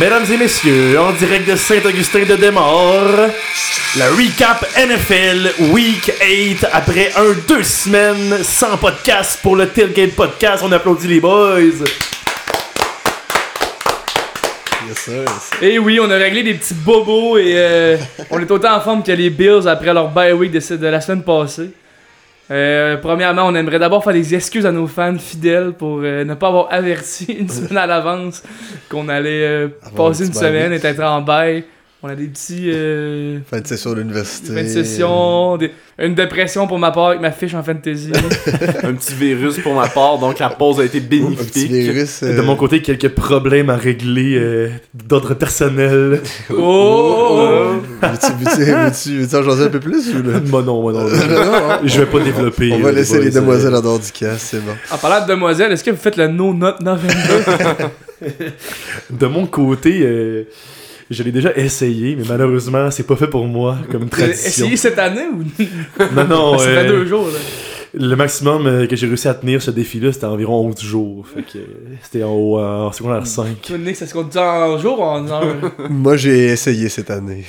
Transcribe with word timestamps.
Mesdames 0.00 0.24
et 0.32 0.36
messieurs, 0.36 0.98
en 0.98 1.12
direct 1.12 1.48
de 1.48 1.54
Saint-Augustin 1.54 2.24
de 2.24 2.34
Desmaures, 2.34 3.28
la 3.96 4.08
recap 4.10 4.66
NFL 4.76 5.70
Week 5.72 6.10
8 6.20 6.66
après 6.72 7.12
un 7.16 7.32
deux 7.46 7.62
semaines 7.62 8.42
sans 8.42 8.76
podcast 8.76 9.38
pour 9.40 9.54
le 9.54 9.68
Tailgate 9.68 10.14
Podcast. 10.16 10.64
On 10.66 10.72
applaudit 10.72 11.06
les 11.06 11.20
boys. 11.20 11.60
Yes, 14.88 14.98
sir, 14.98 15.12
yes, 15.14 15.24
sir. 15.50 15.62
Et 15.62 15.78
oui, 15.78 16.00
on 16.00 16.10
a 16.10 16.16
réglé 16.16 16.42
des 16.42 16.54
petits 16.54 16.74
bobos 16.74 17.38
et 17.38 17.52
euh, 17.54 17.96
on 18.30 18.40
est 18.40 18.50
autant 18.50 18.74
en 18.76 18.80
forme 18.80 19.02
que 19.04 19.12
les 19.12 19.30
Bills 19.30 19.68
après 19.68 19.94
leur 19.94 20.08
bye 20.08 20.32
week 20.32 20.50
de 20.50 20.86
la 20.86 21.00
semaine 21.00 21.22
passée. 21.22 21.70
Euh, 22.50 22.98
premièrement, 22.98 23.46
on 23.46 23.54
aimerait 23.54 23.78
d'abord 23.78 24.04
faire 24.04 24.12
des 24.12 24.34
excuses 24.34 24.66
à 24.66 24.72
nos 24.72 24.86
fans 24.86 25.18
fidèles 25.18 25.72
pour 25.72 26.00
euh, 26.02 26.24
ne 26.24 26.34
pas 26.34 26.48
avoir 26.48 26.68
averti 26.70 27.24
une 27.38 27.48
semaine 27.48 27.78
à 27.78 27.86
l'avance 27.86 28.42
qu'on 28.90 29.08
allait 29.08 29.46
euh, 29.46 29.68
passer 29.96 30.26
une 30.26 30.34
semaine 30.34 30.72
et 30.72 30.84
être 30.84 31.02
en 31.02 31.22
bail. 31.22 31.64
On 32.06 32.08
a 32.08 32.14
des 32.14 32.26
petits. 32.26 32.70
Euh, 32.70 33.38
Fin 33.50 33.60
de 33.62 33.66
session 33.66 33.92
à 33.92 33.94
l'université. 33.94 34.48
fin 34.52 34.62
de 34.62 34.68
session, 34.68 35.56
des- 35.56 35.70
une 35.98 36.14
dépression 36.14 36.66
pour 36.66 36.78
ma 36.78 36.90
part 36.90 37.06
avec 37.06 37.22
ma 37.22 37.30
fiche 37.30 37.54
en 37.54 37.62
fantasy. 37.62 38.12
un 38.82 38.92
petit 38.92 39.14
virus 39.14 39.58
pour 39.60 39.72
ma 39.74 39.88
part, 39.88 40.18
donc 40.18 40.38
la 40.38 40.50
pause 40.50 40.80
a 40.80 40.84
été 40.84 40.98
Un 40.98 41.00
petit 41.00 41.08
bénéfique. 41.22 41.70
virus. 41.72 42.22
euh, 42.22 42.36
De 42.36 42.42
mon 42.42 42.56
côté, 42.56 42.82
quelques 42.82 43.08
problèmes 43.08 43.70
à 43.70 43.76
régler 43.76 44.36
euh, 44.36 44.68
d'ordre 44.92 45.32
personnel. 45.32 46.20
oh! 46.50 46.54
oh, 46.58 47.38
oh. 47.40 48.06
Veux-tu 48.06 49.14
veux-tu- 49.14 49.36
en 49.36 49.42
jaser 49.42 49.64
un 49.64 49.68
peu 49.70 49.80
plus 49.80 50.14
ou 50.14 50.22
là? 50.30 50.40
Moi 50.44 50.60
non, 50.62 50.82
moi 50.82 50.92
non. 50.92 51.04
Non, 51.08 51.08
non, 51.08 51.78
Je 51.84 52.00
vais 52.00 52.06
pas 52.06 52.20
développer. 52.20 52.70
On 52.70 52.80
euh, 52.80 52.82
va 52.82 52.92
laisser 52.92 53.18
les 53.18 53.30
demoiselles 53.30 53.72
euh, 53.72 53.78
en 53.78 53.80
dehors 53.80 53.98
du 53.98 54.12
cas, 54.12 54.34
c'est 54.36 54.62
bon. 54.62 54.72
En 54.90 54.98
parlant 54.98 55.24
de 55.24 55.30
demoiselles, 55.32 55.72
est-ce 55.72 55.82
que 55.82 55.90
vous 55.92 55.96
faites 55.96 56.18
le 56.18 56.28
No 56.28 56.52
Not 56.52 56.80
November? 56.82 57.88
De 59.10 59.26
mon 59.26 59.46
côté, 59.46 60.00
euh, 60.02 60.44
je 61.10 61.22
l'ai 61.22 61.32
déjà 61.32 61.54
essayé, 61.56 62.16
mais 62.16 62.24
malheureusement, 62.28 62.90
c'est 62.90 63.06
pas 63.06 63.16
fait 63.16 63.26
pour 63.26 63.46
moi 63.46 63.76
comme 63.90 64.08
tradition. 64.08 64.64
essayé 64.66 64.76
cette 64.76 64.98
année 64.98 65.26
ou? 65.32 65.44
Non, 66.14 66.24
non, 66.26 66.58
ça 66.58 66.64
euh, 66.66 66.82
fait 66.82 66.88
deux 66.88 67.06
jours 67.06 67.26
là? 67.26 67.38
le 67.96 68.16
maximum 68.16 68.66
euh, 68.66 68.86
que 68.88 68.96
j'ai 68.96 69.06
réussi 69.06 69.28
à 69.28 69.34
tenir 69.34 69.62
ce 69.62 69.70
défi-là, 69.70 70.12
c'était 70.12 70.24
environ 70.24 70.66
11 70.66 70.80
jours. 70.80 71.26
Fait 71.32 71.42
que 71.42 71.58
euh, 71.58 71.94
c'était 72.02 72.24
en, 72.24 72.32
haut, 72.32 72.58
en 72.58 72.90
secondaire 72.90 73.26
5. 73.26 73.60
Toi, 73.62 73.78
Nick, 73.78 73.96
ça 73.96 74.06
se 74.06 74.12
compte 74.14 74.36
en 74.36 74.78
jour 74.78 74.98
ou 74.98 75.02
en 75.02 75.28
heure? 75.28 75.54
Moi, 75.90 76.16
j'ai 76.16 76.46
essayé 76.46 76.88
cette 76.88 77.10
année. 77.10 77.44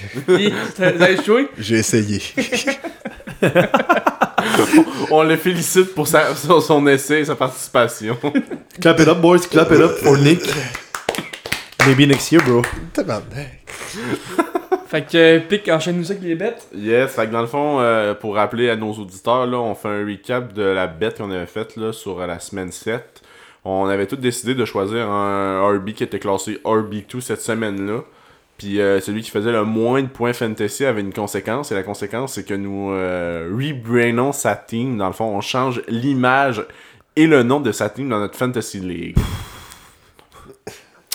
T'as 0.78 1.10
échoué? 1.12 1.48
J'ai 1.58 1.78
essayé. 1.78 2.22
On 5.12 5.24
le 5.24 5.36
félicite 5.38 5.94
pour 5.96 6.08
sa- 6.08 6.36
son, 6.36 6.62
son 6.62 6.86
essai 6.88 7.22
et 7.22 7.26
sa 7.26 7.36
participation. 7.36 8.18
Clap 8.80 9.00
it 9.00 9.08
up, 9.08 9.20
boys, 9.20 9.40
clap 9.50 9.72
it 9.72 9.80
up 9.80 9.98
for 9.98 10.18
Nick. 10.18 10.42
Maybe 11.88 12.08
next 12.08 12.32
year, 12.32 12.44
bro. 12.44 12.62
Fait 14.88 15.02
que, 15.02 15.18
euh, 15.18 15.40
Pic, 15.40 15.68
enchaîne-nous 15.70 16.06
ça 16.06 16.14
avec 16.14 16.24
les 16.24 16.36
bêtes. 16.36 16.68
yes, 16.76 17.14
fait 17.14 17.28
que 17.28 17.32
dans 17.32 17.42
le 17.42 17.48
fond, 17.48 17.80
euh, 17.80 18.14
pour 18.14 18.36
rappeler 18.36 18.70
à 18.70 18.76
nos 18.76 18.94
auditeurs, 18.94 19.46
là, 19.46 19.58
on 19.58 19.76
fait 19.76 19.90
un 19.90 20.06
recap 20.06 20.54
de 20.54 20.62
la 20.62 20.88
bête 20.88 21.18
qu'on 21.18 21.32
avait 21.32 21.46
faite 21.46 21.76
là, 21.76 21.92
sur 21.92 22.20
euh, 22.22 22.28
la 22.28 22.40
semaine 22.40 22.72
7. 22.72 23.22
On 23.66 23.88
avait 23.88 24.06
tous 24.06 24.18
décidé 24.18 24.54
de 24.54 24.64
choisir 24.64 25.10
un 25.10 25.62
RB 25.68 25.92
qui 25.94 26.04
était 26.04 26.20
classé 26.20 26.60
RB2 26.64 27.20
cette 27.20 27.42
semaine-là. 27.42 28.02
Puis 28.58 28.80
euh, 28.80 29.02
celui 29.02 29.22
qui 29.22 29.32
faisait 29.32 29.52
le 29.52 29.64
moins 29.64 30.02
de 30.02 30.08
points 30.08 30.34
fantasy 30.34 30.86
avait 30.86 31.02
une 31.02 31.14
conséquence. 31.14 31.72
Et 31.72 31.76
la 31.76 31.84
conséquence, 31.84 32.34
c'est 32.34 32.46
que 32.46 32.54
nous 32.54 32.92
euh, 32.92 33.50
rebrainons 33.52 34.32
sa 34.32 34.56
team. 34.56 34.98
Dans 34.98 35.08
le 35.08 35.14
fond, 35.14 35.26
on 35.26 35.42
change 35.42 35.82
l'image 35.88 36.64
et 37.16 37.28
le 37.28 37.44
nom 37.44 37.60
de 37.60 37.72
sa 37.72 37.90
team 37.90 38.10
dans 38.10 38.20
notre 38.20 38.36
fantasy 38.36 38.80
league. 38.80 39.18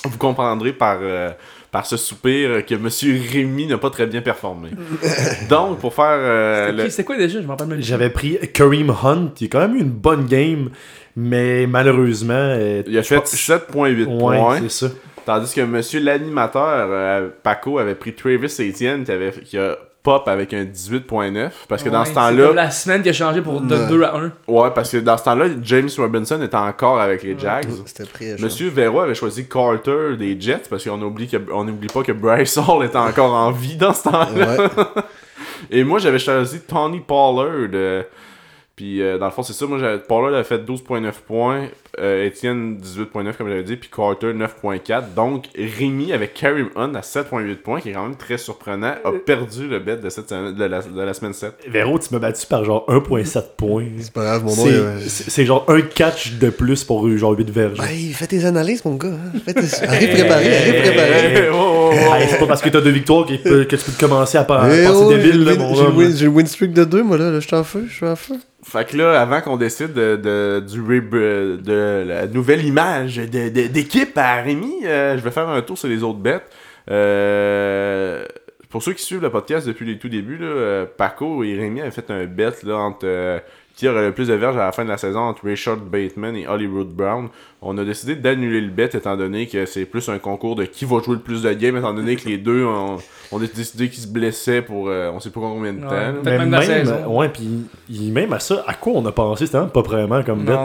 Vous 0.05 0.17
comprendrez 0.19 0.73
par, 0.73 0.99
euh, 1.03 1.31
par 1.71 1.85
ce 1.87 1.97
soupir 1.97 2.65
que 2.65 2.75
Monsieur 2.75 3.21
Rémi 3.33 3.67
n'a 3.67 3.77
pas 3.79 3.91
très 3.91 4.07
bien 4.07 4.23
performé. 4.23 4.71
Donc, 5.51 5.79
pour 5.79 5.95
faire 5.95 6.05
euh, 6.09 6.73
le- 6.73 6.89
C'était 6.91 7.05
quoi 7.05 7.17
déjà? 7.19 7.41
Je 7.41 7.47
m'en 7.47 7.53
rappelle 7.53 7.69
même. 7.69 7.83
J'avais 7.83 8.11
pris 8.11 8.39
Kareem 8.53 8.91
Hunt, 8.91 9.29
qui 9.35 9.45
a 9.45 9.49
quand 9.49 9.61
même 9.61 9.77
eu 9.77 9.81
une 9.81 9.91
bonne 9.91 10.27
game, 10.27 10.71
mais 11.17 11.67
malheureusement. 11.67 12.33
euh, 12.35 12.83
Il 12.87 12.97
a 12.99 13.03
fait 13.03 13.17
pense- 13.17 13.35
7.8 13.35 14.07
Ouais, 14.07 14.19
points. 14.19 14.59
c'est 14.63 14.71
ça. 14.89 14.93
Tandis 15.27 15.55
que 15.55 15.61
monsieur 15.61 16.01
l'animateur, 16.01 16.89
euh, 16.91 17.29
Paco, 17.43 17.79
avait 17.79 17.95
pris 17.95 18.15
Travis 18.15 18.47
Etienne 18.59 19.05
qui, 19.05 19.13
avait, 19.13 19.33
qui 19.33 19.59
a 19.59 19.77
pop 20.03 20.27
avec 20.29 20.55
un 20.55 20.65
18.9. 20.65 21.51
Parce 21.69 21.83
que 21.83 21.89
dans 21.89 22.05
ce 22.05 22.13
temps-là. 22.15 22.53
la 22.53 22.71
semaine 22.71 23.03
qui 23.03 23.09
a 23.11 23.13
changé 23.13 23.43
pour 23.43 23.61
de 23.61 23.75
Ouais. 23.77 23.89
2 23.89 24.03
à 24.03 24.17
1. 24.17 24.33
Ouais, 24.49 24.71
parce 24.75 24.91
que 24.91 24.97
dans 24.99 25.17
ce 25.19 25.25
temps-là, 25.25 25.47
James 25.63 25.89
Robinson 25.99 26.41
était 26.43 26.57
encore 26.57 27.01
avec 27.01 27.23
les 27.23 27.39
Jags. 27.39 27.69
C'était 27.87 28.05
pris 28.07 28.33
à 28.33 28.37
Monsieur 28.39 28.69
Véro 28.69 29.01
avait 29.01 29.15
choisi 29.15 29.47
Carter 29.49 30.17
des 30.19 30.41
Jets 30.41 30.63
parce 30.71 30.85
qu'on 30.85 31.01
oublie 31.03 31.29
que 31.29 31.37
on 31.53 31.65
n'oublie 31.65 31.89
pas 31.89 32.03
que 32.03 32.13
Bryce 32.13 32.57
Hall 32.59 32.85
était 32.85 32.97
encore 32.97 33.33
en 33.35 33.51
vie 33.51 33.77
dans 33.77 33.93
ce 33.93 34.05
temps-là. 34.05 34.57
Ouais. 34.57 34.69
Et 35.71 35.85
moi 35.85 35.99
j'avais 35.99 36.19
choisi 36.19 36.61
Tony 36.63 37.01
Pollard. 37.01 37.69
euh, 37.75 38.03
puis 38.75 39.03
euh, 39.03 39.19
dans 39.19 39.27
le 39.27 39.31
fond 39.33 39.43
c'est 39.43 39.53
ça, 39.53 39.67
moi 39.67 39.79
Pollard 40.09 40.33
avait 40.35 40.45
fait 40.45 40.59
12.9 40.59 41.13
points, 41.27 41.67
euh, 41.99 42.27
Etienne 42.29 42.79
18.9 42.79 43.37
comme 43.37 43.49
j'avais 43.49 43.63
dit, 43.63 43.77
puis 43.77 43.91
Carter 43.95 44.33
9.4. 44.33 45.15
Donc 45.17 45.47
Rémi 45.57 46.13
avec 46.13 46.35
Karim 46.35 46.69
Hunt 46.77 46.95
à 46.95 47.01
7.8 47.01 47.57
points, 47.57 47.81
qui 47.81 47.91
est 47.91 47.93
quand 47.93 48.05
même 48.05 48.17
très 48.17 48.39
surprenant, 48.39 48.95
a 49.05 49.13
perdu 49.27 49.67
le 49.69 49.79
bet 49.81 49.97
de, 49.97 50.09
cette 50.09 50.29
semaine- 50.29 50.55
de, 50.55 50.65
la, 50.65 50.83
de 50.83 51.01
la 51.01 51.15
semaine 51.15 51.33
7. 51.33 51.53
Véro, 51.69 51.99
tu 51.99 52.09
m'as 52.13 52.19
battu 52.21 52.47
par 52.47 52.65
genre 52.65 52.85
1.7 52.89 53.43
points. 53.57 53.87
C'est 53.99 54.13
pas 54.13 54.23
grave, 54.25 54.45
mon 54.45 54.55
nom. 54.55 54.71
C'est- 55.07 55.45
genre 55.45 55.65
un 55.69 55.81
catch 55.81 56.35
de 56.35 56.51
plus 56.51 56.85
pour 56.85 57.09
genre 57.17 57.33
8 57.37 57.51
verges. 57.51 57.79
Ben, 57.79 57.87
fais 58.15 58.27
tes 58.27 58.45
analyses, 58.45 58.85
mon 58.85 58.95
gars. 58.97 59.09
hein. 59.09 59.39
Fais 59.45 59.55
tes... 59.55 59.85
Arrive 59.87 60.11
préparé, 60.13 60.57
arrive 60.57 60.83
préparé. 60.83 61.49
Oh, 61.53 61.57
oh, 61.57 61.91
oh. 61.93 62.15
Hey, 62.15 62.29
c'est 62.29 62.39
pas 62.39 62.47
parce 62.47 62.61
que 62.63 62.69
t'as 62.69 62.81
deux 62.81 62.91
victoires 62.91 63.27
que 63.27 63.33
tu 63.35 63.77
peux 63.77 63.93
te 63.93 64.01
commencer 64.01 64.39
à, 64.39 64.43
Eh 64.43 64.47
penser 64.47 64.91
oh, 64.95 65.11
j'ai 65.11 65.17
débile, 65.19 65.45
le 65.45 65.51
là, 65.53 65.57
mon 65.57 65.75
j'ai 65.75 65.83
win- 65.85 66.17
j'ai 66.17 66.25
le 66.27 66.31
win 66.31 66.47
streak 66.47 66.73
de 66.73 66.85
2, 66.85 67.03
moi, 67.03 67.19
là. 67.19 67.31
là, 67.31 67.41
Je 67.41 67.47
suis 67.47 67.57
en 67.57 67.65
feu, 67.65 67.85
je 67.89 67.95
suis 67.95 68.07
en 68.07 68.17
feu. 68.17 68.35
Fait 68.63 68.87
que 68.89 68.97
là, 68.97 69.21
avant 69.21 69.41
qu'on 69.41 69.57
décide 69.57 69.93
de, 69.95 70.17
de- 70.17 70.61
du 70.61 70.81
reb- 70.83 71.11
de 71.63 72.05
la 72.07 72.27
nouvelle 72.27 72.65
image 72.65 73.17
d'équipe 73.17 74.17
à 74.19 74.43
Rémi, 74.43 74.85
euh, 74.85 75.17
je 75.17 75.23
vais 75.23 75.31
faire 75.31 75.49
un 75.49 75.63
tour 75.63 75.79
sur 75.79 75.89
les 75.89 76.03
autres 76.03 76.19
bêtes. 76.19 76.45
Euh, 76.91 78.25
pour 78.69 78.83
ceux 78.83 78.93
qui 78.93 79.03
suivent 79.03 79.23
le 79.23 79.31
podcast 79.31 79.67
depuis 79.67 79.87
les 79.87 79.99
tout 79.99 80.09
débuts, 80.09 80.37
là, 80.39 80.47
euh, 80.47 80.87
Paco 80.97 81.43
et 81.43 81.57
Rémi 81.57 81.81
avaient 81.81 81.91
fait 81.91 82.11
un 82.11 82.27
bet 82.27 82.51
là, 82.65 82.77
entre 82.77 83.01
euh, 83.05 83.39
qui 83.81 83.89
aurait 83.89 84.09
le 84.09 84.13
plus 84.13 84.29
de 84.29 84.35
verges 84.35 84.57
à 84.59 84.67
la 84.67 84.73
fin 84.73 84.85
de 84.85 84.91
la 84.91 84.99
saison 84.99 85.21
entre 85.21 85.47
Richard 85.47 85.79
Bateman 85.79 86.37
et 86.37 86.47
Hollywood 86.47 86.89
Brown. 86.89 87.29
On 87.63 87.79
a 87.79 87.85
décidé 87.85 88.15
d'annuler 88.15 88.61
le 88.61 88.69
bet 88.69 88.91
étant 88.93 89.17
donné 89.17 89.47
que 89.47 89.65
c'est 89.65 89.87
plus 89.87 90.07
un 90.11 90.19
concours 90.19 90.55
de 90.55 90.67
qui 90.67 90.85
va 90.85 91.01
jouer 91.03 91.15
le 91.15 91.21
plus 91.23 91.41
de 91.43 91.51
games, 91.55 91.79
étant 91.79 91.95
donné 91.95 92.17
que 92.17 92.29
les 92.29 92.37
deux 92.51 92.63
ont, 92.67 92.99
ont 93.33 93.39
décidé 93.39 93.89
qu'ils 93.89 94.03
se 94.03 94.09
blessaient 94.09 94.61
pour 94.61 94.89
euh, 94.91 95.11
on 95.15 95.19
sait 95.19 95.31
pas 95.31 95.41
combien 95.41 95.73
de 95.73 95.79
Ouais. 95.79 95.89
temps. 95.89 96.19
Mais 96.23 96.37
même 96.39 96.51
la 96.51 96.61
même, 96.61 97.07
ouais, 97.07 97.31
puis 97.31 97.49
il- 97.89 98.13
même 98.13 98.35
à 98.35 98.39
ça, 98.39 98.63
à 98.67 98.75
quoi 98.75 98.93
on 98.97 99.07
a 99.07 99.13
pensé, 99.13 99.47
c'était 99.47 99.59
pas 99.73 99.81
vraiment 99.83 100.23
comme 100.23 100.45
bête. 100.45 100.59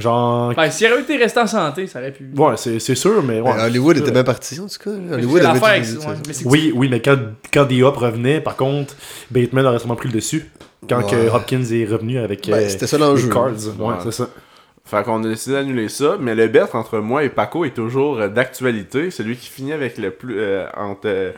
Genre, 0.00 0.54
Ben, 0.56 0.68
s'il 0.70 0.90
aurait 0.90 1.02
été 1.02 1.16
resté 1.16 1.38
en 1.38 1.46
santé, 1.46 1.86
ça 1.86 2.00
aurait 2.00 2.10
pu. 2.12 2.28
ouais, 2.36 2.56
c'est 2.56 2.80
c'est 2.80 2.94
sûr, 2.96 3.22
mais 3.22 3.40
ouais. 3.40 3.52
Ben, 3.52 3.66
Hollywood 3.66 3.98
était 3.98 4.10
bien 4.10 4.24
parti, 4.24 4.58
en 4.58 4.66
tout 4.66 4.78
cas. 4.82 4.90
Hollywood 5.14 5.42
c'est 5.42 5.46
avait 5.46 5.60
ouais. 5.60 5.82
Mais 6.26 6.34
Oui, 6.46 6.72
oui, 6.74 6.88
mais 6.90 7.00
quand, 7.00 7.18
quand 7.52 7.68
Hop 7.82 7.96
revenait, 7.98 8.40
par 8.40 8.56
contre, 8.56 8.96
Bateman 9.30 9.66
aurait 9.66 9.78
sûrement 9.78 9.94
pris 9.94 10.08
le 10.08 10.14
dessus. 10.14 10.50
Quand 10.88 11.02
que. 11.08 11.28
Hopkins 11.34 11.62
est 11.64 11.84
revenu 11.86 12.18
avec 12.18 12.48
Ben, 12.48 12.54
euh, 12.64 12.68
c'était 12.68 12.86
ça 12.86 12.96
les 12.98 13.04
l'enjeu. 13.04 13.28
Cards. 13.28 13.50
Ouais, 13.78 13.86
Ouais. 13.86 13.94
c'est 14.02 14.12
ça. 14.12 14.28
Fait 14.84 15.04
qu'on 15.04 15.22
a 15.24 15.28
décidé 15.28 15.54
d'annuler 15.56 15.88
ça, 15.88 16.16
mais 16.20 16.34
le 16.34 16.48
bet 16.48 16.74
entre 16.74 16.98
moi 16.98 17.22
et 17.22 17.28
Paco 17.28 17.64
est 17.64 17.70
toujours 17.74 18.18
euh, 18.18 18.28
d'actualité. 18.28 19.10
Celui 19.10 19.36
qui 19.36 19.48
finit 19.48 19.72
avec 19.72 19.96
le 19.98 20.10
plus. 20.10 20.38
euh, 20.38 20.66
entre. 20.76 21.02
euh, 21.06 21.32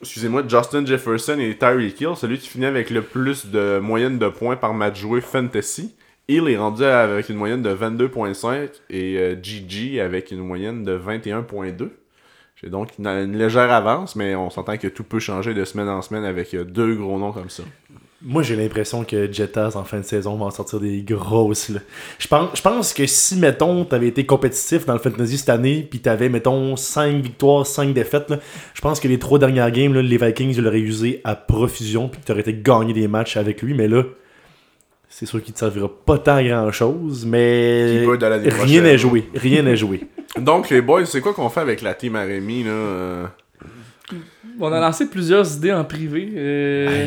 Excusez-moi, 0.00 0.44
Justin 0.46 0.86
Jefferson 0.86 1.38
et 1.40 1.56
Tyreek 1.58 2.00
Hill, 2.00 2.10
celui 2.16 2.38
qui 2.38 2.48
finit 2.48 2.66
avec 2.66 2.88
le 2.90 3.02
plus 3.02 3.46
de 3.46 3.80
moyenne 3.80 4.16
de 4.18 4.28
points 4.28 4.54
par 4.54 4.72
match 4.72 5.00
joué 5.00 5.20
fantasy. 5.20 5.92
Hill 6.28 6.48
est 6.48 6.56
rendu 6.56 6.84
avec 6.84 7.28
une 7.30 7.36
moyenne 7.36 7.62
de 7.62 7.74
22.5 7.74 8.68
et 8.90 9.16
euh, 9.18 9.34
GG 9.42 10.00
avec 10.00 10.30
une 10.30 10.38
moyenne 10.38 10.84
de 10.84 10.96
21.2. 10.96 11.88
J'ai 12.62 12.70
donc 12.70 12.90
une, 12.98 13.06
une 13.08 13.36
légère 13.36 13.72
avance, 13.72 14.14
mais 14.14 14.34
on 14.36 14.50
s'entend 14.50 14.76
que 14.76 14.86
tout 14.88 15.04
peut 15.04 15.18
changer 15.20 15.52
de 15.52 15.64
semaine 15.64 15.88
en 15.88 16.00
semaine 16.02 16.24
avec 16.24 16.54
deux 16.54 16.94
gros 16.94 17.18
noms 17.18 17.32
comme 17.32 17.50
ça. 17.50 17.62
Moi, 18.20 18.42
j'ai 18.42 18.56
l'impression 18.56 19.04
que 19.04 19.32
Jettas, 19.32 19.76
en 19.76 19.84
fin 19.84 20.00
de 20.00 20.04
saison, 20.04 20.34
va 20.36 20.46
en 20.46 20.50
sortir 20.50 20.80
des 20.80 21.02
grosses. 21.02 21.68
Là. 21.68 21.78
Je, 22.18 22.26
pense, 22.26 22.48
je 22.56 22.62
pense 22.62 22.92
que 22.92 23.06
si, 23.06 23.36
mettons, 23.36 23.84
t'avais 23.84 24.08
été 24.08 24.26
compétitif 24.26 24.84
dans 24.86 24.94
le 24.94 24.98
Fantasy 24.98 25.38
cette 25.38 25.50
année, 25.50 25.86
puis 25.88 26.00
t'avais, 26.00 26.28
mettons, 26.28 26.74
5 26.74 27.22
victoires, 27.22 27.64
5 27.64 27.94
défaites, 27.94 28.28
là, 28.28 28.38
je 28.74 28.80
pense 28.80 28.98
que 28.98 29.06
les 29.06 29.20
trois 29.20 29.38
dernières 29.38 29.70
games, 29.70 29.94
là, 29.94 30.02
les 30.02 30.16
Vikings, 30.16 30.56
ils 30.56 30.62
l'auraient 30.62 30.80
usé 30.80 31.20
à 31.22 31.36
profusion, 31.36 32.08
puis 32.08 32.20
que 32.20 32.26
t'aurais 32.26 32.40
été 32.40 32.54
gagné 32.54 32.92
des 32.92 33.06
matchs 33.06 33.36
avec 33.36 33.62
lui, 33.62 33.72
mais 33.72 33.86
là, 33.86 34.02
c'est 35.08 35.26
sûr 35.26 35.40
qu'il 35.40 35.54
te 35.54 35.60
servira 35.60 35.88
pas 35.88 36.18
tant 36.18 36.36
à 36.36 36.42
grand 36.42 36.72
chose, 36.72 37.24
mais 37.24 38.04
rien 38.60 38.82
n'est 38.82 38.98
joué. 38.98 39.28
Rien 39.32 39.62
n'est 39.62 39.76
joué. 39.76 40.08
Donc, 40.36 40.70
les 40.70 40.80
boys, 40.80 41.06
c'est 41.06 41.20
quoi 41.20 41.34
qu'on 41.34 41.50
fait 41.50 41.60
avec 41.60 41.82
la 41.82 41.94
team 41.94 42.16
à 42.16 42.24
Rémi, 42.24 42.64
là 42.64 42.70
euh? 42.70 43.26
On 44.60 44.72
a 44.72 44.80
lancé 44.80 45.08
plusieurs 45.08 45.54
idées 45.54 45.72
en 45.72 45.84
privé. 45.84 46.32
euh. 46.36 47.06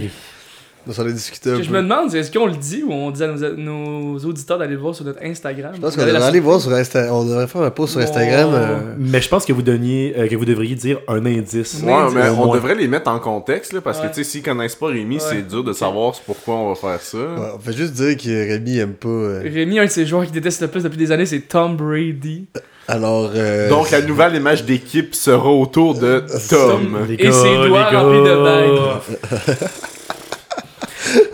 On 0.88 0.92
s'en 0.94 1.06
a 1.06 1.12
discuté 1.12 1.52
un 1.52 1.62
Je 1.62 1.70
peu. 1.70 1.76
me 1.76 1.82
demande, 1.84 2.14
est-ce 2.16 2.32
qu'on 2.32 2.48
le 2.48 2.56
dit 2.56 2.84
ou 2.84 2.92
on 2.92 3.12
dit 3.12 3.24
à 3.24 3.28
nos, 3.28 3.56
nos 3.56 4.18
auditeurs 4.26 4.58
d'aller 4.58 4.74
le 4.74 4.80
voir 4.80 4.96
sur 4.96 5.06
notre 5.06 5.22
Instagram? 5.24 5.72
Je 5.76 5.80
pense 5.80 5.96
qu'on 5.96 6.02
Regardez 6.02 6.14
devrait 6.14 6.20
la- 6.20 6.26
aller 6.28 6.40
voir 6.40 6.60
sur 6.60 6.72
Instagram. 6.74 7.16
On 7.16 7.24
devrait 7.26 7.46
faire 7.48 7.62
un 7.62 7.70
post 7.70 7.94
sur 7.94 8.02
Instagram. 8.02 8.50
Euh, 8.54 8.78
Mais 8.98 9.22
je 9.22 9.30
pense 9.30 9.46
que 9.46 9.54
vous 9.54 9.62
donniez, 9.62 10.16
euh, 10.18 10.28
que 10.28 10.36
vous 10.36 10.46
devriez 10.46 10.74
dire 10.76 11.00
un 11.08 11.24
indice. 11.26 11.82
Ouais, 11.84 11.94
mais 12.16 12.30
Au 12.30 12.34
on 12.34 12.46
moins. 12.48 12.56
devrait 12.56 12.74
les 12.76 12.88
mettre 12.88 13.12
en 13.12 13.20
contexte, 13.20 13.74
là, 13.74 13.82
parce 13.82 14.00
Ouais. 14.00 14.08
que, 14.10 14.16
tu 14.16 14.24
sais, 14.24 14.30
s'ils 14.32 14.42
connaissent 14.44 14.76
pas 14.76 14.88
Rémi, 14.88 15.16
Ouais. 15.18 15.22
c'est 15.22 15.48
dur 15.48 15.64
de 15.64 15.72
savoir 15.74 16.14
pourquoi 16.26 16.56
on 16.56 16.70
va 16.70 16.76
faire 16.76 17.00
ça. 17.02 17.18
ouais, 17.18 17.52
on 17.56 17.60
fait 17.60 17.74
juste 17.78 17.94
dire 17.94 18.18
que 18.18 18.50
Rémi 18.52 18.80
aime 18.80 18.94
pas. 18.94 19.08
euh, 19.08 19.42
Rémi, 19.44 19.78
un 19.80 19.86
de 19.86 19.90
ses 19.92 20.06
joueurs 20.08 20.26
qui 20.26 20.32
déteste 20.32 20.62
le 20.62 20.68
plus 20.68 20.82
depuis 20.84 20.98
des 20.98 21.12
années, 21.12 21.28
c'est 21.28 21.42
Tom 21.42 21.76
Brady. 21.78 22.48
Alors. 22.88 23.30
euh, 23.36 23.70
Donc, 23.70 23.92
la 23.92 24.02
nouvelle 24.02 24.36
image 24.36 24.66
d'équipe 24.66 25.14
sera 25.14 25.50
autour 25.52 25.94
de 25.94 26.24
Tom. 26.50 26.98
Les 27.08 27.14
Et 27.16 27.32
ses 27.32 27.56
doigts 27.68 27.86
remplis 27.90 28.24
de 28.28 28.44
bagues. 28.44 29.60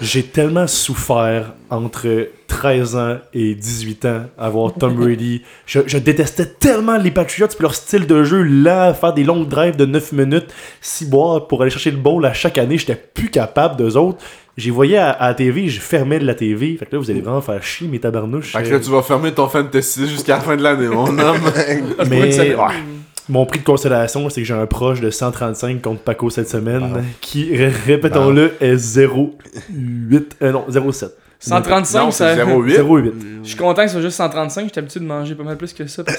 J'ai 0.02 0.24
tellement 0.24 0.68
souffert 0.68 1.54
entre 1.70 2.30
13 2.48 2.96
ans 2.96 3.18
et 3.34 3.56
18 3.56 4.06
ans 4.06 4.22
à 4.38 4.50
voir 4.50 4.74
Tom 4.74 4.96
Brady. 5.00 5.42
Je, 5.66 5.82
je 5.86 5.98
détestais 5.98 6.46
tellement 6.46 6.98
les 6.98 7.12
Patriots 7.12 7.48
puis 7.48 7.62
leur 7.62 7.76
style 7.76 8.08
de 8.08 8.24
jeu 8.24 8.42
là, 8.42 8.94
faire 8.94 9.14
des 9.14 9.24
longues 9.24 9.48
drives 9.48 9.76
de 9.76 9.86
9 9.86 10.14
minutes, 10.14 10.48
si 10.82 11.06
boire 11.06 11.48
pour 11.48 11.62
aller 11.62 11.72
chercher 11.72 11.92
le 11.92 11.98
bowl 11.98 12.26
à 12.26 12.34
chaque 12.34 12.58
année. 12.58 12.78
J'étais 12.78 12.96
plus 12.96 13.30
capable 13.30 13.76
d'eux 13.78 13.98
autres. 13.98 14.20
J'ai 14.56 14.72
voyé 14.72 14.98
à, 14.98 15.12
à 15.12 15.28
la 15.28 15.34
TV, 15.36 15.70
je 15.70 15.80
fermais 15.80 16.18
de 16.18 16.26
la 16.26 16.34
TV. 16.34 16.78
Fait 16.78 16.86
que 16.88 16.96
là, 16.96 17.00
vous 17.00 17.12
allez 17.12 17.22
vraiment 17.22 17.42
faire 17.42 17.62
chier 17.62 17.88
mes 17.88 18.00
tabarnouches. 18.00 18.54
Fait 18.54 18.64
que 18.64 18.70
là, 18.70 18.80
tu 18.80 18.90
vas 18.90 19.04
fermer 19.04 19.32
ton 19.32 19.48
fantasy 19.48 20.08
jusqu'à 20.10 20.38
la 20.38 20.42
fin 20.42 20.56
de 20.56 20.64
l'année, 20.64 20.88
mon 20.88 21.18
homme. 21.20 21.42
Mais. 22.10 22.32
mon 23.30 23.46
prix 23.46 23.60
de 23.60 23.64
consolation, 23.66 24.30
c'est 24.30 24.42
que 24.42 24.48
j'ai 24.48 24.54
un 24.54 24.66
proche 24.66 25.02
de 25.02 25.10
135 25.10 25.82
contre 25.82 26.02
Paco 26.02 26.30
cette 26.30 26.50
semaine 26.50 27.04
qui, 27.22 27.56
ré- 27.56 27.68
répétons-le, 27.68 28.54
est 28.62 28.76
0,8. 28.76 30.24
Euh, 30.42 30.52
non, 30.52 30.66
0,7. 30.70 31.10
135, 31.40 32.00
Non, 32.00 32.12
ça. 32.12 32.36
c'est 32.36 32.42
0,8. 32.44 32.78
0,8. 32.80 33.12
Je 33.44 33.48
suis 33.50 33.58
content 33.58 33.82
que 33.84 33.88
ce 33.90 33.94
soit 33.94 34.02
juste 34.02 34.18
135, 34.18 34.64
j'étais 34.66 34.80
habitué 34.80 35.00
de 35.02 35.06
manger 35.06 35.36
pas 35.36 35.44
mal 35.44 35.56
plus 35.58 35.72
que 35.74 35.86
ça. 35.88 36.04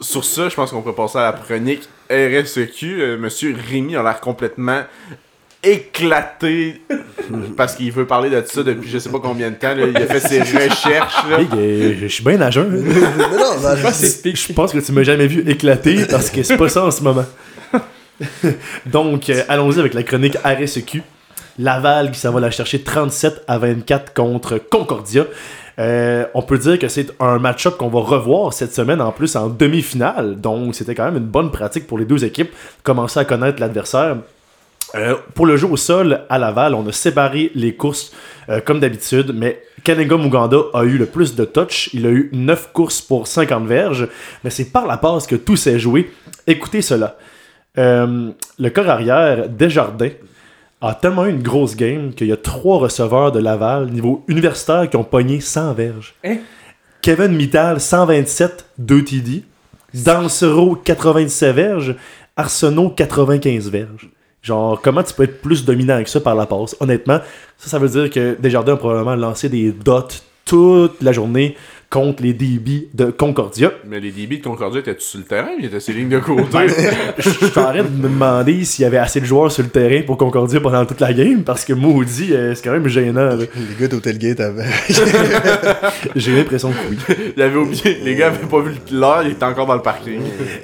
Sur 0.00 0.24
ça, 0.24 0.48
je 0.48 0.54
pense 0.54 0.70
qu'on 0.70 0.82
peut 0.82 0.92
passer 0.94 1.18
à 1.18 1.22
la 1.22 1.32
chronique 1.32 1.88
RSEQ. 2.10 3.00
Euh, 3.00 3.18
Monsieur 3.18 3.56
Rémi 3.70 3.96
a 3.96 4.02
l'air 4.02 4.20
complètement 4.20 4.82
éclaté 5.66 6.80
parce 7.56 7.74
qu'il 7.74 7.90
veut 7.92 8.06
parler 8.06 8.30
de 8.30 8.42
ça 8.46 8.62
depuis 8.62 8.88
je 8.88 8.98
sais 8.98 9.08
pas 9.10 9.18
combien 9.20 9.50
de 9.50 9.56
temps. 9.56 9.74
là. 9.74 9.86
Il 9.86 9.96
a 9.96 10.06
fait 10.06 10.20
ses 10.20 10.40
recherches. 10.40 11.16
là. 11.30 11.38
Hey, 11.40 11.98
je 12.00 12.06
suis 12.06 12.24
bien 12.24 12.40
à 12.40 12.50
jeun. 12.50 12.68
mais 12.70 13.36
non, 13.38 13.60
bah, 13.62 13.74
Je 13.76 13.82
pense 13.82 14.00
que 14.00 14.06
je- 14.06 14.12
c'est 14.12 14.36
Je 14.36 14.52
pense 14.52 14.72
que 14.72 14.78
tu 14.78 14.92
m'as 14.92 15.02
jamais 15.02 15.26
vu 15.26 15.44
éclater 15.50 16.04
parce 16.10 16.30
que 16.30 16.42
c'est 16.42 16.56
pas 16.56 16.68
ça 16.68 16.84
en 16.84 16.90
ce 16.90 17.02
moment. 17.02 17.24
Donc, 18.86 19.28
euh, 19.30 19.42
allons-y 19.48 19.78
avec 19.80 19.94
la 19.94 20.02
chronique 20.02 20.36
RSEQ. 20.44 21.02
Laval 21.58 22.10
qui 22.10 22.20
s'en 22.20 22.32
va 22.32 22.40
la 22.40 22.50
chercher 22.50 22.82
37 22.82 23.42
à 23.48 23.58
24 23.58 24.12
contre 24.14 24.58
Concordia. 24.58 25.24
Euh, 25.78 26.24
on 26.34 26.42
peut 26.42 26.58
dire 26.58 26.78
que 26.78 26.88
c'est 26.88 27.08
un 27.20 27.38
match-up 27.38 27.76
qu'on 27.76 27.88
va 27.88 28.00
revoir 28.00 28.52
cette 28.52 28.74
semaine 28.74 29.00
en 29.00 29.10
plus 29.12 29.36
en 29.36 29.48
demi-finale. 29.48 30.36
Donc, 30.40 30.74
c'était 30.74 30.94
quand 30.94 31.04
même 31.06 31.16
une 31.16 31.24
bonne 31.26 31.50
pratique 31.50 31.86
pour 31.86 31.98
les 31.98 32.04
deux 32.04 32.24
équipes. 32.24 32.50
Commencer 32.82 33.20
à 33.20 33.24
connaître 33.24 33.60
l'adversaire. 33.60 34.16
Euh, 34.94 35.16
pour 35.34 35.46
le 35.46 35.56
jeu 35.56 35.66
au 35.66 35.76
sol 35.76 36.22
à 36.28 36.38
Laval, 36.38 36.74
on 36.74 36.86
a 36.86 36.92
séparé 36.92 37.50
les 37.54 37.74
courses 37.74 38.12
euh, 38.48 38.60
comme 38.60 38.78
d'habitude, 38.78 39.32
mais 39.34 39.62
Kanega 39.82 40.16
Muganda 40.16 40.58
a 40.74 40.84
eu 40.84 40.96
le 40.96 41.06
plus 41.06 41.34
de 41.34 41.44
touch. 41.44 41.90
Il 41.92 42.06
a 42.06 42.10
eu 42.10 42.30
9 42.32 42.70
courses 42.72 43.00
pour 43.00 43.26
50 43.26 43.66
verges, 43.66 44.08
mais 44.44 44.50
c'est 44.50 44.66
par 44.66 44.86
la 44.86 44.96
passe 44.96 45.26
que 45.26 45.36
tout 45.36 45.56
s'est 45.56 45.78
joué. 45.78 46.10
Écoutez 46.46 46.82
cela. 46.82 47.16
Euh, 47.78 48.30
le 48.58 48.70
corps 48.70 48.88
arrière, 48.88 49.48
Desjardins, 49.48 50.10
a 50.80 50.94
tellement 50.94 51.26
eu 51.26 51.30
une 51.30 51.42
grosse 51.42 51.74
game 51.74 52.12
qu'il 52.14 52.28
y 52.28 52.32
a 52.32 52.36
trois 52.36 52.78
receveurs 52.78 53.32
de 53.32 53.40
Laval, 53.40 53.90
niveau 53.90 54.24
universitaire, 54.28 54.88
qui 54.88 54.96
ont 54.96 55.04
pogné 55.04 55.40
100 55.40 55.74
verges. 55.74 56.14
Hein? 56.24 56.36
Kevin 57.02 57.32
Mittal, 57.32 57.80
127, 57.80 58.66
2 58.78 59.04
TD. 59.04 59.42
Dansero, 59.94 60.76
97 60.76 61.54
verges. 61.54 61.96
Arsenault, 62.36 62.90
95 62.90 63.70
verges. 63.70 64.08
Genre, 64.46 64.80
comment 64.80 65.02
tu 65.02 65.12
peux 65.12 65.24
être 65.24 65.42
plus 65.42 65.64
dominant 65.64 66.00
que 66.04 66.08
ça 66.08 66.20
par 66.20 66.36
la 66.36 66.46
passe? 66.46 66.76
Honnêtement, 66.78 67.18
ça, 67.58 67.68
ça 67.68 67.78
veut 67.80 67.88
dire 67.88 68.08
que 68.08 68.36
Desjardins 68.38 68.74
a 68.74 68.76
probablement 68.76 69.16
lancé 69.16 69.48
des 69.48 69.72
dots 69.72 70.06
toute 70.44 71.02
la 71.02 71.10
journée 71.10 71.56
contre 71.88 72.22
les 72.22 72.32
DB 72.34 72.88
de 72.94 73.06
Concordia. 73.06 73.70
Mais 73.86 74.00
les 74.00 74.10
DB 74.10 74.38
de 74.38 74.42
Concordia 74.42 74.80
étaient 74.80 74.96
sur 74.98 75.18
le 75.20 75.24
terrain, 75.24 75.50
ils 75.58 75.66
étaient 75.66 75.78
sur 75.80 75.94
les 75.94 76.00
lignes 76.00 76.08
de 76.08 76.18
côté. 76.18 76.58
Je 77.18 77.30
suis 77.30 77.46
en 77.46 77.50
train 77.50 77.74
de 77.84 77.88
me 77.88 78.02
demander 78.08 78.64
s'il 78.64 78.82
y 78.82 78.86
avait 78.86 78.96
assez 78.98 79.20
de 79.20 79.24
joueurs 79.24 79.52
sur 79.52 79.62
le 79.62 79.68
terrain 79.68 80.02
pour 80.02 80.16
Concordia 80.16 80.60
pendant 80.60 80.84
toute 80.84 81.00
la 81.00 81.12
game, 81.12 81.42
parce 81.44 81.64
que 81.64 81.72
maudit, 81.72 82.32
euh, 82.34 82.54
c'est 82.54 82.64
quand 82.64 82.72
même 82.72 82.88
gênant. 82.88 83.26
là. 83.26 83.36
Les 83.36 83.46
gars 83.80 83.88
d'Hotelgate 83.88 84.40
avaient. 84.40 84.64
J'ai 86.16 86.34
l'impression 86.36 86.70
que 86.70 86.76
oui. 86.90 86.96
Il 87.36 87.42
avait 87.42 87.56
oublié, 87.56 87.98
les 88.04 88.14
gars 88.14 88.28
avaient 88.28 88.46
pas 88.46 88.60
vu 88.60 88.72
l'heure, 88.90 89.22
il 89.24 89.32
était 89.32 89.44
encore 89.44 89.66
dans 89.66 89.74
le 89.76 89.82
parking. 89.82 90.20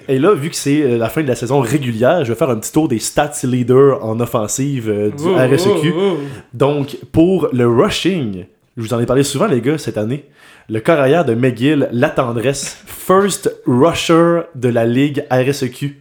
Et 0.09 0.19
là, 0.19 0.35
vu 0.35 0.51
que 0.51 0.57
c'est 0.57 0.83
euh, 0.83 0.99
la 0.99 1.09
fin 1.09 1.23
de 1.23 1.29
la 1.29 1.35
saison 1.37 1.61
régulière, 1.61 2.25
je 2.25 2.33
vais 2.33 2.39
faire 2.39 2.51
un 2.51 2.57
petit 2.57 2.73
tour 2.73 2.89
des 2.89 2.99
stats 2.99 3.33
leaders 3.45 4.05
en 4.05 4.19
offensive 4.21 4.89
euh, 4.91 5.11
du 5.11 5.23
Oh, 5.25 5.37
RSEQ. 5.37 5.93
oh, 5.95 6.01
oh. 6.01 6.19
Donc, 6.53 6.97
pour 7.13 7.49
le 7.53 7.67
rushing, 7.69 8.45
je 8.77 8.83
vous 8.83 8.93
en 8.95 9.01
ai 9.01 9.07
parlé 9.07 9.23
souvent, 9.23 9.47
les 9.47 9.61
gars, 9.61 9.79
cette 9.79 9.99
année. 9.99 10.25
Le 10.69 10.81
corps 10.81 10.99
arrière 11.01 11.25
de 11.25 11.35
McGill, 11.35 11.89
la 11.93 12.09
tendresse, 12.11 12.77
first 12.87 13.51
rusher 13.67 14.43
de 14.55 14.69
la 14.69 14.87
ligue 14.87 15.25
RSEQ. 15.31 15.99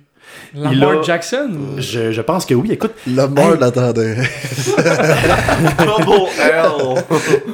Il 0.56 0.80
Lamar 0.80 1.00
a- 1.00 1.04
Jackson? 1.04 1.50
Je, 1.78 2.12
je 2.12 2.22
pense 2.22 2.46
que 2.46 2.54
oui. 2.54 2.72
Écoute, 2.72 2.92
Le 3.08 3.28
mort 3.28 3.54
Hey. 3.54 3.60
l'attendait. 3.60 4.18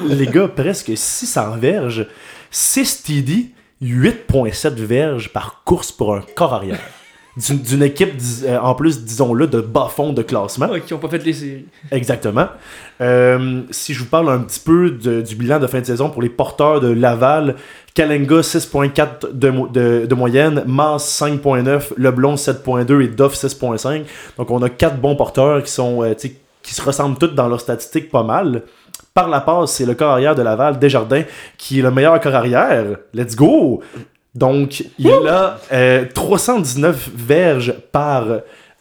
Les 0.09 0.27
gars, 0.27 0.47
presque 0.47 0.91
600 0.95 1.57
verges, 1.57 2.07
6 2.51 3.03
TD, 3.03 3.49
8.7 3.81 4.73
verges 4.75 5.29
par 5.29 5.61
course 5.65 5.91
pour 5.91 6.15
un 6.15 6.23
corps 6.35 6.53
arrière. 6.53 6.79
D'une 7.49 7.83
équipe, 7.83 8.13
euh, 8.45 8.57
en 8.57 8.73
plus, 8.73 9.03
disons-le, 9.03 9.45
de 9.45 9.61
bas 9.61 9.89
fond 9.95 10.11
de 10.11 10.23
classement. 10.23 10.69
Qui 10.85 10.93
ont 10.95 10.97
pas 10.97 11.07
fait 11.07 11.23
les 11.23 11.33
séries. 11.33 11.65
Exactement. 11.91 12.47
Euh, 12.99 13.61
si 13.69 13.93
je 13.93 13.99
vous 13.99 14.09
parle 14.09 14.29
un 14.31 14.39
petit 14.39 14.59
peu 14.59 14.89
de- 14.89 15.21
du 15.21 15.35
bilan 15.35 15.59
de 15.59 15.67
fin 15.67 15.79
de 15.79 15.85
saison 15.85 16.09
pour 16.09 16.23
les 16.23 16.29
porteurs 16.29 16.79
de 16.79 16.87
Laval, 16.91 17.55
Kalenga 17.93 18.41
6.4 18.41 19.27
de, 19.33 19.51
de, 19.71 20.05
de 20.07 20.15
moyenne, 20.15 20.63
Mass 20.65 21.21
5.9, 21.21 21.93
Leblon 21.97 22.35
7.2 22.35 23.01
et 23.03 23.07
Duff 23.07 23.35
6.5. 23.35 24.03
Donc 24.37 24.49
on 24.49 24.61
a 24.63 24.69
quatre 24.69 24.97
bons 24.97 25.15
porteurs 25.15 25.61
qui 25.61 25.71
sont 25.71 26.03
euh, 26.03 26.13
qui 26.15 26.73
se 26.73 26.81
ressemblent 26.81 27.17
tous 27.17 27.27
dans 27.27 27.47
leurs 27.47 27.61
statistiques 27.61 28.09
pas 28.09 28.23
mal. 28.23 28.63
Par 29.13 29.29
la 29.29 29.41
passe, 29.41 29.73
c'est 29.73 29.85
le 29.85 29.93
corps 29.93 30.11
arrière 30.11 30.35
de 30.35 30.41
Laval, 30.41 30.79
Desjardins, 30.79 31.23
qui 31.57 31.79
est 31.79 31.81
le 31.83 31.91
meilleur 31.91 32.19
corps 32.19 32.35
arrière. 32.35 32.83
Let's 33.13 33.35
go! 33.35 33.81
Donc, 34.37 34.83
il 34.99 35.09
a 35.27 35.59
euh, 35.73 36.05
319 36.13 37.09
verges 37.15 37.73
par 37.91 38.27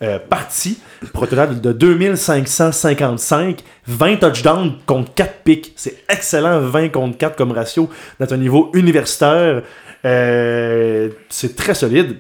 euh, 0.02 0.18
partie, 0.18 0.78
pour 1.14 1.22
un 1.22 1.26
total 1.26 1.58
de 1.62 1.72
2555, 1.72 3.64
20 3.86 4.16
touchdowns 4.16 4.74
contre 4.84 5.14
4 5.14 5.34
picks. 5.44 5.72
C'est 5.74 6.04
excellent, 6.10 6.60
20 6.60 6.90
contre 6.90 7.16
4 7.16 7.36
comme 7.36 7.52
ratio 7.52 7.88
dans 8.20 8.30
un 8.34 8.36
niveau 8.36 8.70
universitaire. 8.74 9.62
Euh, 10.04 11.08
c'est 11.30 11.56
très 11.56 11.74
solide. 11.74 12.18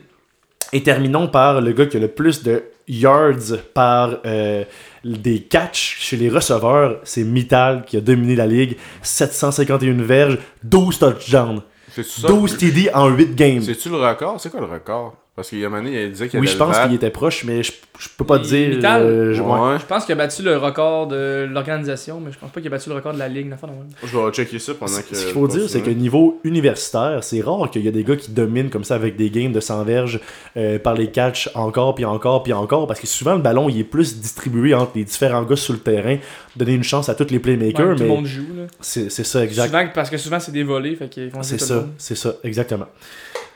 Et 0.72 0.82
terminons 0.82 1.28
par 1.28 1.60
le 1.60 1.72
gars 1.72 1.84
qui 1.84 1.98
a 1.98 2.00
le 2.00 2.08
plus 2.08 2.42
de 2.42 2.64
yards 2.88 3.58
par 3.74 4.20
euh, 4.24 4.64
des 5.04 5.40
catchs 5.40 5.98
chez 6.00 6.16
les 6.16 6.30
receveurs. 6.30 7.00
C'est 7.04 7.24
Mittal 7.24 7.84
qui 7.84 7.98
a 7.98 8.00
dominé 8.00 8.34
la 8.34 8.46
ligue. 8.46 8.78
751 9.02 9.92
verges, 10.02 10.38
12 10.64 10.98
touchdowns. 10.98 11.60
C'est-tu 11.96 12.20
ça? 12.20 12.28
12 12.28 12.58
TD 12.58 12.90
en 12.92 13.08
8 13.08 13.34
games. 13.34 13.62
C'est-tu 13.62 13.88
le 13.88 13.96
record? 13.96 14.38
C'est 14.38 14.50
quoi 14.50 14.60
le 14.60 14.66
record? 14.66 15.14
Parce 15.36 15.50
qu'il 15.50 15.58
y 15.58 15.66
a 15.66 15.68
un 15.68 15.84
il 15.84 16.12
disait 16.12 16.28
qu'il 16.28 16.40
Oui, 16.40 16.46
je 16.46 16.56
pense 16.56 16.78
qu'il 16.78 16.94
était 16.94 17.10
proche, 17.10 17.44
mais 17.44 17.62
je, 17.62 17.70
je 17.98 18.08
peux 18.16 18.24
pas 18.24 18.38
Il- 18.38 18.42
dire. 18.48 18.68
Mittal? 18.76 19.02
euh, 19.02 19.34
je- 19.34 19.42
ouais. 19.42 19.60
Ouais. 19.60 19.78
Je 19.78 19.84
pense 19.84 20.06
qu'il 20.06 20.12
a 20.14 20.16
battu 20.16 20.42
le 20.42 20.56
record 20.56 21.08
de 21.08 21.46
l'organisation, 21.50 22.20
mais 22.24 22.32
je 22.32 22.38
pense 22.38 22.50
pas 22.50 22.60
qu'il 22.62 22.68
a 22.68 22.70
battu 22.70 22.88
le 22.88 22.94
record 22.94 23.12
de 23.12 23.18
la 23.18 23.28
ligue. 23.28 23.44
de 23.44 23.50
même. 23.50 23.60
Je 24.02 24.16
vais 24.16 24.30
checker 24.32 24.58
ça 24.58 24.72
pendant 24.72 24.92
Ce 24.92 25.00
que. 25.02 25.08
qu'il 25.08 25.18
faut 25.34 25.46
dire, 25.46 25.68
c'est 25.68 25.82
que 25.82 25.90
niveau 25.90 26.40
universitaire, 26.42 27.22
c'est 27.22 27.42
rare 27.42 27.70
qu'il 27.70 27.84
y 27.84 27.88
a 27.88 27.90
des 27.90 28.02
gars 28.02 28.16
qui 28.16 28.30
dominent 28.30 28.70
comme 28.70 28.84
ça 28.84 28.94
avec 28.94 29.16
des 29.16 29.28
games 29.28 29.52
de 29.52 29.60
100 29.60 29.84
verges 29.84 30.20
euh, 30.56 30.78
par 30.78 30.94
les 30.94 31.10
catchs 31.10 31.50
encore, 31.54 31.94
puis 31.94 32.06
encore, 32.06 32.42
puis 32.42 32.54
encore, 32.54 32.86
parce 32.86 33.00
que 33.00 33.06
souvent 33.06 33.34
le 33.34 33.42
ballon 33.42 33.68
il 33.68 33.78
est 33.78 33.84
plus 33.84 34.18
distribué 34.18 34.72
entre 34.72 34.92
les 34.94 35.04
différents 35.04 35.42
gars 35.42 35.56
sur 35.56 35.74
le 35.74 35.80
terrain, 35.80 36.16
donner 36.56 36.72
une 36.72 36.82
chance 36.82 37.10
à 37.10 37.14
tous 37.14 37.30
les 37.30 37.40
playmakers, 37.40 37.88
Ouais, 37.88 37.94
tout 37.94 38.00
le 38.04 38.08
mais 38.08 38.14
monde 38.14 38.24
joue. 38.26 38.46
Là. 38.56 38.62
c'est 38.80 39.10
c'est 39.10 39.24
ça, 39.24 39.44
exact. 39.44 39.66
Souvent, 39.66 39.84
parce 39.94 40.08
que 40.08 40.16
souvent, 40.16 40.40
c'est 40.40 40.52
des 40.52 40.62
volets. 40.64 40.94
Fait 40.96 41.30
font 41.30 41.42
C'est 41.42 41.60
ça, 41.60 41.84
c'est 41.98 42.16
ça, 42.16 42.32
exactement. 42.42 42.86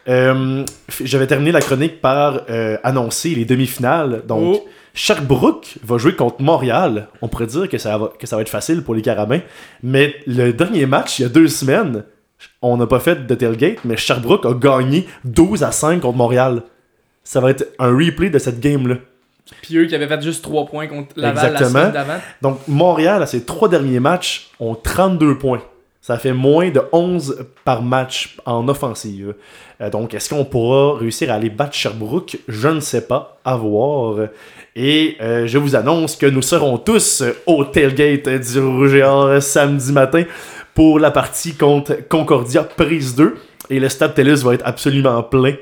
Euh, 0.09 0.65
f- 0.91 1.03
je 1.05 1.19
vais 1.19 1.27
terminer 1.27 1.53
la 1.53 1.61
chronique 1.61 2.01
par 2.01 2.43
euh, 2.51 2.77
annoncer 2.83 3.31
les 3.35 3.45
demi-finales. 3.45 4.23
Donc, 4.27 4.57
Oh. 4.63 4.69
Sherbrooke 4.95 5.77
va 5.85 5.99
jouer 5.99 6.15
contre 6.17 6.43
Montréal. 6.43 7.09
On 7.23 7.29
pourrait 7.29 7.47
dire 7.47 7.69
que 7.69 7.79
ça, 7.79 7.97
va, 7.97 8.11
que 8.19 8.27
ça 8.27 8.35
va 8.37 8.43
être 8.43 8.49
facile 8.49 8.83
pour 8.83 8.95
les 8.95 9.03
Carabins. 9.03 9.41
Mais 9.83 10.15
le 10.27 10.53
dernier 10.53 10.85
match, 10.87 11.19
il 11.19 11.23
y 11.23 11.25
a 11.27 11.29
deux 11.29 11.47
semaines, 11.49 12.05
on 12.61 12.77
n'a 12.77 12.87
pas 12.87 12.99
fait 13.01 13.27
de 13.27 13.35
tailgate, 13.35 13.85
mais 13.85 13.97
Sherbrooke 13.97 14.47
a 14.47 14.55
gagné 14.55 15.07
12 15.25 15.63
à 15.63 15.71
5 15.73 16.01
contre 16.01 16.17
Montréal. 16.19 16.63
Ça 17.23 17.41
va 17.41 17.51
être 17.51 17.69
un 17.79 17.91
replay 17.97 18.31
de 18.31 18.39
cette 18.39 18.59
game-là. 18.61 18.97
Puis 19.63 19.77
eux 19.77 19.87
qui 19.87 19.95
avaient 19.95 20.09
fait 20.09 20.23
juste 20.23 20.43
3 20.43 20.67
points 20.67 20.87
contre 20.87 21.09
Laval 21.17 21.47
Exactement. 21.53 21.61
la 21.61 21.69
semaine 21.69 21.93
d'avant. 21.93 22.21
Donc, 22.43 22.59
Montréal, 22.69 23.23
à 23.23 23.27
ses 23.27 23.45
trois 23.45 23.69
derniers 23.69 24.01
matchs, 24.01 24.51
ont 24.59 24.75
32 24.75 25.39
points. 25.39 25.63
Ça 26.03 26.17
fait 26.17 26.33
moins 26.33 26.71
de 26.71 26.81
11 26.93 27.47
par 27.63 27.83
match 27.83 28.39
en 28.47 28.67
offensive. 28.69 29.35
Euh, 29.83 29.91
donc, 29.91 30.15
est-ce 30.15 30.31
qu'on 30.31 30.47
pourra 30.47 30.99
réussir 30.99 31.31
à 31.31 31.35
aller 31.35 31.51
battre 31.51 31.75
Sherbrooke? 31.75 32.39
Je 32.49 32.69
ne 32.69 32.81
sais 32.81 33.07
pas. 33.07 33.39
À 33.45 33.57
voir. 33.57 34.29
Et 34.77 35.17
euh, 35.21 35.47
je 35.47 35.59
vous 35.59 35.77
annonce 35.77 36.17
que 36.17 36.27
nous 36.27 36.43
serons 36.43 36.79
tous 36.79 37.23
au 37.47 37.65
tailgate 37.65 38.29
du 38.29 38.61
Rouge 38.61 38.95
et 38.95 39.41
samedi 39.41 39.93
matin 39.93 40.25
pour 40.75 40.99
la 40.99 41.11
partie 41.11 41.55
contre 41.55 41.97
Concordia 42.09 42.65
prise 42.65 43.15
2. 43.15 43.37
Et 43.69 43.79
le 43.79 43.89
stade 43.89 44.15
TELUS 44.15 44.43
va 44.43 44.55
être 44.55 44.67
absolument 44.67 45.23
plein. 45.23 45.55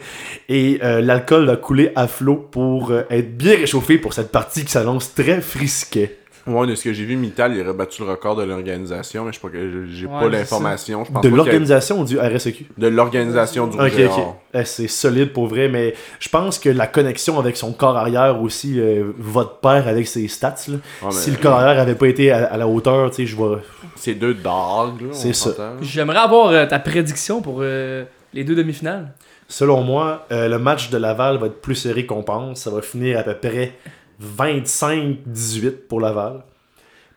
Et 0.48 0.78
euh, 0.82 1.00
l'alcool 1.00 1.46
va 1.46 1.56
couler 1.56 1.90
à 1.96 2.06
flot 2.06 2.48
pour 2.50 2.92
être 3.10 3.36
bien 3.36 3.56
réchauffé 3.56 3.98
pour 3.98 4.12
cette 4.12 4.30
partie 4.30 4.64
qui 4.64 4.70
s'annonce 4.70 5.14
très 5.14 5.40
frisquet. 5.40 6.16
Ouais, 6.48 6.66
de 6.66 6.74
ce 6.74 6.84
que 6.84 6.92
j'ai 6.92 7.04
vu, 7.04 7.16
Mittal, 7.16 7.54
il 7.54 7.60
aurait 7.62 7.72
battu 7.76 8.02
le 8.02 8.10
record 8.10 8.36
de 8.36 8.42
l'organisation, 8.44 9.24
mais 9.24 9.32
je 9.32 9.36
sais 9.36 9.40
pas 9.42 9.48
que 9.48 9.86
j'ai 9.86 10.06
Ouais, 10.06 10.12
pas 10.20 10.28
l'information. 10.28 11.04
Je 11.04 11.12
pense 11.12 11.22
De 11.22 11.28
l'organisation 11.28 12.00
ou 12.00 12.04
du 12.04 12.18
RSEQ 12.18 12.66
De 12.78 12.88
l'organisation 12.88 13.66
du 13.66 13.76
Ok, 13.76 13.82
Rouge 13.82 13.98
et 13.98 14.06
ok. 14.06 14.12
Or. 14.16 14.36
Eh, 14.54 14.64
C'est 14.64 14.88
solide 14.88 15.32
pour 15.32 15.46
vrai, 15.46 15.68
mais 15.68 15.94
je 16.20 16.28
pense 16.28 16.58
que 16.58 16.68
la 16.70 16.86
connexion 16.86 17.38
avec 17.38 17.56
son 17.56 17.72
corps 17.72 17.96
arrière 17.96 18.40
aussi 18.42 18.80
euh, 18.80 19.12
va 19.18 19.44
de 19.44 19.50
pair 19.60 19.86
avec 19.88 20.06
ses 20.08 20.26
stats. 20.28 20.54
là. 20.68 20.74
Ouais, 20.74 20.80
mais- 21.04 21.10
Si 21.12 21.30
le 21.30 21.36
corps 21.36 21.54
arrière 21.58 21.80
avait 21.80 21.94
pas 21.94 22.08
été 22.08 22.30
à, 22.30 22.46
à 22.46 22.56
la 22.56 22.66
hauteur, 22.66 23.10
tu 23.10 23.16
sais, 23.16 23.26
je 23.26 23.36
vois. 23.36 23.60
C'est 23.96 24.14
deux 24.14 24.34
dogs, 24.34 25.00
là. 25.00 25.08
C'est 25.12 25.32
ça. 25.34 25.50
J'aimerais 25.82 26.18
avoir 26.18 26.48
euh, 26.50 26.66
ta 26.66 26.78
prédiction 26.78 27.40
pour 27.42 27.58
euh, 27.60 28.04
les 28.32 28.44
deux 28.44 28.54
demi-finales. 28.54 29.12
Selon 29.50 29.80
moi, 29.82 30.26
euh, 30.30 30.46
le 30.48 30.58
match 30.58 30.90
de 30.90 30.98
Laval 30.98 31.38
va 31.38 31.46
être 31.46 31.60
plus 31.62 31.74
serré 31.74 32.04
qu'on 32.04 32.22
pense. 32.22 32.60
Ça 32.60 32.70
va 32.70 32.82
finir 32.82 33.18
à 33.18 33.22
peu 33.22 33.34
près 33.34 33.72
25-18 34.22 35.70
pour 35.88 36.00
Laval. 36.00 36.42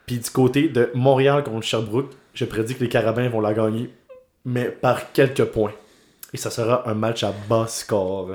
Puis 0.05 0.17
du 0.19 0.29
côté 0.29 0.67
de 0.69 0.89
Montréal 0.93 1.43
contre 1.43 1.65
Sherbrooke, 1.65 2.09
je 2.33 2.45
prédis 2.45 2.75
que 2.75 2.81
les 2.83 2.89
Carabins 2.89 3.27
vont 3.29 3.41
la 3.41 3.53
gagner, 3.53 3.89
mais 4.45 4.65
par 4.65 5.11
quelques 5.11 5.45
points. 5.45 5.73
Et 6.33 6.37
ça 6.37 6.49
sera 6.49 6.87
un 6.89 6.93
match 6.93 7.23
à 7.23 7.33
bas 7.49 7.65
score. 7.67 8.31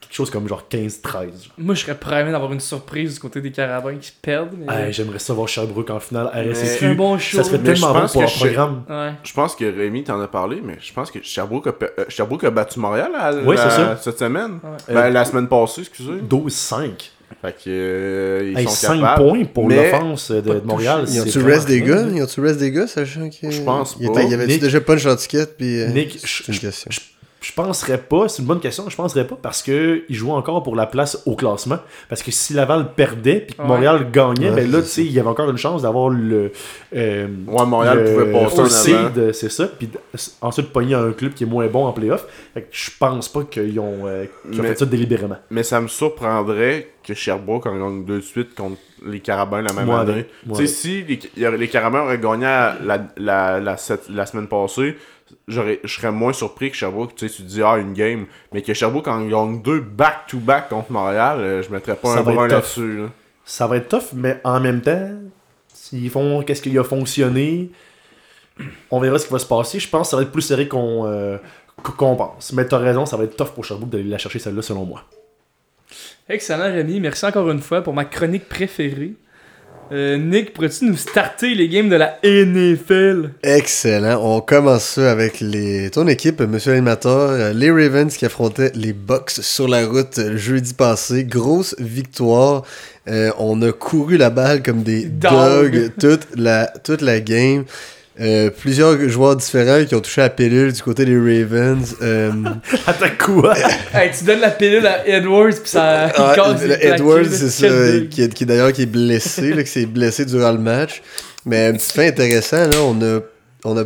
Quelque 0.00 0.14
chose 0.14 0.30
comme 0.30 0.46
genre 0.46 0.62
15-13. 0.70 1.02
genre. 1.02 1.30
Moi, 1.58 1.74
je 1.74 1.80
serais 1.80 1.96
prêt 1.96 2.30
d'avoir 2.30 2.52
une 2.52 2.60
surprise 2.60 3.14
du 3.14 3.20
côté 3.20 3.40
des 3.40 3.50
Carabins 3.50 3.96
qui 3.96 4.12
perdent. 4.22 4.54
Mais... 4.56 4.72
Hey, 4.86 4.92
J'aimerais 4.92 5.18
ça 5.18 5.34
voir 5.34 5.48
Sherbrooke 5.48 5.90
en 5.90 5.98
finale 5.98 6.30
c'est 6.54 6.84
un 6.84 6.86
RSEQ. 6.92 6.94
bon 6.94 7.18
show. 7.18 7.38
Ça 7.38 7.44
serait 7.44 7.58
Mais 7.58 7.72
tellement 7.74 7.92
bon 7.92 8.06
pour 8.06 8.20
leur 8.20 8.30
je- 8.30 8.36
programme. 8.38 8.84
Ouais. 8.88 9.12
Je 9.24 9.32
pense 9.32 9.56
que 9.56 9.64
Rémi 9.64 10.04
t'en 10.04 10.20
a 10.20 10.28
parlé, 10.28 10.60
mais 10.62 10.76
je 10.80 10.92
pense 10.92 11.10
que 11.10 11.18
Sherbrooke 11.22 11.66
a, 11.66 11.74
euh, 11.82 12.04
Sherbrooke 12.08 12.44
a 12.44 12.50
battu 12.50 12.78
Montréal 12.78 13.10
à- 13.18 13.32
Oui, 13.34 13.56
la- 13.56 13.70
c'est 13.70 13.76
ça. 13.76 13.96
cette 13.96 14.18
semaine. 14.20 14.60
Ouais. 14.62 14.94
Ben, 14.94 14.96
Euh, 15.06 15.10
la 15.10 15.24
semaine 15.24 15.48
passée, 15.48 15.80
excusez. 15.80 16.20
12-5. 16.20 17.10
Fait 17.40 17.52
que, 17.52 17.68
euh, 17.68 18.50
ils 18.52 18.58
Hey, 18.58 18.64
sont 18.64 18.70
5 18.70 19.00
capables. 19.00 19.28
points 19.28 19.44
pour 19.44 19.68
mais- 19.68 19.90
l'offense 19.92 20.30
de, 20.32 20.40
de 20.40 20.60
Montréal. 20.64 21.04
Ils 21.08 21.20
ont-tu 21.20 21.38
reste 21.40 21.68
des 21.68 21.80
gars? 21.82 22.04
Ils 22.12 22.20
ont-tu 22.22 22.40
reste 22.40 22.58
des 22.58 22.72
gars, 22.72 22.86
sachant 22.88 23.28
que. 23.30 23.50
Je 23.50 23.62
pense 23.62 23.94
pas. 23.94 24.22
il 24.22 24.30
y 24.30 24.34
avait-tu 24.34 24.52
Nick- 24.54 24.60
déjà 24.62 24.80
punch 24.80 25.06
en 25.06 25.14
ticket 25.14 25.46
puis. 25.56 25.80
euh, 25.82 25.88
Nick, 25.88 26.18
C'est 26.24 26.52
une 26.52 26.58
question. 26.58 26.90
Je, 26.90 26.96
je 26.96 27.00
penserais 27.52 27.98
pas, 27.98 28.28
c'est 28.28 28.42
une 28.42 28.48
bonne 28.48 28.60
question, 28.60 28.88
je 28.88 28.96
penserais 28.96 29.26
pas 29.26 29.36
parce 29.40 29.62
que 29.62 30.04
ils 30.08 30.14
jouent 30.14 30.32
encore 30.32 30.62
pour 30.62 30.74
la 30.76 30.86
place 30.86 31.22
au 31.26 31.36
classement. 31.36 31.78
Parce 32.08 32.22
que 32.22 32.30
si 32.30 32.52
Laval 32.54 32.92
perdait 32.94 33.40
puis 33.46 33.54
que 33.56 33.62
Ouais. 33.62 33.68
Montréal 33.68 34.06
gagnait, 34.12 34.50
Ouais, 34.50 34.56
ben 34.56 34.70
là, 34.70 34.80
tu 34.82 34.88
sais, 34.88 35.04
il 35.04 35.12
y 35.12 35.18
avait 35.20 35.28
encore 35.28 35.48
une 35.50 35.56
chance 35.58 35.82
d'avoir 35.82 36.08
le. 36.10 36.52
euh, 36.96 37.26
Ouais, 37.46 37.66
Montréal 37.66 37.98
le- 38.04 38.12
pouvait 38.12 38.32
passer 38.32 38.94
en 38.94 39.32
c'est 39.32 39.50
ça. 39.50 39.66
Puis 39.68 39.88
ensuite, 40.40 40.70
pogner 40.72 40.94
un 40.94 41.12
club 41.12 41.34
qui 41.34 41.44
est 41.44 41.46
moins 41.46 41.66
bon 41.66 41.86
en 41.86 41.92
playoff. 41.92 42.26
Fait 42.54 42.62
que 42.62 42.68
je 42.70 42.90
pense 42.98 43.28
pas 43.28 43.42
qu'ils 43.44 43.78
ont, 43.80 44.06
euh, 44.06 44.26
qu'ils 44.50 44.60
ont 44.60 44.62
Mais- 44.62 44.68
fait 44.70 44.78
ça 44.80 44.86
délibérément. 44.86 45.36
Mais 45.50 45.62
ça 45.62 45.80
me 45.80 45.88
surprendrait 45.88 46.88
que 47.04 47.14
Sherbrooke 47.14 47.66
en 47.66 47.78
gagne 47.78 48.04
deux 48.04 48.16
de 48.16 48.20
suite 48.20 48.54
contre 48.54 48.78
les 49.06 49.20
Carabins 49.20 49.62
la 49.62 49.72
même 49.72 49.88
Ouais, 49.88 50.00
année. 50.00 50.26
ouais. 50.46 50.56
Tu 50.58 50.66
sais, 50.66 50.66
si 50.66 51.04
les, 51.36 51.56
les 51.56 51.68
Carabins 51.68 52.02
auraient 52.02 52.18
gagné 52.18 52.44
la, 52.44 52.76
la, 53.16 53.60
la, 53.60 53.76
cette- 53.76 54.08
la 54.10 54.26
semaine 54.26 54.48
passée, 54.48 54.96
je 55.46 55.76
serais 55.86 56.12
moins 56.12 56.32
surpris 56.32 56.70
que 56.70 56.76
Sherbrooke, 56.76 57.14
tu 57.14 57.28
sais, 57.28 57.34
tu 57.34 57.42
te 57.42 57.48
dis, 57.48 57.62
ah, 57.62 57.78
une 57.78 57.92
game. 57.92 58.26
Mais 58.52 58.62
que 58.62 58.74
Sherbrooke 58.74 59.08
en 59.08 59.26
gagne 59.26 59.62
deux 59.62 59.80
back-to-back 59.80 60.68
contre 60.68 60.92
Montréal, 60.92 61.38
euh, 61.40 61.62
je 61.62 61.70
mettrais 61.70 61.96
pas 61.96 62.14
Ça 62.14 62.20
un 62.20 62.22
brin 62.22 62.48
là-dessus. 62.48 62.98
là. 62.98 63.06
Ça 63.44 63.66
va 63.66 63.76
être 63.76 63.88
tough, 63.88 64.12
mais 64.14 64.40
en 64.44 64.60
même 64.60 64.82
temps, 64.82 65.10
s'ils 65.72 66.10
font 66.10 66.42
qu'est-ce 66.42 66.60
qui 66.62 66.76
a 66.78 66.84
fonctionné, 66.84 67.70
on 68.90 69.00
verra 69.00 69.18
ce 69.18 69.26
qui 69.26 69.32
va 69.32 69.38
se 69.38 69.46
passer. 69.46 69.78
Je 69.80 69.88
pense 69.88 70.08
que 70.08 70.10
ça 70.10 70.16
va 70.16 70.22
être 70.22 70.32
plus 70.32 70.42
serré 70.42 70.68
qu'on 70.68 71.06
euh, 71.06 71.38
qu'on 71.82 72.16
pense. 72.16 72.52
Mais 72.52 72.66
t'as 72.66 72.78
raison, 72.78 73.06
ça 73.06 73.16
va 73.16 73.24
être 73.24 73.36
tough 73.36 73.54
pour 73.54 73.64
Sherbrooke 73.64 73.90
d'aller 73.90 74.04
la 74.04 74.18
chercher 74.18 74.38
celle-là, 74.38 74.62
selon 74.62 74.84
moi. 74.84 75.04
Excellent, 76.28 76.64
Rémi. 76.64 77.00
Merci 77.00 77.24
encore 77.24 77.48
une 77.50 77.60
fois 77.60 77.80
pour 77.80 77.94
ma 77.94 78.04
chronique 78.04 78.48
préférée. 78.48 79.14
Euh, 79.90 80.18
Nick, 80.18 80.52
pourrais-tu 80.52 80.84
nous 80.84 80.96
starter 80.96 81.54
les 81.54 81.68
games 81.68 81.88
de 81.88 81.96
la 81.96 82.18
NFL? 82.22 83.30
Excellent. 83.42 84.20
On 84.22 84.40
commence 84.42 84.84
ça 84.84 85.10
avec 85.10 85.40
les... 85.40 85.88
ton 85.90 86.06
équipe, 86.08 86.40
monsieur 86.42 86.72
l'animateur. 86.72 87.30
euh, 87.30 87.52
Les 87.54 87.70
Ravens 87.70 88.14
qui 88.14 88.26
affrontaient 88.26 88.70
les 88.74 88.92
Bucks 88.92 89.30
sur 89.30 89.66
la 89.66 89.86
route 89.86 90.20
jeudi 90.36 90.74
passé. 90.74 91.24
Grosse 91.24 91.74
victoire. 91.78 92.64
Euh, 93.08 93.30
on 93.38 93.62
a 93.62 93.72
couru 93.72 94.18
la 94.18 94.28
balle 94.28 94.62
comme 94.62 94.82
des 94.82 95.06
Dog. 95.06 95.30
dogs 95.72 95.92
toute 95.98 96.36
la, 96.36 96.66
toute 96.84 97.00
la 97.00 97.20
game. 97.20 97.64
Euh, 98.20 98.50
plusieurs 98.50 99.08
joueurs 99.08 99.36
différents 99.36 99.84
qui 99.84 99.94
ont 99.94 100.00
touché 100.00 100.20
à 100.20 100.24
la 100.24 100.30
pilule 100.30 100.72
du 100.72 100.82
côté 100.82 101.04
des 101.04 101.16
Ravens. 101.16 101.94
Euh, 102.02 102.32
Attends 102.86 103.06
quoi? 103.18 103.54
Hey, 103.94 104.10
tu 104.16 104.24
donnes 104.24 104.40
la 104.40 104.50
pilule 104.50 104.86
à 104.86 105.06
Edwards, 105.06 105.50
puis 105.50 105.70
ça. 105.70 106.06
Ah, 106.16 106.34
le- 106.60 106.84
Edwards, 106.84 107.24
c'est 107.30 107.48
ça, 107.50 107.68
qui, 108.10 108.22
est, 108.22 108.34
qui 108.34 108.44
d'ailleurs 108.44 108.72
qui 108.72 108.82
est 108.82 108.86
blessé, 108.86 109.52
là, 109.54 109.62
qui 109.62 109.70
s'est 109.70 109.86
blessé 109.86 110.24
durant 110.24 110.50
le 110.52 110.58
match. 110.58 111.00
Mais 111.46 111.66
un 111.66 111.72
petit 111.74 111.92
fait 111.92 112.08
intéressant, 112.08 112.66
là, 112.66 112.78
on 112.82 113.00
a, 113.02 113.20
on 113.64 113.78
a 113.78 113.84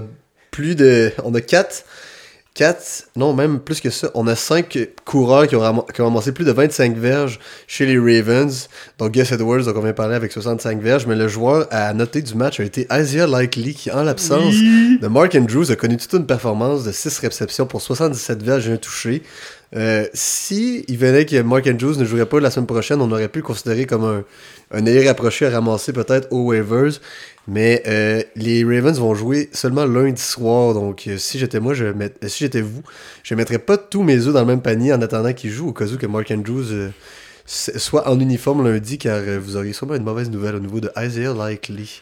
plus 0.51 0.75
de, 0.77 1.13
on 1.25 1.35
a 1.35 1.41
quatre, 1.41 1.85
quatre, 2.55 3.09
non 3.17 3.33
même 3.33 3.59
plus 3.61 3.81
que 3.81 3.89
ça, 3.91 4.11
on 4.15 4.27
a 4.27 4.37
cinq 4.37 4.79
coureurs 5.05 5.47
qui 5.47 5.57
ont, 5.57 5.61
ram- 5.61 5.85
qui 5.95 6.01
ont 6.03 6.05
ramassé 6.07 6.33
plus 6.33 6.45
de 6.45 6.53
25 6.53 6.97
verges 6.97 7.41
chez 7.67 7.87
les 7.87 7.99
Ravens. 7.99 8.69
Donc 8.99 9.13
Gus 9.13 9.33
Edwards, 9.33 9.65
donc 9.65 9.77
on 9.77 9.81
vient 9.81 9.93
parler 9.93 10.15
avec 10.15 10.33
65 10.33 10.81
verges, 10.81 11.07
mais 11.07 11.17
le 11.17 11.29
joueur 11.29 11.67
à 11.71 11.93
noter 11.95 12.21
du 12.23 12.35
match 12.35 12.61
a 12.61 12.65
été 12.65 12.87
Isaiah 12.93 13.27
Likely 13.27 13.75
qui, 13.75 13.91
en 13.91 14.03
l'absence 14.03 14.55
Oui. 14.55 14.99
de 15.01 15.09
Mark 15.09 15.35
Andrews, 15.35 15.71
a 15.71 15.77
connu 15.77 15.97
toute 15.97 16.13
une 16.13 16.27
performance 16.27 16.85
de 16.85 16.93
6 16.93 17.19
réceptions 17.21 17.67
pour 17.67 17.81
77 17.81 18.43
verges 18.43 18.69
et 18.69 18.73
un 18.73 18.77
touché. 18.77 19.23
Euh, 19.75 20.07
si 20.13 20.85
il 20.89 20.99
venait 20.99 21.25
que 21.25 21.41
Mark 21.41 21.67
Andrews 21.67 21.97
ne 21.97 22.05
jouerait 22.05 22.27
pas 22.27 22.41
la 22.41 22.51
semaine 22.51 22.67
prochaine, 22.67 23.01
on 23.01 23.11
aurait 23.11 23.29
pu 23.29 23.39
le 23.39 23.45
considérer 23.45 23.87
comme 23.87 24.05
un, 24.05 24.25
un 24.71 24.85
ailier 24.85 25.09
rapproché 25.09 25.47
à 25.47 25.51
ramasser 25.51 25.93
peut-être 25.95 26.29
aux 26.31 26.45
waivers. 26.49 26.93
Mais 27.49 27.83
euh, 27.87 28.23
les 28.37 28.63
Ravens 28.65 28.99
vont 29.01 29.15
jouer 29.15 29.49
seulement 29.53 29.85
lundi 29.87 30.21
soir. 30.21 30.75
Donc 30.75 31.05
euh, 31.07 31.17
si 31.17 31.39
j'étais 31.39 31.59
moi, 31.59 31.73
je 31.75 31.87
met- 31.87 32.13
si 32.27 32.45
j'étais 32.45 32.61
vous, 32.61 32.83
je 33.23 33.35
mettrais 33.35 33.59
pas 33.59 33.79
tous 33.79 34.03
mes 34.03 34.19
œufs 34.27 34.35
dans 34.35 34.41
le 34.41 34.47
même 34.47 34.63
panier 34.63 34.93
en 34.93 35.01
attendant 35.01 35.33
qu'il 35.33 35.51
joue 35.51 35.69
au 35.69 35.73
cas 35.73 35.87
où 35.87 35.97
que 35.97 36.07
Mark 36.07 36.31
Andrews 36.31 36.71
euh, 36.73 36.91
soit 37.47 38.09
en 38.09 38.21
uniforme 38.21 38.65
lundi, 38.65 38.99
car 38.99 39.21
vous 39.41 39.57
auriez 39.57 39.73
sûrement 39.73 39.95
une 39.95 40.05
mauvaise 40.05 40.31
nouvelle 40.31 40.55
au 40.57 40.61
niveau 40.61 40.81
de 40.81 40.91
Isaiah 40.97 41.33
Likely. 41.35 42.01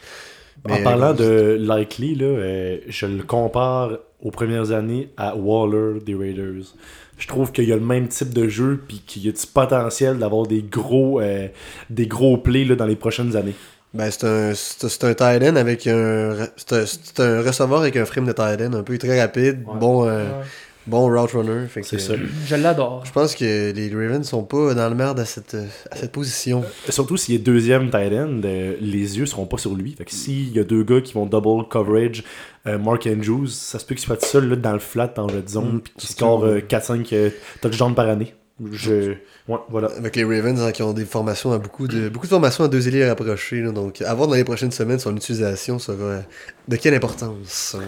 En 0.69 0.77
parlant 0.83 1.13
de 1.13 1.57
Likely, 1.59 2.15
là, 2.15 2.77
je 2.87 3.05
le 3.07 3.23
compare 3.23 3.97
aux 4.21 4.29
premières 4.29 4.71
années 4.71 5.09
à 5.17 5.35
Waller 5.35 5.99
des 6.05 6.13
Raiders. 6.13 6.75
Je 7.21 7.27
trouve 7.27 7.51
qu'il 7.51 7.69
y 7.69 7.71
a 7.71 7.75
le 7.75 7.81
même 7.85 8.07
type 8.07 8.33
de 8.33 8.47
jeu 8.49 8.81
puis 8.87 9.03
qu'il 9.05 9.23
y 9.25 9.29
a 9.29 9.31
du 9.31 9.47
potentiel 9.53 10.17
d'avoir 10.17 10.47
des 10.47 10.63
gros 10.63 11.21
euh, 11.21 11.47
des 11.91 12.07
gros 12.07 12.37
plays 12.37 12.65
là, 12.65 12.75
dans 12.75 12.87
les 12.87 12.95
prochaines 12.95 13.35
années. 13.35 13.53
Ben, 13.93 14.09
c'est 14.09 14.25
un, 14.25 14.53
c'est 14.55 14.89
c'est 14.89 15.03
un 15.03 15.13
tight 15.13 15.43
end 15.43 15.55
avec 15.55 15.85
un. 15.85 16.47
C'est 16.57 16.73
un, 16.73 16.85
c'est 16.85 17.19
un 17.19 17.41
receveur 17.41 17.81
avec 17.81 17.95
un 17.95 18.05
frame 18.05 18.25
de 18.25 18.31
tight 18.31 18.61
end 18.61 18.73
un 18.73 18.83
peu 18.83 18.97
très 18.97 19.21
rapide, 19.21 19.63
Ouais. 19.67 19.79
bon, 19.79 20.07
euh, 20.07 20.23
Ouais. 20.39 20.45
Bon 20.91 21.09
route 21.09 21.31
runner. 21.31 21.67
Fait 21.67 21.81
que, 21.81 21.87
C'est 21.87 21.99
ça. 21.99 22.13
Je 22.45 22.55
l'adore. 22.55 23.03
Je 23.05 23.11
pense 23.11 23.33
que 23.35 23.71
les 23.71 23.89
Ravens 23.89 24.23
sont 24.23 24.43
pas 24.43 24.75
dans 24.75 24.89
le 24.89 24.95
merde 24.95 25.19
à 25.19 25.25
cette, 25.25 25.55
euh, 25.55 25.65
à 25.89 25.95
cette 25.95 26.11
position. 26.11 26.63
Surtout 26.89 27.17
s'il 27.17 27.33
est 27.33 27.39
deuxième 27.39 27.89
tight 27.89 28.13
end, 28.13 28.41
euh, 28.45 28.75
les 28.79 29.17
yeux 29.17 29.25
seront 29.25 29.47
pas 29.47 29.57
sur 29.57 29.73
lui. 29.73 29.93
Fait 29.93 30.05
que 30.05 30.11
s'il 30.11 30.55
y 30.55 30.59
a 30.59 30.63
deux 30.63 30.83
gars 30.83 31.01
qui 31.01 31.13
vont 31.13 31.25
double 31.25 31.67
coverage, 31.67 32.23
euh, 32.67 32.77
Mark 32.77 33.07
Andrews, 33.07 33.47
ça 33.47 33.79
se 33.79 33.85
peut 33.85 33.95
qu'il 33.95 34.05
soit 34.05 34.17
tout 34.17 34.27
seul 34.27 34.47
là, 34.47 34.55
dans 34.55 34.73
le 34.73 34.79
flat, 34.79 35.11
en 35.17 35.25
red 35.25 35.49
zone, 35.49 35.71
Mm, 35.71 35.79
puis 35.81 35.93
qu'il 35.97 36.09
score 36.09 36.43
euh, 36.43 36.59
4-5 36.59 37.13
euh, 37.13 37.29
touchdowns 37.61 37.95
par 37.95 38.07
année. 38.07 38.33
Je... 38.71 39.15
Ouais, 39.47 39.57
voilà. 39.69 39.89
Avec 39.97 40.15
les 40.15 40.23
Ravens 40.23 40.61
hein, 40.61 40.71
qui 40.71 40.83
ont 40.83 40.93
des 40.93 41.05
formations 41.05 41.51
à 41.51 41.57
beaucoup 41.57 41.87
de 41.87 42.09
beaucoup 42.09 42.27
de 42.27 42.31
formations 42.31 42.63
à 42.63 42.67
deux 42.67 42.87
ailiers 42.87 43.07
rapprochés. 43.07 43.63
donc, 43.63 44.01
à 44.01 44.13
voir 44.13 44.27
dans 44.27 44.35
les 44.35 44.43
prochaines 44.43 44.71
semaines, 44.71 44.99
son 44.99 45.15
utilisation 45.15 45.79
sera 45.79 46.03
euh, 46.03 46.21
de 46.67 46.75
quelle 46.75 46.93
importance. 46.93 47.75
Je 47.75 47.79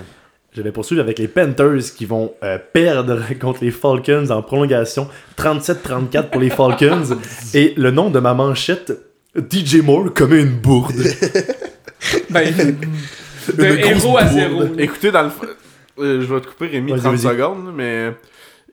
vais 0.62 0.72
poursuivre 0.72 1.02
avec 1.02 1.20
les 1.20 1.28
Panthers 1.28 1.82
qui 1.96 2.06
vont 2.06 2.34
euh, 2.44 2.58
perdre 2.74 3.22
contre 3.42 3.64
les 3.64 3.72
Falcons 3.72 4.30
en 4.30 4.42
prolongation. 4.42 5.08
37-34 5.38 6.30
pour 6.30 6.42
les 6.42 6.50
Falcons. 6.50 7.18
Et 7.54 7.74
le 7.78 7.92
nom 7.92 8.10
de 8.10 8.20
ma 8.20 8.34
manchette, 8.34 8.94
DJ 9.36 9.78
Moore 9.78 10.14
comme 10.14 10.34
une 10.34 10.50
bourde. 10.60 10.94
Ben, 12.30 12.54
de 13.58 13.64
Une 13.66 13.76
grosse 13.78 14.04
héros 14.04 14.18
à 14.18 14.24
bourde. 14.24 14.34
zéro. 14.34 14.64
Écoutez, 14.78 15.12
dans 15.12 15.24
le. 15.24 15.30
euh, 16.00 16.22
je 16.22 16.34
vais 16.34 16.42
te 16.42 16.48
couper 16.48 16.68
Rémi 16.68 16.92
Vas-y, 16.92 17.00
30 17.02 17.16
vas-y. 17.16 17.34
secondes, 17.34 17.72
mais 17.74 18.12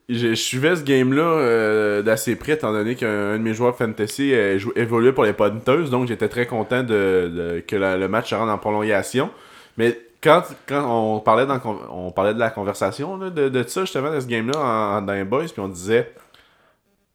je, 0.09 0.29
je 0.31 0.35
suivais 0.35 0.75
ce 0.77 0.83
game-là 0.83 1.23
euh, 1.23 2.03
d'assez 2.03 2.35
près, 2.35 2.53
étant 2.55 2.73
donné 2.73 2.97
qu'un 2.97 3.09
un 3.35 3.39
de 3.39 3.43
mes 3.43 3.55
joueurs 3.55 3.77
fantasy 3.77 4.33
euh, 4.35 4.59
évoluait 4.75 5.13
pour 5.13 5.25
les 5.25 5.33
Panthers, 5.33 5.91
donc 5.91 6.09
j'étais 6.09 6.29
très 6.29 6.47
content 6.47 6.83
de, 6.83 7.31
de- 7.33 7.63
que 7.67 7.77
la- 7.77 7.97
le 7.97 8.09
match 8.09 8.31
se 8.31 8.35
rende 8.35 8.51
en 8.51 8.59
prolongation. 8.59 9.31
Mais 9.77 9.97
quand, 10.23 10.43
quand 10.67 10.85
on, 11.17 11.21
parlait 11.21 11.47
dans, 11.47 11.55
le 11.55 11.61
on 11.91 12.11
parlait 12.11 12.35
de 12.35 12.39
la 12.39 12.51
conversation 12.51 13.17
là, 13.17 13.31
de, 13.31 13.49
de 13.49 13.63
ça, 13.67 13.83
justement, 13.83 14.13
de 14.13 14.21
ce 14.21 14.27
game-là 14.27 14.59
en, 14.59 14.99
en- 14.99 15.03
dans 15.03 15.13
les 15.15 15.25
boys, 15.25 15.45
puis 15.45 15.61
on 15.61 15.69
disait 15.69 16.13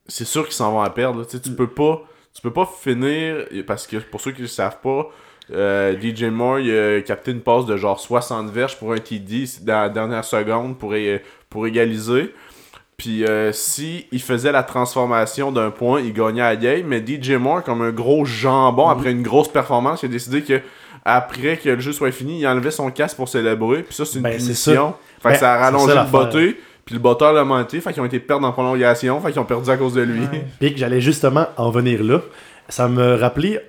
c'est 0.08 0.26
sûr 0.26 0.44
qu'ils 0.46 0.54
s'en 0.54 0.72
vont 0.72 0.82
à 0.82 0.90
perdre. 0.90 1.20
là. 1.20 1.26
Tu 1.26 1.32
sais, 1.38 1.42
tu 1.42 1.52
peux 1.52 1.68
pas 1.68 2.02
tu 2.34 2.42
peux 2.42 2.52
pas 2.52 2.66
finir 2.82 3.46
parce 3.66 3.88
que 3.88 3.98
pour 3.98 4.20
ceux 4.22 4.32
qui 4.32 4.42
ne 4.42 4.48
savent 4.48 4.80
pas 4.82 5.10
euh, 5.54 5.96
DJ 6.00 6.24
Moore 6.26 6.60
il 6.60 6.76
a 6.78 7.02
capté 7.02 7.32
une 7.32 7.40
passe 7.42 7.66
de 7.66 7.78
genre 7.78 8.00
60 8.00 8.50
verges 8.50 8.78
pour 8.78 8.92
un 8.92 8.98
TD 8.98 9.46
dans 9.62 9.82
la 9.82 9.90
dernière 9.90 10.26
seconde 10.26 10.78
pour, 10.78 10.96
é- 10.96 11.24
pour 11.50 11.66
égaliser 11.66 12.34
puis 12.98 13.26
euh, 13.26 13.52
si 13.54 14.08
il 14.12 14.22
faisait 14.22 14.52
la 14.52 14.64
transformation 14.64 15.52
d'un 15.52 15.72
point 15.72 16.02
il 16.02 16.12
gagnait 16.14 16.42
à 16.42 16.56
game 16.58 16.88
mais 16.88 17.04
DJ 17.06 17.32
Moore 17.34 17.64
comme 17.64 17.82
un 17.84 17.92
gros 17.92 18.26
jambon 18.26 18.90
après 18.90 19.12
une 19.12 19.24
grosse 19.24 19.48
performance 19.50 20.04
il 20.04 20.08
a 20.08 20.10
décidé 20.10 20.42
que 20.44 20.62
après 21.06 21.58
que 21.58 21.70
le 21.70 21.80
jeu 21.80 21.92
soit 21.94 22.12
fini 22.12 22.40
il 22.40 22.48
enlevait 22.48 22.72
son 22.72 22.90
casque 22.92 23.16
pour 23.16 23.30
célébrer 23.30 23.84
puis 23.84 23.94
ça 23.94 24.06
c'est 24.06 24.18
une 24.18 24.24
Ben, 24.24 24.36
punition 24.38 24.96
fait 25.22 25.30
Ben, 25.30 25.34
que 25.36 25.40
ça 25.40 25.54
a 25.54 25.58
rallongé 25.60 25.94
ça 25.94 26.04
le 26.04 26.10
botté 26.12 26.58
puis 26.84 26.96
le 26.96 27.00
botteur 27.02 27.32
l'a 27.34 27.44
monté 27.44 27.80
fait 27.80 27.94
qu'ils 27.94 28.02
ont 28.02 28.06
été 28.06 28.20
perdre 28.20 28.48
en 28.48 28.52
prolongation 28.52 29.20
fait 29.22 29.32
qu'ils 29.32 29.40
ont 29.42 29.46
perdu 29.46 29.70
à 29.70 29.78
cause 29.78 29.94
de 29.94 30.02
lui 30.02 30.22
Ouais. 30.22 30.46
Puis 30.60 30.74
que 30.74 30.80
j'allais 30.80 31.02
justement 31.02 31.48
en 31.58 31.70
venir 31.72 32.04
là. 32.04 32.22
Ça 32.70 32.88
me 32.88 33.16
rappelait 33.16 33.64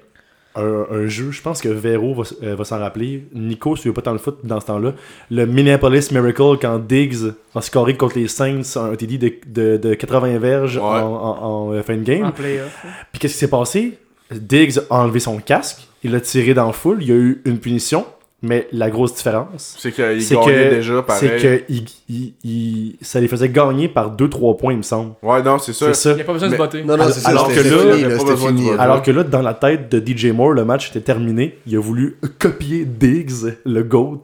un, 0.59 0.87
un 0.91 1.07
jeu, 1.07 1.31
je 1.33 1.43
pense 1.43 1.61
que 1.61 1.69
Vero 1.69 2.15
va, 2.15 2.23
s- 2.23 2.35
euh, 2.43 2.57
va 2.57 2.65
s'en 2.65 2.79
rappeler. 2.79 3.27
Nico 3.35 3.77
suivait 3.77 3.93
pas 3.93 4.01
tant 4.01 4.13
le 4.13 4.19
foot 4.19 4.39
dans 4.45 4.59
ce 4.59 4.65
temps-là. 4.67 4.93
Le 5.31 5.45
Minneapolis 5.45 6.11
Miracle 6.13 6.57
quand 6.61 6.79
Diggs 6.79 7.33
a 7.55 7.61
scoré 7.61 7.95
contre 7.95 8.19
les 8.19 8.27
Saints 8.29 8.63
un 8.77 8.95
TD 8.97 9.19
de, 9.19 9.33
de, 9.47 9.77
de 9.77 9.95
80 9.95 10.39
verges 10.39 10.77
Ouais. 10.79 10.83
en, 10.83 10.89
en- 11.13 11.43
en, 11.69 11.73
euh, 11.75 11.83
fin 11.83 11.97
de 11.99 12.03
game. 12.05 12.33
Puis 12.33 13.21
qu'est-ce 13.21 13.35
qui 13.35 13.39
s'est 13.41 13.49
passé? 13.51 13.99
Diggs 14.31 14.79
a 14.91 15.03
enlevé 15.03 15.21
son 15.21 15.37
casque, 15.39 15.87
il 16.07 16.13
l'a 16.13 16.21
tiré 16.21 16.55
dans 16.55 16.69
le 16.69 16.73
full, 16.73 17.03
il 17.03 17.09
y 17.09 17.13
a 17.13 17.17
eu 17.17 17.43
une 17.45 17.59
punition, 17.59 18.07
mais 18.47 18.69
la 18.73 18.91
grosse 18.91 19.15
différence, 19.15 19.77
c'est 19.79 19.93
qu'il 19.93 20.23
c'est 20.23 20.35
gagnait 20.35 20.71
que, 20.71 20.75
déjà 20.77 21.03
pareil 21.03 21.31
c'est 21.39 21.43
que 21.43 21.63
il- 21.69 21.85
il- 22.09 22.35
il- 22.45 22.97
ça 23.03 23.21
les 23.21 23.29
faisait 23.29 23.49
gagner 23.49 23.89
par 23.89 24.11
2-3 24.17 24.57
points, 24.57 24.73
il 24.73 24.79
me 24.79 24.83
semble. 24.83 25.13
ouais 25.23 25.43
non 25.43 25.59
c'est 25.59 25.73
ça 25.73 25.87
C'est 25.93 25.95
ça. 25.95 26.11
Il 26.13 26.17
n'y 26.17 26.21
a 26.23 26.25
pas 26.25 26.33
besoin 26.33 26.49
de 26.49 26.53
se 26.55 26.59
botter. 26.59 26.83
Non, 26.83 26.97
non, 26.97 27.03
Alors- 27.03 27.11
c'est 27.15 27.21
ça. 27.21 27.29
alors 27.29 27.49
que 27.49 27.55
là, 27.55 28.19
fini, 28.19 28.37
fini. 28.63 28.71
Alors 28.79 29.03
que 29.03 29.11
là, 29.11 29.23
dans 29.25 29.43
la 29.43 29.55
tête 29.55 29.91
de 29.91 29.99
DJ 30.05 30.27
Moore, 30.33 30.53
le 30.53 30.65
match 30.65 30.91
était 30.91 31.01
terminé. 31.01 31.59
Il 31.67 31.77
a 31.77 31.81
voulu 31.81 32.17
copier 32.39 32.85
Diggs, 32.85 33.57
le 33.65 33.83
GOAT. 33.83 34.23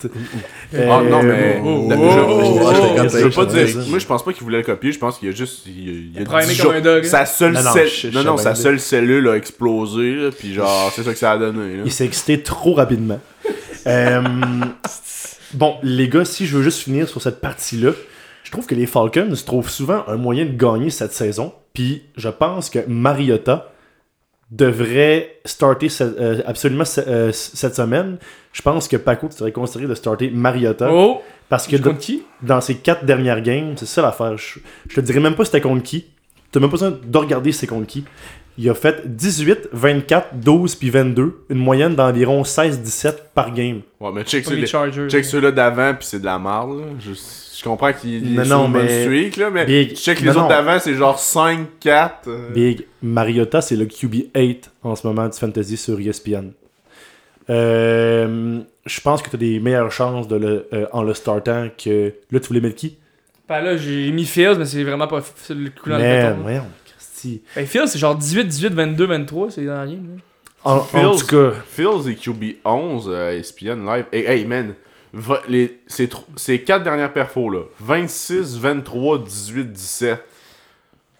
Euh, 0.74 0.88
Ah 0.90 1.02
non, 1.02 1.22
mais. 1.22 1.60
oh, 1.64 1.88
je, 1.90 1.94
oh, 1.94 1.98
je- 1.98 2.18
oh, 2.18 2.24
oh, 2.28 2.44
je- 2.44 3.06
oh, 3.06 3.08
je 3.10 3.16
veux 3.24 3.30
pas 3.30 3.44
dire. 3.46 3.76
Moi, 3.88 3.98
je 3.98 4.06
pense 4.06 4.24
pas 4.24 4.32
qu'il 4.32 4.42
voulait 4.44 4.58
le 4.58 4.64
copier. 4.64 4.92
Je 4.92 4.98
pense 4.98 5.18
qu'il 5.18 5.28
a 5.28 5.32
juste. 5.32 5.66
Il, 5.66 6.12
a 6.20 6.24
comme 6.24 6.74
un 6.74 6.80
dog. 6.80 7.04
Sa 7.04 7.26
seule, 7.26 7.52
Non, 7.52 8.22
non, 8.24 8.36
sa 8.36 8.54
seule 8.54 8.80
cellule 8.80 9.28
a 9.28 9.36
explosé. 9.36 10.30
Puis 10.38 10.54
genre, 10.54 10.90
c'est 10.94 11.02
ça 11.02 11.12
que 11.12 11.18
ça 11.18 11.32
a 11.32 11.38
donné. 11.38 11.80
Il 11.84 11.92
s'est 11.92 12.04
excité 12.04 12.42
trop 12.42 12.74
rapidement. 12.74 13.20
Euh, 13.86 14.22
bon, 15.54 15.76
les 15.82 16.08
gars, 16.08 16.24
si 16.24 16.46
je 16.46 16.56
veux 16.56 16.62
juste 16.62 16.80
finir 16.82 17.08
sur 17.08 17.20
cette 17.22 17.40
partie-là, 17.40 17.92
je 18.44 18.50
trouve 18.50 18.66
que 18.66 18.74
les 18.74 18.86
Falcons 18.86 19.32
trouvent 19.46 19.70
souvent 19.70 20.04
un 20.08 20.16
moyen 20.16 20.44
de 20.44 20.52
gagner 20.52 20.90
cette 20.90 21.12
saison. 21.12 21.52
Puis 21.74 22.02
je 22.16 22.28
pense 22.28 22.68
que 22.70 22.80
Mariota 22.86 23.72
devrait 24.50 25.36
starter 25.46 25.88
ce- 25.88 26.04
euh, 26.04 26.42
absolument 26.46 26.84
ce- 26.84 27.00
euh, 27.00 27.32
cette 27.32 27.74
semaine. 27.74 28.18
Je 28.52 28.60
pense 28.60 28.86
que 28.88 28.96
Paco, 28.98 29.28
tu 29.28 29.36
devrais 29.36 29.52
considérer 29.52 29.88
de 29.88 29.94
starter 29.94 30.30
Mariota. 30.30 30.90
Oh! 30.92 31.22
parce 31.48 31.66
que 31.66 31.76
dans- 31.76 31.90
contre 31.90 31.98
qui? 32.00 32.22
dans 32.42 32.60
ces 32.62 32.76
quatre 32.76 33.04
dernières 33.04 33.42
games, 33.42 33.74
c'est 33.76 33.84
ça 33.86 34.00
l'affaire. 34.02 34.36
Je, 34.38 34.58
je 34.88 34.94
te 34.96 35.00
dirais 35.00 35.20
même 35.20 35.34
pas 35.34 35.44
c'était 35.44 35.60
contre 35.60 35.82
qui. 35.82 36.06
T'as 36.50 36.60
même 36.60 36.68
pas 36.70 36.72
besoin 36.76 36.90
de 37.02 37.18
regarder 37.18 37.52
c'est 37.52 37.66
contre 37.66 37.86
qui. 37.86 38.04
Il 38.58 38.68
a 38.68 38.74
fait 38.74 39.02
18, 39.16 39.70
24, 39.72 40.38
12 40.38 40.74
puis 40.76 40.90
22, 40.90 41.44
une 41.48 41.58
moyenne 41.58 41.94
d'environ 41.94 42.42
16-17 42.44 43.14
par 43.34 43.52
game. 43.54 43.80
Ouais, 43.98 44.10
mais 44.14 44.24
check, 44.24 44.44
Pas 44.44 44.50
ceux- 44.50 44.56
les 44.56 44.66
Chargers. 44.66 45.08
check 45.08 45.24
ceux-là 45.24 45.50
d'avant, 45.52 45.94
puis 45.94 46.06
c'est 46.06 46.20
de 46.20 46.24
la 46.26 46.38
marde. 46.38 46.78
là. 46.80 46.84
Je, 47.00 47.12
je 47.12 47.64
comprends 47.64 47.92
qu'il 47.94 48.38
est 48.38 48.44
sur 48.44 48.64
une 48.66 48.72
bonne 48.72 48.82
mais- 48.84 49.02
streak, 49.04 49.36
là, 49.38 49.48
mais 49.50 49.64
Big. 49.64 49.94
check 49.96 50.20
les 50.20 50.26
Non, 50.26 50.32
autres 50.32 50.40
non. 50.42 50.48
d'avant, 50.48 50.78
c'est 50.78 50.94
genre 50.94 51.18
5, 51.18 51.66
4. 51.80 52.28
euh, 52.28 52.50
Big 52.52 52.84
Mariota, 53.02 53.62
c'est 53.62 53.76
le 53.76 53.86
QB8 53.86 54.64
en 54.82 54.96
ce 54.96 55.06
moment 55.06 55.26
du 55.28 55.38
fantasy 55.38 55.76
sur 55.78 55.98
ESPN. 55.98 56.52
Euh, 57.50 58.60
je 58.86 59.00
pense 59.00 59.22
que 59.22 59.30
tu 59.30 59.36
as 59.36 59.38
des 59.38 59.60
meilleures 59.60 59.90
chances 59.92 60.28
de 60.28 60.36
le, 60.36 60.68
euh, 60.72 60.86
en 60.92 61.02
le 61.02 61.14
startant 61.14 61.68
que. 61.82 62.12
Là, 62.30 62.40
tu 62.40 62.48
voulais 62.48 62.60
mettre 62.60 62.76
qui? 62.76 62.98
Ben 63.48 63.60
là, 63.60 63.76
j'ai 63.76 64.10
mis 64.12 64.24
Fields, 64.24 64.56
mais 64.58 64.64
c'est 64.64 64.82
vraiment 64.84 65.08
pas 65.08 65.20
le 65.50 65.70
coup 65.70 65.90
dans 65.90 65.96
le 65.96 66.02
Mais, 66.02 66.22
béton. 66.30 66.40
voyons, 66.42 66.64
Ben 67.56 67.66
Fields, 67.66 67.88
c'est 67.88 67.98
genre 67.98 68.14
18, 68.14 68.44
18, 68.46 68.72
22, 68.74 69.06
23, 69.06 69.50
c'est 69.50 69.64
dans 69.64 69.74
la 69.74 69.86
game. 69.86 70.16
là. 70.16 70.22
En, 70.64 70.76
en 70.76 70.80
Fields. 70.80 71.16
tout 71.20 71.26
cas, 71.36 71.50
Fields 71.66 72.08
et 72.08 72.14
QB 72.14 72.44
11 72.64 73.08
euh, 73.12 73.38
ESPN 73.38 73.84
live. 73.84 74.04
Hey, 74.12 74.24
hey, 74.26 74.44
man, 74.44 74.74
va- 75.12 75.42
les, 75.48 75.80
ces, 75.88 76.08
ces 76.36 76.60
quatre 76.62 76.84
dernières 76.84 77.12
perfos 77.12 77.50
là 77.50 77.62
26, 77.80 78.58
23, 78.58 79.18
18, 79.18 79.72
17. 79.72 80.24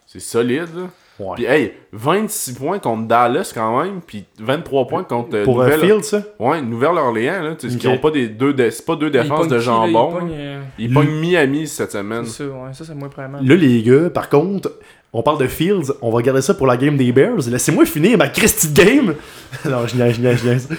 C'est 0.07 0.19
solide 0.21 0.67
là. 0.75 0.83
ouais. 1.19 1.35
Puis 1.35 1.45
hey, 1.45 1.73
26 1.91 2.53
points 2.53 2.79
contre 2.79 3.07
Dallas 3.07 3.51
quand 3.53 3.83
même, 3.83 3.99
puis 3.99 4.23
23 4.39 4.87
points 4.87 5.03
contre 5.03 5.35
euh, 5.35 5.43
pour 5.43 5.61
un 5.61 5.65
Nouvelle- 5.69 5.79
field, 5.89 6.03
ça? 6.05 6.21
Ouais, 6.39 6.61
Nouvelle-Orléans 6.61 7.41
là, 7.41 7.55
tu 7.55 7.67
sais, 7.67 7.75
Ok. 7.75 7.81
qui 7.81 7.87
ont 7.89 7.97
pas 7.97 8.11
des 8.11 8.27
deux 8.29 8.53
dé- 8.53 8.71
c'est 8.71 8.85
pas 8.85 8.95
deux 8.95 9.09
défenses 9.09 9.47
de 9.47 9.55
là? 9.55 9.61
jambon. 9.61 10.19
Euh, 10.31 10.61
Ils 10.79 10.93
pognent 10.93 11.19
Miami 11.19 11.67
cette 11.67 11.91
semaine. 11.91 12.25
C'est 12.25 12.43
ça, 12.43 12.49
ouais, 12.49 12.73
ça 12.73 12.85
c'est 12.85 12.95
moins 12.95 13.09
probablement. 13.09 13.41
Là, 13.43 13.55
les 13.55 13.81
gars, 13.83 14.09
par 14.09 14.29
contre, 14.29 14.71
on 15.13 15.21
parle 15.23 15.37
de 15.39 15.47
Fields, 15.47 15.91
on 16.01 16.09
va 16.09 16.17
regarder 16.17 16.41
ça 16.41 16.53
pour 16.55 16.65
la 16.67 16.75
game 16.77 16.97
des 16.97 17.11
Bears. 17.11 17.47
Laissez-moi 17.47 17.85
finir 17.85 18.17
ma 18.17 18.27
Christie 18.29 18.69
game. 18.73 19.13
non, 19.65 19.85
je 19.87 19.95
niaise, 19.95 20.15
je 20.15 20.21
niaise, 20.21 20.39
je 20.43 20.49
niaise. 20.49 20.69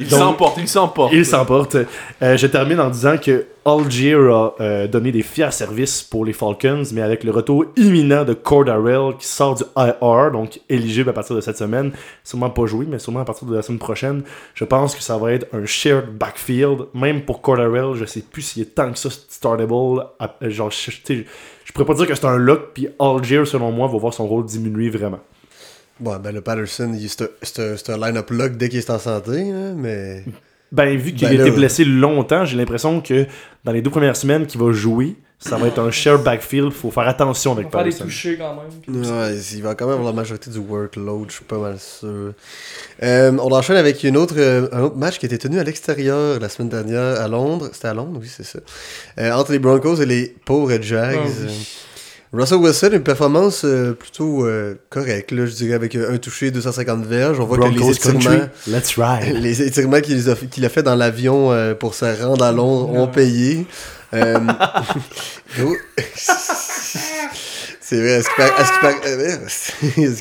Ils 0.00 0.08
Donc- 0.08 0.18
s'emportent, 0.18 0.58
ils 0.58 0.66
s'emportent. 0.68 1.12
Il 1.12 1.24
s'emporte. 1.24 1.76
Euh, 2.20 2.36
je 2.36 2.46
termine 2.48 2.80
en 2.80 2.90
disant 2.90 3.16
que 3.16 3.46
Algier 3.64 4.14
a 4.14 4.50
euh, 4.60 4.88
donné 4.88 5.12
des 5.12 5.22
fiers 5.22 5.52
services 5.52 6.02
pour 6.02 6.24
les 6.24 6.32
Falcons, 6.32 6.82
mais 6.92 7.00
avec 7.00 7.22
le 7.22 7.30
retour 7.30 7.66
imminent 7.76 8.24
de 8.24 8.34
Cordarell 8.34 9.12
qui 9.20 9.26
sort 9.28 9.54
du 9.54 9.62
IR, 9.76 10.32
donc 10.32 10.60
éligible 10.68 11.10
à 11.10 11.12
partir 11.12 11.36
de 11.36 11.40
cette 11.40 11.56
semaine, 11.58 11.92
sûrement 12.24 12.50
pas 12.50 12.66
joué, 12.66 12.86
mais 12.90 12.98
sûrement 12.98 13.20
à 13.20 13.24
partir 13.24 13.46
de 13.46 13.54
la 13.54 13.62
semaine 13.62 13.78
prochaine, 13.78 14.22
je 14.54 14.64
pense 14.64 14.96
que 14.96 15.02
ça 15.02 15.16
va 15.16 15.32
être 15.32 15.46
un 15.54 15.64
shared 15.64 16.06
backfield. 16.18 16.86
Même 16.92 17.22
pour 17.22 17.40
Cordarell, 17.40 17.94
je 17.94 18.04
sais 18.04 18.20
plus 18.28 18.42
s'il 18.42 18.62
est 18.62 18.74
tant 18.74 18.90
que 18.90 18.98
ça 18.98 19.10
startable. 19.10 19.72
à- 20.18 20.34
euh, 20.42 20.50
genre, 20.50 20.72
je 20.72 20.90
pourrais 21.74 21.86
pas 21.86 21.94
dire 21.94 22.06
que 22.06 22.14
c'est 22.14 22.24
un 22.24 22.36
lock, 22.38 22.70
puis 22.74 22.88
Algier, 22.98 23.44
selon 23.44 23.70
moi, 23.72 23.88
va 23.88 23.98
voir 23.98 24.14
son 24.14 24.26
rôle 24.26 24.46
diminuer 24.46 24.90
vraiment. 24.90 25.20
Bon, 26.00 26.16
ben 26.18 26.32
le 26.32 26.40
Patterson, 26.40 26.96
c'est 27.42 27.90
un- 27.90 27.98
line-up 27.98 28.30
lock 28.30 28.56
dès 28.56 28.68
qu'il 28.68 28.78
est 28.78 28.90
en 28.90 28.98
santé, 28.98 29.50
hein, 29.50 29.74
mais. 29.76 30.24
Ben, 30.74 30.96
vu 30.96 31.12
qu'il 31.12 31.28
Ben 31.28 31.34
a 31.34 31.38
là- 31.38 31.46
été 31.46 31.56
blessé 31.56 31.84
longtemps, 31.84 32.44
j'ai 32.44 32.56
l'impression 32.56 33.00
que 33.00 33.26
dans 33.64 33.72
les 33.72 33.80
deux 33.80 33.90
premières 33.90 34.16
semaines 34.16 34.44
qu'il 34.46 34.60
va 34.60 34.72
jouer, 34.72 35.14
ça 35.38 35.56
va 35.56 35.66
être 35.68 35.78
un 35.78 35.90
share 35.90 36.18
backfield. 36.18 36.72
Faut 36.72 36.90
faire 36.90 37.06
attention 37.06 37.50
On 37.52 37.54
avec 37.54 37.66
va 37.66 37.70
faire 37.72 37.84
des 37.84 37.90
Patterson. 37.90 38.04
touchés 38.06 38.38
quand 38.38 38.56
même. 38.56 39.02
Ouais, 39.04 39.36
il 39.54 39.62
va 39.62 39.74
quand 39.74 39.84
même 39.86 39.94
avoir 39.98 40.10
la 40.12 40.16
majorité 40.16 40.50
du 40.50 40.58
workload, 40.58 41.26
je 41.28 41.34
suis 41.36 41.44
pas 41.44 41.58
mal 41.58 41.78
sûr. 41.78 42.32
Euh, 43.02 43.32
on 43.38 43.52
enchaîne 43.52 43.76
avec 43.76 44.02
une 44.04 44.16
autre, 44.16 44.34
euh, 44.38 44.68
un 44.72 44.80
autre 44.82 44.96
match 44.96 45.18
qui 45.18 45.26
a 45.26 45.28
été 45.28 45.38
tenu 45.38 45.58
à 45.58 45.64
l'extérieur 45.64 46.40
la 46.40 46.48
semaine 46.48 46.70
dernière 46.70 47.20
à 47.20 47.28
Londres. 47.28 47.68
C'était 47.72 47.88
à 47.88 47.94
Londres, 47.94 48.18
oui, 48.22 48.28
c'est 48.34 48.44
ça. 48.44 48.58
Euh, 49.18 49.32
entre 49.32 49.52
les 49.52 49.58
Broncos 49.58 49.96
et 50.00 50.06
les 50.06 50.34
pauvres 50.44 50.78
Jags. 50.80 51.18
Ah 51.22 51.28
oui. 51.46 51.68
Russell 52.34 52.58
Wilson, 52.58 52.90
une 52.92 53.02
performance 53.02 53.64
euh, 53.64 53.92
plutôt 53.92 54.44
euh, 54.44 54.74
correcte, 54.90 55.30
là, 55.30 55.46
je 55.46 55.52
dirais, 55.52 55.74
avec 55.74 55.94
euh, 55.94 56.12
un 56.12 56.18
touché, 56.18 56.50
250 56.50 57.06
verges. 57.06 57.38
On 57.38 57.44
voit 57.44 57.58
que 57.58 57.64
les 57.64 57.90
étirements, 57.90 58.20
country, 58.20 58.38
let's 58.66 58.94
ride. 58.98 59.36
les 59.40 59.62
étirements 59.62 60.00
qu'il 60.00 60.28
a, 60.28 60.34
qu'il 60.34 60.64
a 60.64 60.68
fait 60.68 60.82
dans 60.82 60.96
l'avion 60.96 61.52
euh, 61.52 61.74
pour 61.74 61.94
se 61.94 62.04
rendre 62.22 62.44
à 62.44 62.50
Londres 62.52 62.90
ont 62.90 63.06
payé. 63.06 63.66
Euh, 64.14 64.38
gros- 65.58 65.76
c'est 67.80 68.00
vrai, 68.00 68.14
à 68.14 68.22
ce 68.22 68.28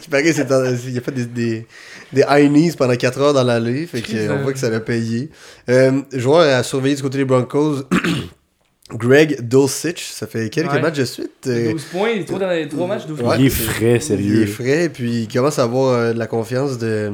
qui 0.02 0.10
paraît, 0.10 0.28
c'est 0.30 0.90
il 0.90 0.98
a 0.98 1.02
fait 1.02 1.12
des, 1.12 1.26
des, 1.26 1.68
des 2.12 2.24
high 2.30 2.52
knees 2.52 2.74
pendant 2.78 2.96
4 2.96 3.20
heures 3.22 3.34
dans 3.34 3.44
l'allée, 3.44 3.88
fait 3.88 4.02
que, 4.02 4.08
Christ, 4.08 4.28
on 4.30 4.34
euh. 4.34 4.44
voit 4.44 4.54
que 4.54 4.60
ça 4.60 4.70
l'a 4.70 4.80
payé. 4.80 5.30
Euh, 5.70 6.02
joueur 6.14 6.42
à 6.58 6.64
surveiller 6.64 6.96
du 6.96 7.02
côté 7.02 7.18
des 7.20 7.26
Broncos, 7.26 7.84
Greg 8.92 9.42
Dulcich, 9.48 10.12
ça 10.12 10.28
fait 10.28 10.50
quelques 10.50 10.72
Ouais. 10.74 10.82
matchs 10.82 10.98
de 10.98 11.06
suite. 11.06 11.32
euh, 11.48 11.72
12 11.72 11.84
points, 11.86 12.14
les 12.16 12.26
trois, 12.26 12.40
dans 12.40 12.50
les 12.50 12.68
trois 12.68 12.86
matchs, 12.88 13.06
12 13.08 13.20
Ouais. 13.20 13.26
points. 13.26 13.38
il 13.38 13.46
est 13.46 13.50
frais, 13.50 13.86
il 13.86 13.96
est 13.96 14.00
sérieux. 14.02 14.46
frais, 14.46 14.90
puis 14.94 15.22
il 15.24 15.28
commence 15.34 15.58
à 15.58 15.64
avoir 15.64 15.94
euh, 15.94 16.14
de 16.14 16.20
la 16.20 16.28
confiance 16.28 16.78
de, 16.78 17.12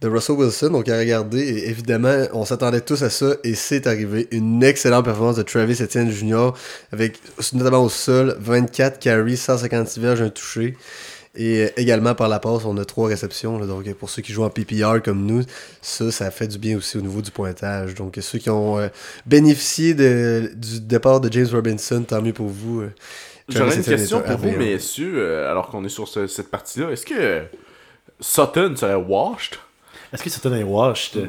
de 0.00 0.08
Russell 0.08 0.36
Wilson. 0.36 0.70
Donc, 0.70 0.88
à 0.88 0.98
regarder, 0.98 1.40
et 1.40 1.68
évidemment, 1.68 2.26
on 2.32 2.44
s'attendait 2.46 2.80
tous 2.80 3.02
à 3.02 3.10
ça, 3.10 3.36
et 3.44 3.54
c'est 3.54 3.86
arrivé. 3.86 4.26
Une 4.30 4.64
excellente 4.64 5.04
performance 5.04 5.36
de 5.36 5.42
Travis 5.42 5.82
Etienne 5.82 6.10
Jr., 6.10 6.52
avec 6.92 7.18
notamment 7.52 7.84
au 7.84 7.90
sol, 7.90 8.34
24 8.40 8.98
carries, 8.98 9.36
156 9.36 10.00
verges, 10.00 10.22
un 10.22 10.30
touché. 10.30 10.76
Et 11.34 11.64
euh, 11.64 11.68
également 11.78 12.14
par 12.14 12.28
la 12.28 12.38
passe, 12.38 12.64
on 12.66 12.76
a 12.76 12.84
trois 12.84 13.08
réceptions. 13.08 13.58
là. 13.58 13.66
donc, 13.66 13.90
pour 13.94 14.10
ceux 14.10 14.20
qui 14.20 14.32
jouent 14.32 14.44
en 14.44 14.50
PPR 14.50 15.00
comme 15.02 15.24
nous, 15.24 15.42
ça, 15.80 16.10
ça 16.10 16.30
fait 16.30 16.46
du 16.48 16.58
bien 16.58 16.76
aussi 16.76 16.98
au 16.98 17.00
niveau 17.00 17.22
du 17.22 17.30
pointage. 17.30 17.94
Donc, 17.94 18.18
ceux 18.20 18.38
qui 18.38 18.50
ont 18.50 18.78
euh, 18.78 18.88
bénéficié 19.24 19.94
de- 19.94 20.50
du 20.54 20.80
départ 20.80 21.20
de 21.20 21.32
James 21.32 21.48
Robinson, 21.50 22.04
tant 22.06 22.20
mieux 22.20 22.34
pour 22.34 22.48
vous. 22.48 22.82
euh. 22.82 22.92
J'aurais 23.48 23.76
une 23.76 23.82
question 23.82 24.20
pour 24.20 24.36
vous, 24.36 24.48
RB1. 24.50 24.56
messieurs, 24.58 25.14
euh, 25.16 25.50
alors 25.50 25.68
qu'on 25.68 25.84
est 25.84 25.88
sur 25.88 26.06
ce- 26.06 26.26
cette 26.26 26.50
partie-là. 26.50 26.90
Est-ce 26.90 27.06
que 27.06 27.42
Sutton 28.20 28.74
serait 28.76 28.94
washed? 28.94 29.56
Est-ce 30.12 30.22
que 30.22 30.30
Sutton 30.30 30.54
est 30.54 30.62
washed? 30.62 31.28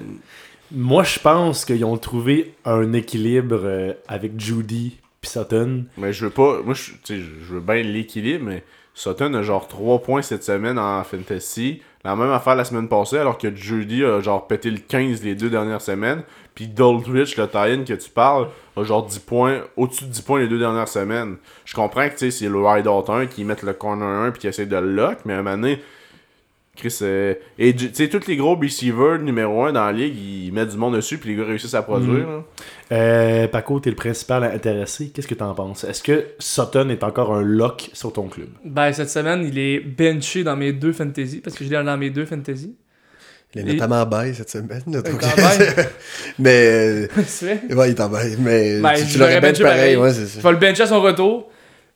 Moi, 0.71 1.03
je 1.03 1.19
pense 1.19 1.65
qu'ils 1.65 1.85
ont 1.85 1.97
trouvé 1.97 2.53
un 2.65 2.93
équilibre 2.93 3.61
euh, 3.63 3.93
avec 4.07 4.39
Judy 4.39 4.97
puis 5.21 5.29
Sutton. 5.31 5.85
Mais 5.97 6.11
je 6.11 6.25
veux 6.25 6.31
pas. 6.31 6.61
Moi, 6.63 6.73
je, 6.73 6.91
tu 6.91 6.97
sais, 7.03 7.19
je 7.19 7.53
veux 7.53 7.61
bien 7.61 7.81
l'équilibre, 7.83 8.45
mais 8.45 8.63
Sutton 8.93 9.33
a 9.33 9.41
genre 9.41 9.67
3 9.67 9.99
points 9.99 10.21
cette 10.21 10.43
semaine 10.43 10.77
en 10.77 11.03
fantasy. 11.03 11.81
La 12.03 12.15
même 12.15 12.31
affaire 12.31 12.55
la 12.55 12.65
semaine 12.65 12.89
passée, 12.89 13.17
alors 13.17 13.37
que 13.37 13.55
Judy 13.55 14.03
a 14.03 14.19
genre 14.19 14.45
pété 14.45 14.69
le 14.69 14.77
15 14.77 15.23
les 15.23 15.35
deux 15.35 15.49
dernières 15.49 15.81
semaines. 15.81 16.23
Puis 16.53 16.67
Doldrich, 16.67 17.37
le 17.37 17.47
tie 17.47 17.83
que 17.85 17.93
tu 17.93 18.09
parles, 18.09 18.49
a 18.75 18.83
genre 18.83 19.05
10 19.05 19.19
points, 19.19 19.61
au-dessus 19.77 20.05
de 20.05 20.09
10 20.09 20.21
points 20.21 20.39
les 20.41 20.47
deux 20.47 20.59
dernières 20.59 20.89
semaines. 20.89 21.37
Je 21.65 21.73
comprends 21.73 22.07
que 22.09 22.29
c'est 22.29 22.49
le 22.49 22.59
wide 22.59 22.87
out 22.87 23.09
1 23.09 23.27
qui 23.27 23.45
met 23.45 23.55
le 23.63 23.73
corner 23.73 24.07
1 24.07 24.31
puis 24.31 24.41
qui 24.41 24.47
essaie 24.47 24.65
de 24.65 24.75
le 24.75 24.93
lock, 24.93 25.19
mais 25.25 25.33
à 25.33 25.39
un 25.39 25.43
moment 25.43 25.55
donné, 25.55 25.81
Chris, 26.75 26.97
euh, 27.03 27.35
et 27.59 27.75
tu 27.75 27.91
sais, 27.93 28.09
tous 28.09 28.25
les 28.27 28.35
gros 28.35 28.55
receivers 28.55 29.19
numéro 29.19 29.63
1 29.63 29.73
dans 29.73 29.85
la 29.85 29.91
ligue, 29.91 30.15
ils 30.17 30.51
mettent 30.51 30.69
du 30.69 30.77
monde 30.77 30.95
dessus 30.95 31.19
puis 31.19 31.29
les 31.29 31.35
gars 31.35 31.45
réussissent 31.45 31.75
à 31.75 31.83
produire. 31.83 32.27
là. 32.27 32.43
Euh, 32.91 33.47
Paco, 33.47 33.79
t'es 33.79 33.91
le 33.91 33.95
principal 33.95 34.43
intéressé. 34.43 35.11
Qu'est-ce 35.13 35.27
que 35.27 35.35
t'en 35.35 35.53
penses? 35.53 35.83
Est-ce 35.83 36.01
que 36.01 36.25
Sutton 36.39 36.89
est 36.89 37.03
encore 37.03 37.31
un 37.35 37.43
lock 37.43 37.91
sur 37.93 38.11
ton 38.11 38.23
club? 38.27 38.47
Ben, 38.65 38.91
cette 38.91 39.11
semaine, 39.11 39.45
il 39.45 39.59
est 39.59 39.79
benché 39.81 40.43
dans 40.43 40.55
mes 40.55 40.73
deux 40.73 40.93
fantasy, 40.93 41.41
parce 41.43 41.55
que 41.55 41.63
je 41.63 41.69
l'ai 41.69 41.83
dans 41.83 41.97
mes 41.97 42.09
deux 42.09 42.25
fantasy. 42.25 42.75
Il 43.53 43.61
est 43.61 43.69
Et- 43.69 43.73
notamment 43.75 44.01
en 44.01 44.05
bail 44.07 44.33
cette 44.33 44.49
semaine. 44.49 44.81
là, 44.87 45.01
Il 45.05 45.11
donc- 45.11 45.21
est 45.21 45.25
en 45.25 45.35
bail? 45.35 45.87
mais. 46.39 47.07
c'est 47.27 47.45
vrai? 47.67 47.75
Ouais, 47.75 47.89
il 47.89 47.91
est 47.91 48.01
en 48.01 48.09
bail. 48.09 48.35
Mais 48.39 48.81
Ben, 48.81 48.93
tu, 48.95 49.05
tu 49.11 49.17
l'aurais 49.19 49.35
l'aurais 49.35 49.41
bench 49.41 49.51
benché 49.59 49.63
pareil. 49.63 49.95
pareil. 49.95 49.97
Ouais, 49.97 50.11
ça. 50.11 50.39
vais 50.41 50.51
le 50.51 50.57
bencher 50.57 50.81
à 50.81 50.87
son 50.87 51.01
retour. 51.03 51.51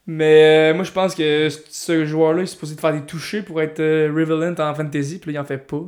Mais 0.10 0.72
euh, 0.72 0.74
moi, 0.74 0.86
je 0.86 0.92
pense 0.92 1.14
que 1.16 1.50
ce 1.70 2.06
joueur-là, 2.06 2.40
il 2.40 2.44
est 2.44 2.48
supposé 2.48 2.76
de 2.76 2.80
faire 2.80 2.94
des 2.94 3.02
touchés 3.02 3.42
pour 3.42 3.62
être 3.62 3.82
euh, 3.82 4.10
Rivalent 4.16 4.56
en 4.58 4.74
fantasy, 4.74 5.20
puis 5.20 5.34
là, 5.34 5.40
il 5.40 5.42
en 5.42 5.46
fait 5.46 5.58
pas. 5.58 5.84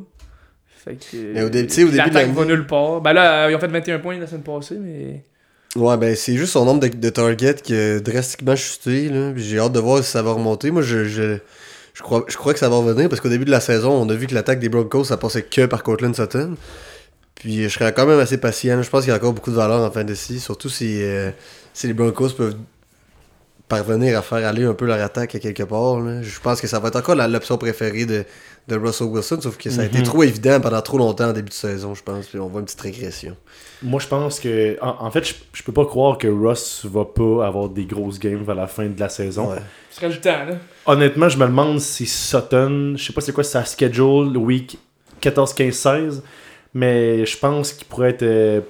Fait 0.84 0.96
que. 0.96 1.34
Mais 1.34 1.42
au 1.44 1.50
dé- 1.50 1.66
tu 1.66 1.74
sais, 1.74 1.84
au 1.84 1.88
début 1.90 2.10
de 2.10 2.14
l'attaque 2.16 2.30
va 2.32 2.46
nulle 2.46 2.68
part. 2.68 3.00
Ben 3.02 3.14
là, 3.14 3.46
euh, 3.46 3.52
ils 3.52 3.56
ont 3.56 3.60
fait 3.60 3.68
21 3.68 4.00
points 4.00 4.18
la 4.20 4.28
semaine 4.28 4.44
passée, 4.44 4.78
mais. 4.80 5.24
Ouais, 5.76 5.98
ben 5.98 6.16
c'est 6.16 6.36
juste 6.36 6.54
son 6.54 6.66
nombre 6.66 6.80
de, 6.82 6.88
de 6.88 7.10
targets 7.10 7.56
qui 7.64 7.74
a 7.76 8.00
drastiquement 8.00 8.56
chuté. 8.56 9.08
Là. 9.10 9.32
J'ai 9.36 9.60
hâte 9.60 9.72
de 9.72 9.80
voir 9.80 10.04
si 10.04 10.10
ça 10.12 10.22
va 10.22 10.32
remonter. 10.34 10.72
Moi, 10.72 10.82
je, 10.82 11.06
je, 11.06 11.38
je, 11.94 12.02
crois, 12.02 12.26
je 12.28 12.36
crois 12.38 12.54
que 12.54 12.60
ça 12.60 12.68
va 12.70 12.76
revenir 12.78 13.08
parce 13.08 13.22
qu'au 13.22 13.30
début 13.30 13.46
de 13.46 13.52
la 13.52 13.60
saison, 13.60 13.92
on 13.92 14.10
a 14.10 14.16
vu 14.16 14.26
que 14.28 14.34
l'attaque 14.34 14.60
des 14.60 14.68
Broncos, 14.70 15.04
ça 15.06 15.18
passait 15.18 15.44
que 15.44 15.66
par 15.68 15.84
Cortland 15.84 16.16
Sutton. 16.16 16.56
Puis 17.36 17.64
je 17.64 17.70
serais 17.70 17.94
quand 17.94 18.06
même 18.08 18.20
assez 18.20 18.38
patient. 18.40 18.82
Je 18.82 18.90
pense 18.90 19.02
qu'il 19.04 19.12
y 19.12 19.14
a 19.14 19.18
encore 19.18 19.34
beaucoup 19.34 19.52
de 19.52 19.56
valeur 19.56 19.82
en 19.82 19.92
fantasy, 19.92 20.40
surtout 20.40 20.70
si, 20.70 21.02
euh, 21.04 21.30
si 21.74 21.88
les 21.88 21.94
Broncos 21.94 22.30
peuvent 22.32 22.56
parvenir 23.70 24.18
à 24.18 24.22
faire 24.22 24.46
aller 24.46 24.66
un 24.66 24.74
peu 24.74 24.86
leur 24.86 25.00
attaque 25.02 25.36
à 25.36 25.40
quelque 25.40 25.64
part. 25.64 26.00
là. 26.02 26.22
Je 26.22 26.40
pense 26.42 26.60
que 26.60 26.68
ça 26.68 26.80
va 26.80 26.90
être 26.90 26.98
encore 26.98 27.16
l'option 27.16 27.58
préférée 27.58 28.06
de, 28.06 28.26
de 28.68 28.76
Russell 28.76 29.08
Wilson, 29.08 29.40
sauf 29.42 29.58
que 29.58 29.70
ça 29.70 29.82
a 29.82 29.86
été 29.86 30.00
Mhm. 30.00 30.04
trop 30.04 30.24
évident 30.24 30.60
pendant 30.60 30.82
trop 30.82 30.98
longtemps 30.98 31.30
en 31.30 31.34
début 31.34 31.50
de 31.50 31.54
saison, 31.54 31.94
je 31.96 32.04
pense. 32.04 32.26
Puis 32.28 32.40
on 32.40 32.48
voit 32.48 32.60
une 32.60 32.66
petite 32.66 32.82
régression. 32.82 33.38
Moi, 33.82 34.00
je 34.02 34.08
pense 34.08 34.40
que. 34.42 34.78
En, 34.82 35.06
en 35.06 35.12
fait, 35.12 35.24
je, 35.24 35.34
je 35.54 35.64
peux 35.64 35.72
pas 35.72 35.86
croire 35.86 36.18
que 36.18 36.28
Russ 36.28 36.86
va 36.86 37.06
pas 37.06 37.46
avoir 37.48 37.70
des 37.70 37.86
grosses 37.86 38.20
games 38.20 38.44
à 38.50 38.54
la 38.54 38.68
fin 38.68 38.88
de 38.88 39.00
la 39.00 39.08
saison. 39.08 39.52
Ouais. 39.52 39.58
Ce 39.92 39.98
serait 39.98 40.10
le 40.10 40.20
temps, 40.20 40.46
là. 40.46 40.56
Honnêtement, 40.86 41.30
je 41.30 41.38
me 41.38 41.46
demande 41.46 41.80
si 41.80 42.06
Sutton, 42.06 42.96
je 42.98 43.04
sais 43.06 43.14
pas 43.14 43.22
c'est 43.22 43.32
quoi 43.32 43.44
sa 43.46 43.64
schedule, 43.64 44.34
le 44.34 44.40
week 44.40 44.78
14, 45.22 45.54
15, 45.54 45.74
16, 45.74 46.24
mais 46.74 47.26
je 47.26 47.38
pense 47.38 47.74
qu'il 47.74 47.88
pourrait 47.88 48.10
être 48.10 48.24
euh, 48.24 48.62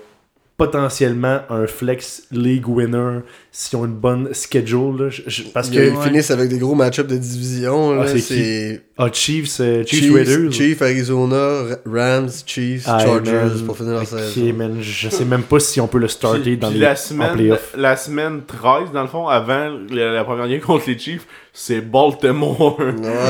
potentiellement 0.59 1.39
un 1.49 1.65
flex 1.65 2.23
league 2.31 2.67
winner 2.67 3.21
s'ils 3.51 3.79
ont 3.79 3.85
une 3.85 3.93
bonne 3.95 4.33
schedule. 4.33 4.95
là. 4.99 5.09
Je- 5.09 5.23
je- 5.25 5.43
parce 5.53 5.69
Ils 5.69 5.75
que. 5.75 5.89
Ouais. 5.97 6.05
finissent 6.05 6.29
avec 6.29 6.49
des 6.49 6.59
gros 6.59 6.75
match-ups 6.75 7.07
de 7.09 7.17
division. 7.17 7.99
Ah, 7.99 8.05
c'est 8.07 8.81
Ah, 8.97 9.07
Chiefs, 9.11 9.59
euh, 9.61 9.83
Chiefs, 9.87 10.01
Chiefs, 10.03 10.13
Raiders. 10.13 10.51
Chiefs, 10.51 10.81
Arizona, 10.81 11.37
Ra- 11.63 11.77
Rams, 11.85 12.29
Chiefs, 12.45 12.83
Ah, 12.85 12.99
Chargers 12.99 13.31
man. 13.31 13.61
pour 13.65 13.77
finir 13.77 13.93
la 13.93 14.01
Ok, 14.01 14.07
saison. 14.07 14.53
man, 14.53 14.77
je 14.81 15.09
sais 15.09 15.25
même 15.25 15.43
pas 15.43 15.59
si 15.61 15.79
on 15.81 15.87
peut 15.87 15.97
le 15.99 16.09
starter 16.09 16.41
Puis- 16.41 16.57
dans 16.57 16.69
puis 16.69 16.79
les 16.79 16.85
la 16.85 16.91
en 16.91 16.95
semaine, 16.97 17.33
playoff. 17.33 17.73
la 17.77 17.95
semaine 17.95 18.41
13, 18.45 18.91
dans 18.93 19.01
le 19.01 19.07
fond, 19.07 19.27
avant 19.27 19.71
la, 19.89 20.11
la 20.13 20.23
première 20.25 20.49
game 20.49 20.59
contre 20.59 20.83
les 20.89 20.99
Chiefs, 20.99 21.25
c'est 21.53 21.79
Baltimore. 21.81 22.77
Ouais, 22.79 22.85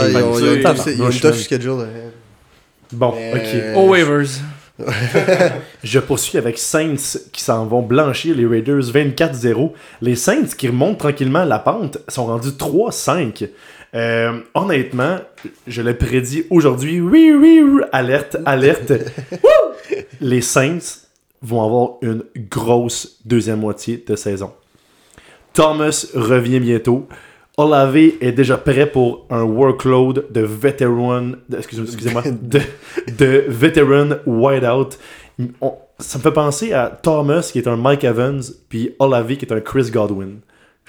ils 0.10 0.18
ont, 0.18 0.40
ils 0.40 0.44
ont 0.44 0.54
une 0.56 0.64
que, 0.64 0.68
tough- 0.68 0.88
ils 0.88 1.02
ont 1.04 1.10
une 1.10 1.20
tabarnouche, 1.20 1.22
tough 1.22 1.34
schedule. 1.36 1.82
ahead. 1.82 2.12
Bon, 2.92 3.14
Mais- 3.16 3.34
ok. 3.34 3.40
Euh, 3.54 3.76
Au 3.76 3.90
waivers. 3.90 4.28
Je 5.84 6.00
poursuis 6.00 6.38
avec 6.38 6.58
Saints 6.58 7.20
qui 7.32 7.44
s'en 7.44 7.66
vont 7.66 7.82
blanchir 7.82 8.36
les 8.36 8.46
Raiders 8.46 8.82
24-0. 8.82 9.72
Les 10.02 10.16
Saints 10.16 10.56
qui 10.58 10.68
remontent 10.68 10.98
tranquillement 10.98 11.46
la 11.46 11.60
pente 11.60 12.00
sont 12.08 12.26
rendus 12.26 12.50
3-5. 12.50 13.50
Euh, 13.96 14.40
honnêtement, 14.54 15.18
je 15.68 15.82
l'ai 15.82 15.94
prédit 15.94 16.44
aujourd'hui. 16.50 17.02
Oui, 17.02 17.32
oui, 17.36 17.62
oui, 17.64 17.82
alerte, 17.92 18.38
alerte. 18.46 18.94
Les 20.22 20.42
Saints 20.42 21.08
vont 21.42 21.64
avoir 21.64 21.90
une 22.02 22.24
grosse 22.36 23.20
deuxième 23.26 23.60
moitié 23.60 24.04
de 24.06 24.16
saison. 24.16 24.54
Thomas 25.54 26.06
revient 26.14 26.60
bientôt. 26.60 27.08
Olave 27.60 27.98
est 27.98 28.32
déjà 28.32 28.58
prêt 28.58 28.86
pour 28.90 29.26
un 29.30 29.44
workload 29.44 30.28
de 30.32 30.42
excusez- 31.58 31.84
excusez-moi, 31.84 32.24
de, 32.42 32.60
de 33.18 33.44
veteran 33.50 34.16
wideout. 34.26 34.92
Ça 36.00 36.18
me 36.18 36.24
fait 36.24 36.32
penser 36.32 36.72
à 36.72 36.88
Thomas 36.90 37.50
qui 37.52 37.60
est 37.60 37.68
un 37.68 37.76
Mike 37.76 38.06
Evans, 38.06 38.42
puis 38.70 38.96
Olave 39.00 39.36
qui 39.36 39.46
est 39.46 39.52
un 39.52 39.60
Chris 39.60 39.92
Godwin. 39.92 40.40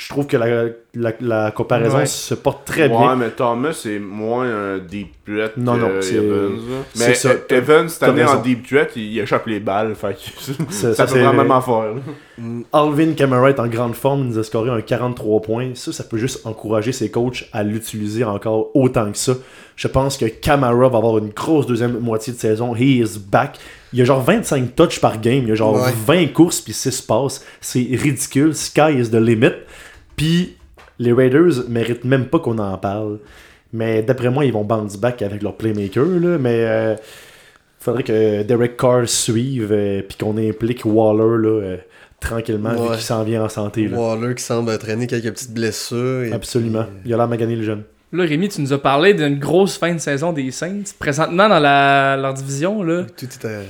Je 0.03 0.09
trouve 0.09 0.27
que 0.27 0.39
la, 0.39 0.65
la, 0.95 1.13
la 1.21 1.51
comparaison 1.51 1.99
Ouais. 1.99 2.07
se 2.07 2.33
porte 2.35 2.65
très 2.65 2.85
ouais, 2.85 2.89
bien. 2.89 3.17
mais 3.17 3.29
Thomas, 3.29 3.75
c'est 3.75 3.99
moins 3.99 4.47
un 4.49 4.79
deep 4.79 5.13
threat 5.27 5.59
Non, 5.59 5.75
que 5.75 5.81
non, 5.81 5.89
c'est- 6.01 6.15
Evans. 6.15 6.59
Mais 6.99 7.13
ça, 7.15 7.35
t'as- 7.35 7.57
Evans, 7.57 7.87
cette 7.87 8.03
année, 8.05 8.25
en 8.25 8.37
deep 8.41 8.67
threat, 8.67 8.93
il, 8.97 9.03
il 9.13 9.19
échappe 9.19 9.47
les 9.47 9.61
balles. 9.61 9.95
Fait 9.95 10.15
que 10.15 10.53
Ça- 10.71 10.95
ça, 10.95 10.95
ça, 10.95 11.05
peut 11.05 11.13
c'est- 11.13 11.23
vraiment 11.23 11.61
faire. 11.61 11.95
là. 11.95 12.01
Alvin 12.73 13.13
Kamara 13.13 13.51
est 13.51 13.61
en 13.61 13.67
grande 13.67 13.95
forme, 13.95 14.21
il 14.21 14.27
nous 14.29 14.39
a 14.39 14.43
scoré 14.43 14.71
un 14.71 14.81
43 14.81 15.43
points. 15.43 15.73
Ça, 15.75 15.93
ça 15.93 16.05
peut 16.05 16.17
juste 16.17 16.47
encourager 16.47 16.93
ses 16.93 17.11
coachs 17.11 17.45
à 17.53 17.63
l'utiliser 17.63 18.25
encore 18.25 18.71
autant 18.75 19.13
que 19.13 19.19
ça. 19.19 19.35
Je 19.77 19.87
pense 19.89 20.17
que 20.17 20.25
Kamara 20.25 20.89
va 20.89 20.97
avoir 20.97 21.19
une 21.19 21.29
grosse 21.29 21.67
deuxième 21.67 21.99
moitié 22.01 22.33
de 22.33 22.39
saison. 22.39 22.75
He 22.75 23.01
is 23.03 23.19
back. 23.19 23.59
Il 23.93 23.99
y 23.99 24.03
a 24.03 24.05
genre 24.07 24.23
25 24.23 24.75
touches 24.75 25.01
par 25.01 25.21
game. 25.21 25.43
Il 25.43 25.49
y 25.49 25.53
a 25.53 25.55
genre 25.57 25.75
Ouais. 25.75 25.93
20 26.07 26.33
courses 26.33 26.63
puis 26.63 26.73
6 26.73 27.03
passes. 27.03 27.45
C'est 27.61 27.87
ridicule. 27.93 28.55
Sky 28.55 28.95
is 28.99 29.11
the 29.11 29.15
limit. 29.17 29.53
Puis 30.21 30.55
les 30.99 31.15
Raiders 31.15 31.65
méritent 31.71 32.05
même 32.05 32.27
pas 32.27 32.39
qu'on 32.41 32.59
en 32.59 32.77
parle. 32.77 33.21
Mais 33.73 34.03
d'après 34.03 34.29
moi, 34.29 34.45
ils 34.45 34.53
vont 34.53 34.65
bounce 34.65 34.99
back 34.99 35.23
avec 35.23 35.43
leur 35.43 35.57
playmaker. 35.57 36.05
Là. 36.05 36.37
Mais 36.37 36.63
euh, 36.67 36.95
faudrait 37.79 38.03
que 38.03 38.43
Derek 38.43 38.77
Carr 38.77 39.09
suive 39.09 39.71
euh, 39.73 40.03
puis 40.07 40.19
qu'on 40.19 40.37
implique 40.37 40.83
Waller 40.85 41.39
là, 41.43 41.49
euh, 41.49 41.77
tranquillement 42.21 42.75
vu 42.75 42.81
Ouais. 42.81 42.89
qu'il 42.97 43.01
s'en 43.01 43.23
vient 43.25 43.45
en 43.45 43.49
santé. 43.49 43.89
Là. 43.89 43.97
Waller 43.97 44.35
qui 44.35 44.43
semble 44.43 44.77
traîner 44.77 45.07
quelques 45.07 45.31
petites 45.33 45.55
blessures. 45.55 46.25
et 46.25 46.33
Absolument. 46.33 46.83
puis- 46.85 46.93
Il 47.07 47.15
a 47.15 47.17
l'air 47.17 47.29
magané 47.29 47.57
le 47.57 47.63
jeune. 47.63 47.85
Là, 48.13 48.25
Rémi, 48.25 48.51
tu 48.51 48.61
nous 48.61 48.73
as 48.75 48.79
parlé 48.79 49.15
d'une 49.15 49.39
grosse 49.39 49.79
fin 49.79 49.95
de 49.95 50.01
saison 50.01 50.33
des 50.35 50.51
Saints. 50.51 50.83
Présentement, 50.99 51.49
dans 51.49 51.61
la, 51.61 52.19
leur 52.19 52.35
division, 52.35 52.83
là. 52.83 53.05
Tout 53.17 53.25
est 53.25 53.45
à- 53.47 53.61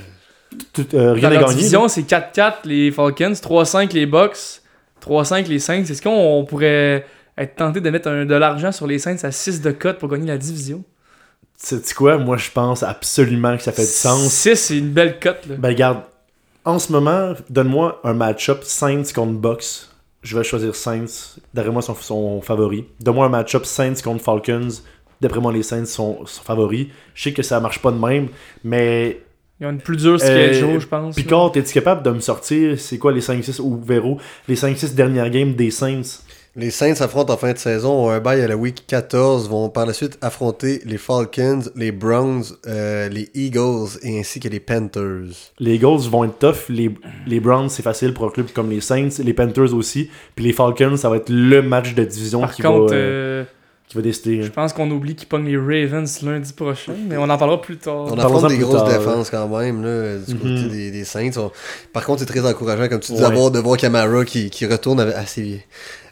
Tout, 0.73 0.85
euh, 0.95 1.13
rien 1.13 1.29
Dans 1.29 1.35
leur 1.35 1.41
gagné. 1.43 1.55
division, 1.55 1.87
c'est 1.87 2.01
4-4 2.03 2.65
les 2.65 2.91
Falcons, 2.91 3.33
3-5 3.41 3.93
les 3.93 4.05
Bucks, 4.05 4.60
3-5 5.01 5.47
les 5.47 5.59
Saints. 5.59 5.83
Est-ce 5.83 6.01
qu'on 6.01 6.45
pourrait 6.47 7.05
être 7.37 7.55
tenté 7.55 7.81
de 7.81 7.89
mettre 7.89 8.07
un- 8.09 8.25
de 8.25 8.35
l'argent 8.35 8.71
sur 8.71 8.87
les 8.87 8.99
Saints 8.99 9.17
à 9.23 9.31
6 9.31 9.61
de 9.61 9.71
cote 9.71 9.97
pour 9.99 10.09
gagner 10.09 10.27
la 10.27 10.37
division? 10.37 10.83
Sais-tu 11.57 11.93
quoi? 11.93 12.17
Moi, 12.17 12.37
je 12.37 12.49
pense 12.51 12.81
absolument 12.83 13.55
que 13.57 13.63
ça 13.63 13.71
fait 13.71 13.83
du 13.83 13.87
sens. 13.87 14.31
6, 14.31 14.55
c'est 14.55 14.77
une 14.77 14.89
belle 14.89 15.19
cote. 15.19 15.45
là. 15.47 15.55
Ben, 15.57 15.69
regarde. 15.69 16.01
En 16.65 16.77
ce 16.79 16.91
moment, 16.91 17.33
donne-moi 17.49 17.99
un 18.03 18.13
match-up 18.13 18.63
Saints 18.63 19.03
contre 19.15 19.33
Bucks. 19.33 19.87
Je 20.23 20.37
vais 20.37 20.43
choisir 20.43 20.75
Saints. 20.75 21.37
D'après 21.53 21.71
moi, 21.71 21.81
son, 21.81 21.95
son 21.95 22.41
favori. 22.41 22.85
Donne-moi 22.99 23.25
un 23.25 23.29
match-up 23.29 23.65
Saints 23.65 23.95
contre 24.03 24.23
Falcons. 24.23 24.67
D'après 25.21 25.39
moi, 25.39 25.51
les 25.53 25.63
Saints 25.63 25.85
sont, 25.85 26.25
sont 26.25 26.43
favoris. 26.43 26.87
Je 27.15 27.23
sais 27.23 27.33
que 27.33 27.41
ça 27.43 27.59
marche 27.59 27.79
pas 27.79 27.91
de 27.91 27.97
même, 27.97 28.27
mais 28.63 29.21
Ils 29.61 29.67
ont 29.67 29.69
une 29.69 29.77
plus 29.79 29.95
dure 29.97 30.17
Euh, 30.21 30.53
schedule, 30.53 30.79
je 30.81 30.87
pense. 30.87 31.15
Picard, 31.15 31.51
t'es-tu 31.51 31.71
capable 31.73 32.01
de 32.03 32.09
me 32.09 32.19
sortir, 32.19 32.79
c'est 32.79 32.97
quoi 32.97 33.11
les 33.11 33.21
5-6 33.21 33.61
ou 33.61 33.79
Véro, 33.79 34.17
les 34.47 34.55
5-6 34.55 34.95
dernières 34.95 35.29
games 35.29 35.53
des 35.53 35.69
Saints? 35.69 36.01
Les 36.53 36.69
Saints 36.71 36.99
affrontent 36.99 37.31
en 37.33 37.37
fin 37.37 37.53
de 37.53 37.57
saison, 37.57 38.07
ont 38.07 38.09
un 38.09 38.19
bail 38.19 38.41
à 38.41 38.47
la 38.47 38.57
week 38.57 38.83
14, 38.85 39.47
vont 39.47 39.69
par 39.69 39.85
la 39.85 39.93
suite 39.93 40.17
affronter 40.21 40.81
les 40.83 40.97
Falcons, 40.97 41.61
les 41.77 41.93
Browns, 41.93 42.43
euh, 42.67 43.07
les 43.07 43.29
Eagles 43.35 43.87
et 44.03 44.19
ainsi 44.19 44.41
que 44.41 44.49
les 44.49 44.59
Panthers. 44.59 45.29
Les 45.59 45.75
Eagles 45.75 46.09
vont 46.09 46.25
être 46.25 46.39
tough. 46.39 46.67
Les, 46.67 46.91
les 47.25 47.39
Browns, 47.39 47.69
c'est 47.69 47.83
facile 47.83 48.13
pour 48.13 48.25
un 48.25 48.31
club 48.31 48.47
comme 48.53 48.69
les 48.69 48.81
Saints. 48.81 49.07
Les 49.23 49.33
Panthers 49.33 49.73
aussi. 49.73 50.09
Puis 50.35 50.43
les 50.43 50.51
Falcons, 50.51 50.97
ça 50.97 51.07
va 51.07 51.17
être 51.17 51.29
le 51.29 51.61
match 51.61 51.93
de 51.93 52.03
division 52.03 52.41
Par 52.41 52.53
qui 52.53 52.63
contre, 52.63 52.89
va. 52.89 52.95
euh, 52.95 53.43
euh, 53.43 53.43
qui 53.91 53.97
va 53.97 54.03
décider. 54.03 54.41
Je 54.41 54.49
pense 54.49 54.71
qu'on 54.71 54.89
oublie 54.89 55.15
qu'ils 55.15 55.27
pognent 55.27 55.45
les 55.45 55.57
Ravens 55.57 56.21
lundi 56.21 56.53
prochain, 56.53 56.93
mais 57.09 57.17
on 57.17 57.23
en 57.29 57.37
parlera 57.37 57.59
plus 57.61 57.75
tard. 57.75 58.05
On 58.05 58.17
affronte 58.17 58.47
des 58.47 58.57
grosses 58.57 58.77
tard, 58.85 58.87
défenses 58.99 59.29
quand 59.29 59.47
même, 59.49 59.83
là, 59.83 60.17
du 60.17 60.33
Mhm. 60.33 60.39
côté 60.39 60.69
des, 60.69 60.91
des 60.91 61.03
Saints. 61.03 61.31
On- 61.35 61.51
Par 61.91 62.05
contre, 62.05 62.21
c'est 62.21 62.25
très 62.25 62.45
encourageant, 62.49 62.87
comme 62.87 63.01
tu 63.01 63.11
dis, 63.11 63.21
Ouais. 63.21 63.51
de 63.51 63.59
voir 63.59 63.75
Camara 63.75 64.23
qui, 64.23 64.49
qui 64.49 64.65
retourne 64.65 65.01
avec- 65.01 65.15
à 65.15 65.25
ses, 65.25 65.65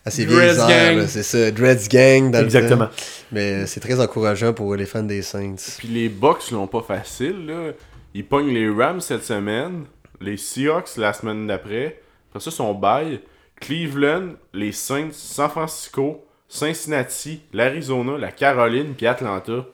à 0.05 0.11
ses 0.11 0.25
vieilles 0.25 0.59
heures, 0.59 1.05
C'est 1.07 1.23
ça, 1.23 1.51
Dreads 1.51 1.87
Gang. 1.89 2.31
Dans 2.31 2.39
le 2.39 2.43
Exactement. 2.45 2.89
Mais 3.31 3.65
c'est 3.65 3.79
très 3.79 3.97
encourageant 4.01 4.51
pour 4.51 4.75
les 4.75 4.85
fans 4.85 5.01
des 5.03 5.21
Saints. 5.21 5.55
Puis 5.77 5.87
les 5.87 6.09
Bucks 6.09 6.51
l'ont 6.51 6.67
pas 6.67 6.81
facile, 6.85 7.45
là. 7.47 7.71
Ils 8.13 8.25
pognent 8.25 8.53
les 8.53 8.69
Rams 8.69 8.99
cette 8.99 9.23
semaine, 9.23 9.85
les 10.19 10.35
Seahawks 10.35 10.97
la 10.97 11.13
semaine 11.13 11.47
d'après. 11.47 12.01
Après 12.31 12.43
ça, 12.43 12.51
son 12.51 12.73
bail. 12.73 13.21
Cleveland, 13.61 14.33
les 14.53 14.71
Saints, 14.73 15.09
San 15.13 15.49
Francisco, 15.49 16.25
Cincinnati, 16.49 17.41
l'Arizona, 17.53 18.17
la 18.17 18.31
Caroline, 18.31 18.95
puis 18.95 19.05
Atlanta. 19.05 19.65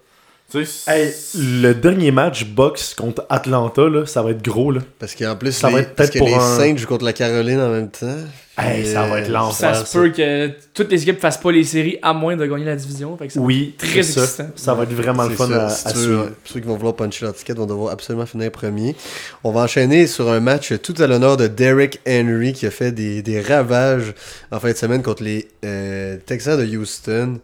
Hey, 0.87 1.11
le 1.37 1.73
dernier 1.73 2.11
match 2.11 2.45
box 2.45 2.93
contre 2.93 3.25
Atlanta, 3.29 3.89
là, 3.89 4.05
ça 4.05 4.21
va 4.21 4.31
être 4.31 4.41
gros. 4.43 4.71
Là. 4.71 4.79
Parce 4.99 5.13
qu'en 5.13 5.35
plus, 5.35 5.51
Ça 5.51 5.67
les, 5.67 5.73
va 5.73 5.79
être 5.81 5.95
parce 5.95 6.11
peut-être 6.11 6.23
que 6.23 6.29
les 6.29 6.35
un- 6.35 6.57
Saints 6.57 6.77
jouent 6.77 6.87
contre 6.87 7.03
la 7.03 7.11
Caroline 7.11 7.59
en 7.59 7.69
même 7.71 7.89
temps. 7.89 8.15
Hey, 8.57 8.85
ça 8.85 9.05
va 9.05 9.15
euh, 9.15 9.17
être 9.17 9.29
l'enfer. 9.29 9.75
Ça 9.75 9.83
se 9.85 9.97
peut 9.97 10.09
que 10.11 10.49
toutes 10.73 10.89
les 10.91 11.01
équipes 11.01 11.19
fassent 11.19 11.39
pas 11.39 11.51
les 11.51 11.65
séries 11.65 11.97
à 12.01 12.13
moins 12.13 12.37
de 12.37 12.45
gagner 12.45 12.63
la 12.63 12.77
division. 12.77 13.17
Fait 13.17 13.27
que 13.27 13.33
ça 13.33 13.39
va 13.41 13.45
Oui, 13.45 13.75
Très 13.77 14.01
ça. 14.01 14.21
excitant. 14.23 14.47
Ça 14.55 14.73
va 14.75 14.83
être 14.83 14.93
vraiment 14.93 15.23
le 15.25 15.35
fun 15.35 15.49
ça, 15.49 15.65
à, 15.65 15.69
si 15.71 15.87
à 15.87 15.91
tu 15.91 15.97
veux, 15.97 16.03
suivre. 16.05 16.23
ouais. 16.23 16.31
Ceux 16.45 16.59
qui 16.61 16.67
vont 16.67 16.75
vouloir 16.77 16.95
puncher 16.95 17.25
leur 17.25 17.33
ticket 17.35 17.53
vont 17.53 17.65
devoir 17.65 17.91
absolument 17.91 18.25
finir 18.25 18.49
premier. 18.51 18.95
On 19.43 19.51
va 19.51 19.61
enchaîner 19.61 20.07
sur 20.07 20.29
un 20.29 20.39
match 20.39 20.71
tout 20.81 20.93
à 20.99 21.07
l'honneur 21.07 21.35
de 21.35 21.47
Derrick 21.47 21.99
Henry 22.07 22.53
qui 22.53 22.65
a 22.65 22.71
fait 22.71 22.93
des, 22.93 23.21
des 23.21 23.41
ravages 23.41 24.13
en 24.51 24.59
fin 24.61 24.71
de 24.71 24.77
semaine 24.77 25.01
contre 25.03 25.23
les 25.23 25.49
euh, 25.65 26.15
Texans 26.25 26.57
de 26.57 26.77
Houston. 26.77 27.39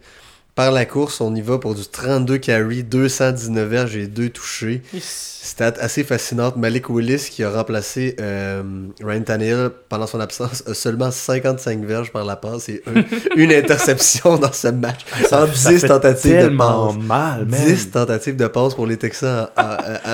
Par 0.54 0.70
la 0.70 0.84
course, 0.84 1.22
on 1.22 1.34
y 1.34 1.40
va 1.40 1.56
pour 1.58 1.74
du 1.74 1.80
32 1.86 2.36
carry, 2.36 2.82
219 2.82 3.66
verges 3.68 3.96
et 3.96 4.06
2 4.06 4.28
touchés. 4.28 4.82
Stat 5.00 5.72
assez 5.80 6.04
fascinante. 6.04 6.56
Malik 6.56 6.88
Willis, 6.90 7.26
qui 7.30 7.42
a 7.42 7.50
remplacé 7.50 8.14
euh, 8.20 8.62
Ryan 9.02 9.22
Tannehill 9.22 9.70
pendant 9.88 10.06
son 10.06 10.20
absence, 10.20 10.62
a 10.68 10.74
seulement 10.74 11.10
55 11.10 11.82
verges 11.84 12.12
par 12.12 12.24
la 12.26 12.36
passe 12.36 12.68
et 12.68 12.82
un- 12.86 13.02
une 13.36 13.50
interception 13.52 14.36
dans 14.36 14.52
ce 14.52 14.68
match. 14.68 15.00
Ça, 15.28 15.44
en 15.44 15.46
ça 15.52 15.70
10 15.72 15.80
fait 15.80 15.88
tentatives 15.88 16.42
de 16.50 16.56
passe. 16.56 16.94
mal, 17.02 17.46
man. 17.46 17.60
10 17.66 17.90
tentatives 17.90 18.36
de 18.36 18.46
passe 18.46 18.74
pour 18.74 18.86
les 18.86 18.98
Texans. 18.98 19.48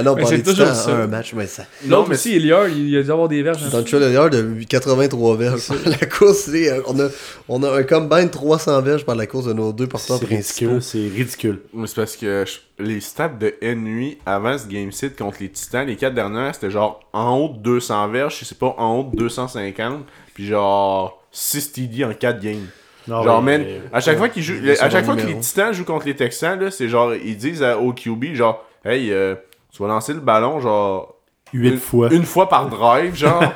Non, 0.04 0.14
Mais 0.14 0.20
pour 0.22 0.30
c'est 0.30 0.46
les 0.46 0.54
ça. 0.54 0.90
un 0.92 1.06
match. 1.08 1.34
Mais 1.34 1.46
ça. 1.48 1.64
Non, 1.84 1.96
L'autre 1.98 2.08
mais 2.10 2.14
aussi, 2.14 2.36
Eliard, 2.36 2.68
il 2.68 2.96
a 2.96 3.02
dû 3.02 3.10
avoir 3.10 3.28
des 3.28 3.42
verges. 3.42 3.68
Dans 3.70 3.78
le 3.78 4.00
d'ailleurs 4.00 4.30
de 4.30 4.46
83 4.68 5.36
verges. 5.36 5.68
La 5.84 6.06
course, 6.06 6.48
euh, 6.48 6.80
on, 6.86 6.98
a, 7.00 7.08
on 7.48 7.62
a 7.64 7.70
un 7.76 7.82
combine 7.82 8.30
300 8.30 8.80
verges 8.82 9.04
par 9.04 9.16
la 9.16 9.26
course 9.26 9.46
de 9.46 9.52
nos 9.52 9.72
deux 9.72 9.88
porteurs. 9.88 10.20
Ridicule, 10.28 10.82
c'est 10.82 10.98
ridicule? 10.98 11.60
Mais 11.72 11.86
c'est 11.86 11.96
parce 11.96 12.16
que 12.16 12.44
je- 12.46 12.82
les 12.84 13.00
stats 13.00 13.28
de 13.28 13.54
Henry 13.62 14.18
avant 14.26 14.56
ce 14.58 14.66
game 14.66 14.92
sit 14.92 15.16
contre 15.16 15.38
les 15.40 15.48
Titans, 15.50 15.86
les 15.86 15.96
quatre 15.96 16.14
dernières, 16.14 16.54
c'était 16.54 16.70
genre 16.70 17.00
en 17.12 17.36
haut 17.36 17.48
de 17.48 17.58
200 17.58 18.08
verges, 18.08 18.38
je 18.40 18.44
sais 18.44 18.54
pas, 18.54 18.74
en 18.78 18.96
haut 18.98 19.10
de 19.10 19.16
250, 19.16 20.04
puis 20.34 20.46
genre 20.46 21.22
6 21.32 21.72
TD 21.72 22.04
en 22.04 22.12
4 22.14 22.40
games. 22.40 22.66
Non, 23.06 23.22
genre, 23.22 23.42
mais- 23.42 23.58
man, 23.58 23.66
à 23.92 24.00
chaque 24.00 24.18
fois 24.18 24.28
qu'ils 24.28 24.42
jouent, 24.42 24.56
à 24.80 24.90
chaque 24.90 25.04
fois 25.04 25.16
que 25.16 25.26
les. 25.26 25.38
Titans 25.40 25.72
jouent 25.72 25.84
contre 25.84 26.06
les 26.06 26.14
Texans, 26.16 26.58
là, 26.60 26.70
c'est 26.70 26.88
genre, 26.88 27.14
ils 27.14 27.36
disent 27.36 27.62
à, 27.62 27.78
au 27.78 27.92
QB, 27.92 28.34
genre, 28.34 28.64
hey, 28.84 29.10
euh, 29.12 29.34
tu 29.72 29.82
vas 29.82 29.88
lancer 29.88 30.12
le 30.12 30.20
ballon, 30.20 30.60
genre, 30.60 31.14
8 31.54 31.68
une, 31.70 31.78
fois. 31.78 32.12
une 32.12 32.24
fois 32.24 32.48
par 32.48 32.68
drive, 32.68 33.14
genre. 33.16 33.42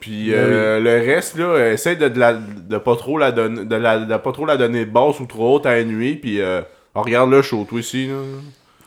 Puis 0.00 0.30
Ben 0.30 0.36
euh, 0.38 0.80
le 0.80 0.90
reste, 1.06 1.36
là, 1.38 1.72
essaye 1.72 1.96
de, 1.96 2.08
de, 2.08 2.18
la, 2.18 2.32
de 2.34 2.78
pas 2.78 2.96
trop 2.96 3.18
la 3.18 3.32
donner 3.32 3.64
de, 3.64 3.76
la, 3.76 3.98
de 3.98 4.16
pas 4.16 4.32
trop 4.32 4.46
la 4.46 4.56
donner 4.56 4.84
basse 4.86 5.20
ou 5.20 5.26
trop 5.26 5.56
haute 5.56 5.66
à 5.66 5.82
nuit, 5.84 6.16
puis 6.16 6.40
euh, 6.40 6.62
oh, 6.94 7.02
regarde 7.02 7.30
le 7.30 7.42
show, 7.42 7.66
toi 7.68 7.80
ici, 7.80 8.06
là. 8.08 8.14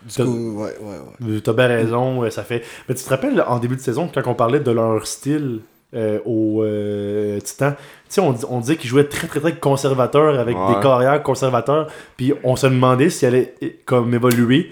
Du 0.06 0.24
coup, 0.24 0.62
ouais, 0.64 0.72
ouais, 0.82 1.30
ouais. 1.34 1.40
T'as 1.42 1.54
bien 1.54 1.68
raison, 1.68 2.24
euh, 2.24 2.30
ça 2.30 2.44
fait. 2.44 2.62
Mais 2.90 2.96
tu 2.96 3.04
te 3.04 3.10
rappelles 3.10 3.42
en 3.48 3.58
début 3.60 3.76
de 3.78 3.82
saison 3.82 4.10
quand 4.14 4.22
on 4.28 4.34
parlait 4.34 4.60
de 4.60 4.72
leur 4.72 5.08
style 5.08 5.62
euh, 5.96 6.20
au 6.26 6.62
euh, 6.64 7.40
Titan, 7.40 7.72
tu 7.72 7.78
sais, 8.10 8.20
on, 8.20 8.36
on 8.50 8.60
disait 8.60 8.76
qu'ils 8.76 8.90
jouaient 8.90 9.04
très 9.08 9.28
très 9.28 9.40
très 9.40 9.56
conservateurs 9.56 10.40
avec 10.40 10.58
Ouais. 10.58 10.76
des 10.76 10.82
carrières 10.82 11.22
conservateurs, 11.24 11.88
puis 12.18 12.34
on 12.44 12.56
se 12.56 12.68
demandait 12.68 13.10
s'ils 13.12 13.28
allaient 13.30 13.54
euh, 13.64 13.68
comme 13.86 14.14
évoluer, 14.14 14.72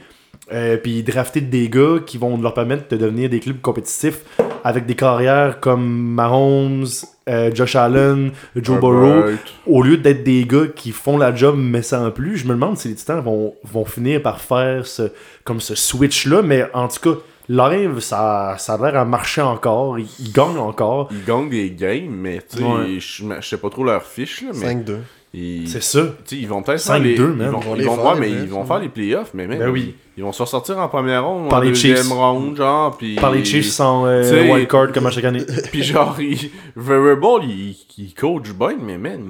euh, 0.54 0.78
puis 0.78 1.04
drafter 1.04 1.42
des 1.42 1.70
gars 1.70 1.98
qui 2.06 2.18
vont 2.18 2.40
leur 2.42 2.54
permettre 2.54 2.88
de 2.90 2.98
devenir 2.98 3.30
des 3.30 3.40
clubs 3.40 3.62
compétitifs 3.62 4.20
avec 4.64 4.86
des 4.86 4.96
carrières 4.96 5.60
comme 5.60 5.86
Mahomes, 6.14 6.86
euh, 7.30 7.50
Josh 7.54 7.76
Allen, 7.76 8.32
Joe 8.56 8.80
Burrow, 8.80 9.24
au 9.66 9.82
lieu 9.84 9.98
d'être 9.98 10.24
des 10.24 10.46
gars 10.46 10.68
qui 10.76 10.92
font 10.92 11.18
la 11.18 11.34
job 11.34 11.56
mais 11.58 11.82
sans 11.82 12.12
plus, 12.12 12.38
je 12.38 12.46
me 12.46 12.50
demande 12.54 12.78
si 12.78 12.88
les 12.90 12.96
Titans 12.96 13.22
vont, 13.22 13.56
vont 13.64 13.86
finir 13.86 14.22
par 14.22 14.40
faire 14.42 14.86
ce, 14.86 15.12
comme 15.44 15.60
ce 15.60 15.74
switch-là. 15.76 16.42
Mais 16.42 16.66
en 16.74 16.88
tout 16.88 17.14
cas, 17.14 17.20
live, 17.50 18.00
ça, 18.00 18.56
ça 18.60 18.74
a 18.74 18.78
l'air 18.92 19.02
à 19.02 19.06
marcher 19.06 19.42
encore. 19.42 19.98
Ils, 20.00 20.08
ils 20.20 20.32
gagnent 20.32 20.58
encore. 20.60 21.10
Ils 21.12 21.26
gagnent 21.26 21.50
des 21.50 21.72
games, 21.72 22.10
mais 22.12 22.40
tu 22.50 22.58
sais, 22.58 22.64
Ouais. 22.64 23.00
je 23.00 23.24
je 23.40 23.48
sais 23.48 23.58
pas 23.58 23.70
trop 23.70 23.84
leur 23.84 24.04
fiche, 24.04 24.42
là, 24.44 24.50
mais 24.54 24.74
5-2. 24.76 24.98
C'est 25.34 25.82
ça. 25.82 26.08
ils 26.32 26.48
vont 26.48 26.62
peut-être 26.62 26.82
5-2, 26.82 26.86
faire 26.88 27.00
les, 27.00 27.14
ils 27.16 27.22
man. 27.22 27.50
vont, 27.52 27.60
Ils 27.62 27.66
vont 27.66 27.76
les 27.76 27.86
voir, 27.86 28.16
les 28.16 28.20
mais 28.20 28.28
playoffs, 28.28 28.44
ils 28.46 28.52
vont 28.52 28.66
faire 28.66 28.80
les 28.80 28.90
playoffs, 28.90 29.32
mais 29.34 29.48
même, 29.48 29.60
Ben 29.60 29.70
oui. 29.70 29.96
ils 30.18 30.24
vont 30.24 30.34
se 30.34 30.42
ressortir 30.42 30.78
en 30.78 30.90
première 30.90 31.26
ronde, 31.26 31.50
Par 31.50 31.60
en 31.60 31.62
les 31.62 31.70
deuxième 31.70 31.98
Chiefs. 31.98 32.12
ronde, 32.12 32.58
genre, 32.58 32.98
puis... 32.98 33.16
Par 33.16 33.32
les 33.32 33.46
Chiefs 33.46 33.70
sans 33.70 34.06
euh, 34.06 34.24
Tu 34.24 34.30
sais, 34.30 34.52
wildcard 34.52 34.92
comme 34.92 35.06
à 35.06 35.12
chaque 35.12 35.24
année. 35.24 35.44
Puis 35.72 35.84
genre, 35.84 36.20
il, 36.20 36.52
Variable, 36.76 37.46
il, 37.46 37.78
il 37.98 38.14
coach 38.14 38.50
bien, 38.52 38.76
mais 38.82 38.98
man, 38.98 39.22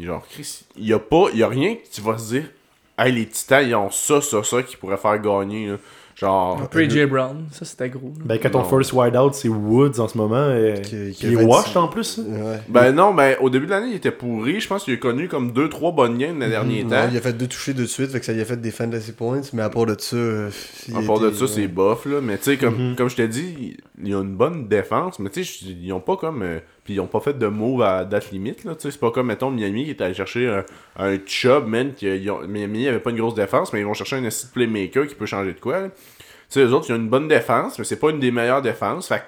genre, 0.00 0.24
Chris, 0.30 0.64
il 0.78 0.86
y 0.86 0.92
a 0.94 0.98
pas, 0.98 1.26
il 1.34 1.40
y 1.40 1.42
a 1.42 1.48
rien 1.48 1.74
que 1.74 1.82
tu 1.92 2.00
vas 2.00 2.16
se 2.16 2.32
dire, 2.34 2.44
hey, 2.98 3.12
les 3.12 3.26
Titans, 3.26 3.66
ils 3.68 3.74
ont 3.74 3.90
ça, 3.90 4.20
ça, 4.22 4.42
ça 4.42 4.62
qui 4.62 4.76
pourrait 4.76 4.96
faire 4.96 5.18
gagner, 5.20 5.66
là. 5.68 5.76
Genre, 6.22 6.60
Après 6.62 6.88
J. 6.88 7.04
Brown, 7.04 7.46
ça 7.50 7.64
c'était 7.64 7.88
gros. 7.90 8.12
là. 8.16 8.22
Ben, 8.24 8.38
quand 8.40 8.50
ton 8.50 8.62
first 8.64 8.92
wide 8.92 9.16
out, 9.16 9.34
c'est 9.34 9.48
Woods 9.48 9.98
en 9.98 10.06
ce 10.08 10.16
moment. 10.16 10.36
euh, 10.36 10.76
Qui- 10.76 10.94
a 10.94 11.30
est 11.30 11.34
26. 11.34 11.44
washed 11.46 11.76
en 11.76 11.88
plus. 11.88 12.18
Ouais. 12.18 12.60
ben 12.68 12.92
non, 12.92 13.12
ben 13.12 13.36
au 13.40 13.50
début 13.50 13.66
de 13.66 13.72
l'année, 13.72 13.88
il 13.90 13.96
était 13.96 14.12
pourri. 14.12 14.60
Je 14.60 14.68
pense 14.68 14.84
qu'il 14.84 14.94
a 14.94 14.96
connu 14.98 15.26
comme 15.28 15.50
2-3 15.52 15.92
bonnes 15.92 16.16
games 16.18 16.38
le 16.38 16.48
dernier 16.48 16.84
Non, 16.84 16.90
temps. 16.90 17.08
il 17.10 17.16
a 17.16 17.20
fait 17.20 17.32
deux 17.32 17.48
touchés 17.48 17.74
de 17.74 17.84
suite, 17.86 18.10
fait 18.10 18.20
que 18.20 18.24
ça 18.24 18.32
lui 18.32 18.40
a 18.40 18.44
fait 18.44 18.56
des 18.60 18.70
fantasy 18.70 19.10
points, 19.12 19.40
mais 19.52 19.62
à 19.62 19.68
part 19.70 19.86
de 19.86 19.96
ça. 19.98 20.14
euh, 20.16 20.50
il 20.88 20.96
À 20.96 21.02
part 21.02 21.18
de 21.18 21.30
ça, 21.32 21.46
c'est 21.48 21.66
bof, 21.66 22.06
là. 22.06 22.20
Mais 22.22 22.38
tu 22.38 22.44
sais, 22.44 22.56
comme, 22.56 22.90
Mhm. 22.90 22.96
comme 22.96 23.10
je 23.10 23.16
t'ai 23.16 23.26
dit, 23.28 23.76
ils 24.02 24.14
ont 24.14 24.22
une 24.22 24.36
bonne 24.36 24.68
défense, 24.68 25.18
mais 25.18 25.28
tu 25.28 25.44
sais, 25.44 25.64
ils 25.66 25.92
ont 25.92 26.00
pas 26.00 26.16
comme. 26.16 26.42
euh, 26.42 26.60
puis 26.84 26.94
ils 26.94 27.00
ont 27.00 27.06
pas 27.06 27.20
fait 27.20 27.38
de 27.38 27.46
move 27.46 27.82
à 27.82 28.04
date 28.04 28.30
limite, 28.32 28.64
là. 28.64 28.72
C'est 28.78 28.98
pas 28.98 29.10
comme, 29.10 29.26
mettons, 29.28 29.50
Miami 29.50 29.84
qui 29.84 29.90
est 29.90 30.00
allé 30.00 30.14
chercher 30.14 30.48
un, 30.48 30.64
un 30.98 31.16
chub, 31.26 31.66
man. 31.66 31.92
Qui, 31.94 32.28
ont- 32.30 32.46
Miami 32.46 32.88
avait 32.88 32.98
pas 32.98 33.10
une 33.10 33.18
grosse 33.18 33.34
défense, 33.34 33.72
mais 33.72 33.80
ils 33.80 33.86
vont 33.86 33.94
chercher 33.94 34.16
un 34.16 34.24
assist 34.24 34.52
playmaker 34.52 35.06
qui 35.06 35.14
peut 35.14 35.26
changer 35.26 35.52
de 35.52 35.60
quoi, 35.60 35.80
là. 35.80 35.88
Tu 35.88 36.60
sais, 36.60 36.60
eux 36.66 36.72
autres, 36.74 36.86
ils 36.88 36.92
ont 36.92 36.96
une 36.96 37.08
bonne 37.08 37.28
défense, 37.28 37.78
mais 37.78 37.84
c'est 37.84 37.96
pas 37.96 38.10
une 38.10 38.20
des 38.20 38.30
meilleures 38.30 38.60
défenses. 38.62 39.08
Fait 39.08 39.22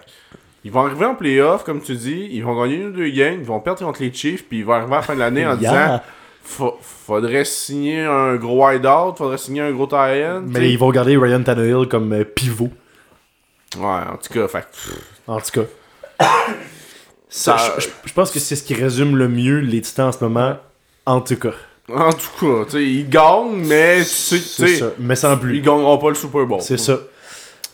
ils 0.62 0.70
vont 0.72 0.84
arriver 0.86 1.06
en 1.06 1.14
playoff, 1.14 1.62
comme 1.64 1.80
tu 1.80 1.94
dis, 1.94 2.28
ils 2.32 2.42
vont 2.44 2.60
gagner 2.60 2.76
une 2.76 2.88
ou 2.88 2.92
deux 2.92 3.08
games, 3.10 3.36
ils 3.40 3.46
vont 3.46 3.60
perdre 3.60 3.80
contre 3.84 4.02
les 4.02 4.12
Chiefs, 4.12 4.44
puis 4.48 4.58
ils 4.58 4.64
vont 4.64 4.72
arriver 4.74 4.92
à 4.92 4.96
la 4.96 5.02
fin 5.02 5.14
de 5.14 5.20
l'année 5.20 5.46
en 5.46 5.56
disant. 5.56 6.00
Fa- 6.42 6.74
faudrait 6.82 7.44
signer 7.46 8.02
un 8.02 8.36
gros 8.36 8.66
wide-out, 8.66 9.16
faudrait 9.16 9.38
signer 9.38 9.62
un 9.62 9.72
gros 9.72 9.86
sais. 9.86 10.42
Mais 10.46 10.70
ils 10.70 10.78
vont 10.78 10.90
garder 10.90 11.16
Ryan 11.16 11.42
Tannehill 11.42 11.88
comme 11.88 12.12
euh, 12.12 12.24
pivot. 12.24 12.68
Ouais, 13.78 13.82
en 13.84 14.16
tout 14.22 14.32
cas, 14.34 14.46
fait 14.48 14.66
En 15.26 15.40
tout 15.40 15.62
cas. 16.18 16.26
Ça, 17.36 17.58
Ça- 17.58 17.74
je, 18.06 18.12
pense 18.12 18.30
que 18.30 18.38
c'est 18.38 18.54
ce 18.54 18.62
qui 18.62 18.74
résume 18.74 19.16
le 19.16 19.26
mieux 19.28 19.58
les 19.58 19.80
Titans 19.80 20.06
en 20.06 20.12
ce 20.12 20.22
moment. 20.22 20.56
En 21.04 21.20
tout 21.20 21.34
cas. 21.34 21.50
En 21.92 22.12
tout 22.12 22.28
cas, 22.40 22.64
tu 22.66 22.70
sais, 22.70 22.84
ils 22.84 23.08
gagnent, 23.08 23.66
mais 23.66 23.98
tu 23.98 24.04
sais. 24.38 24.80
Mais 25.00 25.16
sans 25.16 25.32
ils 25.34 25.38
plus. 25.40 25.60
gagneront 25.60 25.98
pas 25.98 26.10
le 26.10 26.14
Super 26.14 26.46
Bowl. 26.46 26.60
C'est 26.60 26.78
ça. 26.78 26.96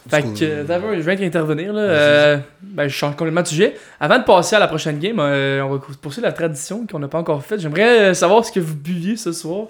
Fait 0.09 0.23
que, 0.23 0.29
euh, 0.43 0.65
d'abord, 0.65 0.91
je 0.95 1.01
viens 1.01 1.15
d'intervenir. 1.15 1.75
Là, 1.75 1.83
euh, 1.83 2.39
ben, 2.63 2.89
je 2.89 2.95
change 2.95 3.15
complètement 3.17 3.43
de 3.43 3.47
sujet. 3.49 3.77
Avant 4.01 4.19
de 4.19 4.25
passer 4.25 4.57
à 4.57 4.59
la 4.59 4.67
prochaine 4.67 4.99
game, 4.99 5.19
euh, 5.21 5.61
on 5.63 5.75
va 5.75 5.79
poursuivre 6.01 6.27
la 6.27 6.33
tradition 6.33 6.87
qu'on 6.91 6.99
n'a 6.99 7.09
pas 7.09 7.19
encore 7.19 7.45
faite. 7.45 7.61
J'aimerais 7.61 8.01
euh, 8.11 8.15
savoir 8.15 8.43
ce 8.45 8.51
que 8.51 8.61
vous 8.61 8.75
buviez 8.75 9.17
ce 9.17 9.31
soir. 9.33 9.67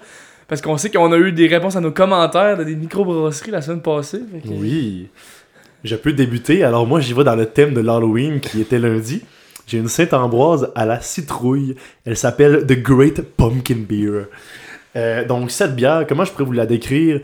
Parce 0.47 0.61
qu'on 0.61 0.77
sait 0.77 0.89
qu'on 0.89 1.11
a 1.11 1.17
eu 1.17 1.33
des 1.33 1.47
réponses 1.47 1.75
à 1.75 1.81
nos 1.81 1.91
commentaires 1.91 2.57
de 2.57 2.63
des 2.63 2.75
microbrasseries 2.77 3.51
la 3.51 3.61
semaine 3.61 3.81
passée. 3.81 4.19
Que- 4.19 4.47
Oui. 4.49 5.09
Je 5.83 5.95
peux 5.97 6.13
débuter. 6.13 6.63
Alors 6.63 6.87
moi, 6.87 7.01
j'y 7.01 7.13
vais 7.13 7.25
dans 7.25 7.35
le 7.35 7.45
thème 7.45 7.73
de 7.73 7.81
l'Halloween 7.81 8.39
qui 8.39 8.61
était 8.61 8.79
lundi. 8.79 9.21
J'ai 9.71 9.77
une 9.77 9.87
Sainte-Ambroise 9.87 10.69
à 10.75 10.85
la 10.85 10.99
citrouille. 10.99 11.75
Elle 12.03 12.17
s'appelle 12.17 12.65
The 12.67 12.73
Great 12.81 13.21
Pumpkin 13.21 13.85
Beer. 13.87 14.23
Euh, 14.97 15.25
donc 15.25 15.49
cette 15.49 15.77
bière, 15.77 16.05
comment 16.09 16.25
je 16.25 16.31
pourrais 16.33 16.43
vous 16.43 16.51
la 16.51 16.65
décrire? 16.65 17.21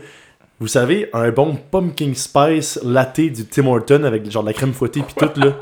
Vous 0.58 0.66
savez, 0.66 1.10
un 1.12 1.30
bon 1.30 1.58
pumpkin 1.70 2.12
spice 2.14 2.80
latte 2.82 3.20
du 3.20 3.44
Tim 3.44 3.66
Horton 3.66 4.02
avec 4.04 4.30
genre 4.30 4.42
de 4.42 4.48
la 4.48 4.54
crème 4.54 4.72
fouettée 4.72 5.02
puis 5.02 5.14
tout 5.14 5.38
là. 5.38 5.58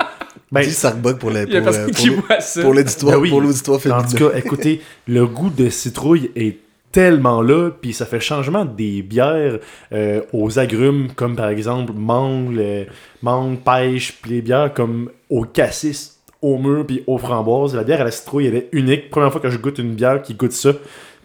Ben, 0.52 0.60
Dis 0.64 0.70
Sarkbug 0.70 1.18
pour 1.18 1.30
les- 1.30 1.44
pour, 1.46 1.56
euh, 1.56 1.86
pour, 1.88 2.36
ça. 2.40 2.62
pour 2.62 2.72
l'auditoire 2.72 3.14
Ben 3.16 3.20
oui. 3.20 3.30
pour 3.30 3.40
l'auditoire 3.40 3.80
En 3.90 4.04
tout 4.04 4.16
cas, 4.16 4.36
écoutez, 4.38 4.80
le 5.08 5.26
goût 5.26 5.50
de 5.50 5.68
citrouille 5.68 6.30
est 6.36 6.58
tellement 6.92 7.42
là, 7.42 7.70
puis 7.78 7.92
ça 7.92 8.06
fait 8.06 8.20
changement 8.20 8.64
des 8.64 9.02
bières 9.02 9.58
euh, 9.92 10.20
aux 10.32 10.60
agrumes, 10.60 11.08
comme 11.16 11.34
par 11.34 11.48
exemple 11.48 11.92
mangue, 11.92 12.52
le- 12.54 12.86
mangue, 13.22 13.58
pêche, 13.58 14.16
puis 14.22 14.30
les 14.30 14.40
bières 14.40 14.72
comme 14.72 15.10
au 15.28 15.42
cassis, 15.42 16.15
au 16.46 16.58
mûr, 16.58 16.86
puis 16.86 17.02
aux 17.08 17.18
framboises. 17.18 17.74
La 17.74 17.82
bière 17.82 18.00
à 18.00 18.04
la 18.04 18.12
citrouille, 18.12 18.46
elle 18.46 18.54
est 18.54 18.68
unique. 18.70 19.10
Première 19.10 19.32
fois 19.32 19.40
que 19.40 19.50
je 19.50 19.58
goûte 19.58 19.78
une 19.78 19.94
bière 19.94 20.22
qui 20.22 20.34
goûte 20.34 20.52
ça. 20.52 20.70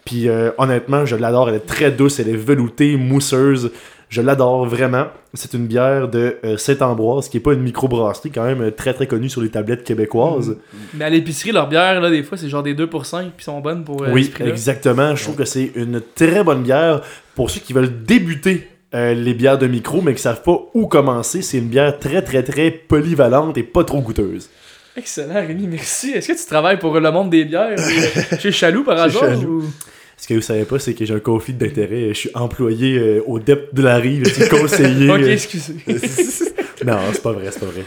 Puis 0.03 0.27
euh, 0.27 0.49
honnêtement, 0.57 1.05
je 1.05 1.15
l'adore. 1.15 1.49
Elle 1.49 1.55
est 1.55 1.67
très 1.67 1.91
douce, 1.91 2.19
elle 2.19 2.29
est 2.29 2.35
veloutée, 2.35 2.97
mousseuse. 2.97 3.71
Je 4.09 4.19
l'adore 4.21 4.65
vraiment. 4.65 5.05
C'est 5.35 5.53
une 5.53 5.67
bière 5.67 6.09
de 6.09 6.37
euh, 6.43 6.57
Saint-Ambroise, 6.57 7.29
qui 7.29 7.37
est 7.37 7.41
pas 7.41 7.53
une 7.53 7.61
microbrasserie, 7.61 8.31
quand 8.31 8.43
même 8.43 8.61
euh, 8.61 8.71
très 8.71 8.93
très 8.93 9.05
connue 9.07 9.29
sur 9.29 9.41
les 9.41 9.49
tablettes 9.49 9.83
québécoises. 9.83 10.57
Mais 10.95 11.05
à 11.05 11.09
l'épicerie, 11.09 11.51
leur 11.51 11.69
bière, 11.69 12.01
là, 12.01 12.09
des 12.09 12.23
fois, 12.23 12.37
c'est 12.37 12.49
genre 12.49 12.63
des 12.63 12.73
2 12.73 12.87
pour 12.87 13.05
5, 13.05 13.31
puis 13.37 13.45
sont 13.45 13.61
bonnes 13.61 13.85
pour 13.85 14.03
euh, 14.03 14.11
oui, 14.11 14.33
exactement. 14.39 15.15
Je 15.15 15.23
trouve 15.23 15.37
que 15.37 15.45
c'est 15.45 15.71
une 15.75 16.01
très 16.15 16.43
bonne 16.43 16.63
bière 16.63 17.01
pour 17.35 17.49
ceux 17.49 17.61
qui 17.61 17.71
veulent 17.71 18.03
débuter 18.03 18.67
euh, 18.93 19.13
les 19.13 19.33
bières 19.33 19.57
de 19.57 19.67
micro, 19.67 20.01
mais 20.01 20.13
qui 20.13 20.21
savent 20.21 20.41
pas 20.41 20.59
où 20.73 20.85
commencer. 20.87 21.41
C'est 21.41 21.59
une 21.59 21.69
bière 21.69 21.97
très 21.97 22.21
très 22.21 22.43
très 22.43 22.71
polyvalente 22.71 23.57
et 23.57 23.63
pas 23.63 23.85
trop 23.85 24.01
goûteuse. 24.01 24.49
Excellent, 24.97 25.35
Rémi, 25.35 25.67
merci. 25.67 26.11
Est-ce 26.11 26.27
que 26.33 26.37
tu 26.39 26.45
travailles 26.45 26.77
pour 26.79 26.99
le 26.99 27.11
monde 27.11 27.29
des 27.29 27.45
bières? 27.45 27.75
Chez 28.39 28.51
Chaloux 28.51 28.83
par 28.83 28.99
hasard 28.99 29.21
Chaloux. 29.21 29.61
ou- 29.63 29.71
Ce 30.17 30.27
que 30.27 30.33
vous 30.35 30.41
savez 30.41 30.65
pas, 30.65 30.79
c'est 30.79 30.93
que 30.93 31.05
j'ai 31.05 31.13
un 31.13 31.19
conflit 31.19 31.53
d'intérêt. 31.53 32.09
Je 32.09 32.13
suis 32.13 32.29
employé 32.33 32.97
euh, 32.99 33.23
au 33.25 33.39
DEP 33.39 33.73
de 33.73 33.81
la 33.81 33.95
rive, 33.97 34.23
je 34.27 34.33
suis 34.33 34.49
conseiller. 34.49 35.09
Ok, 35.11 35.21
excusez. 35.21 35.75
Non, 36.83 36.97
c'est 37.13 37.21
pas 37.21 37.31
vrai, 37.31 37.45
c'est 37.51 37.59
pas 37.59 37.67
vrai. 37.67 37.83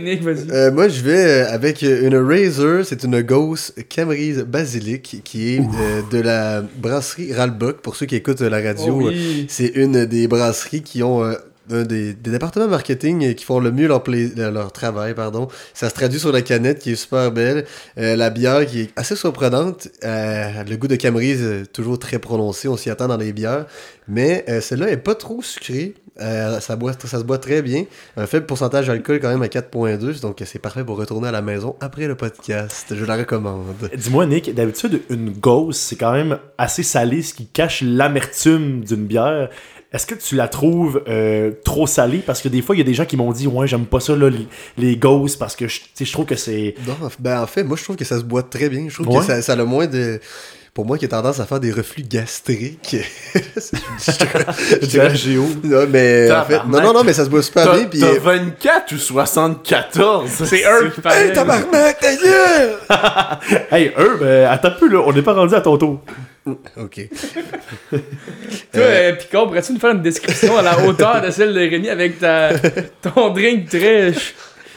Nick, 0.00 0.22
vas-y. 0.22 0.48
Euh, 0.52 0.70
moi, 0.70 0.86
je 0.86 1.02
vais 1.02 1.24
euh, 1.42 1.52
avec 1.52 1.82
une 1.82 2.14
Razer, 2.16 2.84
c'est 2.86 3.02
une 3.02 3.20
Ghost 3.20 3.74
Camerise 3.88 4.44
Basilic 4.46 5.20
qui 5.24 5.56
est 5.56 5.58
euh, 5.58 6.00
de 6.12 6.20
la 6.20 6.62
brasserie 6.76 7.32
Ralbuck. 7.32 7.78
Pour 7.80 7.96
ceux 7.96 8.06
qui 8.06 8.14
écoutent 8.14 8.42
la 8.42 8.60
radio, 8.60 8.96
Oh 9.02 9.08
oui. 9.08 9.46
c'est 9.48 9.72
une 9.74 10.06
des 10.06 10.28
brasseries 10.28 10.82
qui 10.82 11.02
ont 11.02 11.34
euh, 11.70 11.84
des, 11.84 12.14
des 12.14 12.30
départements 12.30 12.68
marketing 12.68 13.24
euh, 13.24 13.32
qui 13.32 13.44
font 13.44 13.60
le 13.60 13.70
mieux 13.70 13.88
leur, 13.88 14.02
leur 14.36 14.72
travail. 14.72 15.14
pardon. 15.14 15.48
Ça 15.74 15.88
se 15.88 15.94
traduit 15.94 16.18
sur 16.18 16.32
la 16.32 16.42
canette 16.42 16.78
qui 16.78 16.92
est 16.92 16.96
super 16.96 17.32
belle. 17.32 17.66
Euh, 17.98 18.16
la 18.16 18.30
bière 18.30 18.66
qui 18.66 18.80
est 18.82 18.90
assez 18.96 19.16
surprenante. 19.16 19.88
Euh, 20.04 20.64
le 20.64 20.76
goût 20.76 20.88
de 20.88 20.96
Camerise 20.96 21.64
toujours 21.72 21.98
très 21.98 22.18
prononcé, 22.18 22.68
on 22.68 22.76
s'y 22.76 22.90
attend 22.90 23.08
dans 23.08 23.16
les 23.16 23.32
bières. 23.32 23.66
Mais 24.08 24.44
celle-là 24.60 24.90
est 24.90 24.96
pas 24.96 25.14
trop 25.14 25.40
sucrée. 25.40 25.94
Euh, 26.20 26.60
ça, 26.60 26.76
boit, 26.76 26.92
ça 26.92 27.18
se 27.18 27.24
boit 27.24 27.38
très 27.38 27.62
bien. 27.62 27.84
Un 28.16 28.26
faible 28.26 28.46
pourcentage 28.46 28.86
d'alcool 28.88 29.20
quand 29.20 29.28
même 29.30 29.42
à 29.42 29.46
4.2, 29.46 30.20
donc 30.20 30.42
c'est 30.44 30.58
parfait 30.58 30.84
pour 30.84 30.98
retourner 30.98 31.28
à 31.28 31.32
la 31.32 31.40
maison 31.42 31.76
après 31.80 32.06
le 32.06 32.14
podcast. 32.14 32.94
Je 32.94 33.04
la 33.04 33.16
recommande. 33.16 33.64
Dis-moi, 33.96 34.26
Nick, 34.26 34.54
d'habitude, 34.54 35.00
une 35.08 35.30
ghost, 35.30 35.80
c'est 35.80 35.96
quand 35.96 36.12
même 36.12 36.38
assez 36.58 36.82
salé, 36.82 37.22
ce 37.22 37.32
qui 37.34 37.46
cache 37.46 37.82
l'amertume 37.82 38.84
d'une 38.84 39.06
bière. 39.06 39.48
Est-ce 39.92 40.06
que 40.06 40.14
tu 40.14 40.36
la 40.36 40.46
trouves 40.46 41.02
euh, 41.08 41.50
trop 41.64 41.86
salée? 41.86 42.18
Parce 42.24 42.40
que 42.42 42.48
des 42.48 42.62
fois, 42.62 42.76
il 42.76 42.78
y 42.78 42.82
a 42.82 42.84
des 42.84 42.94
gens 42.94 43.06
qui 43.06 43.16
m'ont 43.16 43.32
dit 43.32 43.48
Ouais, 43.48 43.66
j'aime 43.66 43.86
pas 43.86 43.98
ça, 43.98 44.14
là, 44.14 44.30
les, 44.30 44.46
les 44.78 44.96
ghosts, 44.96 45.38
parce 45.38 45.56
que 45.56 45.66
je, 45.66 45.80
je 46.00 46.12
trouve 46.12 46.26
que 46.26 46.36
c'est. 46.36 46.74
Non, 46.86 46.92
en- 47.02 47.08
ben, 47.18 47.40
en 47.42 47.46
fait, 47.46 47.64
moi 47.64 47.76
je 47.76 47.82
trouve 47.82 47.96
que 47.96 48.04
ça 48.04 48.18
se 48.18 48.22
boit 48.24 48.44
très 48.44 48.68
bien. 48.68 48.86
Je 48.88 48.94
trouve 49.02 49.08
Ouais. 49.08 49.18
que 49.20 49.24
ça, 49.26 49.42
ça 49.42 49.54
a 49.54 49.56
le 49.56 49.64
moins 49.64 49.86
de. 49.88 50.20
Pour 50.72 50.86
moi 50.86 50.98
qui 50.98 51.04
ai 51.04 51.08
tendance 51.08 51.40
à 51.40 51.46
faire 51.46 51.58
des 51.58 51.72
reflux 51.72 52.04
gastriques. 52.04 52.96
je 53.34 54.86
du 54.86 55.00
RGO. 55.00 55.48
Non, 55.64 55.86
mais 55.88 56.30
en 56.30 56.44
fait, 56.44 56.64
non, 56.68 56.80
non, 56.80 56.92
non, 56.92 57.04
mais 57.04 57.12
ça 57.12 57.24
se 57.24 57.30
boit 57.30 57.42
super 57.42 57.88
bien. 57.88 58.06
T'as 58.06 58.14
euh, 58.14 58.20
24 58.20 58.92
ou 58.92 58.98
74? 58.98 60.30
C'est 60.30 60.64
un 60.64 60.88
qui. 60.90 61.00
Hey, 61.04 61.32
tabarnak, 61.32 61.98
ta 61.98 62.14
gueule! 62.14 62.76
Hey, 63.72 63.92
eux, 63.98 64.18
ben, 64.20 64.46
attends 64.48 64.72
peu, 64.78 64.88
là, 64.88 65.02
on 65.04 65.12
n'est 65.12 65.22
pas 65.22 65.32
rendu 65.32 65.54
à 65.54 65.60
ton 65.60 65.76
tour. 65.76 66.00
Ok. 66.76 67.08
Toi, 67.90 68.00
euh, 68.76 69.12
Picard, 69.14 69.46
pourrais-tu 69.46 69.72
nous 69.72 69.80
faire 69.80 69.90
une 69.90 70.02
description 70.02 70.56
à 70.56 70.62
la 70.62 70.84
hauteur 70.84 71.20
de 71.20 71.30
celle 71.30 71.52
de 71.52 71.60
Rémi 71.60 71.88
avec 71.88 72.18
ta, 72.18 72.50
ton 73.02 73.30
drink 73.30 73.68
très. 73.68 74.12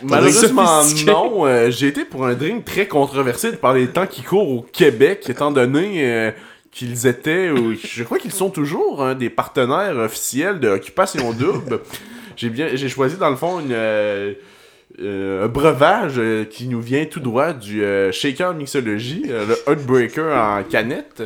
Malheureusement, 0.03 0.81
non. 1.07 1.45
Euh, 1.45 1.71
J'ai 1.71 1.87
été 1.87 2.05
pour 2.05 2.25
un 2.25 2.33
drink 2.33 2.65
très 2.65 2.87
controversé 2.87 3.53
par 3.53 3.73
les 3.73 3.87
temps 3.87 4.07
qui 4.07 4.21
courent 4.21 4.49
au 4.49 4.61
Québec, 4.61 5.25
étant 5.29 5.51
donné 5.51 6.05
euh, 6.05 6.31
qu'ils 6.71 7.07
étaient, 7.07 7.49
ou 7.49 7.73
je 7.73 8.03
crois 8.03 8.17
qu'ils 8.17 8.31
sont 8.31 8.49
toujours, 8.49 9.03
un 9.03 9.15
des 9.15 9.29
partenaires 9.29 9.97
officiels 9.97 10.59
de 10.59 10.69
Occupation 10.69 11.31
Double. 11.33 11.79
J'ai 12.35 12.49
bien, 12.49 12.69
j'ai 12.73 12.89
choisi 12.89 13.17
dans 13.17 13.29
le 13.29 13.35
fond 13.35 13.59
une, 13.59 13.71
euh, 13.71 14.33
un 14.99 15.47
breuvage 15.47 16.19
qui 16.49 16.67
nous 16.67 16.81
vient 16.81 17.05
tout 17.05 17.19
droit 17.19 17.53
du 17.53 17.83
Shaker 18.11 18.53
Mixology, 18.53 19.23
le 19.27 19.55
Heartbreaker 19.67 20.35
en 20.35 20.63
canette. 20.63 21.23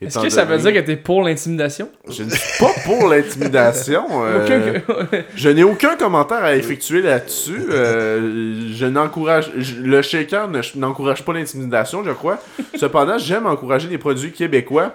Est-ce 0.00 0.18
que 0.18 0.28
ça 0.28 0.44
veut 0.44 0.58
dire 0.58 0.72
que 0.74 0.86
t'es 0.86 0.96
pour 0.96 1.22
l'intimidation? 1.22 1.88
Je 2.10 2.24
ne 2.24 2.30
suis 2.30 2.58
pas 2.58 2.70
pour 2.84 3.08
l'intimidation. 3.08 4.04
euh, 4.24 4.78
je 5.36 5.48
n'ai 5.48 5.62
aucun 5.62 5.96
commentaire 5.96 6.44
à 6.44 6.54
effectuer 6.56 7.00
là-dessus. 7.00 7.62
Euh, 7.70 8.70
je 8.74 8.86
n'encourage. 8.86 9.50
Le 9.82 10.02
shaker 10.02 10.48
ne- 10.48 10.60
n'encourage 10.76 11.24
pas 11.24 11.32
l'intimidation, 11.32 12.04
je 12.04 12.10
crois. 12.10 12.38
Cependant, 12.74 13.18
j'aime 13.18 13.46
encourager 13.46 13.88
les 13.88 13.98
produits 13.98 14.32
québécois 14.32 14.94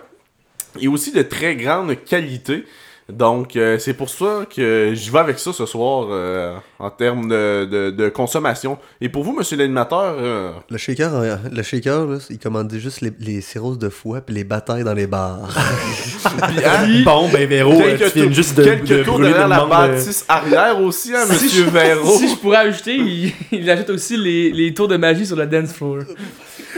et 0.79 0.87
aussi 0.87 1.11
de 1.11 1.21
très 1.23 1.55
grande 1.55 1.95
qualité. 2.03 2.65
Donc, 3.11 3.55
euh, 3.55 3.77
c'est 3.79 3.93
pour 3.93 4.09
ça 4.09 4.45
que 4.55 4.91
j'y 4.93 5.09
vais 5.09 5.19
avec 5.19 5.39
ça 5.39 5.51
ce 5.51 5.65
soir 5.65 6.07
euh, 6.11 6.55
en 6.77 6.89
termes 6.89 7.27
de, 7.27 7.65
de- 7.65 7.89
de 7.91 8.09
consommation. 8.09 8.77
Et 9.01 9.09
pour 9.09 9.23
vous, 9.23 9.33
monsieur 9.33 9.57
l'animateur, 9.57 10.15
euh, 10.19 10.51
Le 10.69 10.77
shaker, 10.77 11.13
euh, 11.15 11.35
le 11.51 11.63
shaker 11.63 12.05
là, 12.05 12.17
il 12.29 12.37
commandait 12.39 12.79
juste 12.79 13.01
les, 13.01 13.11
les 13.19 13.41
cirrhoses 13.41 13.79
de 13.79 13.89
foie 13.89 14.21
puis 14.21 14.35
les 14.35 14.43
batailles 14.43 14.83
dans 14.83 14.93
les 14.93 15.07
bars. 15.07 15.49
puis, 16.47 16.57
hein, 16.65 17.01
Bon, 17.03 17.27
ben, 17.33 17.47
Véro, 17.47 17.73
euh, 17.73 17.97
quelques, 17.97 18.13
tu 18.13 18.19
viens 18.21 18.31
juste 18.31 18.57
de, 18.57 18.63
quelques 18.63 18.87
de 18.87 19.03
tours 19.03 19.15
brûler 19.15 19.29
derrière 19.29 19.47
la 19.47 19.63
euh, 19.63 19.67
bâtisse 19.67 20.25
arrière 20.27 20.79
aussi, 20.81 21.15
hein, 21.15 21.23
Si 21.25 21.45
monsieur 21.45 21.65
je- 21.65 21.69
Véro. 21.69 22.17
Si 22.17 22.29
je 22.29 22.35
pourrais 22.35 22.57
ajouter, 22.57 22.95
il, 22.95 23.33
il 23.51 23.69
ajoute 23.69 23.89
aussi 23.89 24.17
les, 24.17 24.51
les 24.51 24.73
tours 24.73 24.87
de 24.87 24.97
magie 24.97 25.25
sur 25.25 25.35
le 25.35 25.45
dance 25.47 25.73
floor. 25.73 25.99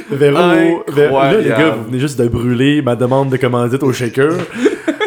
Véro, 0.09 0.83
Véro- 0.87 1.21
là, 1.21 1.33
les 1.37 1.49
gars, 1.49 1.69
vous 1.77 1.85
venez 1.85 1.99
juste 1.99 2.17
de 2.19 2.27
brûler 2.27 2.81
ma 2.81 2.95
demande 2.95 3.29
de 3.29 3.37
commandite 3.37 3.83
au 3.83 3.91
shaker. 3.91 4.31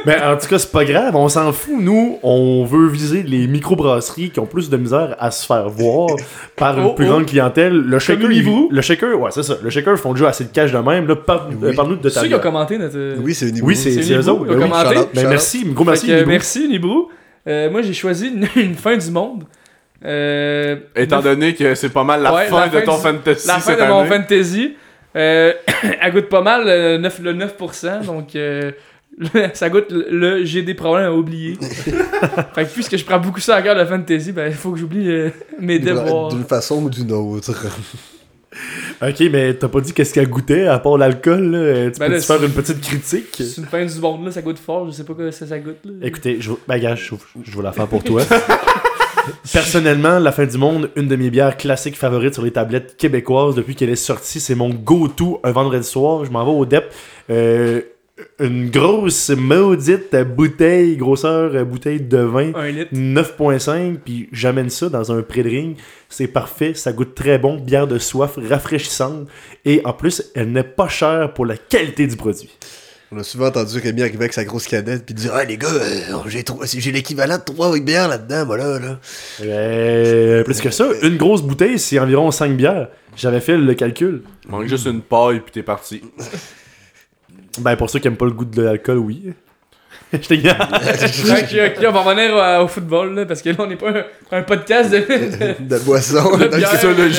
Mais 0.07 0.21
en 0.23 0.37
tout 0.37 0.47
cas, 0.49 0.59
c'est 0.59 0.71
pas 0.71 0.85
grave, 0.85 1.15
on 1.17 1.29
s'en 1.29 1.53
fout. 1.53 1.75
Nous, 1.81 2.19
on 2.23 2.65
veut 2.65 2.89
viser 2.89 3.23
les 3.23 3.47
microbrasseries 3.47 4.31
qui 4.31 4.41
ont 4.41 4.47
plus 4.47 4.69
de 4.71 4.77
misère 4.77 5.17
à 5.19 5.31
se 5.31 5.47
faire 5.47 5.69
voir 5.69 6.11
par 6.57 6.79
une 6.79 6.85
Oh, 6.87 6.93
plus 6.95 7.07
oh. 7.07 7.11
grande 7.11 7.27
clientèle. 7.27 7.73
Le 7.75 7.99
shaker, 7.99 8.31
il- 8.31 8.69
le 8.71 8.81
shaker, 8.83 9.19
ouais, 9.21 9.31
c'est 9.33 9.43
ça. 9.43 9.57
Le 9.63 9.71
shaker 9.71 9.97
font 9.99 10.13
déjà 10.13 10.29
assez 10.29 10.45
de 10.45 10.51
cash 10.51 10.73
de 10.73 10.79
même. 10.79 11.07
Là, 11.07 11.17
par, 11.17 11.49
Oui. 11.49 11.57
euh, 11.71 11.75
parle-nous 11.75 11.97
de 11.97 12.09
ta 12.09 12.11
Ceux 12.11 12.21
qui 12.23 12.27
ont 12.27 12.29
bière. 12.39 12.41
commenté 12.41 12.79
notre. 12.79 13.19
oui, 13.23 13.35
c'est 13.35 13.49
une 13.49 13.63
Oui, 13.63 13.77
c'est 13.77 13.91
C'est 13.93 14.03
c'est 14.03 14.15
eux 14.15 14.19
Nibrou, 14.19 14.33
autres. 14.43 14.45
a 14.53 14.55
ben 14.57 14.63
oui. 14.65 14.71
commenté. 14.71 14.95
Ben, 15.15 15.29
merci, 15.29 15.65
gros 15.73 15.85
merci. 15.85 16.07
Nibrou. 16.09 16.27
merci, 16.29 16.69
Nibrou. 16.69 17.09
Euh, 17.47 17.71
moi, 17.71 17.83
j'ai 17.83 17.93
choisi 17.95 18.29
une, 18.29 18.47
une 18.63 18.75
fin 18.75 18.97
du 18.97 19.11
monde. 19.11 19.45
Euh, 20.05 20.77
Étant 20.97 21.17
neuf- 21.17 21.25
donné 21.25 21.55
que 21.55 21.75
c'est 21.75 21.89
pas 21.89 22.05
mal 22.05 22.23
la 22.23 22.35
Ouais, 22.35 22.45
fin 22.47 22.61
la 22.61 22.69
de 22.69 22.85
ton 22.85 22.97
du- 22.97 23.03
fantasy 23.03 23.47
La 23.49 23.55
fin 23.55 23.61
cette 23.73 23.81
de 23.81 23.85
mon 23.87 24.05
fantasy. 24.05 24.75
Euh, 25.17 25.53
elle 26.03 26.13
goûte 26.13 26.29
pas 26.29 26.43
mal 26.43 26.65
euh, 26.67 26.99
9, 26.99 27.21
le 27.23 27.33
9%, 27.35 28.05
donc 28.05 28.35
euh, 28.37 28.73
ça 29.55 29.69
goûte 29.71 29.91
le, 29.91 30.07
le 30.11 30.45
j'ai 30.45 30.63
des 30.63 30.75
problèmes 30.75 31.07
à 31.07 31.13
oublier. 31.13 31.57
fait 32.55 32.65
que 32.65 32.73
puisque 32.73 32.97
je 32.97 33.05
prends 33.05 33.19
beaucoup 33.21 33.41
ça 33.41 33.57
à 33.57 33.63
cœur 33.63 33.75
le 33.77 33.85
fantasy, 33.87 34.33
ben 34.33 34.49
il 34.49 34.55
faut 34.55 34.73
que 34.73 34.79
j'oublie 34.79 35.09
euh, 35.11 35.31
mes 35.61 35.79
devoirs. 35.79 36.29
D'une 36.35 36.45
façon 36.45 36.83
ou 36.83 36.91
d'une 36.91 37.13
autre. 37.13 37.53
Ok, 39.03 39.21
mais 39.33 39.55
t'as 39.55 39.69
pas 39.69 39.81
dit 39.81 39.93
qu'est-ce 39.93 40.15
qu'elle 40.15 40.29
goûtait 40.29 40.67
à 40.67 40.79
part 40.79 40.97
l'alcool. 40.97 41.51
là? 41.51 41.91
Tu 41.91 41.99
Ben 41.99 42.07
peux 42.07 42.13
là, 42.15 42.21
te 42.21 42.25
faire 42.25 42.43
une 42.45 42.53
petite 42.53 42.81
critique? 42.81 43.27
C'est 43.37 43.59
une 43.59 43.67
fin 43.67 43.85
du 43.85 43.99
monde 44.01 44.25
là, 44.25 44.31
ça 44.31 44.43
goûte 44.43 44.59
fort, 44.59 44.87
je 44.87 44.93
sais 44.93 45.05
pas 45.05 45.15
quoi 45.15 45.31
ça, 45.33 45.47
ça 45.47 45.59
goûte 45.59 45.79
là. 45.85 45.93
Écoutez, 46.03 46.37
je, 46.41 46.53
ben, 46.69 46.79
gars, 46.79 46.95
je, 46.95 47.15
je 47.43 47.57
vais 47.57 47.63
la 47.63 47.73
faire 47.73 47.89
pour 47.89 48.03
toi. 48.05 48.23
Personnellement, 49.53 50.19
La 50.19 50.33
fin 50.33 50.45
du 50.47 50.59
monde, 50.59 50.91
une 50.97 51.09
de 51.09 51.17
mes 51.17 51.31
bières 51.31 51.57
classiques 51.57 51.97
favorites 51.97 52.35
sur 52.35 52.43
les 52.45 52.51
tablettes 52.51 52.97
québécoises 52.97 53.55
depuis 53.55 53.75
qu'elle 53.75 53.91
est 53.91 53.97
sortie. 53.97 54.39
C'est 54.41 54.55
mon 54.55 54.69
go-to 54.71 55.41
un 55.43 55.51
vendredi 55.51 55.87
soir. 55.87 56.25
Je 56.25 56.31
m'en 56.31 56.45
vais 56.45 56.51
au 56.51 56.67
DEP. 56.67 56.85
Euh, 57.31 57.81
une 58.39 58.71
grosse 58.71 59.31
maudite 59.31 60.15
bouteille, 60.37 60.97
grosseur 60.97 61.55
euh, 61.55 61.65
bouteille 61.65 62.01
de 62.01 62.19
vin. 62.19 62.53
Un 62.55 62.71
litre. 62.71 62.93
9.5, 62.95 63.99
puis 64.05 64.29
j'amène 64.33 64.71
ça 64.71 64.89
dans 64.89 65.11
un 65.11 65.23
pré-drink. 65.23 65.79
C'est 66.09 66.29
parfait, 66.29 66.75
ça 66.75 66.93
goûte 66.93 67.15
très 67.15 67.39
bon, 67.39 67.57
bière 67.59 67.89
de 67.89 67.99
soif, 67.99 68.39
rafraîchissante. 68.49 69.27
Et 69.65 69.81
en 69.85 69.93
plus, 69.93 70.31
elle 70.35 70.53
n'est 70.53 70.63
pas 70.63 70.89
chère 70.89 71.33
pour 71.35 71.45
la 71.45 71.57
qualité 71.57 72.07
du 72.07 72.17
produit. 72.17 72.51
On 73.11 73.19
a 73.19 73.23
souvent 73.23 73.47
entendu 73.47 73.79
Rémi 73.79 74.03
arriver 74.03 74.17
avec 74.17 74.33
sa 74.33 74.45
grosse 74.45 74.67
canette 74.67 75.05
puis 75.05 75.15
dire 75.15 75.33
Ah 75.35 75.45
les 75.45 75.57
gars, 75.57 75.69
euh, 75.69 76.19
j'ai 76.29 76.91
l'équivalent 76.91 77.39
de 77.39 77.43
trois 77.43 77.77
bières 77.79 78.09
là-dedans, 78.09 78.47
moi 78.47 78.57
là. 78.57 78.79
là. 78.79 78.99
Euh, 79.43 80.43
plus 80.43 80.61
que 80.61 80.71
ça, 80.71 80.87
une 81.03 81.17
grosse 81.17 81.43
bouteille, 81.43 81.79
c'est 81.79 81.99
environ 81.99 82.31
5 82.31 82.57
bières. 82.57 82.89
J'avais 83.17 83.41
fait 83.41 83.57
le 83.57 83.75
calcul. 83.75 84.23
Manque 84.49 84.67
juste 84.67 84.87
une 84.87 85.03
paille 85.03 85.41
puis 85.41 85.53
t'es 85.53 85.63
parti. 85.63 86.03
Ben, 87.59 87.77
pour 87.77 87.89
ceux 87.91 87.99
qui 87.99 88.09
aiment 88.09 88.17
pas 88.17 88.25
le 88.27 88.33
goût 88.33 88.45
de 88.45 88.63
l'alcool, 88.63 88.99
oui. 88.99 89.33
Je 90.13 90.19
t'ai 90.19 90.39
gagné. 90.39 90.59
ok, 90.61 91.77
ok, 91.79 91.85
on 91.89 91.93
va 91.93 92.01
revenir 92.01 92.35
au, 92.35 92.65
au 92.65 92.69
football 92.69 93.15
là, 93.15 93.27
parce 93.27 93.43
que 93.43 93.51
là 93.51 93.57
on 93.59 93.67
n'est 93.67 93.77
pas 93.77 93.91
un, 93.91 94.05
un 94.39 94.43
podcast 94.43 94.91
de. 94.91 94.99
De 95.61 95.79
boisson. 95.79 96.37
De 96.37 96.49
c'est 96.53 96.61
ça, 96.61 96.87
euh, 96.87 97.11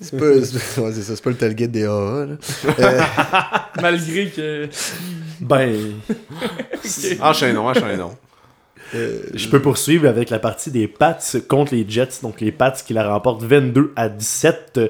c'est 0.00 0.18
pas, 0.18 0.26
c'est 0.42 0.80
ouais, 0.80 0.92
c'est 0.92 1.02
ça, 1.02 1.16
c'est 1.16 1.22
pas 1.22 1.30
le 1.30 1.36
tailgate 1.36 1.70
des 1.70 1.84
AA. 1.84 2.26
Là. 2.26 2.36
Euh, 2.78 3.00
malgré 3.80 4.26
que. 4.28 4.68
Ben, 5.40 5.72
Ok. 6.84 7.16
Enchaînons, 7.20 7.68
enchaînons. 7.68 8.16
Euh, 8.94 9.20
Je 9.34 9.48
peux 9.48 9.60
poursuivre 9.60 10.08
avec 10.08 10.30
la 10.30 10.38
partie 10.38 10.70
des 10.70 10.88
Pats 10.88 11.18
contre 11.48 11.74
les 11.74 11.84
Jets. 11.88 12.20
Donc 12.22 12.40
les 12.40 12.52
Pats 12.52 12.72
qui 12.72 12.92
la 12.92 13.08
remportent 13.08 13.42
22 13.42 13.92
à 13.96 14.08
17. 14.08 14.80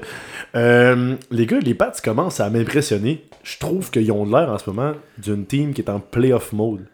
Euh, 0.55 1.15
les 1.31 1.45
gars, 1.45 1.59
les 1.59 1.73
Pats 1.73 1.93
commencent 2.03 2.39
à 2.39 2.49
m'impressionner. 2.49 3.23
Je 3.43 3.57
trouve 3.57 3.91
qu'ils 3.91 4.11
ont 4.11 4.25
l'air 4.25 4.49
en 4.49 4.57
ce 4.57 4.69
moment 4.69 4.93
d'une 5.17 5.45
team 5.45 5.73
qui 5.73 5.81
est 5.81 5.89
en 5.89 5.99
playoff 5.99 6.53
mode. 6.53 6.85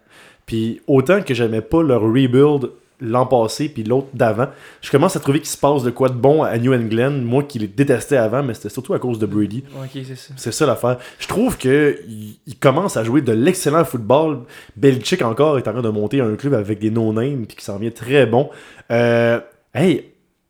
Puis 0.46 0.82
autant 0.88 1.22
que 1.22 1.34
j'aimais 1.34 1.62
pas 1.62 1.84
leur 1.84 2.02
rebuild 2.02 2.72
l'an 3.02 3.26
passé 3.26 3.70
puis 3.70 3.84
l'autre 3.84 4.08
d'avant, 4.14 4.48
je 4.82 4.92
commence 4.92 5.16
à 5.16 5.20
trouver 5.20 5.40
qu'il 5.40 5.50
se 5.50 5.58
passe 5.58 5.84
de 5.84 5.90
quoi 5.90 6.10
de 6.10 6.16
bon 6.16 6.44
à 6.44 6.58
New 6.58 6.74
England. 6.74 7.12
Moi 7.24 7.44
qui 7.44 7.60
les 7.60 7.68
détestais 7.68 8.18
avant, 8.18 8.44
mais 8.44 8.54
c'était 8.54 8.70
surtout 8.70 8.94
à 8.94 9.00
cause 9.00 9.20
de 9.20 9.26
Brady. 9.26 9.64
C'est 9.92 10.16
ça. 10.16 10.34
C'est 10.38 10.52
ça 10.52 10.66
l'affaire. 10.66 10.98
Je 11.20 11.28
trouve 11.28 11.58
que 11.58 12.00
il, 12.08 12.38
il 12.48 12.58
commence 12.58 12.98
à 12.98 13.04
jouer 13.04 13.22
de 13.22 13.32
l'excellent 13.32 13.86
football. 13.86 14.42
Belichick 14.76 15.22
encore 15.22 15.58
est 15.58 15.68
en 15.68 15.74
train 15.74 15.82
de 15.82 15.90
monter 15.90 16.22
un 16.22 16.36
club 16.36 16.54
avec 16.54 16.80
des 16.80 16.92
no-names 16.92 17.46
puis 17.48 17.58
qui 17.58 17.66
s'en 17.66 17.78
vient 17.78 17.92
très 17.92 18.26
bon. 18.26 18.50
Euh, 18.92 19.40
hey, 19.74 20.06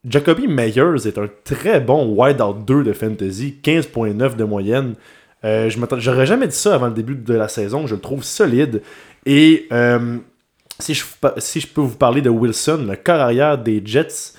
Jacoby 0.05 0.47
Meyers 0.47 1.05
est 1.05 1.17
un 1.17 1.29
très 1.43 1.79
bon 1.79 2.15
wide-out 2.15 2.65
2 2.65 2.83
de 2.83 2.93
fantasy, 2.93 3.59
15.9 3.63 4.35
de 4.35 4.43
moyenne. 4.43 4.95
Euh, 5.45 5.69
je 5.69 5.79
J'aurais 5.97 6.25
jamais 6.25 6.47
dit 6.47 6.55
ça 6.55 6.75
avant 6.75 6.87
le 6.87 6.93
début 6.93 7.15
de 7.15 7.33
la 7.33 7.47
saison. 7.47 7.87
Je 7.87 7.95
le 7.95 8.01
trouve 8.01 8.23
solide. 8.23 8.81
Et 9.25 9.67
euh, 9.71 10.17
si, 10.80 10.93
je, 10.93 11.03
pa- 11.19 11.36
si 11.38 11.59
je 11.59 11.67
peux 11.67 11.82
vous 11.82 11.95
parler 11.95 12.21
de 12.21 12.30
Wilson, 12.30 12.86
le 12.89 12.95
corps 12.95 13.19
arrière 13.19 13.57
des 13.57 13.82
Jets, 13.84 14.34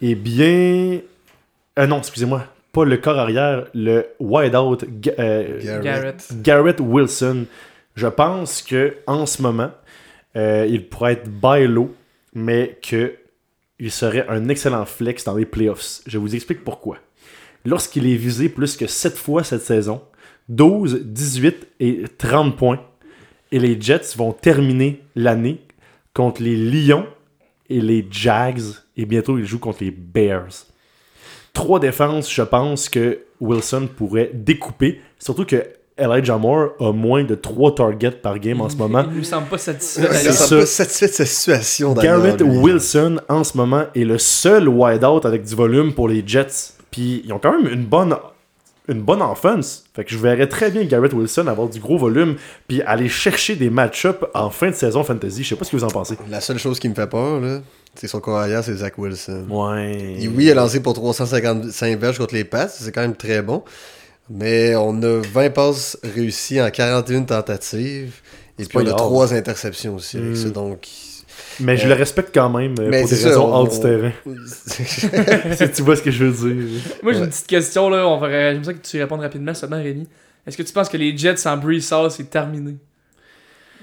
eh 0.00 0.14
bien. 0.14 1.00
Euh, 1.78 1.86
non, 1.86 1.98
excusez-moi. 1.98 2.44
Pas 2.72 2.84
le 2.84 2.96
corps 2.96 3.18
arrière, 3.18 3.66
le 3.74 4.06
wide-out 4.18 4.84
euh. 5.18 5.60
Garrett 6.42 6.80
Wilson. 6.80 7.44
Je 7.94 8.06
pense 8.08 8.62
que 8.62 8.96
en 9.06 9.26
ce 9.26 9.40
moment, 9.42 9.70
euh, 10.36 10.66
il 10.68 10.88
pourrait 10.88 11.12
être 11.12 11.28
by 11.28 11.66
low, 11.68 11.94
mais 12.34 12.78
que 12.82 13.14
il 13.78 13.90
serait 13.92 14.26
un 14.28 14.48
excellent 14.48 14.84
flex 14.86 15.24
dans 15.24 15.34
les 15.36 15.46
playoffs. 15.46 16.00
Je 16.06 16.18
vous 16.18 16.34
explique 16.34 16.64
pourquoi. 16.64 16.98
Lorsqu'il 17.64 18.06
est 18.06 18.16
visé 18.16 18.48
plus 18.48 18.76
que 18.76 18.86
7 18.86 19.16
fois 19.16 19.44
cette 19.44 19.62
saison, 19.62 20.02
12, 20.48 21.02
18 21.04 21.66
et 21.80 22.04
30 22.18 22.56
points, 22.56 22.80
et 23.52 23.58
les 23.58 23.80
Jets 23.80 24.16
vont 24.16 24.32
terminer 24.32 25.00
l'année 25.14 25.60
contre 26.14 26.42
les 26.42 26.56
Lions 26.56 27.06
et 27.68 27.80
les 27.80 28.06
Jags, 28.10 28.62
et 28.96 29.04
bientôt 29.04 29.36
ils 29.38 29.44
jouent 29.44 29.58
contre 29.58 29.82
les 29.82 29.90
Bears. 29.90 30.66
Trois 31.52 31.80
défenses, 31.80 32.32
je 32.32 32.42
pense 32.42 32.88
que 32.88 33.20
Wilson 33.40 33.88
pourrait 33.96 34.30
découper, 34.32 35.00
surtout 35.18 35.44
que 35.44 35.62
Elijah 35.96 36.38
Moore 36.38 36.70
a 36.80 36.92
moins 36.92 37.22
de 37.22 37.36
3 37.36 37.76
targets 37.76 38.10
par 38.10 38.38
game 38.38 38.60
en 38.60 38.68
ce 38.68 38.76
moment. 38.78 39.04
Il 39.10 39.18
nous 39.18 39.24
semble 39.24 39.46
pas 39.46 39.58
satisfait. 39.58 40.08
Il 40.10 40.32
ça. 40.32 40.32
semble 40.32 40.60
pas 40.62 40.66
satisfait 40.66 41.06
de 41.06 41.12
sa 41.12 41.26
situation 41.26 41.92
Garrett 41.94 42.40
lui. 42.40 42.58
Wilson, 42.58 43.20
en 43.28 43.44
ce 43.44 43.56
moment, 43.56 43.84
est 43.94 44.04
le 44.04 44.18
seul 44.18 44.68
wide-out 44.68 45.24
avec 45.24 45.44
du 45.44 45.54
volume 45.54 45.94
pour 45.94 46.08
les 46.08 46.24
Jets. 46.26 46.72
Puis 46.90 47.22
ils 47.24 47.32
ont 47.32 47.38
quand 47.38 47.60
même 47.60 47.72
une 47.72 47.84
bonne, 47.84 48.16
une 48.88 49.00
bonne 49.00 49.22
offense. 49.22 49.84
Fait 49.94 50.04
que 50.04 50.10
je 50.10 50.18
verrais 50.18 50.46
très 50.48 50.70
bien 50.70 50.84
Garrett 50.84 51.12
Wilson 51.12 51.46
avoir 51.46 51.68
du 51.68 51.80
gros 51.80 51.96
volume 51.98 52.36
puis 52.68 52.82
aller 52.82 53.08
chercher 53.08 53.56
des 53.56 53.70
match-ups 53.70 54.24
en 54.34 54.50
fin 54.50 54.68
de 54.70 54.74
saison 54.74 55.02
fantasy. 55.04 55.42
Je 55.42 55.48
sais 55.50 55.56
pas 55.56 55.64
ce 55.64 55.70
que 55.70 55.76
vous 55.76 55.84
en 55.84 55.88
pensez. 55.88 56.16
La 56.30 56.40
seule 56.40 56.58
chose 56.58 56.78
qui 56.78 56.88
me 56.88 56.94
fait 56.94 57.06
peur, 57.06 57.40
là, 57.40 57.60
c'est 57.94 58.08
son 58.08 58.20
corps 58.20 58.38
arrière, 58.38 58.62
c'est 58.62 58.74
Zach 58.74 58.98
Wilson. 58.98 59.46
Ouais. 59.48 60.16
Et 60.20 60.28
oui, 60.28 60.44
il 60.44 60.50
a 60.50 60.54
lancé 60.54 60.80
pour 60.80 60.92
355 60.94 61.98
verges 61.98 62.18
contre 62.18 62.34
les 62.34 62.44
Pats, 62.44 62.68
c'est 62.68 62.92
quand 62.92 63.00
même 63.02 63.16
très 63.16 63.40
bon. 63.40 63.62
Mais 64.30 64.74
on 64.76 65.02
a 65.02 65.20
20 65.20 65.50
passes 65.50 65.98
réussies 66.02 66.60
en 66.60 66.70
41 66.70 67.22
tentatives. 67.22 68.20
Et 68.58 68.64
puis 68.64 68.78
on 68.78 68.80
a 68.82 68.84
grave. 68.84 68.96
3 68.96 69.34
interceptions 69.34 69.94
aussi 69.96 70.16
avec 70.18 70.30
Mm. 70.32 70.36
ça. 70.36 70.48
Donc. 70.50 70.86
Mais 71.60 71.76
je 71.76 71.86
Euh, 71.86 71.88
le 71.90 71.94
respecte 71.94 72.34
quand 72.34 72.50
même 72.50 72.74
euh, 72.78 72.88
mais 72.90 73.00
pour 73.00 73.08
des 73.10 73.16
ça, 73.16 73.28
raisons 73.28 73.46
on- 73.46 73.52
hors 73.54 73.68
du 73.68 73.78
terrain. 73.80 74.12
si 74.46 75.70
tu 75.72 75.82
vois 75.82 75.96
ce 75.96 76.02
que 76.02 76.10
je 76.10 76.24
veux 76.24 76.50
dire. 76.52 76.80
Moi, 77.02 77.12
j'ai 77.12 77.18
Ouais. 77.18 77.24
une 77.24 77.30
petite 77.30 77.46
question, 77.46 77.88
là. 77.90 78.06
On 78.08 78.18
ferait... 78.18 78.52
J'aimerais 78.52 78.64
ça 78.64 78.74
que 78.74 78.86
tu 78.86 78.98
répondes 79.00 79.20
rapidement, 79.20 79.54
seulement, 79.54 79.76
Rémi. 79.82 80.06
Est-ce 80.46 80.56
que 80.56 80.62
tu 80.62 80.72
penses 80.72 80.88
que 80.88 80.96
les 80.96 81.16
Jets 81.16 81.36
sans 81.36 81.56
Breeze 81.56 81.92
Hall, 81.92 82.10
c'est 82.10 82.28
terminé? 82.28 82.74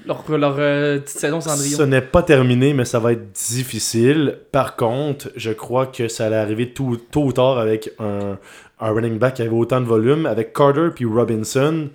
Leur, 0.06 0.24
leur 0.36 0.56
euh, 0.58 0.98
petite 1.00 1.20
saison 1.20 1.42
Cendrillon. 1.42 1.78
Ce 1.78 1.84
n'est 1.84 2.02
pas 2.02 2.24
terminé, 2.24 2.74
mais 2.74 2.86
ça 2.86 2.98
va 3.00 3.12
être 3.14 3.32
difficile. 3.34 4.38
Par 4.52 4.76
contre, 4.76 5.32
je 5.36 5.52
crois 5.52 5.86
que 5.86 6.08
ça 6.08 6.26
allait 6.26 6.36
arriver 6.38 6.72
tout, 6.74 6.98
tôt 7.12 7.26
ou 7.26 7.32
tard 7.34 7.60
avec 7.60 7.92
un, 8.00 8.38
un 8.80 8.92
running 8.92 9.20
back 9.20 9.36
qui 9.36 9.42
avait 9.44 9.52
autant 9.52 9.80
de 9.80 9.86
volume. 9.86 10.26
Avec 10.26 10.54
Carter 10.54 10.90
puis 10.96 11.06
Robinson, 11.06 11.90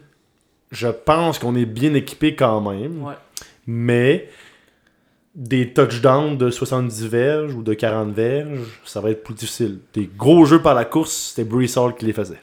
je 0.71 0.87
pense 0.89 1.41
qu'on 1.41 1.57
est 1.57 1.65
bien 1.67 1.95
équipé 1.95 2.37
quand 2.37 2.61
même. 2.61 3.03
Ouais. 3.03 3.15
Mais 3.67 4.29
des 5.37 5.73
touchdowns 5.75 6.39
de 6.39 6.51
70 6.51 7.07
verges 7.09 7.55
ou 7.55 7.63
de 7.63 7.75
40 7.75 8.13
verges, 8.15 8.81
ça 8.87 9.01
va 9.01 9.11
être 9.11 9.23
plus 9.23 9.35
difficile. 9.35 9.79
Des 9.95 10.09
gros 10.19 10.45
jeux 10.47 10.63
par 10.63 10.75
la 10.75 10.85
course, 10.87 11.13
c'était 11.37 11.45
Brees 11.49 11.77
Hall 11.77 11.95
qui 11.95 12.07
les 12.07 12.13
faisait. 12.15 12.41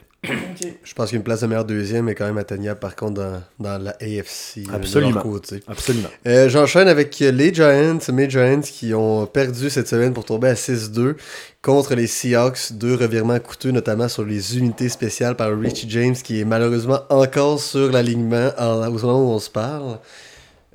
Je 0.82 0.94
pense 0.94 1.10
qu'une 1.10 1.22
place 1.22 1.42
de 1.42 1.46
meilleur 1.48 1.66
deuxième 1.66 2.08
est 2.08 2.14
quand 2.14 2.24
même 2.24 2.38
atteignable 2.38 2.80
par 2.80 2.96
contre 2.96 3.14
dans, 3.20 3.42
dans 3.60 3.76
la 3.82 3.90
AFC. 4.00 4.60
euh, 4.60 4.72
Absolument. 4.74 5.10
De 5.10 5.14
leur 5.16 5.22
côté. 5.22 5.60
Absolument. 5.68 6.08
Euh, 6.26 6.48
J'enchaîne 6.48 6.88
avec 6.88 7.18
les 7.18 7.52
Giants, 7.52 7.98
mes 8.10 8.30
Giants 8.30 8.60
qui 8.62 8.94
ont 8.94 9.26
perdu 9.26 9.68
cette 9.68 9.86
semaine 9.86 10.14
pour 10.14 10.24
tomber 10.24 10.48
à 10.48 10.54
6-2 10.54 11.16
contre 11.60 11.94
les 11.94 12.06
Seahawks. 12.06 12.72
Deux 12.72 12.94
revirements 12.94 13.38
coûteux, 13.38 13.70
notamment 13.70 14.08
sur 14.08 14.24
les 14.24 14.56
unités 14.56 14.88
spéciales 14.88 15.36
par 15.36 15.50
Richie 15.58 15.90
James, 15.90 16.14
qui 16.14 16.40
est 16.40 16.46
malheureusement 16.46 17.00
encore 17.10 17.60
sur 17.60 17.92
l'alignement 17.92 18.50
en- 18.56 18.86
au 18.88 18.92
moment 18.92 19.24
où 19.26 19.30
on 19.34 19.38
se 19.38 19.50
parle. 19.50 19.98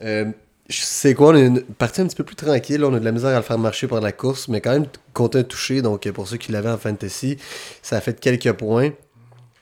Euh, 0.03 0.25
sais 0.77 1.13
quoi, 1.13 1.29
on 1.29 1.35
a 1.35 1.39
une 1.39 1.61
partie 1.61 2.01
un 2.01 2.07
petit 2.07 2.15
peu 2.15 2.23
plus 2.23 2.35
tranquille. 2.35 2.83
On 2.83 2.93
a 2.93 2.99
de 2.99 3.05
la 3.05 3.11
misère 3.11 3.31
à 3.31 3.37
le 3.37 3.41
faire 3.41 3.57
marcher 3.57 3.87
pendant 3.87 4.03
la 4.03 4.11
course, 4.11 4.47
mais 4.47 4.61
quand 4.61 4.71
même 4.71 4.85
compte 5.13 5.35
un 5.35 5.43
touché. 5.43 5.81
Donc, 5.81 6.09
pour 6.11 6.27
ceux 6.27 6.37
qui 6.37 6.51
l'avaient 6.51 6.69
en 6.69 6.77
fantasy, 6.77 7.37
ça 7.81 7.97
a 7.97 8.01
fait 8.01 8.19
quelques 8.19 8.53
points. 8.53 8.91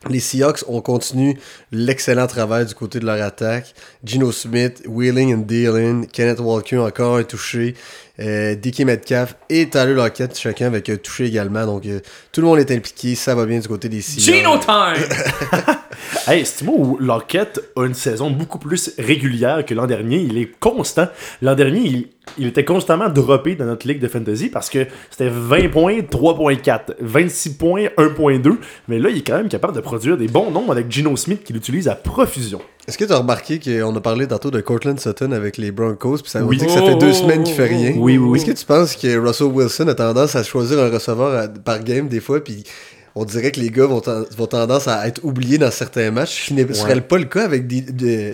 Les 0.10 0.20
Seahawks 0.20 0.64
ont 0.68 0.80
continué 0.82 1.38
l'excellent 1.72 2.28
travail 2.28 2.66
du 2.66 2.76
côté 2.76 3.00
de 3.00 3.06
leur 3.06 3.22
attaque. 3.22 3.74
Gino 4.04 4.32
Smith, 4.32 4.84
Wheeling 4.86 5.34
and 5.34 5.40
Dealing, 5.40 6.08
Kenneth 6.08 6.40
Walker 6.40 6.78
encore 6.78 7.18
un 7.18 7.24
touché, 7.24 7.74
euh, 8.20 8.56
Dickie 8.56 8.86
Metcalf 8.86 9.36
et 9.50 9.68
Tyler 9.70 9.96
Lockett, 9.96 10.38
chacun 10.38 10.68
avec 10.68 10.90
un 10.90 10.98
touché 10.98 11.26
également. 11.26 11.66
Donc 11.66 11.86
euh, 11.88 12.00
tout 12.32 12.42
le 12.42 12.48
monde 12.48 12.60
est 12.60 12.72
impliqué, 12.72 13.16
ça 13.16 13.34
va 13.34 13.46
bien 13.46 13.60
du 13.60 13.68
côté 13.68 13.90
des 13.90 14.02
Seahawks. 14.02 14.36
Gino 14.36 14.58
Time 14.60 15.76
Hey, 16.28 16.44
où 16.68 16.98
Lockett 17.00 17.60
a 17.76 17.86
une 17.86 17.94
saison 17.94 18.30
beaucoup 18.30 18.60
plus 18.60 18.92
régulière 18.98 19.66
que 19.66 19.74
l'an 19.74 19.88
dernier. 19.88 20.18
Il 20.20 20.38
est 20.38 20.52
constant. 20.60 21.08
L'an 21.42 21.56
dernier, 21.56 21.80
il, 21.86 22.08
il 22.38 22.48
était 22.48 22.66
constamment 22.66 23.10
droppé 23.10 23.56
dans 23.56 23.66
notre 23.66 23.88
ligue 23.88 24.00
de 24.00 24.08
fantasy 24.08 24.50
parce 24.50 24.70
que 24.70 24.86
c'était 25.10 25.30
20 25.30 25.70
points, 25.70 26.00
3.4, 26.00 26.80
26 27.00 27.50
points, 27.56 27.86
1.2. 27.98 28.58
Mais 28.88 29.00
là, 29.00 29.10
il 29.10 29.18
est 29.18 29.22
quand 29.28 29.38
même 29.38 29.50
capable 29.50 29.74
de 29.76 29.82
produire 29.82 30.18
des 30.18 30.28
bons 30.28 30.52
nombres 30.52 30.72
avec 30.72 30.92
Gino 30.92 31.16
Smith 31.16 31.44
qui 31.44 31.54
l'utilise 31.54 31.88
à 31.88 31.96
profusion. 31.96 32.62
Est-ce 32.88 32.98
que 32.98 33.04
tu 33.04 33.12
as 33.12 33.18
remarqué 33.18 33.60
qu'on 33.60 33.94
a 33.96 34.00
parlé 34.02 34.28
tantôt 34.28 34.50
de 34.50 34.62
Cortland 34.62 34.98
Sutton 34.98 35.34
avec 35.34 35.58
les 35.58 35.72
Broncos, 35.72 36.20
puis 36.20 36.32
ça 36.32 36.42
dire 36.42 36.66
que 36.66 36.72
ça 36.72 36.82
fait 36.84 36.96
deux 36.96 37.12
semaines 37.12 37.44
qu'il 37.44 37.54
fait 37.54 37.68
rien? 37.68 37.92
Oui, 37.98 38.18
oui, 38.18 38.30
oui. 38.30 38.40
Est-ce 38.40 38.46
que 38.46 38.58
tu 38.58 38.66
penses 38.66 38.96
que 38.96 39.18
Russell 39.18 39.48
Wilson 39.48 39.88
a 39.90 39.94
tendance 39.94 40.38
à 40.38 40.44
choisir 40.44 40.80
un 40.80 40.90
receveur 40.90 41.38
à- 41.38 41.48
par 41.50 41.84
game 41.84 42.08
des 42.08 42.22
fois, 42.22 42.42
puis 42.42 42.64
on 43.20 43.26
dirait 43.26 43.52
que 43.52 43.60
les 43.60 43.70
gars 43.70 43.86
vont, 43.86 44.00
ten- 44.02 44.26
vont 44.38 44.48
tendance 44.48 44.88
à 44.88 45.08
être 45.08 45.24
oubliés 45.24 45.58
dans 45.58 45.72
certains 45.72 46.12
matchs, 46.12 46.50
ce 46.50 46.54
ne 46.54 46.74
serait 46.74 47.02
pas 47.02 47.18
le 47.18 47.26
cas 47.26 47.44
avec 47.46 47.70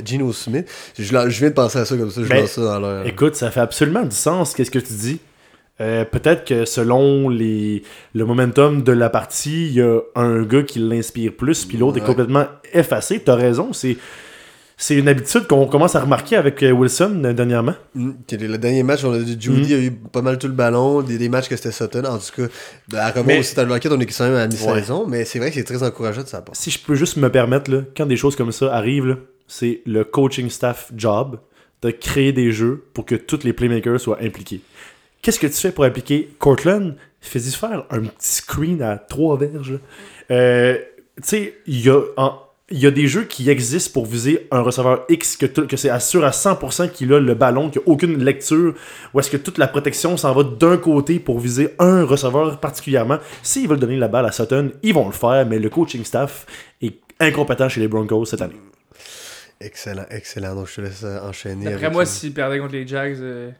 Gino 0.05 0.33
Smith. 0.33 0.67
Je, 0.97 1.03
viens 1.39 1.49
de 1.49 1.53
penser 1.53 1.79
à 1.79 1.85
ça 1.85 1.95
comme 1.97 2.11
ça, 2.11 2.21
je 2.23 2.27
Ben, 2.29 2.47
ça 2.47 2.61
dans. 2.79 3.03
Écoute, 3.03 3.35
ça 3.35 3.51
fait 3.51 3.59
absolument 3.61 4.03
du 4.03 4.15
sens, 4.15 4.53
qu'est-ce 4.53 4.71
que 4.71 4.79
tu 4.79 4.93
dis. 4.93 5.19
Euh, 5.81 6.05
Peut-être 6.05 6.45
que 6.45 6.65
selon 6.65 7.29
les, 7.29 7.83
le 8.13 8.25
momentum 8.25 8.83
de 8.83 8.91
la 8.91 9.09
partie, 9.09 9.67
il 9.67 9.73
y 9.73 9.81
a 9.81 9.99
un 10.15 10.43
gars 10.43 10.63
qui 10.63 10.79
l'inspire 10.79 11.31
plus, 11.35 11.65
puis 11.65 11.77
l'autre 11.77 11.97
est 11.97 12.05
complètement 12.05 12.45
effacé. 12.73 13.19
T'as 13.19 13.35
raison, 13.35 13.73
c'est 13.73 13.97
c'est 14.77 14.95
une 14.95 15.07
habitude 15.07 15.47
qu'on 15.47 15.65
commence 15.67 15.95
à 15.95 16.01
remarquer 16.01 16.35
avec 16.35 16.61
euh, 16.63 16.71
Wilson 16.71 17.21
euh, 17.25 17.33
dernièrement. 17.33 17.75
Mm, 17.95 18.11
Le 18.31 18.57
dernier 18.57 18.83
match, 18.83 19.03
on 19.03 19.13
a 19.13 19.19
dit 19.19 19.37
Judy 19.39 19.73
Mm. 19.73 19.77
a 19.77 19.79
eu 19.81 19.91
pas 19.91 20.21
mal 20.21 20.37
tout 20.37 20.47
le 20.47 20.53
ballon, 20.53 21.01
des, 21.01 21.17
des 21.17 21.29
matchs 21.29 21.47
que 21.49 21.55
c'était 21.55 21.71
Sutton. 21.71 22.03
En 22.05 22.17
tout 22.17 22.31
cas, 22.35 22.47
ben, 22.89 22.97
à 22.99 23.11
Remo 23.11 23.25
Mais- 23.27 23.39
aussi, 23.39 23.55
dans 23.55 23.63
le 23.63 23.69
Lockett, 23.69 23.91
on 23.91 23.99
est 23.99 24.05
quand 24.05 24.23
même 24.25 24.35
à 24.35 24.47
mi-saison, 24.47 25.05
mais 25.07 25.25
c'est 25.25 25.39
vrai 25.39 25.49
que 25.49 25.55
c'est 25.55 25.63
très 25.63 25.83
encourageant 25.83 26.23
de 26.23 26.27
sa 26.27 26.41
part. 26.41 26.55
Si 26.55 26.71
je 26.71 26.79
peux 26.79 26.95
juste 26.95 27.17
me 27.17 27.29
permettre, 27.29 27.71
là, 27.71 27.81
quand 27.95 28.05
des 28.05 28.17
choses 28.17 28.35
comme 28.35 28.51
ça 28.51 28.73
arrivent, 28.73 29.17
c'est 29.47 29.81
le 29.85 30.03
coaching 30.03 30.49
staff 30.49 30.91
job 30.95 31.39
de 31.81 31.91
créer 31.91 32.31
des 32.31 32.51
jeux 32.51 32.83
pour 32.93 33.05
que 33.05 33.15
tous 33.15 33.43
les 33.43 33.53
playmakers 33.53 33.99
soient 33.99 34.19
impliqués. 34.21 34.61
Qu'est-ce 35.21 35.39
que 35.39 35.47
tu 35.47 35.53
fais 35.53 35.71
pour 35.71 35.83
impliquer 35.83 36.29
Cortland? 36.39 36.95
Fais-y 37.21 37.51
faire 37.51 37.85
un 37.89 38.01
petit 38.01 38.33
screen 38.33 38.81
à 38.81 38.97
trois 38.97 39.37
verges. 39.37 39.79
Euh, 40.31 40.77
tu 41.17 41.23
sais, 41.23 41.53
il 41.67 41.81
y 41.85 41.89
a 41.89 41.99
en- 42.17 42.39
il 42.69 42.79
y 42.79 42.87
a 42.87 42.91
des 42.91 43.07
jeux 43.07 43.25
qui 43.25 43.49
existent 43.49 43.91
pour 43.93 44.05
viser 44.05 44.47
un 44.51 44.61
receveur 44.61 45.05
X 45.09 45.35
que, 45.37 45.45
que 45.45 45.75
c'est 45.77 45.89
assure 45.89 46.23
à 46.23 46.29
100% 46.31 46.91
qu'il 46.91 47.13
a 47.13 47.19
le 47.19 47.33
ballon, 47.33 47.69
qu'il 47.69 47.81
n'y 47.81 47.87
a 47.87 47.89
aucune 47.91 48.23
lecture, 48.23 48.73
ou 49.13 49.19
est-ce 49.19 49.29
que 49.29 49.37
toute 49.37 49.57
la 49.57 49.67
protection 49.67 50.15
s'en 50.17 50.33
va 50.33 50.43
d'un 50.43 50.77
côté 50.77 51.19
pour 51.19 51.39
viser 51.39 51.75
un 51.79 52.03
receveur 52.05 52.59
particulièrement. 52.59 53.17
S'ils 53.43 53.67
veulent 53.67 53.79
donner 53.79 53.97
la 53.97 54.07
balle 54.07 54.25
à 54.25 54.31
Sutton, 54.31 54.71
ils 54.81 54.93
vont 54.93 55.05
le 55.07 55.11
faire, 55.13 55.45
mais 55.45 55.59
le 55.59 55.69
coaching 55.69 56.03
staff 56.05 56.45
est 56.81 56.99
incompétent 57.19 57.67
chez 57.69 57.81
les 57.81 57.87
Broncos 57.87 58.25
cette 58.25 58.41
année. 58.41 58.59
Excellent, 59.59 60.05
excellent. 60.09 60.55
Donc, 60.55 60.67
je 60.67 60.75
te 60.75 60.81
laisse 60.81 61.03
euh, 61.03 61.19
enchaîner. 61.21 61.65
D'après 61.65 61.85
avec, 61.85 61.93
moi, 61.93 62.01
euh, 62.01 62.05
s'ils 62.05 62.33
perdaient 62.33 62.59
contre 62.59 62.73
les 62.73 62.85
Jags, 62.87 63.17
euh, 63.19 63.51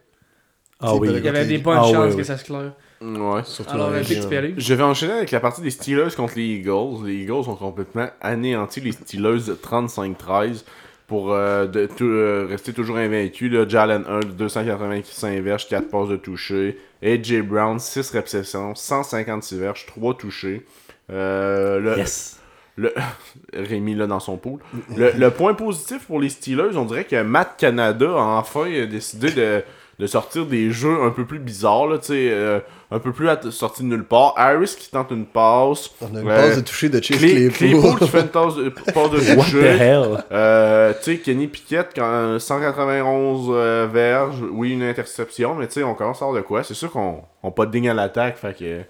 Ah 0.79 0.95
oui. 0.95 1.09
Il 1.13 1.23
y 1.23 1.27
avait 1.29 1.45
des 1.45 1.59
bonnes 1.59 1.77
Ah, 1.79 1.83
chances 1.83 1.95
ouais, 1.95 2.11
que 2.11 2.15
ouais. 2.17 2.23
ça 2.23 2.37
se 2.37 2.43
claire. 2.43 2.73
Ouais. 3.03 3.41
Surtout 3.43 3.73
Alors, 3.73 3.89
région. 3.89 4.29
Je 4.57 4.73
vais 4.73 4.83
enchaîner 4.83 5.13
avec 5.13 5.31
la 5.31 5.39
partie 5.39 5.61
des 5.61 5.69
Steelers 5.71 6.15
contre 6.15 6.33
les 6.37 6.45
Eagles. 6.45 7.05
Les 7.05 7.15
Eagles 7.23 7.33
ont 7.49 7.55
complètement 7.55 8.07
anéanti 8.21 8.79
les 8.81 8.93
Steelers 8.93 9.41
de 9.47 9.53
35-13 9.55 10.63
pour 11.07 11.33
euh, 11.33 11.67
de- 11.67 11.85
tout- 11.85 12.05
euh, 12.05 12.45
rester 12.49 12.71
toujours 12.73 12.97
invaincus. 12.97 13.51
Là. 13.51 13.67
Jalen 13.67 14.03
Hurts, 14.07 14.33
285 14.35 15.39
verges, 15.41 15.67
4 15.67 15.89
passes 15.89 16.09
de 16.09 16.15
toucher. 16.15 16.77
AJ 17.03 17.41
Brown, 17.41 17.77
6 17.79 18.09
réceptions, 18.11 18.73
156 18.75 19.57
verges, 19.59 19.85
3 19.85 20.13
touchés. 20.15 20.65
Euh, 21.11 21.79
le, 21.79 21.97
Yes. 21.97 22.39
le, 22.77 22.93
Rémi 23.53 23.95
là 23.95 24.07
dans 24.07 24.21
son 24.21 24.37
pool. 24.37 24.59
Le, 24.95 25.11
le 25.11 25.29
point 25.31 25.53
positif 25.53 26.05
pour 26.07 26.21
les 26.21 26.29
Steelers, 26.29 26.75
on 26.77 26.85
dirait 26.85 27.03
que 27.03 27.21
Matt 27.21 27.55
Canada 27.57 28.07
a 28.09 28.37
enfin 28.39 28.65
décidé 28.89 29.31
de, 29.31 29.61
de 30.03 30.07
sortir 30.07 30.45
des 30.45 30.69
jeux 30.69 31.01
un 31.01 31.11
peu 31.11 31.23
plus 31.25 31.39
bizarres, 31.39 31.87
là, 31.87 31.97
tu 31.97 32.07
sais, 32.07 32.27
euh, 32.29 32.59
un 32.91 32.99
peu 32.99 33.13
plus 33.13 33.25
sortis 33.51 33.83
de 33.83 33.87
nulle 33.87 34.03
part. 34.03 34.33
Harris 34.35 34.75
qui 34.77 34.91
tente 34.91 35.11
une 35.11 35.25
passe. 35.25 35.91
On 36.01 36.13
a 36.13 36.19
une 36.19 36.29
Euh, 36.29 36.35
passe 36.35 36.57
de 36.57 36.61
toucher 36.61 36.89
de 36.89 37.01
Chase 37.01 37.19
Clay- 37.19 37.49
Claypool 37.49 37.79
Claypool. 37.81 37.99
qui 37.99 38.07
fait 38.09 38.19
une 38.19 38.27
tasse 38.27 38.55
de, 38.55 38.67
passe 38.93 38.93
de 39.11 39.35
What 39.37 39.45
the 39.45 39.51
toucher. 39.51 39.65
hell? 39.79 40.23
Euh, 40.33 40.93
tu 41.01 41.13
sais, 41.13 41.17
Kenny 41.19 41.47
Pickett, 41.47 41.91
quand- 41.95 42.37
191 42.37 43.47
euh, 43.49 43.87
verges, 43.91 44.43
oui, 44.51 44.73
une 44.73 44.83
interception, 44.83 45.55
mais 45.55 45.67
tu 45.67 45.75
sais, 45.75 45.83
on 45.83 45.93
commence 45.95 46.21
à 46.21 46.25
voir 46.25 46.35
de 46.37 46.41
quoi. 46.41 46.63
C'est 46.63 46.73
sûr 46.73 46.91
qu'on 46.91 47.21
n'a 47.41 47.51
pas 47.51 47.65
de 47.65 47.71
digne 47.71 47.89
à 47.89 47.93
l'attaque, 47.93 48.35
fait 48.37 48.57
que 48.57 48.81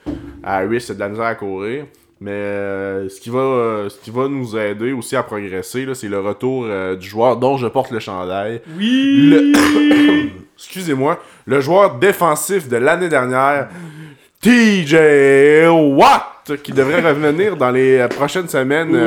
Harris 0.43 0.87
a 0.89 0.93
de 0.95 0.99
la 0.99 1.09
misère 1.09 1.25
à 1.25 1.35
courir. 1.35 1.85
Mais 2.23 2.31
euh, 2.31 3.09
ce, 3.09 3.19
qui 3.19 3.29
va, 3.29 3.39
euh, 3.39 3.89
ce 3.89 3.97
qui 3.99 4.09
va 4.09 4.29
nous 4.29 4.57
aider 4.57 4.93
aussi 4.93 5.17
à 5.17 5.23
progresser, 5.23 5.85
c'est 5.93 6.07
le 6.07 6.21
retour 6.21 6.63
euh, 6.65 6.95
du 6.95 7.05
joueur 7.05 7.35
dont 7.35 7.57
je 7.57 7.67
porte 7.67 7.91
le 7.91 7.99
chandail. 7.99 8.61
Oui! 8.77 9.27
Le... 9.29 10.29
Excusez-moi, 10.57 11.19
le 11.45 11.59
joueur 11.59 11.95
défensif 11.95 12.69
de 12.69 12.77
l'année 12.77 13.09
dernière, 13.09 13.67
TJ 14.39 15.67
Watt, 15.67 16.61
qui 16.63 16.71
devrait 16.71 17.01
revenir 17.01 17.57
dans 17.57 17.71
les 17.71 18.07
prochaines 18.07 18.47
semaines, 18.47 18.97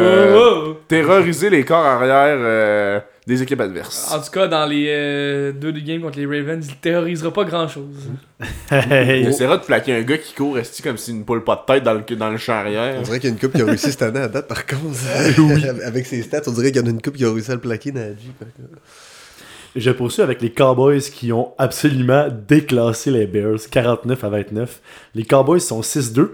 terroriser 0.86 1.48
les 1.48 1.64
corps 1.64 1.86
arrière 1.86 3.02
des 3.26 3.42
équipes 3.42 3.60
adverses. 3.60 4.12
En 4.12 4.20
tout 4.20 4.30
cas, 4.30 4.46
dans 4.46 4.66
les 4.66 4.86
euh, 4.88 5.52
deux 5.52 5.72
de 5.72 5.80
games 5.80 6.00
contre 6.00 6.18
les 6.18 6.26
Ravens, 6.26 6.64
il 6.64 6.76
terrorisera 6.76 7.32
pas 7.32 7.44
grand 7.44 7.66
chose. 7.66 8.08
Il 8.70 9.26
essaiera 9.26 9.58
de 9.58 9.64
plaquer 9.64 9.94
un 9.94 10.02
gars 10.02 10.18
qui 10.18 10.32
court 10.32 10.56
esti 10.58 10.80
comme 10.80 10.96
s'il 10.96 11.18
ne 11.18 11.24
poule 11.24 11.42
pas 11.42 11.56
de 11.56 11.72
tête 11.72 11.82
dans 11.82 11.94
le, 11.94 12.16
dans 12.16 12.30
le 12.30 12.36
champ 12.36 12.52
arrière? 12.52 12.94
On 12.98 13.02
dirait 13.02 13.18
qu'il 13.18 13.30
y 13.30 13.32
a 13.32 13.34
une 13.34 13.40
coupe 13.40 13.52
qui 13.52 13.62
a 13.62 13.64
réussi 13.64 13.90
cette 13.90 14.02
année 14.02 14.20
à 14.20 14.28
date, 14.28 14.46
par 14.46 14.64
contre. 14.64 14.80
Avec 15.84 16.06
ses 16.06 16.22
stats, 16.22 16.42
on 16.46 16.52
dirait 16.52 16.70
qu'il 16.70 16.80
y 16.80 16.84
en 16.84 16.86
a 16.86 16.90
une 16.90 17.02
coupe 17.02 17.16
qui 17.16 17.24
a 17.24 17.32
réussi 17.32 17.50
à 17.50 17.54
le 17.54 17.60
plaquer, 17.60 17.92
contre. 17.92 18.80
Je 19.74 19.90
poursuis 19.90 20.22
avec 20.22 20.40
les 20.40 20.50
Cowboys 20.50 21.02
qui 21.02 21.32
ont 21.32 21.52
absolument 21.58 22.28
déclassé 22.48 23.10
les 23.10 23.26
Bears, 23.26 23.58
49 23.70 24.24
à 24.24 24.28
29. 24.30 24.80
Les 25.14 25.24
Cowboys 25.24 25.60
sont 25.60 25.82
6-2. 25.82 26.30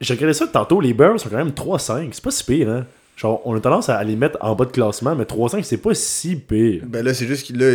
J'ai 0.00 0.14
regardé 0.14 0.32
ça 0.32 0.46
tantôt, 0.46 0.80
les 0.80 0.94
Bears 0.94 1.20
sont 1.20 1.28
quand 1.28 1.36
même 1.36 1.50
3-5. 1.50 2.08
C'est 2.12 2.24
pas 2.24 2.30
si 2.30 2.44
pire, 2.44 2.70
hein? 2.70 2.86
Genre, 3.20 3.42
on 3.44 3.56
a 3.56 3.60
tendance 3.60 3.88
à 3.88 4.04
les 4.04 4.14
mettre 4.14 4.38
en 4.40 4.54
bas 4.54 4.64
de 4.64 4.70
classement, 4.70 5.16
mais 5.16 5.24
3-5, 5.24 5.64
c'est 5.64 5.76
pas 5.78 5.92
si 5.92 6.36
pire. 6.36 6.82
Ben 6.86 7.04
là, 7.04 7.12
c'est 7.12 7.26
juste 7.26 7.44
qu'il 7.46 7.58
là, 7.58 7.66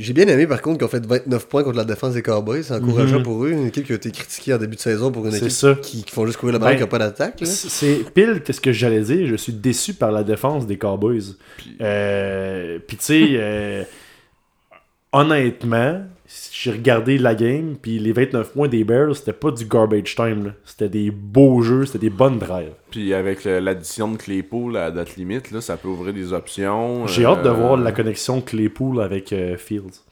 j'ai 0.00 0.12
bien 0.12 0.26
aimé 0.26 0.44
par 0.48 0.60
contre 0.60 0.78
qu'ils 0.78 0.86
ont 0.86 0.88
fait 0.88 1.06
29 1.06 1.46
points 1.46 1.62
contre 1.62 1.76
la 1.76 1.84
défense 1.84 2.14
des 2.14 2.22
Cowboys. 2.22 2.64
C'est 2.64 2.74
encourageant 2.74 3.18
Mhm. 3.18 3.22
pour 3.22 3.44
eux. 3.44 3.50
Une 3.52 3.66
équipe 3.68 3.86
qui 3.86 3.92
a 3.92 3.94
été 3.94 4.10
critiquée 4.10 4.54
en 4.54 4.58
début 4.58 4.74
de 4.74 4.80
saison 4.80 5.12
pour 5.12 5.24
une 5.28 5.36
équipe 5.36 5.50
ça. 5.52 5.76
Qui, 5.80 6.02
qui 6.02 6.12
font 6.12 6.26
juste 6.26 6.38
courir 6.38 6.54
le 6.54 6.58
ballon 6.58 6.72
Ben, 6.72 6.76
qui 6.78 6.82
n'a 6.82 6.88
pas 6.88 6.98
d'attaque. 6.98 7.40
là. 7.40 7.46
C'est 7.46 8.12
pile 8.12 8.42
que 8.44 8.52
ce 8.52 8.60
que 8.60 8.72
j'allais 8.72 9.02
dire. 9.02 9.28
Je 9.28 9.36
suis 9.36 9.52
déçu 9.52 9.94
par 9.94 10.10
la 10.10 10.24
défense 10.24 10.66
des 10.66 10.78
Cowboys. 10.78 11.36
Euh, 11.80 12.80
Puis 12.84 12.96
tu 12.96 13.04
sais, 13.04 13.26
euh, 13.34 13.84
honnêtement, 15.12 16.02
j'ai 16.52 16.72
regardé 16.72 17.16
la 17.16 17.34
game, 17.34 17.76
puis 17.80 17.98
les 17.98 18.12
29 18.12 18.52
points 18.52 18.68
des 18.68 18.84
Bears, 18.84 19.16
c'était 19.16 19.32
pas 19.32 19.50
du 19.50 19.64
garbage 19.64 20.14
time. 20.14 20.46
là. 20.46 20.50
C'était 20.64 20.88
des 20.90 21.10
beaux 21.10 21.62
jeux, 21.62 21.86
c'était 21.86 21.98
des 21.98 22.10
bonnes 22.10 22.38
drives. 22.38 22.72
Puis 22.90 23.14
avec 23.14 23.44
l'addition 23.44 24.12
de 24.12 24.18
Claypool 24.18 24.76
à 24.76 24.90
date 24.90 25.16
limite, 25.16 25.50
là, 25.50 25.60
ça 25.60 25.76
peut 25.76 25.88
ouvrir 25.88 26.12
des 26.12 26.32
options. 26.32 27.06
J'ai 27.06 27.24
euh, 27.24 27.30
hâte 27.30 27.44
de 27.44 27.48
voir 27.48 27.76
la 27.76 27.92
connexion 27.92 28.42
Claypool 28.42 29.00
avec 29.00 29.32
euh, 29.32 29.56
Fields. 29.56 30.02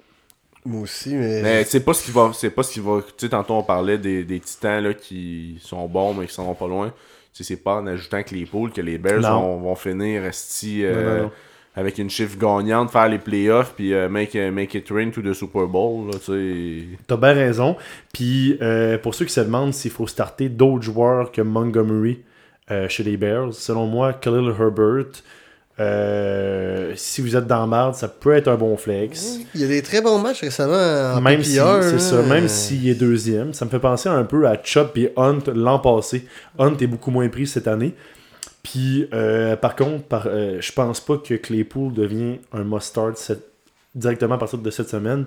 Moi 0.64 0.82
aussi, 0.82 1.14
mais. 1.14 1.42
Mais 1.42 1.64
c'est 1.64 1.84
pas 1.84 1.92
ce 1.92 2.04
qui 2.04 2.10
va. 2.10 2.30
C'est 2.34 2.50
pas 2.50 2.62
ce 2.62 2.72
qui 2.72 2.80
va. 2.80 3.00
Tu 3.02 3.12
sais, 3.18 3.28
tantôt 3.28 3.54
on 3.54 3.62
parlait 3.62 3.98
des, 3.98 4.24
des 4.24 4.40
titans 4.40 4.82
là, 4.82 4.94
qui 4.94 5.58
sont 5.60 5.86
bons 5.86 6.14
mais 6.14 6.26
qui 6.26 6.34
s'en 6.34 6.44
vont 6.44 6.54
pas 6.54 6.66
loin. 6.66 6.88
Tu 7.32 7.44
sais, 7.44 7.54
c'est 7.54 7.62
pas 7.62 7.76
en 7.76 7.86
ajoutant 7.86 8.22
Claypool 8.22 8.72
que 8.72 8.80
les 8.80 8.96
Bears 8.98 9.20
vont, 9.20 9.58
vont 9.58 9.74
finir 9.74 10.24
esti, 10.24 10.78
Non, 10.82 10.88
euh, 10.88 11.18
non, 11.18 11.22
non. 11.24 11.30
Avec 11.76 11.98
une 11.98 12.08
chiffre 12.08 12.38
gagnante, 12.38 12.90
faire 12.90 13.08
les 13.08 13.18
playoffs 13.18 13.74
puis 13.76 13.92
euh, 13.92 14.08
make, 14.08 14.34
make 14.34 14.74
it 14.74 14.88
rain 14.90 15.10
to 15.10 15.20
the 15.20 15.34
Super 15.34 15.66
Bowl. 15.66 16.06
Là, 16.06 16.18
tu 16.18 16.24
sais. 16.24 16.98
T'as 17.06 17.16
bien 17.16 17.34
raison. 17.34 17.76
Puis 18.12 18.58
euh, 18.62 18.96
pour 18.96 19.14
ceux 19.14 19.26
qui 19.26 19.32
se 19.32 19.42
demandent 19.42 19.74
s'il 19.74 19.90
faut 19.90 20.06
starter 20.06 20.48
d'autres 20.48 20.82
joueurs 20.82 21.30
que 21.30 21.42
Montgomery 21.42 22.20
euh, 22.70 22.88
chez 22.88 23.04
les 23.04 23.18
Bears, 23.18 23.52
selon 23.52 23.86
moi, 23.86 24.14
Khalil 24.14 24.52
Herbert, 24.58 25.22
euh, 25.78 26.94
si 26.96 27.20
vous 27.20 27.36
êtes 27.36 27.46
dans 27.46 27.60
la 27.60 27.66
merde, 27.66 27.94
ça 27.94 28.08
peut 28.08 28.32
être 28.32 28.48
un 28.48 28.56
bon 28.56 28.78
flex. 28.78 29.40
Il 29.54 29.60
y 29.60 29.64
a 29.64 29.68
des 29.68 29.82
très 29.82 30.00
bons 30.00 30.18
matchs 30.18 30.40
récemment 30.40 31.14
en 31.14 31.20
Même 31.20 31.42
si, 31.42 31.58
c'est 31.82 31.98
ça, 31.98 32.22
même 32.22 32.48
s'il 32.48 32.88
est 32.88 32.94
deuxième, 32.94 33.52
ça 33.52 33.66
me 33.66 33.70
fait 33.70 33.78
penser 33.78 34.08
un 34.08 34.24
peu 34.24 34.48
à 34.48 34.56
Chop 34.64 34.96
et 34.96 35.12
Hunt 35.18 35.40
l'an 35.54 35.78
passé. 35.78 36.26
Hunt 36.58 36.76
est 36.80 36.86
beaucoup 36.86 37.10
moins 37.10 37.28
pris 37.28 37.46
cette 37.46 37.68
année. 37.68 37.94
Puis, 38.66 39.06
euh, 39.12 39.54
par 39.54 39.76
contre, 39.76 40.02
par, 40.02 40.26
euh, 40.26 40.60
je 40.60 40.72
pense 40.72 40.98
pas 40.98 41.18
que 41.18 41.34
Claypool 41.34 41.92
devient 41.92 42.40
un 42.52 42.64
must-start 42.64 43.30
directement 43.94 44.34
à 44.34 44.38
partir 44.38 44.58
de 44.58 44.70
cette 44.70 44.88
semaine. 44.88 45.26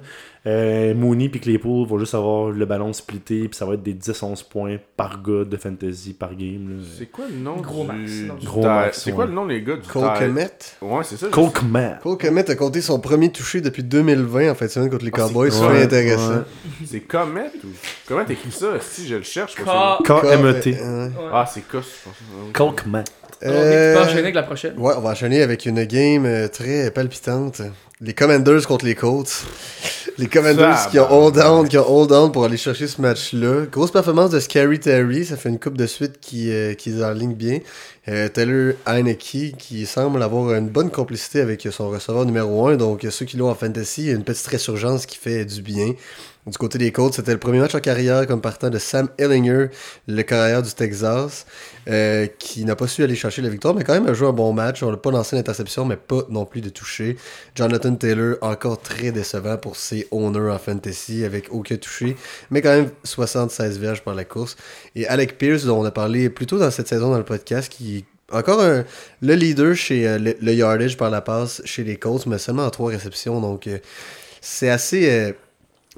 Euh, 0.50 0.94
Mooney 0.96 1.30
puis 1.30 1.40
Claypool 1.40 1.86
vont 1.88 2.00
juste 2.00 2.16
avoir 2.16 2.50
le 2.50 2.66
ballon 2.66 2.92
splitté, 2.94 3.48
puis 3.48 3.56
ça 3.56 3.66
va 3.66 3.76
être 3.76 3.84
des 3.84 3.94
10-11 3.94 4.44
points 4.50 4.78
par 4.98 5.22
gars 5.22 5.44
de 5.46 5.58
fantasy 5.58 6.14
par 6.14 6.32
game. 6.36 6.82
C'est 6.98 7.06
quoi 7.12 7.26
le 7.30 7.36
nom 7.38 7.58
Gros 7.58 7.84
du, 7.84 7.88
max, 7.88 8.12
non. 8.28 8.36
Gros 8.44 8.66
C'est 8.94 9.12
quoi 9.12 9.26
le 9.26 9.32
nom, 9.34 9.46
les 9.46 9.62
gars, 9.62 9.76
du 9.76 9.88
Cole 9.88 10.10
Kmet. 10.18 10.50
Ouais, 10.82 11.04
c'est 11.04 11.18
ça. 11.18 11.28
Cole 12.02 12.18
Kmet 12.18 12.50
a 12.50 12.56
compté 12.56 12.82
son 12.82 13.00
premier 13.00 13.32
touché 13.32 13.62
depuis 13.62 13.84
2020 13.84 14.50
en 14.52 14.56
fait 14.56 14.70
semaine 14.70 14.90
contre 14.90 15.06
les 15.06 15.12
Ah, 15.14 15.18
Cowboys. 15.18 15.52
C'est 15.52 15.66
ouais, 15.66 15.84
intéressant. 15.84 16.30
ouais. 16.30 16.42
C'est 16.86 17.02
Comet 17.02 17.52
ou. 17.64 17.68
Comment 18.08 18.26
t'écris 18.26 18.52
ça? 18.52 18.74
Si 18.82 19.08
je 19.08 19.16
le 19.16 19.24
cherche. 19.24 19.56
K- 19.56 20.04
K-M-E-T. 20.04 20.78
Euh, 20.82 21.08
Ouais. 21.10 21.12
Ah, 21.32 21.46
c'est 21.52 21.62
pense. 22.04 22.16
Cole 22.54 22.76
tu 23.42 23.48
euh, 23.48 23.94
peux 23.96 24.02
enchaîner 24.02 24.20
avec 24.20 24.36
la 24.36 24.44
prochaine. 24.44 24.74
Ouais, 24.78 24.94
on 24.98 25.02
va 25.02 25.12
enchaîner 25.12 25.42
avec 25.42 25.66
une 25.66 25.84
game 25.86 26.26
euh, 26.26 26.48
très 26.50 26.92
palpitante. 26.92 27.62
Les 28.02 28.14
Commanders 28.14 28.66
contre 28.68 28.86
les 28.86 28.96
Colts. 28.96 29.46
Les 30.20 30.28
Commanders 30.28 30.78
Ça, 30.78 30.90
qui 30.90 31.00
ont 31.00 31.10
hold 31.10 31.36
down, 31.36 31.70
qui 31.70 31.78
ont 31.78 31.90
hold 31.90 32.10
down 32.10 32.30
pour 32.30 32.44
aller 32.44 32.58
chercher 32.58 32.88
ce 32.88 33.02
match-là. 33.02 33.68
Grosse 33.72 33.90
performance 33.90 34.32
de 34.32 34.42
Scary 34.42 34.78
Terry, 34.78 35.24
ça 35.24 35.38
fait 35.38 35.48
une 35.48 35.60
coupe 35.60 35.78
de 35.78 35.86
suite 35.86 36.20
qui, 36.20 36.52
euh, 36.52 36.74
qui 36.74 36.90
est 36.90 37.02
en 37.02 37.14
ligne 37.14 37.36
bien. 37.36 37.60
Euh, 38.10 38.28
Taylor 38.28 38.74
Heineke 38.86 39.56
qui 39.58 39.86
semble 39.86 40.22
avoir 40.22 40.54
une 40.56 40.68
bonne 40.68 40.92
complicité 40.92 41.40
avec 41.40 41.66
son 41.72 41.90
receveur 41.90 42.26
numéro 42.26 42.68
1. 42.68 42.76
Donc 42.76 43.08
ceux 43.10 43.26
qui 43.26 43.38
l'ont 43.38 43.50
en 43.50 43.56
fantasy, 43.56 44.02
il 44.02 44.08
y 44.08 44.12
a 44.12 44.16
une 44.16 44.26
petite 44.26 44.48
résurgence 44.48 45.06
qui 45.06 45.18
fait 45.18 45.46
du 45.46 45.62
bien. 45.62 45.94
Du 46.46 46.58
côté 46.58 46.78
des 46.78 46.92
Colts, 46.92 47.14
c'était 47.14 47.32
le 47.32 47.38
premier 47.38 47.60
match 47.60 47.76
en 47.76 47.80
carrière 47.80 48.26
comme 48.28 48.42
partant 48.42 48.70
de 48.70 48.80
Sam 48.80 49.08
Ellinger, 49.20 49.68
le 50.08 50.22
carrière 50.24 50.64
du 50.64 50.72
Texas, 50.74 51.46
euh, 51.88 52.28
qui 52.40 52.66
n'a 52.66 52.76
pas 52.76 52.88
su 52.88 53.04
aller 53.04 53.16
chercher 53.16 53.42
la 53.42 53.50
victoire, 53.50 53.74
mais 53.74 53.84
quand 53.84 53.94
même 53.94 54.08
a 54.08 54.14
joué 54.14 54.28
un 54.28 54.34
bon 54.34 54.54
match. 54.54 54.84
On 54.84 54.92
n'a 54.92 54.98
pas 54.98 55.12
lancé 55.12 55.36
l'interception, 55.36 55.86
mais 55.86 55.96
pas 55.96 56.22
non 56.30 56.46
plus 56.46 56.62
de 56.62 56.70
toucher. 56.70 57.18
Jonathan 57.56 57.96
Taylor, 57.96 58.38
encore 58.42 58.82
très 58.82 59.12
décevant 59.12 59.58
pour 59.58 59.76
ses 59.76 60.08
owners 60.12 60.52
en 60.52 60.60
fantasy, 60.60 61.24
avec 61.24 61.48
aucun 61.52 61.78
touché, 61.78 62.16
mais 62.52 62.62
quand 62.62 62.70
même 62.76 62.90
76 63.04 63.80
verges 63.80 64.04
par 64.04 64.16
la 64.16 64.26
course. 64.26 64.56
Et 64.96 65.08
Alec 65.08 65.38
Pierce, 65.38 65.66
dont 65.66 65.80
on 65.80 65.86
a 65.86 65.92
parlé 65.92 66.30
plus 66.30 66.46
tôt 66.46 66.60
dans 66.60 66.72
cette 66.72 66.88
saison 66.88 67.12
dans 67.12 67.18
le 67.18 67.24
podcast, 67.26 67.72
qui 67.72 67.98
est 67.98 68.06
encore 68.32 68.62
un- 68.62 68.86
le 69.22 69.34
leader 69.34 69.76
chez 69.76 70.08
euh, 70.08 70.20
le, 70.20 70.54
yardage 70.54 70.98
par 70.98 71.10
la 71.10 71.22
passe 71.22 71.62
chez 71.66 71.84
les 71.84 71.98
Colts, 71.98 72.26
mais 72.28 72.38
seulement 72.38 72.66
en 72.66 72.70
trois 72.70 72.90
réceptions. 72.92 73.42
Donc, 73.42 73.68
euh, 73.68 73.80
c'est 74.42 74.70
assez. 74.70 75.34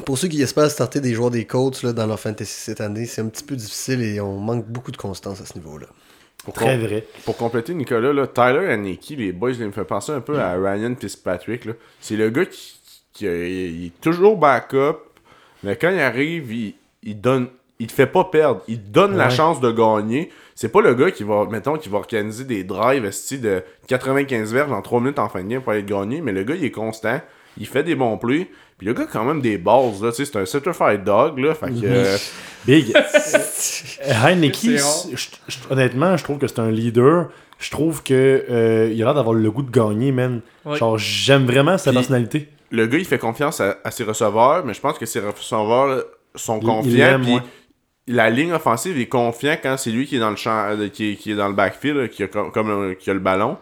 Pour 0.05 0.17
ceux 0.17 0.27
qui 0.27 0.41
espèrent 0.41 0.71
starter 0.71 0.99
des 1.01 1.13
joueurs 1.13 1.31
des 1.31 1.45
Colts 1.45 1.83
là, 1.83 1.93
dans 1.93 2.07
leur 2.07 2.19
fantasy 2.19 2.51
cette 2.53 2.81
année, 2.81 3.05
c'est 3.05 3.21
un 3.21 3.27
petit 3.27 3.43
peu 3.43 3.55
difficile 3.55 4.01
et 4.01 4.19
on 4.21 4.37
manque 4.39 4.65
beaucoup 4.65 4.91
de 4.91 4.97
constance 4.97 5.41
à 5.41 5.45
ce 5.45 5.53
niveau-là. 5.57 5.87
Pour, 6.43 6.53
Très 6.55 6.77
com- 6.77 6.85
vrai. 6.87 7.05
pour 7.25 7.37
compléter, 7.37 7.73
Nicolas, 7.75 8.13
là, 8.13 8.25
Tyler 8.25 8.67
Haneke, 8.71 9.09
les 9.17 9.31
boys, 9.31 9.51
il 9.51 9.65
me 9.67 9.71
fait 9.71 9.83
penser 9.85 10.11
un 10.11 10.21
peu 10.21 10.39
à 10.39 10.53
Ryan 10.53 10.95
Fitzpatrick. 10.99 11.65
là. 11.65 11.73
C'est 11.99 12.15
le 12.15 12.29
gars 12.31 12.45
qui, 12.45 12.79
qui 13.13 13.27
a- 13.27 13.47
il 13.47 13.85
est 13.87 14.01
toujours 14.01 14.37
backup, 14.37 14.97
mais 15.63 15.75
quand 15.75 15.91
il 15.91 15.99
arrive, 15.99 16.51
il, 16.51 16.73
il 17.03 17.19
donne. 17.21 17.47
Il 17.77 17.87
te 17.87 17.93
fait 17.93 18.07
pas 18.07 18.23
perdre. 18.25 18.61
Il 18.67 18.79
te 18.79 18.89
donne 18.89 19.15
la 19.17 19.29
chance 19.31 19.59
de 19.59 19.71
gagner. 19.71 20.29
C'est 20.53 20.69
pas 20.69 20.81
le 20.81 20.93
gars 20.93 21.09
qui 21.09 21.23
va, 21.23 21.45
mettons, 21.49 21.77
qui 21.79 21.89
va 21.89 21.97
organiser 21.97 22.43
des 22.43 22.63
drives 22.63 23.09
de 23.41 23.63
95 23.87 24.53
verges 24.53 24.71
en 24.71 24.81
3 24.83 24.99
minutes 24.99 25.17
en 25.19 25.29
fin 25.29 25.43
de 25.43 25.47
game 25.49 25.61
pour 25.63 25.71
aller 25.73 25.81
gagner, 25.83 26.21
mais 26.21 26.31
le 26.31 26.43
gars, 26.43 26.53
il 26.55 26.63
est 26.63 26.69
constant. 26.71 27.19
Il 27.57 27.67
fait 27.67 27.83
des 27.83 27.95
bons 27.95 28.17
plays. 28.19 28.49
Puis 28.81 28.87
le 28.87 28.93
gars, 28.93 29.03
a 29.03 29.05
quand 29.05 29.23
même 29.23 29.41
des 29.41 29.59
balls. 29.59 29.91
là, 30.01 30.09
tu 30.09 30.25
sais, 30.25 30.25
C'est 30.25 30.39
un 30.39 30.45
certified 30.47 31.03
dog. 31.03 31.37
Là, 31.37 31.53
fait 31.53 31.67
que, 31.67 31.85
euh, 31.85 32.17
Big. 32.65 32.91
Heineke, 34.01 34.55
C'est 34.55 34.77
rare. 34.81 35.05
je- 35.13 35.27
je- 35.47 35.57
honnêtement, 35.69 36.17
je 36.17 36.23
trouve 36.23 36.37
que 36.39 36.47
c'est 36.47 36.59
un 36.59 36.71
leader. 36.71 37.27
Je 37.59 37.69
trouve 37.69 38.01
que 38.01 38.43
euh, 38.49 38.89
il 38.91 38.99
a 39.01 39.05
l'air 39.05 39.13
d'avoir 39.13 39.35
le 39.35 39.51
goût 39.51 39.61
de 39.61 39.69
gagner, 39.69 40.11
man. 40.11 40.41
Ouais. 40.65 40.77
Genre, 40.77 40.97
j'aime 40.97 41.45
vraiment 41.45 41.77
sa 41.77 41.91
Puis- 41.91 41.97
personnalité. 41.99 42.49
le 42.71 42.87
gars, 42.87 42.97
il 42.97 43.05
fait 43.05 43.19
confiance 43.19 43.61
à, 43.61 43.77
à 43.83 43.91
ses 43.91 44.03
receveurs, 44.03 44.65
mais 44.65 44.73
je 44.73 44.81
pense 44.81 44.97
que 44.97 45.05
ses 45.05 45.19
receveurs 45.19 46.03
sont 46.35 46.59
Il- 46.59 46.65
confiants. 46.65 46.91
l'aime, 46.97 47.21
puis 47.21 47.33
ouais. 47.35 47.41
la 48.07 48.29
ligne 48.31 48.53
offensive 48.53 48.99
est 48.99 49.05
confiant 49.07 49.57
quand 49.61 49.75
c'est 49.77 49.91
lui 49.91 50.07
qui 50.07 50.15
est 50.15 50.19
dans 50.19 50.31
le 50.31 50.37
champ, 50.37 50.69
euh, 50.71 50.87
qui, 50.89 51.11
est, 51.11 51.15
qui 51.17 51.33
est 51.33 51.35
dans 51.35 51.49
le 51.49 51.53
backfield, 51.53 51.97
là, 51.97 52.07
qui 52.07 52.23
a 52.23 52.27
comme, 52.27 52.51
comme, 52.51 52.69
euh, 52.71 52.93
qui 52.95 53.09
a 53.11 53.13
le 53.13 53.19
ballon. 53.19 53.57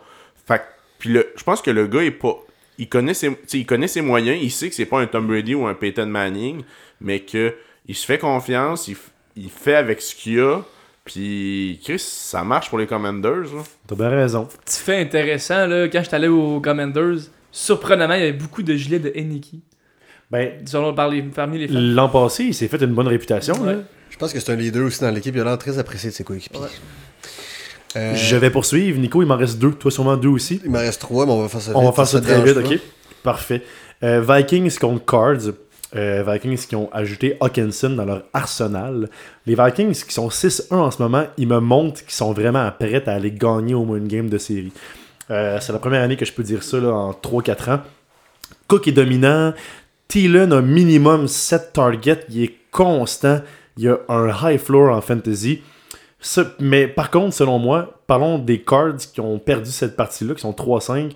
Fait 0.48 0.60
que- 0.60 0.64
puis 1.00 1.10
le, 1.10 1.28
je 1.36 1.44
pense 1.44 1.62
que 1.62 1.72
le 1.72 1.88
gars 1.88 2.04
est 2.04 2.12
pas. 2.12 2.38
Il 2.80 2.90
connaît 2.90 3.14
ses, 3.14 3.30
tu 3.30 3.38
sais, 3.46 3.60
il 3.60 3.66
connaît 3.66 3.88
ses 3.88 4.02
moyens, 4.02 4.40
il 4.42 4.50
sait 4.50 4.70
que 4.70 4.76
c'est 4.76 4.86
pas 4.86 5.00
un 5.00 5.06
Tom 5.06 5.28
Brady 5.28 5.54
ou 5.54 5.68
un 5.68 5.74
Peyton 5.76 6.08
Manning, 6.08 6.64
mais 7.02 7.20
que 7.20 7.54
il 7.86 7.94
se 7.96 8.06
fait 8.06 8.18
confiance, 8.18 8.88
il, 8.88 8.96
il 9.36 9.50
fait 9.50 9.76
avec 9.76 10.02
ce 10.02 10.16
qu'il 10.16 10.40
a. 10.40 10.62
Puis 11.06 11.80
Chris, 11.84 12.00
ça 12.00 12.44
marche 12.44 12.70
pour 12.70 12.78
les 12.78 12.88
Commanders. 12.88 13.54
là. 13.56 13.64
T'as 13.88 13.96
bien 13.96 14.10
raison. 14.10 14.48
Petit 14.66 14.80
fait 14.82 15.02
intéressant, 15.02 15.66
là, 15.68 15.88
quand 15.90 16.02
j'étais 16.04 16.16
allé 16.16 16.28
aux 16.28 16.60
Commanders, 16.62 17.18
surprenamment, 17.52 18.14
il 18.14 18.20
y 18.20 18.24
avait 18.24 18.34
beaucoup 18.34 18.64
de 18.64 18.76
gilets 18.76 19.00
de 19.00 19.12
Henneke. 19.16 19.56
Ben, 20.32 20.52
les, 21.12 21.22
parmi 21.24 21.58
les 21.58 21.68
fans. 21.68 21.74
l'an 21.80 22.10
passé, 22.10 22.46
il 22.46 22.54
s'est 22.54 22.68
fait 22.68 22.82
une 22.82 22.94
bonne 22.94 23.08
réputation. 23.08 23.56
Ouais. 23.56 23.74
là. 23.74 23.80
Je 24.10 24.18
pense 24.18 24.34
que 24.34 24.40
c'est 24.40 24.52
un 24.52 24.56
leader 24.56 24.86
aussi 24.86 25.02
dans 25.02 25.10
l'équipe. 25.12 25.36
Il 25.36 25.42
a 25.42 25.46
l'air 25.46 25.58
très 25.58 25.80
apprécié 25.80 26.10
de 26.10 26.16
ses 26.16 26.24
coéquipiers. 26.24 26.60
Ouais. 26.60 26.68
Euh, 27.96 28.16
Je 28.16 28.36
vais 28.36 28.50
poursuivre. 28.50 29.00
Nico, 29.00 29.22
il 29.22 29.26
m'en 29.28 29.38
reste 29.38 29.58
deux. 29.60 29.72
Toi, 29.72 29.92
sûrement 29.92 30.18
deux 30.18 30.30
aussi. 30.30 30.62
Il 30.64 30.72
m'en 30.72 30.80
reste 30.80 31.02
trois, 31.02 31.26
mais 31.26 31.32
on 31.32 31.42
va 31.42 31.48
faire 31.50 31.62
ça 31.62 31.72
On 31.76 31.80
va 31.82 31.88
vite, 31.88 31.96
faire 31.96 32.08
ça 32.08 32.22
très 32.22 32.42
vite, 32.42 32.58
ok? 32.58 32.80
Parfait. 33.24 33.64
Euh, 34.04 34.22
Vikings 34.28 34.78
contre 34.78 35.06
Cards. 35.06 35.54
Euh, 35.96 36.24
Vikings 36.28 36.68
qui 36.68 36.76
ont 36.76 36.88
ajouté 36.94 37.36
Hawkinson 37.42 37.90
dans 37.90 38.06
leur 38.06 38.24
arsenal. 38.34 39.10
Les 39.48 39.56
Vikings 39.56 40.04
qui 40.04 40.14
sont 40.14 40.30
6-1 40.30 40.76
en 40.76 40.92
ce 40.92 41.02
moment, 41.02 41.26
ils 41.38 41.48
me 41.48 41.60
montrent 41.60 42.04
qu'ils 42.04 42.14
sont 42.14 42.32
vraiment 42.32 42.70
prêts 42.80 43.04
à 43.08 43.14
aller 43.14 43.32
gagner 43.32 43.74
au 43.74 43.86
moins 43.86 43.98
une 43.98 44.08
game 44.08 44.30
de 44.30 44.38
série. 44.38 44.72
Euh, 45.32 45.58
c'est 45.60 45.74
la 45.74 45.80
première 45.80 46.04
année 46.04 46.16
que 46.16 46.26
je 46.26 46.32
peux 46.34 46.44
dire 46.44 46.62
ça 46.62 46.80
là, 46.80 46.92
en 46.94 47.12
3-4 47.14 47.72
ans. 47.72 47.80
Cook 48.68 48.88
est 48.88 48.92
dominant. 48.92 49.54
Thielen 50.08 50.54
a 50.54 50.62
minimum 50.62 51.28
7 51.28 51.74
targets. 51.74 52.24
Il 52.30 52.44
est 52.44 52.56
constant. 52.72 53.42
Il 53.78 53.90
a 53.90 53.98
un 54.10 54.28
high 54.44 54.60
floor 54.60 54.96
en 54.96 55.02
fantasy. 55.02 55.62
Mais 56.60 56.88
par 56.88 57.12
contre, 57.12 57.34
selon 57.34 57.60
moi, 57.60 58.00
parlons 58.08 58.40
des 58.40 58.62
Cards 58.62 58.98
qui 59.14 59.22
ont 59.22 59.40
perdu 59.40 59.72
cette 59.72 59.96
partie-là, 59.96 60.34
qui 60.36 60.42
sont 60.42 60.52
3-5. 60.52 61.12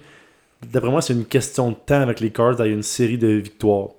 D'après 0.72 0.90
moi, 0.90 1.02
c'est 1.02 1.14
une 1.14 1.26
question 1.26 1.72
de 1.72 1.76
temps 1.86 2.02
avec 2.02 2.20
les 2.22 2.30
Cards 2.30 2.62
à 2.62 2.68
une 2.68 2.84
série 2.84 3.18
de 3.18 3.28
victoires. 3.28 3.90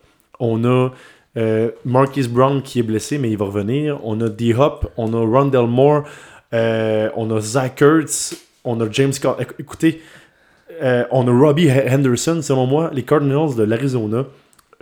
On 0.41 0.65
a 0.65 0.91
euh, 1.37 1.71
Marquis 1.85 2.27
Brown 2.29 2.63
qui 2.63 2.79
est 2.79 2.83
blessé, 2.83 3.19
mais 3.19 3.31
il 3.31 3.37
va 3.37 3.45
revenir. 3.47 4.01
On 4.03 4.21
a 4.21 4.29
D-Hop, 4.29 4.91
on 4.97 5.13
a 5.13 5.19
Rondell 5.39 5.67
Moore, 5.67 6.05
euh, 6.55 7.11
on 7.17 7.31
a 7.37 7.41
Zach 7.41 7.83
Ertz, 7.83 8.37
on 8.65 8.81
a 8.81 8.87
James 8.91 9.13
Scott. 9.13 9.39
Éc- 9.41 9.55
Écoutez, 9.59 10.01
euh, 10.83 11.05
on 11.11 11.29
a 11.29 11.31
Robbie 11.31 11.71
Henderson, 11.71 12.41
selon 12.41 12.67
moi, 12.67 12.91
les 12.95 13.03
Cardinals 13.03 13.55
de 13.57 13.63
l'Arizona. 13.65 14.25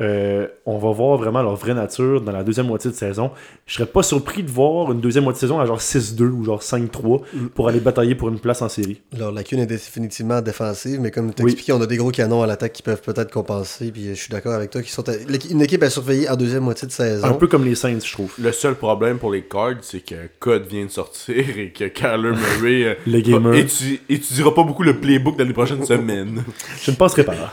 Euh, 0.00 0.46
on 0.66 0.78
va 0.78 0.90
voir 0.90 1.18
vraiment 1.18 1.42
leur 1.42 1.54
vraie 1.56 1.74
nature 1.74 2.20
dans 2.20 2.32
la 2.32 2.42
deuxième 2.42 2.66
moitié 2.66 2.90
de 2.90 2.96
saison. 2.96 3.30
Je 3.66 3.74
serais 3.74 3.86
pas 3.86 4.02
surpris 4.02 4.42
de 4.42 4.50
voir 4.50 4.90
une 4.92 5.00
deuxième 5.00 5.24
moitié 5.24 5.36
de 5.36 5.40
saison 5.40 5.60
à 5.60 5.66
genre 5.66 5.80
6-2 5.80 6.22
ou 6.30 6.44
genre 6.44 6.60
5-3 6.62 7.20
pour 7.54 7.68
aller 7.68 7.80
batailler 7.80 8.14
pour 8.14 8.28
une 8.28 8.38
place 8.40 8.62
en 8.62 8.68
série. 8.68 9.00
Leur 9.16 9.32
lacune 9.32 9.58
est 9.60 9.66
définitivement 9.66 10.40
défensive, 10.40 10.98
mais 11.00 11.10
comme 11.10 11.32
tu 11.34 11.42
as 11.42 11.44
Oui. 11.44 11.50
expliqué, 11.52 11.72
on 11.72 11.80
a 11.80 11.86
des 11.86 11.96
gros 11.98 12.10
canons 12.10 12.42
à 12.42 12.46
l'attaque 12.46 12.72
qui 12.72 12.82
peuvent 12.82 13.02
peut-être 13.02 13.30
compenser. 13.30 13.90
Puis 13.92 14.08
je 14.08 14.14
suis 14.14 14.30
d'accord 14.30 14.54
avec 14.54 14.70
toi. 14.70 14.82
Qui 14.82 14.90
sont 14.90 15.08
à- 15.08 15.12
Une 15.50 15.60
équipe 15.62 15.82
à 15.82 15.90
surveiller 15.90 16.28
en 16.28 16.36
deuxième 16.36 16.62
moitié 16.64 16.86
de 16.88 16.92
saison. 16.92 17.26
Un 17.26 17.32
peu 17.34 17.46
comme 17.46 17.64
les 17.64 17.74
Saints, 17.74 17.98
je 18.04 18.12
trouve. 18.12 18.32
Le 18.38 18.52
seul 18.52 18.74
problème 18.74 19.18
pour 19.18 19.30
les 19.30 19.42
Cards, 19.42 19.76
c'est 19.82 20.00
que 20.04 20.14
Code 20.40 20.66
vient 20.66 20.84
de 20.86 20.90
sortir 20.90 21.36
et 21.58 21.70
que 21.70 21.84
Kyler 21.84 22.32
Murray 22.32 22.84
euh, 22.84 22.94
Le 23.06 23.20
gamer. 23.20 23.52
étu- 23.54 24.00
étudiera 24.08 24.54
pas 24.54 24.62
beaucoup 24.62 24.82
le 24.82 24.98
playbook 24.98 25.36
dans 25.38 25.44
les 25.46 25.52
prochaines 25.52 25.84
semaines. 25.86 26.42
Je 26.82 26.90
ne 26.90 26.96
passerai 26.96 27.24
pas 27.24 27.34
là. 27.34 27.52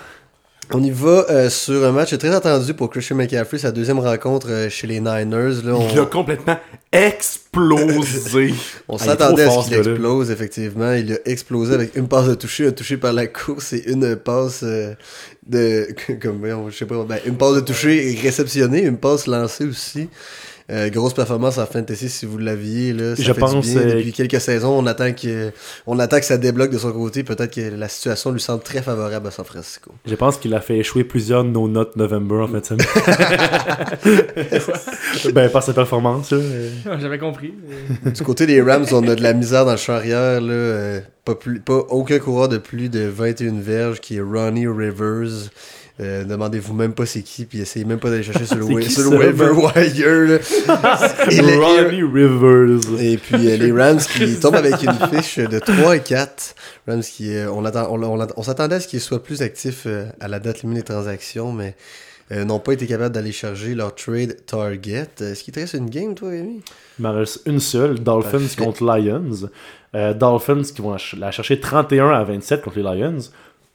On 0.71 0.83
y 0.83 0.91
va 0.91 1.25
euh, 1.29 1.49
sur 1.49 1.83
un 1.83 1.91
match 1.91 2.15
très 2.17 2.33
attendu 2.33 2.75
pour 2.75 2.91
Christian 2.91 3.15
McCaffrey, 3.15 3.57
sa 3.57 3.71
deuxième 3.71 3.97
rencontre 3.97 4.51
euh, 4.51 4.69
chez 4.69 4.85
les 4.85 4.99
Niners. 4.99 5.63
Là, 5.63 5.79
Il 5.91 5.99
a 5.99 6.05
complètement 6.05 6.57
explosé. 6.91 8.53
on 8.87 8.97
Ah, 8.97 9.03
s'attendait 9.03 9.43
à 9.45 9.49
ce 9.49 9.67
qu'il 9.67 9.77
explose, 9.77 10.29
effectivement. 10.29 10.93
Il 10.93 11.13
a 11.13 11.17
explosé 11.25 11.73
avec 11.73 11.95
une 11.95 12.07
passe 12.07 12.27
de 12.27 12.35
toucher, 12.35 12.67
un 12.67 12.71
touché 12.71 12.97
par 12.97 13.13
la 13.13 13.25
course 13.25 13.73
et 13.73 13.89
une 13.89 14.15
passe 14.15 14.61
euh, 14.61 14.93
de. 15.47 15.87
Comme, 16.21 16.45
je 16.69 16.77
sais 16.77 16.85
pas, 16.85 17.03
ben, 17.03 17.17
une 17.25 17.35
passe 17.37 17.55
de 17.55 17.61
toucher 17.61 18.19
réceptionnée, 18.21 18.83
une 18.83 18.97
passe 18.97 19.25
lancée 19.25 19.65
aussi. 19.65 20.07
Euh, 20.71 20.89
grosse 20.89 21.15
performance 21.15 21.57
en 21.57 21.65
fantasy 21.65 22.09
si 22.09 22.27
vous 22.27 22.37
l'aviez 22.37 22.93
là, 22.93 23.15
ça 23.15 23.23
Je 23.23 23.33
fait 23.33 23.39
pense, 23.39 23.65
du 23.65 23.73
bien. 23.73 23.81
euh, 23.81 23.95
Depuis 23.95 24.13
quelques 24.13 24.39
saisons, 24.39 24.77
on 24.77 24.85
attend 24.85 25.11
que 25.13 25.51
on 25.87 25.97
attend 25.97 26.19
que 26.19 26.25
ça 26.25 26.37
débloque 26.37 26.69
de 26.71 26.77
son 26.77 26.91
côté. 26.91 27.23
Peut-être 27.23 27.53
que 27.55 27.75
la 27.75 27.89
situation 27.89 28.31
lui 28.31 28.39
semble 28.39 28.61
très 28.61 28.83
favorable 28.83 29.27
à 29.27 29.31
San 29.31 29.45
Francisco. 29.45 29.91
Je 30.05 30.13
pense 30.15 30.37
qu'il 30.37 30.53
a 30.53 30.61
fait 30.61 30.77
échouer 30.77 31.03
plusieurs 31.03 31.43
No 31.43 31.67
Not 31.67 31.89
November 31.95 32.43
en 32.43 32.47
de 32.49 32.63
semaine. 32.63 32.85
ben, 35.33 35.49
par 35.49 35.63
sa 35.63 35.73
performance. 35.73 36.31
Là. 36.31 36.37
euh. 36.37 36.69
J'avais 36.99 37.19
compris. 37.19 37.53
Du 38.05 38.23
côté 38.23 38.45
des 38.45 38.61
Rams, 38.61 38.85
on 38.91 39.07
a 39.07 39.15
de 39.15 39.23
la 39.23 39.33
misère 39.33 39.65
dans 39.65 39.71
le 39.71 39.77
champ 39.77 39.93
arrière. 39.93 40.41
Là, 40.41 40.51
euh, 40.53 40.99
pas, 41.25 41.35
plus, 41.35 41.59
pas 41.59 41.85
aucun 41.89 42.19
coureur 42.19 42.49
de 42.49 42.57
plus 42.57 42.89
de 42.89 43.01
21 43.07 43.59
verges 43.59 43.99
qui 43.99 44.17
est 44.17 44.21
Ronnie 44.21 44.67
Rivers. 44.67 45.49
Euh, 45.99 46.23
Demandez-vous 46.23 46.73
même 46.73 46.93
pas 46.93 47.05
c'est 47.05 47.23
qui, 47.23 47.45
puis 47.45 47.59
essayez 47.59 47.83
même 47.83 47.99
pas 47.99 48.09
d'aller 48.09 48.23
chercher 48.23 48.45
sur 48.45 48.55
le, 48.57 48.79
qui 48.79 48.89
sur 48.89 49.11
le 49.11 49.17
wire. 49.17 49.29
Et, 51.31 51.57
Ronnie 51.57 52.03
Rivers. 52.03 53.01
et 53.01 53.17
puis 53.17 53.51
euh, 53.51 53.57
les 53.57 53.71
Rams 53.71 53.99
qui 53.99 54.35
tombent 54.39 54.55
avec 54.55 54.81
une 54.83 55.19
fiche 55.19 55.39
de 55.39 55.59
3 55.59 55.97
et 55.97 55.99
4. 55.99 56.55
Rams 56.87 57.01
qui, 57.01 57.35
euh, 57.35 57.51
on, 57.51 57.65
attend, 57.65 57.87
on, 57.91 58.01
on, 58.01 58.27
on 58.35 58.43
s'attendait 58.43 58.75
à 58.75 58.79
ce 58.79 58.87
qu'ils 58.87 59.01
soient 59.01 59.21
plus 59.21 59.41
actifs 59.41 59.87
à 60.19 60.27
la 60.27 60.39
date 60.39 60.61
limite 60.61 60.77
des 60.77 60.83
transactions, 60.83 61.51
mais 61.51 61.75
n'ont 62.31 62.59
pas 62.59 62.73
été 62.73 62.85
capables 62.85 63.13
d'aller 63.13 63.31
charger 63.31 63.73
leur 63.75 63.95
trade 63.95 64.37
target. 64.45 65.07
Est-ce 65.19 65.43
qu'il 65.43 65.53
te 65.53 65.59
reste 65.59 65.73
une 65.73 65.89
game, 65.89 66.13
toi, 66.15 66.29
Rémi? 66.29 66.61
Il 66.99 67.01
m'en 67.01 67.13
reste 67.13 67.41
une 67.45 67.59
seule, 67.59 67.99
Dolphins 67.99 68.37
Parfait. 68.37 68.63
contre 68.63 68.83
Lions. 68.83 69.49
Dolphins 70.15 70.61
qui 70.61 70.81
vont 70.81 70.95
la 71.17 71.31
chercher 71.31 71.59
31 71.59 72.09
à 72.11 72.23
27 72.23 72.61
contre 72.61 72.77
les 72.77 72.83
Lions. 72.83 73.17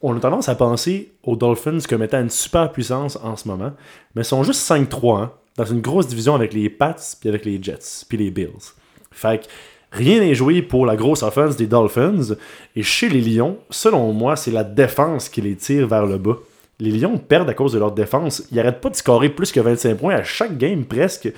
On 0.03 0.17
a 0.17 0.21
tendance 0.21 0.49
à 0.49 0.55
penser 0.55 1.13
aux 1.23 1.37
Dolphins 1.37 1.79
comme 1.89 2.03
étant 2.03 2.21
une 2.21 2.31
super 2.31 2.71
puissance 2.73 3.17
en 3.23 3.37
ce 3.37 3.49
moment, 3.49 3.73
mais 4.15 4.23
ils 4.23 4.27
sont 4.27 4.43
juste 4.43 4.69
5-3 4.69 5.23
hein, 5.23 5.33
dans 5.57 5.65
une 5.65 5.81
grosse 5.81 6.09
division 6.09 6.35
avec 6.35 6.53
les 6.53 6.69
Pats, 6.69 6.97
puis 7.21 7.29
avec 7.29 7.45
les 7.45 7.63
Jets, 7.63 8.05
puis 8.09 8.19
les 8.19 8.31
Bills. 8.31 8.75
Fait 9.11 9.43
que 9.43 9.47
rien 9.93 10.21
n'est 10.21 10.35
joué 10.35 10.61
pour 10.61 10.85
la 10.85 10.97
grosse 10.97 11.23
offense 11.23 11.57
des 11.57 11.67
Dolphins. 11.67 12.35
Et 12.77 12.83
chez 12.83 13.09
les 13.09 13.21
Lions, 13.21 13.59
selon 13.71 14.13
moi, 14.13 14.37
c'est 14.37 14.51
la 14.51 14.65
défense 14.65 15.29
qui 15.29 15.41
les 15.41 15.57
tire 15.57 15.87
vers 15.87 16.07
le 16.07 16.19
bas. 16.19 16.37
Les 16.81 16.91
Lions 16.91 17.19
perdent 17.19 17.49
à 17.49 17.55
cause 17.55 17.73
de 17.73 17.79
leur 17.79 17.93
défense. 17.93 18.43
Ils 18.51 18.57
n'arrêtent 18.57 18.81
pas 18.81 18.91
de 18.91 18.97
scorer 18.97 19.29
plus 19.29 19.53
que 19.53 19.61
25 19.61 19.97
points 19.97 20.17
à 20.17 20.25
chaque 20.25 20.59
game 20.59 20.85
presque. 20.85 21.33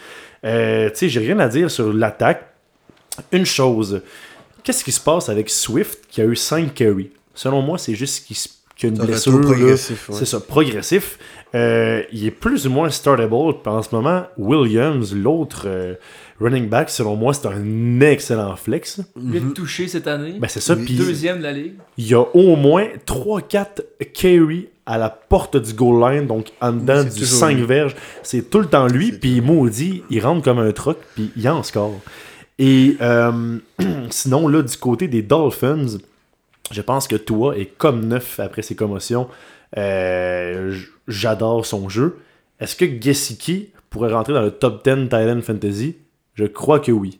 Euh, 0.44 0.88
tu 0.90 0.96
sais, 0.96 1.08
j'ai 1.08 1.20
rien 1.20 1.38
à 1.38 1.48
dire 1.48 1.70
sur 1.70 1.92
l'attaque. 1.92 2.52
Une 3.32 3.46
chose, 3.46 4.02
qu'est-ce 4.62 4.84
qui 4.84 4.92
se 4.92 5.00
passe 5.00 5.28
avec 5.28 5.48
Swift 5.48 6.06
qui 6.08 6.20
a 6.20 6.24
eu 6.24 6.36
5 6.36 6.74
carries? 6.74 7.10
Selon 7.36 7.62
moi, 7.62 7.78
c'est 7.78 7.94
juste 7.94 8.26
qu'il 8.26 8.36
y 8.82 8.86
a 8.86 8.88
une 8.94 9.00
Un 9.00 9.04
blessure. 9.04 9.40
progressif, 9.40 10.08
ouais. 10.08 10.16
C'est 10.18 10.24
ça, 10.24 10.40
progressif. 10.40 11.18
Euh, 11.54 12.02
il 12.12 12.26
est 12.26 12.30
plus 12.32 12.66
ou 12.66 12.70
moins 12.70 12.90
startable. 12.90 13.32
En 13.34 13.82
ce 13.82 13.94
moment, 13.94 14.24
Williams, 14.36 15.14
l'autre 15.14 15.62
euh, 15.66 15.94
running 16.40 16.68
back, 16.68 16.90
selon 16.90 17.14
moi, 17.16 17.32
c'est 17.32 17.46
un 17.46 18.00
excellent 18.00 18.56
flex. 18.56 19.00
Il 19.22 19.36
est 19.36 19.54
touché 19.54 19.86
cette 19.86 20.06
année. 20.08 20.34
Ben, 20.40 20.48
c'est 20.48 20.60
ça. 20.60 20.74
Oui. 20.74 20.96
Deuxième 20.96 21.38
de 21.38 21.42
la 21.44 21.52
ligue. 21.52 21.74
il 21.96 22.08
y 22.08 22.14
a 22.14 22.20
au 22.34 22.56
moins 22.56 22.86
3-4 23.06 23.82
carries 24.12 24.68
à 24.88 24.98
la 24.98 25.08
porte 25.10 25.56
du 25.56 25.72
goal 25.72 26.00
line, 26.12 26.26
donc 26.26 26.48
en 26.60 26.72
dedans 26.72 27.02
du 27.02 27.10
toujours 27.10 27.26
5 27.26 27.56
lui. 27.56 27.64
verges. 27.64 27.96
C'est 28.22 28.50
tout 28.50 28.60
le 28.60 28.66
temps 28.66 28.86
lui, 28.86 29.12
puis 29.12 29.40
maudit, 29.40 30.02
il 30.10 30.20
rentre 30.20 30.42
comme 30.42 30.58
un 30.58 30.72
truc, 30.72 30.98
puis 31.14 31.32
il 31.36 31.48
en 31.48 31.62
score. 31.62 31.98
Et 32.58 32.96
euh, 33.00 33.58
sinon, 34.10 34.46
là, 34.48 34.62
du 34.62 34.76
côté 34.76 35.08
des 35.08 35.22
Dolphins, 35.22 35.98
je 36.72 36.82
pense 36.82 37.08
que 37.08 37.16
Tua 37.16 37.56
est 37.56 37.66
comme 37.66 38.06
neuf 38.06 38.40
après 38.40 38.62
ses 38.62 38.74
commotions. 38.74 39.28
Euh, 39.76 40.76
J'adore 41.08 41.66
son 41.66 41.88
jeu. 41.88 42.18
Est-ce 42.60 42.76
que 42.76 42.84
Gesicki 43.00 43.72
pourrait 43.90 44.12
rentrer 44.12 44.32
dans 44.32 44.42
le 44.42 44.50
top 44.50 44.84
10 44.84 45.08
Thailand 45.08 45.40
Fantasy? 45.42 45.96
Je 46.34 46.44
crois 46.44 46.80
que 46.80 46.92
oui. 46.92 47.18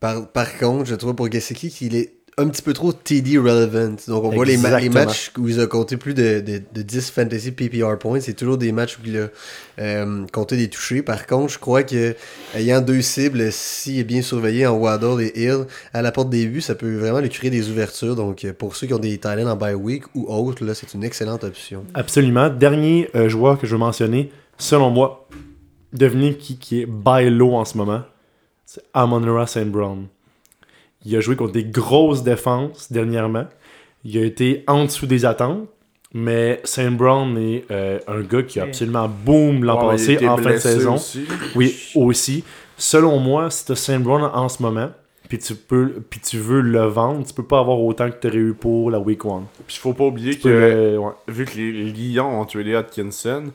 Par, 0.00 0.30
par 0.30 0.56
contre, 0.58 0.86
je 0.86 0.94
trouve 0.94 1.14
pour 1.14 1.30
Gesicki 1.30 1.70
qu'il 1.70 1.96
est 1.96 2.17
un 2.38 2.48
petit 2.48 2.62
peu 2.62 2.72
trop 2.72 2.92
TD 2.92 3.36
relevant. 3.38 3.96
Donc, 4.06 4.24
on 4.24 4.30
voit 4.30 4.44
les, 4.46 4.56
ma- 4.56 4.70
les 4.78 4.86
Exactement. 4.86 5.04
matchs 5.06 5.32
où 5.38 5.48
il 5.48 5.60
a 5.60 5.66
compté 5.66 5.96
plus 5.96 6.14
de, 6.14 6.40
de, 6.40 6.62
de 6.72 6.82
10 6.82 7.10
fantasy 7.10 7.50
PPR 7.52 7.98
points. 7.98 8.20
C'est 8.20 8.32
toujours 8.34 8.56
des 8.56 8.72
matchs 8.72 8.96
où 8.98 9.00
il 9.06 9.18
a 9.18 9.28
euh, 9.80 10.24
compté 10.32 10.56
des 10.56 10.68
touchés. 10.68 11.02
Par 11.02 11.26
contre, 11.26 11.52
je 11.52 11.58
crois 11.58 11.82
que 11.82 12.14
ayant 12.54 12.80
deux 12.80 13.02
cibles, 13.02 13.52
s'il 13.52 13.98
est 13.98 14.04
bien 14.04 14.22
surveillé 14.22 14.66
en 14.66 14.76
Waddle 14.76 15.20
et 15.22 15.42
Hill, 15.44 15.66
à 15.92 16.00
la 16.00 16.12
porte 16.12 16.30
des 16.30 16.46
buts, 16.46 16.60
ça 16.60 16.74
peut 16.74 16.96
vraiment 16.96 17.20
lui 17.20 17.28
créer 17.28 17.50
des 17.50 17.68
ouvertures. 17.68 18.16
Donc, 18.16 18.46
pour 18.58 18.76
ceux 18.76 18.86
qui 18.86 18.94
ont 18.94 18.98
des 18.98 19.18
talents 19.18 19.50
en 19.50 19.56
bye 19.56 19.74
week 19.74 20.04
ou 20.14 20.26
autres, 20.32 20.64
là, 20.64 20.74
c'est 20.74 20.94
une 20.94 21.04
excellente 21.04 21.44
option. 21.44 21.84
Absolument. 21.94 22.48
Dernier 22.48 23.10
euh, 23.14 23.28
joueur 23.28 23.58
que 23.58 23.66
je 23.66 23.72
veux 23.72 23.78
mentionner, 23.78 24.30
selon 24.56 24.90
moi, 24.90 25.28
devinez 25.92 26.36
qui, 26.36 26.58
qui 26.58 26.82
est 26.82 26.86
by 26.86 27.28
low 27.30 27.54
en 27.54 27.64
ce 27.64 27.76
moment. 27.76 28.02
C'est 28.66 28.82
Amon-Ra 28.92 29.46
St. 29.46 29.64
Brown. 29.70 30.06
Il 31.04 31.16
a 31.16 31.20
joué 31.20 31.36
contre 31.36 31.52
des 31.52 31.64
grosses 31.64 32.22
défenses 32.22 32.90
dernièrement. 32.90 33.46
Il 34.04 34.18
a 34.18 34.24
été 34.24 34.64
en 34.66 34.84
dessous 34.84 35.06
des 35.06 35.24
attentes. 35.24 35.68
Mais 36.14 36.60
Saint 36.64 36.90
Brown 36.90 37.36
est 37.36 37.64
euh, 37.70 37.98
un 38.08 38.22
gars 38.22 38.42
qui 38.42 38.60
a 38.60 38.62
absolument 38.62 39.08
boom 39.08 39.62
l'an 39.62 39.88
passé 39.88 40.26
en 40.26 40.38
fin 40.38 40.52
de 40.52 40.56
saison. 40.56 40.94
aussi. 40.94 41.26
Oui, 41.54 41.76
aussi. 41.94 42.44
Selon 42.78 43.18
moi, 43.18 43.50
si 43.50 43.66
tu 43.66 43.72
as 43.72 43.76
Saint 43.76 44.00
Brown 44.00 44.22
en 44.22 44.48
ce 44.48 44.62
moment, 44.62 44.90
puis 45.28 45.38
tu 45.38 45.54
peux 45.54 46.02
puis 46.08 46.20
tu 46.20 46.38
veux 46.38 46.62
le 46.62 46.86
vendre, 46.86 47.26
tu 47.26 47.34
peux 47.34 47.44
pas 47.44 47.58
avoir 47.58 47.78
autant 47.80 48.10
que 48.10 48.16
tu 48.18 48.26
aurais 48.28 48.36
eu 48.38 48.54
pour 48.54 48.90
la 48.90 48.98
Week 48.98 49.22
1. 49.24 49.42
Puis 49.66 49.76
faut 49.76 49.92
pas 49.92 50.04
oublier 50.04 50.30
Tu 50.32 50.38
que 50.38 50.48
peux, 50.48 50.54
euh, 50.54 50.96
ouais. 50.96 51.12
vu 51.28 51.44
que 51.44 51.56
les 51.58 51.92
Lions 51.92 52.40
ont 52.40 52.46
tué 52.46 52.74
Atkinson, 52.74 53.52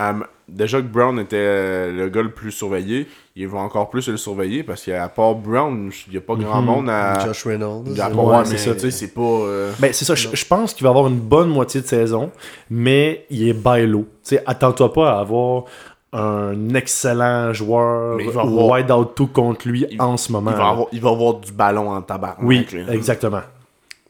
euh, 0.00 0.12
déjà 0.48 0.78
que 0.80 0.86
Brown 0.86 1.18
était 1.18 1.36
euh, 1.38 1.92
le 1.92 2.08
gars 2.08 2.22
le 2.22 2.30
plus 2.30 2.50
surveillé, 2.50 3.06
ils 3.36 3.48
vont 3.48 3.60
encore 3.60 3.88
plus 3.90 4.08
le 4.08 4.16
surveiller 4.16 4.62
parce 4.62 4.84
qu'à 4.84 5.08
part 5.08 5.34
Brown, 5.34 5.90
il 6.06 6.10
n'y 6.10 6.16
a 6.18 6.20
pas 6.20 6.34
grand 6.36 6.60
Mhm. 6.60 6.66
monde 6.66 6.90
à. 6.90 7.24
Josh 7.26 7.44
Reynolds. 7.46 7.98
à 8.00 8.10
part- 8.10 8.24
Ouais, 8.24 8.36
ouais, 8.38 8.44
c'est 8.44 8.52
mais 8.52 8.58
ça. 8.58 8.74
tu 8.74 8.80
sais, 8.80 8.90
c'est 8.90 9.08
pas. 9.14 9.20
euh, 9.22 9.72
Ben, 9.78 9.92
c'est 9.92 10.04
ça, 10.04 10.14
je, 10.14 10.44
pense 10.46 10.74
qu'il 10.74 10.84
va 10.84 10.90
avoir 10.90 11.06
une 11.08 11.18
bonne 11.20 11.48
moitié 11.48 11.80
de 11.80 11.86
saison, 11.86 12.30
mais 12.70 13.26
il 13.30 13.48
est 13.48 13.52
bailo. 13.54 14.00
Tu 14.24 14.36
sais, 14.36 14.42
attends-toi 14.46 14.92
pas 14.92 15.16
à 15.16 15.20
avoir 15.20 15.64
un 16.12 16.74
excellent 16.74 17.52
joueur 17.54 18.16
Mais 18.16 18.24
il 18.24 18.30
va 18.30 18.42
avoir- 18.42 18.66
wide 18.66 18.90
out 18.90 19.12
tout 19.14 19.28
contre 19.28 19.66
lui 19.66 19.86
Il- 19.90 20.00
en 20.02 20.16
ce 20.18 20.30
moment. 20.30 20.50
il, 20.50 20.56
va 20.58 20.68
avoir, 20.68 20.86
il 20.92 21.00
va 21.00 21.10
avoir 21.10 21.34
du 21.34 21.52
ballon 21.52 21.90
en 21.90 22.02
tabac. 22.02 22.36
Oui, 22.42 22.66
exactement. 22.90 23.40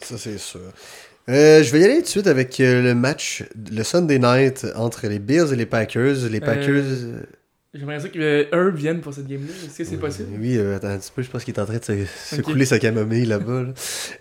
Ça, 0.00 0.18
c'est 0.18 0.38
sûr. 0.38 0.58
Euh, 1.28 1.62
je 1.62 1.70
vais 1.72 1.80
y 1.80 1.84
aller 1.84 1.96
tout 1.98 2.02
de 2.02 2.06
suite 2.08 2.26
avec 2.26 2.58
euh, 2.60 2.82
le 2.82 2.94
match, 2.94 3.44
le 3.70 3.82
Sunday 3.84 4.18
night 4.18 4.66
entre 4.74 5.06
les 5.06 5.18
Bills 5.20 5.52
et 5.52 5.56
les 5.56 5.66
Packers. 5.66 6.28
Les 6.30 6.40
Packers. 6.40 6.68
euh, 6.84 7.20
J'aimerais 7.74 8.00
ça 8.00 8.08
que 8.08 8.48
Herb 8.52 8.74
vienne 8.76 9.00
pour 9.00 9.14
cette 9.14 9.26
game-là. 9.28 9.52
Est-ce 9.64 9.78
que 9.78 9.84
c'est 9.84 9.96
possible? 9.96 10.28
Oui, 10.38 10.58
euh, 10.58 10.76
attends 10.76 10.88
un 10.88 10.98
petit 10.98 11.12
peu, 11.14 11.22
je 11.22 11.30
pense 11.30 11.44
qu'il 11.44 11.54
est 11.54 11.60
en 11.60 11.64
train 11.64 11.78
de 11.78 12.04
se, 12.26 12.40
couler 12.42 12.66
sa 12.66 12.78
camomille 12.78 13.24
là-bas. 13.24 13.62
là. 13.62 13.68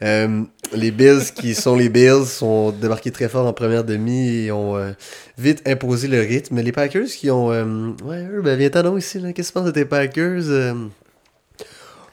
Euh, 0.04 0.43
les 0.74 0.91
Bills, 0.91 1.34
qui 1.36 1.54
sont 1.56 1.76
les 1.76 1.89
Bills, 1.89 2.26
sont 2.28 2.72
débarqués 2.72 3.12
très 3.12 3.28
fort 3.28 3.45
en 3.47 3.52
première 3.52 3.84
demi 3.84 4.45
et 4.45 4.52
ont 4.54 4.78
euh, 4.78 4.91
vite 5.38 5.62
imposé 5.68 6.08
le 6.08 6.22
rythme. 6.22 6.62
Les 6.62 6.72
Packers 6.72 7.08
qui 7.08 7.30
ont. 7.32 7.52
euh, 7.52 7.89
ouais, 8.06 8.26
eux, 8.32 8.41
ben 8.41 8.58
viens-t'en 8.58 8.84
donc 8.84 8.99
ici, 8.99 9.20
là. 9.20 9.34
Qu'est-ce 9.34 9.49
que 9.49 9.54
tu 9.54 9.60
penses 9.60 9.68
de 9.68 9.72
tes 9.72 9.86
Packers 9.86 10.43
euh? 10.49 10.74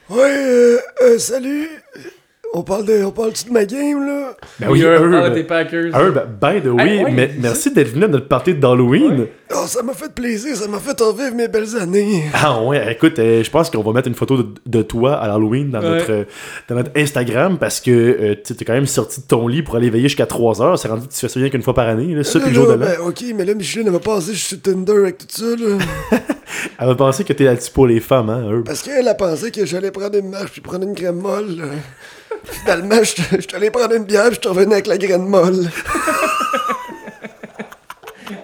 Ouais, 0.09 0.17
euh, 0.35 0.77
euh, 1.03 1.19
salut. 1.19 1.67
On 2.51 2.63
parle 2.63 2.83
de, 2.85 3.03
on 3.03 3.11
parle 3.11 3.29
de 3.31 3.53
ma 3.53 3.63
game, 3.63 4.07
là? 4.07 4.35
Ben 4.59 4.69
oui, 4.71 4.81
Herb, 4.81 5.03
Herb. 5.03 5.11
parle 5.11 5.33
des 5.35 5.43
Packers. 5.43 5.95
Herb, 5.95 6.15
by 6.41 6.59
the 6.61 6.71
way, 6.73 6.83
Hey, 6.97 7.03
ouais, 7.03 7.11
mais- 7.11 7.31
merci 7.39 7.71
d'être 7.71 7.89
venu 7.93 8.05
à 8.05 8.07
notre 8.07 8.27
party 8.27 8.55
d'Halloween. 8.55 9.19
Ouais. 9.19 9.31
Oh, 9.53 9.65
ça 9.67 9.83
m'a 9.83 9.93
fait 9.93 10.11
plaisir, 10.11 10.55
ça 10.55 10.67
m'a 10.67 10.79
fait 10.79 10.99
revivre 10.99 11.35
mes 11.35 11.47
belles 11.47 11.75
années. 11.79 12.23
Ah 12.33 12.59
ouais, 12.63 12.91
écoute, 12.91 13.19
euh, 13.19 13.43
je 13.43 13.51
pense 13.51 13.69
qu'on 13.69 13.83
va 13.83 13.93
mettre 13.93 14.07
une 14.07 14.15
photo 14.15 14.37
de, 14.37 14.47
de 14.65 14.81
toi 14.81 15.13
à 15.17 15.27
l'Halloween 15.27 15.69
dans, 15.69 15.79
Ouais. 15.79 15.89
notre, 15.99 16.11
euh, 16.11 16.23
dans 16.67 16.75
notre 16.75 16.89
Instagram 16.95 17.57
parce 17.59 17.79
que 17.81 17.91
euh, 17.91 18.35
tu 18.43 18.53
es 18.53 18.65
quand 18.65 18.73
même 18.73 18.87
sorti 18.87 19.21
de 19.21 19.27
ton 19.27 19.47
lit 19.47 19.61
pour 19.61 19.75
aller 19.75 19.91
veiller 19.91 20.07
jusqu'à 20.09 20.25
3 20.25 20.59
heures. 20.63 20.79
C'est 20.79 20.87
rendu 20.87 21.07
que 21.07 21.13
tu 21.13 21.19
fais 21.19 21.29
ça 21.29 21.39
rien 21.39 21.49
qu'une 21.49 21.61
fois 21.61 21.75
par 21.75 21.87
année, 21.87 22.15
là, 22.15 22.23
ça 22.23 22.39
puis 22.39 22.49
le 22.49 22.55
jour 22.55 22.65
de 22.67 22.73
l'an. 22.73 22.79
ben, 22.79 22.95
ok, 23.05 23.23
mais 23.35 23.45
là, 23.45 23.53
Micheline, 23.53 23.85
elle 23.85 23.93
m'a 23.93 23.99
passé, 23.99 24.33
je 24.33 24.43
suis 24.43 24.57
Tinder 24.57 24.93
avec 24.97 25.19
tout 25.19 25.27
ça, 25.29 25.45
là. 25.55 25.77
Elle 26.79 26.87
va 26.87 26.95
penser 26.95 27.23
que 27.23 27.31
t'es 27.31 27.43
là-dessus 27.43 27.71
pour 27.71 27.85
les 27.87 27.99
femmes, 27.99 28.29
hein, 28.29 28.43
Herb. 28.49 28.65
Parce 28.65 28.81
qu'elle 28.81 29.07
a 29.07 29.13
pensé 29.13 29.51
que 29.51 29.65
j'allais 29.65 29.91
prendre 29.91 30.17
une 30.17 30.29
marche 30.29 30.51
puis 30.51 30.61
prendre 30.61 30.83
une 30.87 30.95
crème 30.95 31.17
molle. 31.19 31.55
là. 31.57 31.65
Finalement, 32.43 32.99
je 33.03 33.05
suis 33.41 33.55
allé 33.55 33.69
prendre 33.71 33.93
une 33.95 34.03
bière 34.03 34.29
je 34.31 34.39
suis 34.39 34.47
revenu 34.47 34.73
avec 34.73 34.87
la 34.87 34.97
graine 34.97 35.25
molle. 35.27 35.69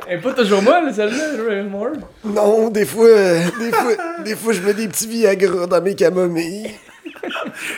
Elle 0.08 0.20
est 0.20 0.22
pas 0.22 0.34
toujours 0.34 0.62
molle, 0.62 0.94
celle-là, 0.94 1.64
Moore. 1.64 1.94
Non, 2.24 2.70
des 2.70 2.86
fois, 2.86 3.08
euh, 3.08 3.42
des 3.60 3.72
fois, 3.72 3.92
des 4.24 4.36
fois, 4.36 4.54
je 4.54 4.62
mets 4.62 4.74
des 4.74 4.88
petits 4.88 5.08
Viagra 5.08 5.66
dans 5.68 5.82
mes 5.82 5.96
camomilles. 5.96 6.72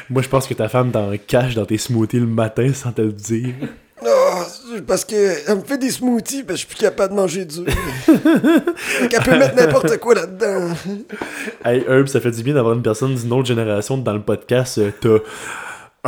Moi, 0.09 0.21
je 0.21 0.27
pense 0.29 0.45
que 0.47 0.53
ta 0.53 0.67
femme 0.67 0.91
t'en 0.91 1.11
cache 1.25 1.55
dans 1.55 1.65
tes 1.65 1.77
smoothies 1.77 2.19
le 2.19 2.25
matin 2.25 2.71
sans 2.73 2.91
te 2.91 3.01
le 3.01 3.13
dire. 3.13 3.53
Non, 4.03 4.11
c'est 4.73 4.85
parce 4.85 5.05
que 5.05 5.49
elle 5.49 5.57
me 5.57 5.63
fait 5.63 5.77
des 5.77 5.89
smoothies 5.89 6.43
parce 6.43 6.61
que 6.61 6.61
je 6.63 6.67
suis 6.67 6.75
plus 6.75 6.83
capable 6.85 7.15
de 7.15 7.19
manger 7.19 7.45
dur. 7.45 7.63
Fait 8.05 9.07
qu'elle 9.07 9.23
peut 9.23 9.37
mettre 9.37 9.55
n'importe 9.55 9.97
quoi 9.97 10.15
là-dedans. 10.15 10.69
Hey, 11.65 11.83
Herb, 11.87 12.07
ça 12.07 12.19
fait 12.19 12.31
du 12.31 12.43
bien 12.43 12.53
d'avoir 12.53 12.75
une 12.75 12.83
personne 12.83 13.15
d'une 13.15 13.31
autre 13.33 13.47
génération 13.47 13.97
dans 13.97 14.13
le 14.13 14.21
podcast. 14.21 14.77
Euh, 14.77 14.91
T'as 15.01 15.17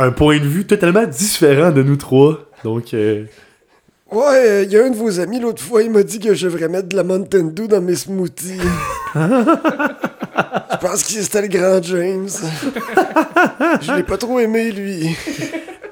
un 0.02 0.10
point 0.12 0.38
de 0.38 0.44
vue 0.46 0.64
totalement 0.66 1.06
différent 1.06 1.70
de 1.70 1.82
nous 1.82 1.96
trois. 1.96 2.46
Donc, 2.64 2.94
euh, 2.94 3.24
Ouais, 4.12 4.64
il 4.64 4.72
y 4.72 4.76
a 4.76 4.84
un 4.84 4.90
de 4.90 4.96
vos 4.96 5.20
amis 5.20 5.38
l'autre 5.38 5.62
fois, 5.62 5.82
il 5.84 5.90
m'a 5.90 6.02
dit 6.02 6.18
que 6.18 6.34
je 6.34 6.48
devrais 6.48 6.68
mettre 6.68 6.88
de 6.88 6.96
la 6.96 7.04
Mountain 7.04 7.44
Dew 7.44 7.68
dans 7.68 7.80
mes 7.80 7.94
smoothies. 7.94 8.58
je 9.14 10.76
pense 10.80 11.04
que 11.04 11.10
c'était 11.12 11.42
le 11.42 11.48
grand 11.48 11.80
James. 11.82 12.28
je 13.80 13.92
l'ai 13.96 14.02
pas 14.02 14.16
trop 14.16 14.40
aimé, 14.40 14.72
lui. 14.72 15.16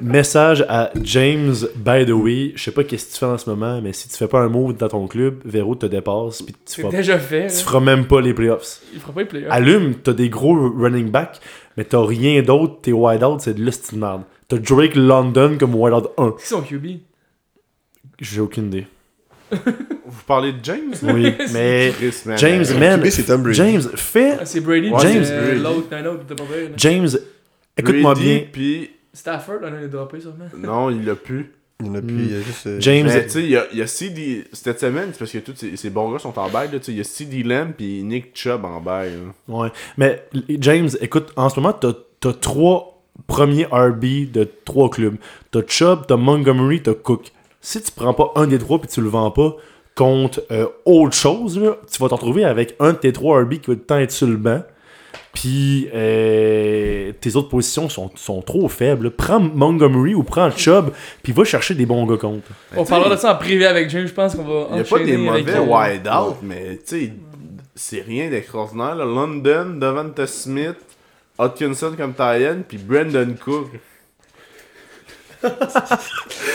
message 0.01 0.65
à 0.69 0.91
James, 1.03 1.55
by 1.77 2.07
the 2.07 2.11
way. 2.11 2.53
Je 2.57 2.65
sais 2.65 2.71
pas 2.73 2.83
qu'est-ce 2.85 3.07
que 3.07 3.13
tu 3.13 3.19
fais 3.19 3.27
en 3.27 3.39
ce 3.39 3.49
moment, 3.49 3.81
mais 3.83 3.93
si 3.93 4.09
tu 4.09 4.17
fais 4.17 4.27
pas 4.29 4.41
un 4.41 4.49
move 4.49 4.77
dans 4.77 4.89
ton 4.89 5.07
club, 5.07 5.37
Véro 5.45 5.75
te 5.77 5.87
dépasse. 5.87 6.43
Puis 6.43 6.55
tu 6.55 6.59
C'est 6.67 6.83
feras, 6.83 6.97
déjà 6.97 7.19
fait. 7.21 7.47
tu 7.47 7.65
feras 7.65 7.81
même 7.81 8.07
pas 8.07 8.21
les 8.21 8.35
playoffs. 8.35 8.81
Il 8.95 9.01
fera 9.01 9.13
pas 9.13 9.21
les 9.21 9.27
playoffs. 9.27 9.53
Allume, 9.53 9.95
t'as 10.03 10.13
des 10.13 10.29
gros 10.29 10.55
running 10.77 11.11
backs, 11.11 11.41
mais 11.79 11.85
t'as 11.85 12.05
rien 12.05 12.43
d'autre. 12.43 12.81
Tes 12.83 12.93
wide 12.93 13.23
out, 13.23 13.41
c'est 13.41 13.55
de 13.55 13.65
l'hostie 13.65 13.95
de 13.95 14.01
merde. 14.01 14.23
T'as 14.49 14.59
Drake 14.59 14.97
London 14.97 15.57
comme 15.59 15.77
wide 15.77 15.95
out 15.95 16.11
1. 16.19 16.33
Qui 16.33 16.47
sont 16.47 16.61
QB? 16.61 16.87
J'ai 18.21 18.41
aucune 18.41 18.67
idée. 18.67 18.89
Vous 19.53 20.23
parlez 20.27 20.53
de 20.55 20.59
James? 20.65 20.93
Oui, 21.05 21.33
mais. 21.53 21.93
James, 22.37 22.65
man, 22.81 23.01
QB, 23.01 23.11
c'est 23.11 23.23
Tom 23.23 23.43
Brady. 23.45 23.57
James, 23.57 23.83
fais. 23.95 24.39
Ah, 24.41 24.45
c'est 24.45 24.61
Brady. 24.61 24.91
Ouais, 24.91 25.01
James 25.03 25.25
euh. 25.29 25.55
L'autre, 25.55 25.87
t'as 25.89 26.35
pas. 26.35 26.45
James, 26.77 27.09
écoute-moi 27.77 28.15
bien. 28.15 28.43
Puis, 28.53 28.91
Stafford, 29.13 29.59
on 29.63 29.71
l'a 29.71 29.87
droppé 29.87 30.21
sûrement. 30.21 30.49
non, 30.57 30.91
il 30.91 31.05
l'a 31.05 31.15
plus. 31.15 31.53
Il 31.81 31.87
y 31.87 31.91
en 31.91 31.95
a 31.95 32.01
plus, 32.03 32.13
Hmm. 32.15 32.21
il 32.29 32.33
y 32.33 32.37
a 32.37 32.41
juste. 32.41 32.67
euh, 32.67 32.81
James, 32.81 33.07
Mais 33.07 33.25
tu 33.25 33.31
sais, 33.31 33.43
il 33.45 33.51
y 33.51 33.57
a, 33.57 33.67
il 33.73 33.79
y 33.79 33.83
a 33.83 33.87
CD. 33.87 34.45
Cette 34.53 34.81
semaine, 34.81 35.11
c'est 35.13 35.19
parce 35.21 35.31
que 35.31 35.39
tous 35.39 35.55
ces, 35.57 35.77
ces 35.77 35.91
bons 35.91 36.11
gars 36.11 36.19
sont 36.19 36.37
en 36.39 36.49
bail. 36.51 36.71
là, 36.73 36.79
tu 36.81 36.87
sais, 36.87 36.93
Il 36.93 36.99
y 36.99 37.01
a 37.01 37.05
CD 37.05 37.43
Lamb 37.45 37.73
puis 37.77 38.03
Nick 38.03 38.31
Chubb 38.35 38.65
en 38.65 38.81
bail. 38.81 39.13
là. 39.13 39.55
Ouais. 39.57 39.69
Mais 39.97 40.25
James, 40.59 40.89
écoute, 41.01 41.29
en 41.37 41.49
ce 41.49 41.61
moment, 41.61 41.73
t'as 41.73 41.93
as 42.29 42.33
trois 42.33 43.01
premiers 43.29 43.67
RB 43.71 44.31
de 44.33 44.49
trois 44.65 44.91
clubs. 44.91 45.17
T'as 45.53 45.61
Chubb, 45.67 46.01
t'as 46.09 46.17
Montgomery, 46.17 46.83
t'as 46.83 46.95
Cook. 46.95 47.31
Si 47.61 47.81
tu 47.81 47.93
prends 47.93 48.15
pas 48.15 48.33
un 48.37 48.47
des 48.49 48.59
trois 48.59 48.81
puis 48.81 48.89
tu 48.89 49.01
le 49.01 49.09
vends 49.09 49.31
pas 49.31 49.55
contre 49.95 50.43
euh, 50.51 50.67
autre 50.85 51.15
chose, 51.17 51.59
là, 51.59 51.77
tu 51.93 52.01
vas 52.03 52.09
te 52.09 52.15
retrouver 52.15 52.45
avec 52.45 52.75
un 52.81 52.93
de 52.93 52.99
tes 52.99 53.13
trois 53.13 53.41
RB 53.43 53.55
qui 53.55 53.59
va 53.59 53.63
tout 53.67 53.71
le 53.73 53.79
temps 53.83 53.99
être 53.99 54.13
sur 54.13 54.27
le 54.27 54.37
banc. 54.37 54.63
Puis 55.41 55.89
euh, 55.95 57.13
tes 57.21 57.37
autres 57.37 57.49
positions 57.49 57.89
sont, 57.89 58.11
sont 58.17 58.43
trop 58.43 58.69
faibles. 58.69 59.13
Prends 59.13 59.39
Montgomery 59.39 60.13
ou 60.13 60.25
prends 60.25 60.51
Chubb, 60.51 60.91
puis 61.23 61.33
va 61.33 61.45
chercher 61.45 61.75
des 61.77 61.87
bons 61.87 62.05
gars 62.07 62.17
contre. 62.17 62.49
On 62.77 62.85
parlera 62.85 63.15
de 63.15 63.21
ça 63.21 63.35
en 63.35 63.37
privé 63.37 63.65
avec 63.65 63.89
James, 63.91 64.09
je 64.09 64.13
pense 64.13 64.35
qu'on 64.35 64.43
va 64.43 64.67
Il 64.71 64.75
n'y 64.75 64.81
a 64.81 64.85
pas 64.85 64.99
des 64.99 65.17
mauvais 65.17 65.59
wide 65.61 66.09
out, 66.09 66.39
mais 66.43 66.79
tu 66.79 66.83
sais, 66.87 67.13
c'est 67.77 68.03
rien 68.03 68.29
d'extraordinaire. 68.29 68.97
là. 68.97 69.05
London, 69.05 69.77
Devonta 69.79 70.27
Smith, 70.27 70.75
Hutchinson 71.39 71.95
comme 71.97 72.15
Tyen, 72.15 72.63
puis 72.67 72.79
Brandon 72.79 73.33
Cook. 73.41 73.69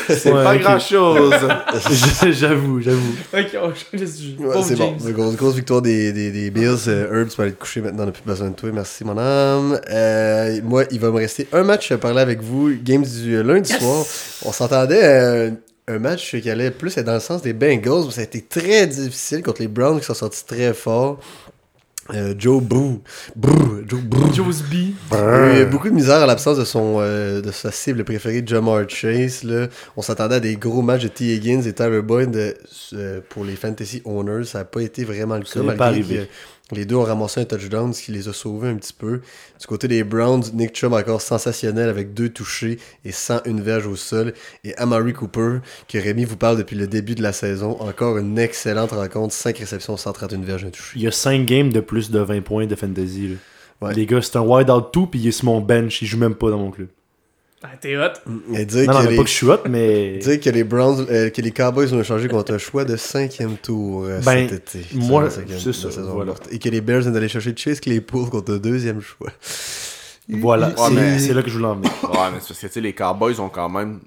c'est 0.07 0.31
Ouais, 0.31 0.43
pas 0.43 0.57
grand 0.57 0.79
chose. 0.79 1.33
j'avoue, 2.31 2.81
j'avoue. 2.81 3.15
Ok, 3.33 3.47
on 3.61 3.67
change 3.73 4.01
de 4.01 4.05
sujet. 4.05 4.35
C'est 4.63 4.75
bon. 4.75 4.95
Grosse, 5.11 5.35
grosse 5.35 5.55
victoire 5.55 5.81
des, 5.81 6.11
des, 6.13 6.31
des 6.31 6.49
Bills. 6.51 6.75
Euh, 6.87 7.19
Herb, 7.21 7.29
tu 7.29 7.35
peux 7.37 7.43
aller 7.43 7.51
te 7.53 7.59
coucher 7.59 7.81
maintenant, 7.81 8.03
on 8.03 8.05
n'a 8.07 8.11
plus 8.11 8.23
besoin 8.25 8.49
de 8.49 8.55
toi. 8.55 8.69
Merci, 8.73 9.03
mon 9.03 9.17
âme. 9.17 9.79
Euh, 9.89 10.59
moi, 10.63 10.83
il 10.91 10.99
va 10.99 11.09
me 11.11 11.17
rester 11.17 11.47
un 11.53 11.63
match 11.63 11.91
à 11.91 11.97
parler 11.97 12.21
avec 12.21 12.41
vous. 12.41 12.71
Games 12.83 13.03
du 13.05 13.35
euh, 13.35 13.43
lundi 13.43 13.71
soir. 13.71 14.05
On 14.45 14.51
s'entendait 14.51 15.03
à 15.03 15.31
un, 15.47 15.51
un 15.87 15.99
match 15.99 16.35
qui 16.39 16.49
allait 16.49 16.71
plus 16.71 16.97
être 16.97 17.05
dans 17.05 17.13
le 17.13 17.19
sens 17.19 17.41
des 17.41 17.53
Bengals. 17.53 18.05
mais 18.05 18.11
Ça 18.11 18.21
a 18.21 18.23
été 18.23 18.41
très 18.41 18.87
difficile 18.87 19.43
contre 19.43 19.61
les 19.61 19.67
Browns 19.67 19.99
qui 19.99 20.05
sont 20.05 20.13
sortis 20.13 20.45
très 20.45 20.73
fort. 20.73 21.19
Euh, 22.11 22.33
Joe 22.37 22.61
Boo. 22.61 23.01
Brr, 23.35 23.83
Joe 23.87 24.01
Brr. 24.01 24.33
Joe's 24.33 24.61
B. 24.61 24.73
Il 24.73 24.93
y 25.11 25.15
a 25.15 25.61
eu 25.61 25.65
beaucoup 25.65 25.89
de 25.89 25.93
misère 25.93 26.21
à 26.21 26.25
l'absence 26.25 26.57
de 26.57 26.65
son 26.65 26.97
euh, 26.99 27.41
de 27.41 27.51
sa 27.51 27.71
cible 27.71 28.03
préférée, 28.03 28.43
Jamar 28.45 28.89
Chase. 28.89 29.43
Là. 29.43 29.67
On 29.95 30.01
s'attendait 30.01 30.35
à 30.35 30.39
des 30.41 30.57
gros 30.57 30.81
matchs 30.81 31.03
de 31.03 31.07
T. 31.07 31.33
Higgins 31.33 31.61
et 31.61 31.71
Tyler 31.71 32.01
Boyd 32.01 32.35
euh, 32.35 32.53
euh, 32.93 33.21
pour 33.29 33.45
les 33.45 33.55
Fantasy 33.55 34.01
Owners. 34.03 34.45
Ça 34.45 34.59
n'a 34.59 34.65
pas 34.65 34.81
été 34.81 35.05
vraiment 35.05 35.37
le 35.37 35.43
cas, 35.43 35.59
malgré 35.59 35.77
pas 35.77 35.87
arrivé. 35.87 36.15
que 36.17 36.23
les 36.73 36.85
deux 36.85 36.95
ont 36.95 37.03
ramassé 37.03 37.41
un 37.41 37.45
touchdown, 37.45 37.93
ce 37.93 38.03
qui 38.03 38.11
les 38.11 38.27
a 38.27 38.33
sauvés 38.33 38.69
un 38.69 38.75
petit 38.75 38.93
peu. 38.93 39.21
Du 39.59 39.67
côté 39.67 39.87
des 39.87 40.03
Browns, 40.03 40.43
Nick 40.53 40.75
Chubb 40.75 40.93
encore 40.93 41.21
sensationnel 41.21 41.89
avec 41.89 42.13
deux 42.13 42.29
touchés 42.29 42.79
et 43.05 43.11
101 43.11 43.61
verges 43.61 43.87
au 43.87 43.95
sol. 43.95 44.33
Et 44.63 44.75
Amari 44.77 45.13
Cooper, 45.13 45.59
que 45.87 45.97
Rémi 45.97 46.25
vous 46.25 46.37
parle 46.37 46.57
depuis 46.57 46.75
le 46.75 46.87
début 46.87 47.15
de 47.15 47.23
la 47.23 47.33
saison. 47.33 47.79
Encore 47.81 48.17
une 48.17 48.37
excellente 48.37 48.91
rencontre, 48.91 49.33
5 49.33 49.57
réceptions, 49.57 49.97
131 49.97 50.41
verges, 50.41 50.65
un 50.65 50.69
touché. 50.69 50.91
Il 50.95 51.01
y 51.03 51.07
a 51.07 51.11
5 51.11 51.45
games 51.45 51.71
de 51.71 51.79
plus 51.79 52.11
de 52.11 52.19
20 52.19 52.41
points 52.41 52.65
de 52.65 52.75
fantasy. 52.75 53.29
là. 53.29 53.35
Ouais. 53.87 53.93
Les 53.93 54.05
gars, 54.05 54.21
c'est 54.21 54.37
un 54.37 54.41
wide 54.41 54.69
out 54.69 54.89
tout, 54.93 55.07
puis 55.07 55.19
il 55.19 55.27
est 55.27 55.31
sur 55.31 55.45
mon 55.45 55.59
bench. 55.59 56.01
Il 56.01 56.07
joue 56.07 56.17
même 56.17 56.35
pas 56.35 56.49
dans 56.49 56.59
mon 56.59 56.71
club. 56.71 56.87
Ah, 57.65 57.69
t'es 57.79 57.95
hot. 57.97 58.09
Et 58.53 58.65
dire 58.65 58.85
Non, 58.87 58.93
non, 58.93 58.99
que 58.99 59.03
mais 59.05 59.09
les- 59.11 59.15
pas 59.17 59.23
que 59.23 59.29
je 59.29 59.33
suis 59.33 59.47
hot, 59.47 59.57
mais. 59.69 60.17
Dire 60.17 60.39
que 60.41 60.49
les 60.49 60.63
Browns, 60.65 61.05
euh, 61.09 61.29
que 61.29 61.41
les 61.41 61.51
Cowboys 61.51 61.93
ont 61.93 61.99
échangé 62.01 62.27
contre 62.27 62.53
un 62.53 62.57
choix 62.57 62.83
de 62.83 62.97
cinquième 62.97 63.55
tour 63.55 64.03
euh, 64.03 64.19
Ben, 64.25 64.49
cet 64.49 64.75
été. 64.75 64.85
moi, 64.95 65.29
c'est 65.29 65.73
ça, 65.73 65.89
voilà. 66.01 66.33
Et 66.51 66.59
que 66.59 66.67
les 66.69 66.81
Bears 66.81 67.01
viennent 67.01 67.13
d'aller 67.13 67.29
chercher 67.29 67.53
Chase 67.55 67.79
Claypool 67.79 68.29
contre 68.29 68.53
un 68.53 68.57
deuxième 68.57 68.99
choix. 69.01 69.29
Voilà, 70.29 70.67
Ouais, 70.69 70.73
c'est 70.77 70.93
mais- 70.93 71.19
c'est 71.19 71.33
là 71.33 71.41
que 71.41 71.49
je 71.49 71.55
voulais 71.57 71.67
en 71.69 71.75
venir. 71.75 71.91
Ouais, 72.03 72.09
mais 72.33 72.39
c'est 72.39 72.47
parce 72.49 72.59
que 72.59 72.67
tu 72.67 72.73
sais, 72.73 72.81
les 72.81 72.93
Cowboys 72.93 73.39
ont 73.39 73.49
quand 73.49 73.69
même 73.69 73.99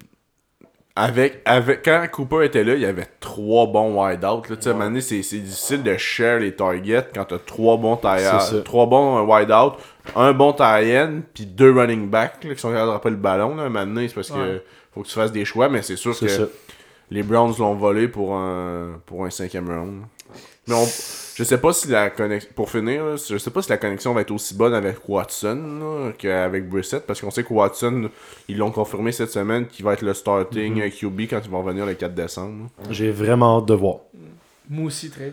avec, 0.97 1.41
avec, 1.45 1.85
quand 1.85 2.03
Cooper 2.11 2.45
était 2.45 2.63
là, 2.63 2.73
il 2.73 2.81
y 2.81 2.85
avait 2.85 3.07
trois 3.19 3.67
bons 3.67 4.03
wide-out. 4.03 4.45
Tu 4.47 4.55
sais, 4.59 4.73
donné, 4.73 4.99
c'est 4.99 5.19
difficile 5.19 5.83
de 5.83 5.95
share 5.95 6.39
les 6.39 6.55
targets 6.55 7.05
quand 7.13 7.25
t'as 7.25 7.37
trois 7.37 7.77
bons 7.77 7.97
tie 7.97 8.63
trois 8.65 8.87
bons 8.87 9.19
euh, 9.19 9.21
wide-out, 9.21 9.73
un 10.15 10.33
bon 10.33 10.53
tie-in, 10.53 11.21
puis 11.35 11.45
deux 11.45 11.71
running 11.71 12.09
backs 12.09 12.39
qui 12.39 12.57
sont 12.57 12.69
capables 12.69 12.87
de 12.87 12.93
rappeler 12.93 13.11
le 13.11 13.17
ballon. 13.17 13.55
Là. 13.55 13.69
C'est 14.07 14.15
parce 14.15 14.31
que 14.31 14.37
Ouais. 14.37 14.63
faut 14.91 15.03
que 15.03 15.07
tu 15.07 15.13
fasses 15.13 15.31
des 15.31 15.45
choix, 15.45 15.69
mais 15.69 15.83
c'est 15.83 15.97
sûr 15.97 16.17
que 16.19 16.27
ça. 16.27 16.43
les 17.11 17.21
Browns 17.21 17.53
l'ont 17.59 17.75
volé 17.75 18.07
pour 18.07 18.35
un, 18.35 18.99
pour 19.05 19.23
un 19.23 19.29
cinquième 19.29 19.69
round. 19.69 20.01
Mais 20.67 20.73
on, 20.73 20.87
je 21.37 21.43
sais 21.43 21.59
pas 21.59 21.71
si 21.71 21.87
la 21.89 22.09
connexion, 22.09 22.49
pour 22.55 22.71
finir, 22.71 23.05
là, 23.05 23.15
je 23.15 23.37
sais 23.37 23.51
pas 23.51 23.61
si 23.61 23.69
la 23.69 23.77
connexion 23.77 24.11
va 24.11 24.21
être 24.21 24.31
aussi 24.31 24.55
bonne 24.55 24.73
avec 24.73 25.07
Watson 25.07 26.11
qu'avec 26.17 26.67
Brissett, 26.67 27.05
parce 27.05 27.21
qu'on 27.21 27.29
sait 27.29 27.43
que 27.43 27.53
Watson, 27.53 28.09
ils 28.47 28.57
l'ont 28.57 28.71
confirmé 28.71 29.11
cette 29.11 29.29
semaine 29.29 29.67
qu'il 29.67 29.85
va 29.85 29.93
être 29.93 30.01
le 30.01 30.15
starting 30.15 30.81
Mhm. 30.81 30.89
QB 30.91 31.21
quand 31.29 31.39
ils 31.45 31.51
vont 31.51 31.61
revenir 31.61 31.85
le 31.85 31.93
4 31.93 32.15
décembre. 32.15 32.69
J'ai 32.89 33.11
vraiment 33.11 33.59
hâte 33.59 33.67
de 33.67 33.75
voir. 33.75 33.97
Moi 34.67 34.85
aussi, 34.87 35.11
très. 35.11 35.31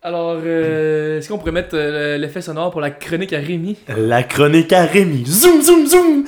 Alors, 0.00 0.38
euh, 0.42 1.18
est-ce 1.18 1.28
qu'on 1.28 1.36
pourrait 1.38 1.52
mettre 1.52 1.74
euh, 1.76 2.16
l'effet 2.16 2.40
sonore 2.40 2.70
pour 2.70 2.80
la 2.80 2.90
chronique 2.90 3.34
à 3.34 3.38
Rémi? 3.38 3.76
La 3.94 4.22
chronique 4.22 4.72
à 4.72 4.86
Rémi. 4.86 5.24
Zoom, 5.26 5.60
zoom, 5.60 5.86
zoom. 5.86 6.24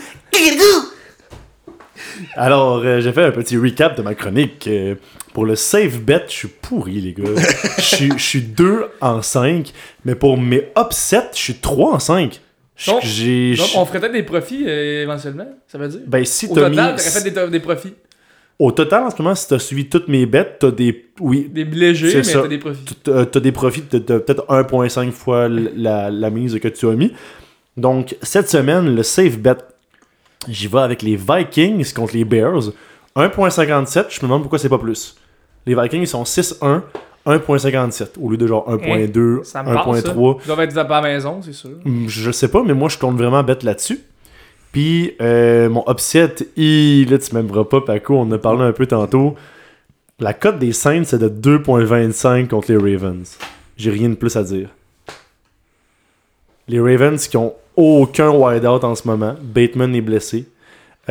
Alors, 2.37 2.79
euh, 2.85 3.01
j'ai 3.01 3.13
fait 3.13 3.25
un 3.25 3.31
petit 3.31 3.57
recap 3.57 3.97
de 3.97 4.03
ma 4.03 4.15
chronique. 4.15 4.67
Euh, 4.67 4.95
pour 5.33 5.45
le 5.47 5.57
safe 5.57 6.01
bet, 6.01 6.25
je 6.29 6.33
suis 6.35 6.49
pourri, 6.49 7.01
les 7.01 7.13
gars. 7.13 7.25
Je 7.79 7.83
suis- 7.83 8.13
je 8.17 8.23
suis 8.23 8.41
2 8.43 8.87
en 9.01 9.21
5. 9.23 9.73
Mais 10.05 10.15
pour 10.15 10.37
mes 10.39 10.69
upsets, 10.79 11.31
je 11.35 11.39
suis 11.39 11.55
3 11.55 11.95
en 11.95 11.99
5. 11.99 12.41
Je- 12.77 13.57
Donc- 13.57 13.69
on 13.77 13.85
ferait 13.85 14.01
peut-être 14.01 14.13
des 14.13 14.23
profits 14.25 14.65
euh, 14.67 15.03
éventuellement, 15.05 15.47
ça 15.69 15.79
veut 15.79 15.89
dire? 15.89 16.01
Ben, 16.07 16.25
si 16.25 16.47
Au 16.47 16.55
total, 16.55 16.71
mis. 16.71 16.77
t'aurais 16.77 16.99
fait 16.99 17.31
des, 17.31 17.51
des 17.51 17.61
profits. 17.61 17.95
Au 18.59 18.71
total, 18.71 19.03
en 19.05 19.11
ce 19.11 19.21
moment, 19.21 19.35
si 19.35 19.49
t'as 19.49 19.59
suivi 19.59 19.89
toutes 19.89 20.07
mes 20.09 20.27
bets, 20.27 20.57
t'as 20.61 20.71
des. 20.71 21.07
Oui, 21.21 21.49
Des 21.53 21.65
légers, 21.65 22.17
mais 22.17 22.23
t'as 22.23 22.47
des 22.49 22.59
profits. 22.59 22.85
t'as 23.05 23.41
des 23.41 23.53
profits 23.53 23.83
de 23.91 23.99
peut-être 23.99 24.45
1.5 24.49 25.11
fois 25.13 25.49
la, 25.49 26.11
la 26.11 26.31
mise 26.31 26.59
que 26.61 26.69
tu 26.69 26.87
as 26.89 26.93
mis. 26.95 27.13
Donc, 27.77 28.17
cette 28.23 28.49
semaine, 28.49 28.95
le 28.95 29.03
safe 29.03 29.39
bet, 29.39 29.57
j'y 30.49 30.69
vais 30.69 30.81
avec 30.81 31.03
les 31.03 31.17
Vikings 31.17 31.93
contre 31.93 32.15
les 32.15 32.25
Bears. 32.25 32.71
1.57, 33.17 34.07
je 34.11 34.19
me 34.19 34.23
demande 34.23 34.43
pourquoi 34.43 34.59
c'est 34.59 34.69
pas 34.69 34.79
plus. 34.79 35.17
Les 35.67 35.75
Vikings, 35.75 36.03
ils 36.03 36.07
sont 36.09 36.25
6-1, 36.25 36.83
1.57, 37.27 38.09
au 38.21 38.29
lieu 38.29 38.37
de 38.37 38.47
genre 38.47 38.69
1.2, 38.69 39.45
Ça 39.45 39.63
me 39.63 39.73
parle, 39.73 40.01
ça. 40.01 40.09
1.3. 40.13 40.39
Ils 40.43 40.47
doivent 40.47 40.61
être 40.61 40.77
à 40.79 40.83
la 40.85 41.01
maison, 41.03 41.41
c'est 41.43 41.53
sûr. 41.53 41.71
Hum, 41.87 42.05
Je 42.09 42.31
sais 42.31 42.49
pas, 42.49 42.63
mais 42.63 42.75
moi, 42.75 42.89
je 42.89 42.99
compte 42.99 43.17
vraiment 43.17 43.43
bet 43.43 43.59
là-dessus. 43.63 44.01
Puis, 44.73 45.13
euh, 45.23 45.69
mon 45.69 45.85
upset, 45.89 46.35
il, 46.57 47.09
là, 47.09 47.19
tu 47.19 47.35
m'aimeras 47.35 47.65
pas, 47.65 47.81
Paco, 47.81 48.17
on 48.17 48.23
en 48.23 48.33
a 48.33 48.39
parlé 48.39 48.63
un 48.63 48.73
peu 48.73 48.87
tantôt. 48.87 49.37
La 50.19 50.35
cote 50.35 50.59
des 50.59 50.73
Saints, 50.73 51.05
c'est 51.05 51.19
de 51.19 51.29
2.25 51.29 52.49
contre 52.49 52.73
les 52.73 52.77
Ravens. 52.77 53.37
J'ai 53.77 53.91
rien 53.91 54.09
de 54.09 54.15
plus 54.15 54.37
à 54.37 54.43
dire. 54.43 54.69
Les 56.69 56.81
Ravens 56.81 57.27
qui 57.29 57.37
ont 57.37 57.55
aucun 57.77 58.31
wide-out 58.31 58.85
en 58.85 58.95
ce 58.95 59.07
moment. 59.07 59.35
Bateman 59.43 59.95
est 59.95 60.01
blessé. 60.01 60.47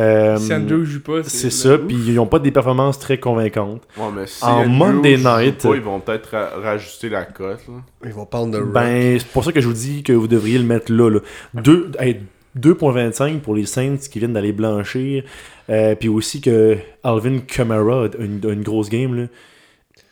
Euh, 0.00 0.36
si 0.38 0.52
Andrew 0.52 0.84
joue 0.84 1.00
pas, 1.02 1.22
c'est 1.22 1.50
ça, 1.50 1.78
puis 1.78 1.96
ils 2.08 2.14
n'ont 2.14 2.26
pas 2.26 2.40
des 2.40 2.50
performances 2.50 2.98
très 2.98 3.18
convaincantes. 3.18 3.82
Ouais, 3.96 4.06
mais 4.12 4.26
si 4.26 4.42
En 4.42 4.66
Monday 4.66 5.16
Night- 5.16 5.62
pas, 5.62 5.76
ils 5.76 5.80
vont 5.82 6.00
peut-être 6.00 6.30
ra- 6.30 6.50
rajouter 6.60 7.08
la 7.08 7.24
cote. 7.24 7.60
Ils 8.04 8.10
vont 8.12 8.26
prendre 8.26 8.58
de 8.58 8.64
Ben, 8.64 9.16
c'est 9.20 9.28
pour 9.28 9.44
ça 9.44 9.52
que 9.52 9.60
je 9.60 9.68
vous 9.68 9.72
dis 9.72 10.02
que 10.02 10.12
vous 10.12 10.26
devriez 10.26 10.58
le 10.58 10.64
mettre 10.64 10.90
là. 10.92 11.08
là. 11.10 11.20
Deux- 11.54 11.92
hey, 12.00 12.22
2.25 12.58 13.40
pour 13.40 13.54
les 13.54 13.66
Saints 13.66 13.96
qui 14.10 14.18
viennent 14.18 14.32
d'aller 14.32 14.52
blanchir. 14.52 15.22
Euh, 15.70 15.94
puis 15.94 16.08
aussi 16.08 16.40
que 16.40 16.76
Alvin 17.04 17.38
Kamara 17.38 18.04
a 18.06 18.08
une, 18.18 18.40
a 18.44 18.52
une 18.52 18.62
grosse 18.64 18.88
game. 18.90 19.14
Là. 19.14 19.26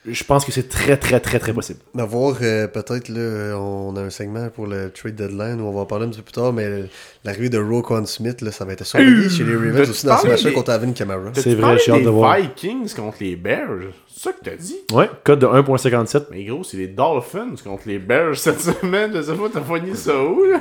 Je 0.05 0.24
pense 0.24 0.44
que 0.44 0.50
c'est 0.50 0.68
très, 0.68 0.96
très, 0.96 1.20
très, 1.20 1.38
très 1.38 1.53
possible. 1.53 1.78
D'avoir 1.94 2.36
euh, 2.42 2.66
peut-être 2.66 3.09
là, 3.09 3.20
euh, 3.20 3.55
on 3.55 3.94
a 3.96 4.00
un 4.00 4.11
segment 4.11 4.48
pour 4.50 4.66
le 4.66 4.90
trade 4.90 5.14
deadline 5.14 5.61
où 5.61 5.64
on 5.66 5.72
va 5.72 5.82
en 5.82 5.86
parler 5.86 6.07
un 6.07 6.09
petit 6.09 6.18
peu 6.18 6.24
plus 6.24 6.32
tard, 6.32 6.53
mais 6.53 6.64
euh, 6.64 6.82
l'arrivée 7.24 7.48
de 7.50 7.59
Roquan 7.59 8.05
Smith, 8.07 8.40
là, 8.40 8.50
ça 8.50 8.64
va 8.64 8.72
être 8.72 8.84
surveillé 8.84 9.28
chez 9.28 9.44
les 9.44 9.55
Ravens 9.55 9.88
aussi 9.88 10.05
dans 10.07 10.18
ce 10.18 10.48
des- 10.48 10.53
contre 10.53 10.70
Alvin 10.72 10.90
Kamara. 10.92 11.30
C'est 11.34 11.55
vrai, 11.55 11.78
j'ai 11.78 11.92
hâte 11.92 12.03
de 12.03 12.09
voir. 12.09 12.36
Vikings 12.36 12.92
contre 12.94 13.18
les 13.20 13.36
Bears? 13.36 13.92
C'est 14.12 14.22
ça 14.24 14.32
que 14.32 14.44
t'as 14.44 14.57
dit? 14.57 14.76
Ouais, 14.92 15.09
code 15.22 15.38
de 15.38 15.46
1.57. 15.46 16.24
Mais 16.32 16.44
gros, 16.44 16.64
c'est 16.64 16.76
les 16.78 16.88
Dolphins 16.88 17.55
contre 17.62 17.84
les 17.86 18.00
Bears 18.00 18.36
cette 18.36 18.61
semaine. 18.82 19.12
Je 19.14 19.22
sais 19.22 19.34
pas, 19.34 19.48
t'as 19.53 19.61
poigné 19.61 19.94
ça 19.94 20.20
où, 20.20 20.44
là? 20.46 20.61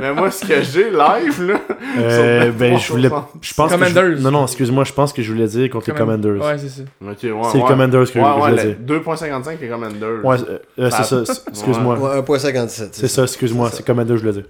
Mais 0.00 0.12
moi, 0.14 0.30
ce 0.30 0.44
que 0.46 0.62
j'ai 0.62 0.90
live, 0.90 1.42
là. 1.48 1.60
Euh, 1.98 2.50
ben, 2.52 2.78
je 2.78 2.92
voulais. 2.92 3.10
Je 3.40 3.54
pense 3.54 3.72
que 3.72 3.78
je- 3.78 3.94
Commanders. 3.94 4.20
non, 4.20 4.30
non, 4.30 4.42
excuse-moi, 4.44 4.84
je 4.84 4.92
pense 4.92 5.12
que 5.12 5.22
je 5.22 5.32
voulais 5.32 5.46
dire 5.46 5.68
contre 5.70 5.90
les 5.90 5.96
Commanders. 5.96 6.32
Ouais, 6.44 6.58
c'est 6.58 6.68
ça. 6.68 6.82
Ouais, 7.00 7.14
C'est 7.18 7.30
ouais. 7.30 7.40
les 7.54 7.60
Commanders 7.60 8.12
que 8.12 8.18
Ouais, 8.18 8.24
je 8.24 8.40
ouais, 8.42 8.50
voulais 8.50 8.64
dire. 8.64 8.76
2.55 9.00 9.58
les 9.60 9.68
Commanders. 9.68 10.24
Ouais, 10.24 10.36
euh, 10.48 10.58
euh, 10.78 10.90
c'est 10.90 11.04
ça, 11.04 11.22
excuse-moi. 11.48 11.98
Ouais, 11.98 12.18
1.57. 12.38 12.88
C'est 12.92 13.08
ça, 13.08 13.22
excuse-moi, 13.22 13.70
C'est 13.72 13.84
Commanders, 13.84 14.16
je 14.16 14.20
voulais 14.22 14.32
dire. 14.34 14.44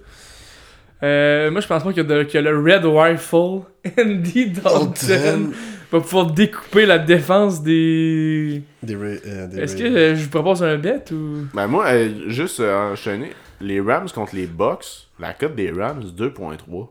Euh, 1.03 1.49
moi, 1.49 1.61
je 1.61 1.67
pense 1.67 1.83
pas 1.83 1.93
que, 1.93 2.01
que 2.23 2.37
le 2.37 2.59
Red 2.59 2.85
Rifle, 2.85 3.61
Andy 3.99 4.51
Dalton, 4.51 5.51
va 5.91 5.99
pouvoir 5.99 6.27
découper 6.27 6.85
la 6.85 6.99
défense 6.99 7.63
des. 7.63 8.61
Des 8.83 8.95
euh, 8.95 9.47
Est-ce 9.57 9.75
que 9.75 9.83
euh, 9.83 10.15
je 10.15 10.23
vous 10.25 10.29
propose 10.29 10.61
un 10.63 10.77
bet 10.77 11.03
ou? 11.11 11.47
Ben 11.55 11.65
moi, 11.67 11.85
euh, 11.87 12.09
juste 12.27 12.59
euh, 12.59 12.91
enchaîner, 12.93 13.31
les 13.61 13.79
Rams 13.81 14.09
contre 14.13 14.35
les 14.35 14.47
Bucks, 14.47 15.07
la 15.19 15.33
cote 15.33 15.55
des 15.55 15.71
Rams, 15.71 16.03
2.3. 16.17 16.87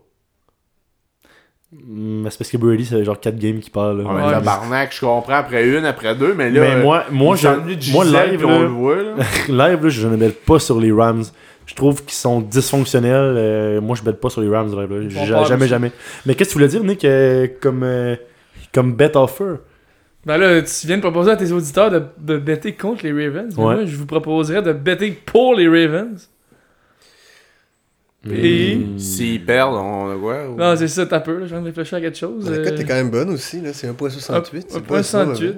Hum, 1.73 2.27
C'est 2.29 2.39
parce 2.39 2.51
que 2.51 2.57
Brady, 2.57 2.85
c'est 2.85 3.05
genre 3.05 3.19
4 3.21 3.37
games 3.39 3.61
qui 3.61 3.71
parle. 3.71 4.01
Ouais, 4.01 4.13
Ouais. 4.25 4.31
tabarnak, 4.33 4.93
je 4.93 5.01
comprends 5.01 5.35
après 5.35 5.69
une, 5.69 5.85
après 5.85 6.15
deux, 6.17 6.35
mais 6.35 6.51
là, 6.51 6.61
Mais 6.61 6.83
moi, 6.83 7.05
moi, 7.13 7.37
je, 7.37 7.47
moi 7.93 8.05
live, 8.05 8.45
on 8.45 8.61
le 8.61 8.67
voit, 8.67 8.97
là. 8.97 9.15
live, 9.49 9.85
là, 9.85 9.89
je 9.89 10.09
ne 10.09 10.17
bête 10.17 10.45
pas 10.45 10.59
sur 10.59 10.81
les 10.81 10.91
Rams. 10.91 11.23
Je 11.67 11.75
trouve 11.77 12.03
qu'ils 12.03 12.15
sont 12.15 12.41
dysfonctionnels. 12.41 13.35
euh, 13.37 13.81
moi, 13.81 13.95
je 13.95 14.03
bête 14.03 14.21
pas 14.21 14.31
sur 14.31 14.41
les 14.41 14.49
Rams. 14.49 14.69
live, 14.77 14.93
là. 15.21 15.45
Jamais, 15.45 15.69
jamais. 15.69 15.93
Mais 16.27 16.35
qu'est-ce 16.35 16.49
que 16.49 16.55
tu 16.55 16.59
voulais 16.59 16.69
dire, 16.69 16.83
Nick, 16.83 17.05
euh, 17.05 17.47
comme, 17.61 17.85
euh, 17.85 18.17
comme 18.75 18.95
bet 18.95 19.17
offer? 19.17 19.55
Ben 20.27 20.37
là, 20.39 20.61
tu 20.63 20.87
viens 20.89 20.97
de 20.97 21.03
proposer 21.03 21.31
à 21.31 21.37
tes 21.37 21.53
auditeurs 21.53 21.91
de, 21.91 22.03
de 22.19 22.37
better 22.37 22.75
contre 22.75 23.05
les 23.07 23.13
Ravens. 23.13 23.55
mais 23.57 23.63
Ouais. 23.65 23.75
Moi, 23.77 23.85
je 23.87 23.97
vous 23.97 24.07
proposerais 24.07 24.61
de 24.61 24.73
better 24.73 25.13
pour 25.25 25.55
les 25.55 25.69
Ravens. 25.69 26.29
Et- 28.29 28.77
Hmm. 28.77 28.99
S'ils 28.99 29.45
perdent, 29.45 29.77
on 29.77 30.11
a 30.11 30.17
quoi 30.17 30.47
ou- 30.49 30.57
Non, 30.57 30.77
c'est 30.77 30.89
ça, 30.89 31.07
t'as 31.07 31.21
peu, 31.21 31.39
là, 31.39 31.47
je 31.47 31.51
viens 31.53 31.61
de 31.61 31.67
réfléchir 31.67 31.97
à 31.97 32.01
quelque 32.03 32.19
chose. 32.19 32.51
La 32.51 32.59
cote 32.59 32.79
euh, 32.79 32.83
est 32.83 32.85
quand 32.85 32.95
même 32.95 33.11
bonne 33.11 33.31
aussi, 33.31 33.61
là. 33.63 33.73
c'est 33.73 33.87
1.68. 33.89 34.67
c'est 34.69 34.77
un 34.77 34.81
pas 34.81 34.87
point 34.87 35.03
si 35.03 35.17
mauvais. 35.17 35.35
68. 35.37 35.57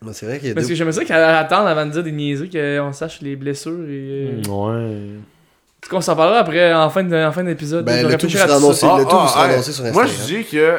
Mais 0.00 0.12
C'est 0.14 0.26
vrai 0.26 0.38
qu'il 0.38 0.48
y 0.48 0.50
a 0.52 0.54
Parce 0.54 0.66
deux- 0.66 0.70
que 0.70 0.74
j'aimerais 0.76 0.92
ça 0.92 1.04
qu'elle 1.04 1.16
attende 1.22 1.66
avant 1.66 1.84
de 1.84 1.90
dire 1.90 2.02
des 2.02 2.12
niaiseries, 2.12 2.48
qu'on 2.50 2.92
sache 2.92 3.20
les 3.20 3.36
blessures 3.36 3.72
et. 3.88 4.40
euh, 4.46 4.48
Ouais. 4.48 5.18
En 5.18 5.80
tout 5.82 5.90
cas, 5.90 5.96
on 5.96 6.00
s'en 6.00 6.16
parlera 6.16 6.38
après, 6.38 6.72
en 6.72 6.88
fin 6.88 7.02
de- 7.04 7.14
en 7.14 7.30
fin 7.32 7.44
d'épisode. 7.44 7.84
Ben, 7.84 8.06
le 8.08 8.16
tout 8.16 8.28
sera 8.28 8.44
annoncé, 8.56 8.80
ça. 8.86 8.96
le 8.98 9.04
tout 9.04 9.10
Ah, 9.12 9.28
sera 9.28 9.42
ah, 9.44 9.48
annoncé 9.52 9.72
sur 9.72 9.84
Moi, 9.84 10.04
Instagram. 10.04 10.26
je 10.28 10.34
dis 10.34 10.44
que 10.44 10.78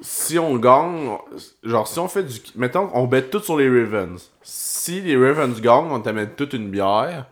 si 0.00 0.38
on 0.38 0.56
gagne, 0.56 1.10
genre 1.62 1.86
si 1.88 1.98
on 1.98 2.08
fait 2.08 2.22
du. 2.24 2.38
Mettons, 2.56 2.90
on 2.94 3.06
bet 3.06 3.22
tout 3.22 3.40
sur 3.40 3.56
les 3.56 3.68
Ravens. 3.68 4.20
Si 4.42 5.00
les 5.00 5.16
Ravens 5.16 5.58
gagnent, 5.60 5.90
on 5.92 6.00
t'amène 6.00 6.30
toute 6.36 6.52
une 6.54 6.70
bière. 6.70 7.26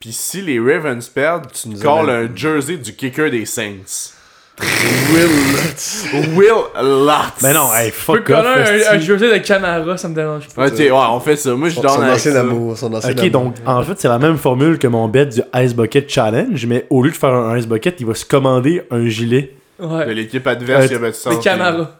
Puis 0.00 0.12
si 0.12 0.40
les 0.42 0.58
Ravens 0.60 1.06
perdent, 1.08 1.46
tu 1.52 1.68
nous 1.70 1.78
calls 1.80 2.08
un 2.10 2.28
jersey 2.34 2.76
du 2.76 2.94
kicker 2.94 3.30
des 3.30 3.44
Saints. 3.46 4.14
Will 4.60 5.28
Lutz. 5.52 6.04
Will 6.36 6.48
Lutz. 6.76 7.42
Mais 7.42 7.52
non, 7.54 7.72
hey, 7.74 7.90
fuck 7.92 8.16
off. 8.18 8.24
coller 8.24 8.84
un, 8.88 8.94
un 8.94 8.98
jersey 8.98 9.30
de 9.32 9.38
Camara, 9.44 9.96
ça 9.96 10.08
me 10.08 10.14
dérange 10.14 10.48
pas. 10.48 10.66
Ok, 10.66 10.78
ouais, 10.78 10.90
on 10.92 11.20
fait 11.20 11.36
ça. 11.36 11.54
Moi, 11.54 11.68
je 11.68 11.80
donne 11.80 11.90
son 11.90 12.02
ancien 12.02 12.34
amour. 12.36 12.76
Son 12.76 12.92
ancien 12.92 13.10
Ok, 13.12 13.18
amour. 13.18 13.30
donc 13.30 13.54
en 13.66 13.82
fait, 13.82 13.94
c'est 13.98 14.08
la 14.08 14.18
même 14.18 14.36
formule 14.36 14.78
que 14.78 14.86
mon 14.88 15.06
bet 15.08 15.26
du 15.26 15.42
Ice 15.56 15.74
Bucket 15.74 16.08
Challenge, 16.10 16.66
mais 16.66 16.86
au 16.90 17.02
lieu 17.02 17.10
de 17.10 17.16
faire 17.16 17.32
un 17.34 17.56
Ice 17.56 17.66
Bucket, 17.68 17.96
il 18.00 18.06
va 18.06 18.14
se 18.14 18.24
commander 18.24 18.82
un 18.90 19.06
gilet. 19.08 19.54
De 19.80 19.86
Ouais. 19.86 20.12
l'équipe 20.12 20.44
adverse 20.46 20.86
Euh, 20.86 20.88
qui 20.88 20.94
a 20.94 20.98
battu 20.98 21.18
ça. 21.18 21.30
Des 21.30 21.38
Camara. 21.38 21.90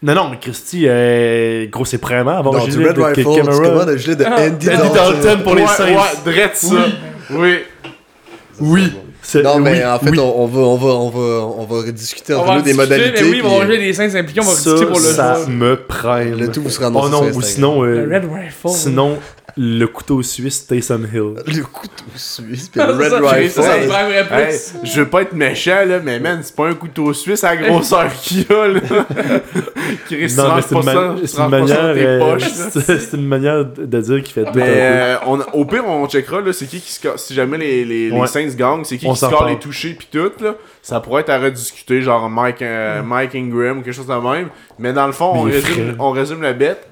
Non, 0.00 0.14
non, 0.14 0.28
mais 0.30 0.38
Christy, 0.38 0.84
euh, 0.86 1.66
gros, 1.66 1.84
c'est 1.84 2.00
vraiment 2.00 2.38
avoir 2.38 2.54
Non, 2.54 2.60
un 2.62 2.64
du 2.66 2.70
gilet 2.70 2.88
Red 2.90 2.96
de 2.96 3.02
Rifle, 3.02 3.22
Camara. 3.24 3.56
tu 3.56 3.62
commandes 3.62 3.88
un 3.88 3.96
gilet 3.96 4.14
de 4.16 4.24
Ah, 4.24 4.36
Andy 4.38 4.70
Andy 4.70 4.88
Dalton. 4.94 5.42
Pour 5.42 5.54
les 5.56 5.66
Saints. 5.66 5.86
Ouais, 5.94 6.32
drette 6.32 6.56
ça. 6.56 6.76
Oui. 7.30 7.58
Oui. 8.60 8.92
C'est- 9.22 9.42
Non, 9.42 9.58
mais 9.58 9.72
oui, 9.80 9.84
en 9.84 9.98
fait, 9.98 10.10
oui. 10.10 10.18
on, 10.18 10.42
on 10.42 10.46
va, 10.46 10.60
on, 10.60 10.76
va, 10.76 10.86
on, 10.88 11.10
va, 11.10 11.20
on 11.58 11.64
va 11.64 11.76
rediscuter 11.86 12.34
On 12.34 12.38
entre 12.38 12.48
va 12.48 12.56
nous 12.56 12.62
des 12.62 12.72
modalités. 12.72 13.22
Mais 13.22 13.30
oui, 13.30 13.40
on 13.44 13.48
va 13.58 13.64
manger 13.64 13.78
des 13.78 13.92
Saints 13.92 14.14
impliqués, 14.14 14.40
on 14.40 14.44
va 14.44 14.50
ça, 14.52 14.70
discuter 14.70 14.86
pour 14.86 14.98
le 15.00 15.04
ça 15.04 15.34
joueur. 15.34 15.48
me 15.50 15.76
prime. 15.76 16.38
Le 16.38 16.50
tout 16.50 16.62
vous 16.62 16.70
sera 16.70 16.86
annoncé 16.86 17.08
Oh 17.08 17.24
non, 17.24 17.30
ou 17.36 17.42
sinon, 17.42 17.84
euh, 17.84 18.06
Le 18.06 18.14
Red 18.16 18.24
Rifle. 18.24 18.68
sinon, 18.68 19.18
le 19.56 19.86
couteau 19.86 20.22
suisse 20.22 20.66
Taysom 20.66 21.04
Hill. 21.12 21.34
Le 21.46 21.62
couteau 21.64 22.04
suisse, 22.14 22.68
puis 22.68 22.80
le 22.80 22.86
Ça, 22.86 22.92
Red 22.96 23.10
ça, 23.24 23.30
Rifle. 23.30 23.50
ça, 23.50 23.62
ça 23.62 23.78
me 23.78 23.86
prendrait 23.88 24.18
Hey, 24.30 24.48
plus. 24.48 24.74
je 24.84 25.00
veux 25.00 25.08
pas 25.08 25.22
être 25.22 25.32
méchant 25.32 25.84
là, 25.86 25.98
mais 26.02 26.20
man, 26.20 26.40
c'est 26.42 26.54
pas 26.54 26.68
un 26.68 26.74
couteau 26.74 27.12
suisse 27.12 27.42
à 27.44 27.54
la 27.54 27.68
grosseur 27.68 28.12
qu'il 28.22 28.42
y 28.42 28.46
a 28.52 28.68
là. 28.68 28.80
Chris, 30.06 30.34
Non, 30.36 30.54
mais 30.54 30.62
tu 30.62 30.68
c'est 30.68 31.38
une, 31.40 31.48
manière, 31.48 31.80
euh, 31.80 32.38
c'est 32.86 33.12
une 33.16 33.26
manière 33.26 33.64
de 33.64 34.00
dire 34.00 34.22
qu'il 34.22 34.32
fait 34.32 34.44
Mais 34.44 34.50
peu. 34.52 34.60
euh, 34.62 35.16
on, 35.26 35.40
au 35.52 35.64
pire, 35.64 35.84
on 35.86 36.06
checkera 36.08 36.40
là, 36.40 36.52
c'est 36.52 36.66
qui 36.66 36.80
qui 36.80 36.92
score. 36.92 37.18
Si 37.18 37.34
jamais 37.34 37.58
les, 37.58 37.84
les. 37.84 38.26
Saints 38.26 38.54
gagnent, 38.56 38.84
c'est 38.84 38.98
qui 38.98 39.06
On 39.06 39.12
qui 39.12 39.18
score 39.18 39.46
les 39.46 39.58
touchés 39.58 39.94
pis 39.94 40.08
tout 40.10 40.30
là. 40.40 40.54
Ça 40.82 41.00
pourrait 41.00 41.22
être 41.22 41.30
à 41.30 41.38
rediscuter, 41.38 42.00
genre 42.02 42.28
Mike, 42.30 42.62
euh, 42.62 43.02
Mike 43.02 43.34
Ingram 43.34 43.78
ou 43.78 43.82
quelque 43.82 43.94
chose 43.94 44.06
de 44.06 44.14
même. 44.14 44.48
Mais 44.78 44.92
dans 44.92 45.06
le 45.06 45.12
fond, 45.12 45.42
résume, 45.42 45.96
on 45.98 46.10
résume 46.10 46.42
la 46.42 46.52
bête. 46.52 46.86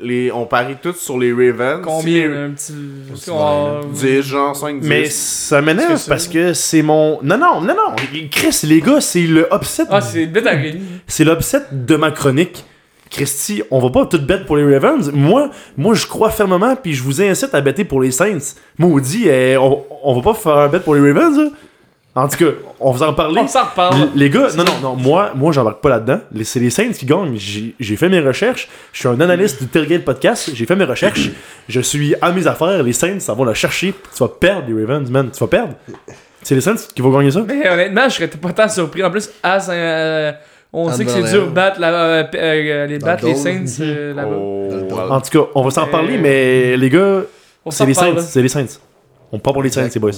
Les, 0.00 0.30
on 0.30 0.44
parie 0.46 0.76
tous 0.82 0.94
sur 0.96 1.18
les 1.18 1.32
Ravens. 1.32 1.80
Combien, 1.82 2.52
Si 2.56 2.74
un 2.74 2.74
petit... 2.74 2.74
C'est 3.16 3.30
on- 3.30 3.80
les- 3.92 4.20
10, 4.20 4.22
genre 4.22 4.54
5, 4.54 4.80
10. 4.80 4.88
Mais 4.88 5.04
ça 5.08 5.62
m'énerve 5.62 6.02
parce 6.08 6.28
que 6.28 6.52
c'est 6.52 6.82
mon. 6.82 7.18
Non, 7.22 7.38
non, 7.38 7.60
non, 7.62 7.74
non. 7.74 7.96
Chris, 8.30 8.60
les 8.64 8.80
gars, 8.82 9.00
c'est 9.00 9.22
le 9.22 9.48
upset. 9.54 9.84
Ah, 9.90 10.00
c'est 10.00 10.24
une 10.24 10.30
bête 10.32 10.46
à 10.46 10.54
gagner. 10.54 10.80
C'est 11.06 11.24
l'upset 11.24 11.62
de 11.72 11.96
ma 11.96 12.10
chronique. 12.10 12.64
Christy, 13.08 13.62
on 13.70 13.78
va 13.78 13.88
pas 13.90 14.04
tout 14.06 14.20
bet 14.20 14.40
pour 14.44 14.56
les 14.56 14.76
Ravens. 14.76 15.10
Moi, 15.12 15.48
moi 15.76 15.94
je 15.94 16.06
crois 16.06 16.28
fermement, 16.30 16.74
puis 16.76 16.92
je 16.92 17.02
vous 17.04 17.22
incite 17.22 17.54
à 17.54 17.60
better 17.60 17.84
pour 17.84 18.00
les 18.02 18.10
Saints. 18.10 18.54
Maudit, 18.78 19.28
eh, 19.28 19.56
on, 19.56 19.84
on 20.02 20.14
va 20.20 20.22
pas 20.22 20.34
faire 20.34 20.56
un 20.58 20.68
bet 20.68 20.80
pour 20.80 20.94
les 20.96 21.12
Ravens. 21.12 21.52
En 22.16 22.28
tout 22.28 22.38
cas, 22.38 22.50
on 22.80 22.92
va 22.92 23.08
en 23.10 23.12
parler. 23.12 23.40
On 23.42 23.46
s'en 23.46 23.64
reparle. 23.64 24.08
Les 24.14 24.30
gars, 24.30 24.48
non, 24.56 24.64
non, 24.64 24.72
non, 24.82 24.96
moi, 24.96 25.32
moi 25.34 25.52
j'embarque 25.52 25.82
pas 25.82 25.90
là-dedans. 25.90 26.20
Les- 26.32 26.44
C'est 26.44 26.58
les 26.60 26.70
Saints 26.70 26.92
qui 26.92 27.04
gagnent. 27.04 27.36
J'ai 27.36 27.96
fait 27.96 28.08
mes 28.08 28.20
recherches. 28.20 28.68
Je 28.92 29.00
suis 29.00 29.08
un 29.08 29.20
analyste 29.20 29.62
du 29.62 29.68
Tailgate 29.68 30.02
Podcast. 30.04 30.50
J'ai 30.54 30.64
fait 30.64 30.76
mes 30.76 30.84
recherches. 30.86 31.30
Je 31.68 31.80
suis 31.80 32.14
à 32.22 32.32
mes 32.32 32.46
affaires. 32.46 32.82
Les 32.82 32.94
Saints, 32.94 33.20
ça 33.20 33.34
va 33.34 33.44
la 33.44 33.52
chercher. 33.54 33.92
Tu 34.14 34.18
vas 34.18 34.28
perdre, 34.28 34.64
les 34.68 34.84
Ravens, 34.84 35.10
man. 35.10 35.30
Tu 35.30 35.38
vas 35.38 35.46
perdre. 35.46 35.74
C'est 36.42 36.54
les 36.54 36.60
Saints 36.62 36.76
qui 36.94 37.02
vont 37.02 37.10
gagner 37.10 37.30
ça? 37.30 37.44
Mais 37.46 37.68
honnêtement, 37.68 38.08
je 38.08 38.14
serais 38.14 38.28
pas 38.28 38.52
tant 38.52 38.68
surpris. 38.68 39.04
En 39.04 39.10
plus, 39.10 39.28
à 39.42 39.58
euh, 39.70 40.32
on 40.72 40.90
sait 40.92 41.04
que 41.04 41.10
c'est 41.10 41.22
dur 41.30 41.46
de 41.48 41.50
battre, 41.50 41.78
la, 41.80 41.88
euh, 41.92 42.24
euh, 42.34 42.86
les, 42.86 42.98
battre 42.98 43.24
le 43.24 43.30
les. 43.30 43.36
Saints 43.36 43.64
euh, 43.80 44.14
là-bas. 44.14 44.36
Oh. 44.38 45.12
En 45.12 45.20
tout 45.20 45.30
cas, 45.38 45.50
on 45.54 45.62
va 45.62 45.70
s'en 45.70 45.84
Mais- 45.86 45.90
parler, 45.92 46.16
mais 46.18 46.76
les 46.78 46.88
gars, 46.88 47.22
c'est 47.68 47.84
les 47.84 47.92
Saints. 47.94 48.18
C'est 48.20 48.40
les 48.42 48.48
Saints. 48.48 48.78
On 49.32 49.38
part 49.38 49.52
pour 49.52 49.62
les 49.62 49.70
Saints, 49.70 49.88
c'est 49.90 49.98
boys. 49.98 50.12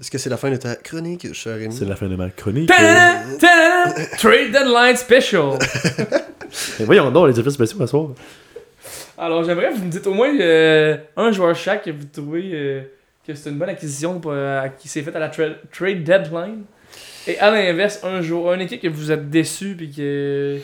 Est-ce 0.00 0.10
que 0.10 0.18
c'est 0.18 0.30
la 0.30 0.36
fin 0.36 0.50
de 0.50 0.56
ta 0.56 0.74
chronique, 0.74 1.32
cher 1.34 1.56
Rémi? 1.56 1.72
C'est 1.74 1.84
la 1.84 1.94
fin 1.96 2.08
de 2.08 2.16
ma 2.16 2.28
chronique. 2.30 2.68
Trade 2.68 4.50
Deadline 4.50 4.96
Special. 4.96 5.58
Mais 6.78 6.84
voyons 6.84 7.10
donc, 7.10 7.28
les 7.28 7.38
effets 7.38 7.50
spéciaux 7.50 7.82
à 7.82 7.86
soir. 7.86 8.08
Alors, 9.16 9.44
j'aimerais 9.44 9.70
que 9.70 9.76
vous 9.76 9.84
me 9.84 9.90
dites 9.90 10.06
au 10.06 10.14
moins 10.14 10.32
euh, 10.40 10.96
un 11.16 11.30
joueur 11.32 11.54
chaque 11.54 11.84
que 11.84 11.90
vous 11.90 12.04
trouvez 12.12 12.50
euh, 12.52 12.82
que 13.26 13.34
c'est 13.34 13.50
une 13.50 13.58
bonne 13.58 13.68
acquisition 13.68 14.18
pour, 14.20 14.32
euh, 14.34 14.66
qui 14.78 14.88
s'est 14.88 15.02
faite 15.02 15.14
à 15.16 15.20
la 15.20 15.28
tra- 15.28 15.54
trade 15.72 16.02
deadline. 16.02 16.62
Et 17.26 17.38
à 17.38 17.50
l'inverse, 17.50 18.00
un 18.04 18.20
joueur, 18.20 18.54
une 18.54 18.60
équipe 18.62 18.82
que 18.82 18.88
vous 18.88 19.10
êtes 19.12 19.30
déçu 19.30 19.74
puis 19.76 19.90
que 19.90 20.58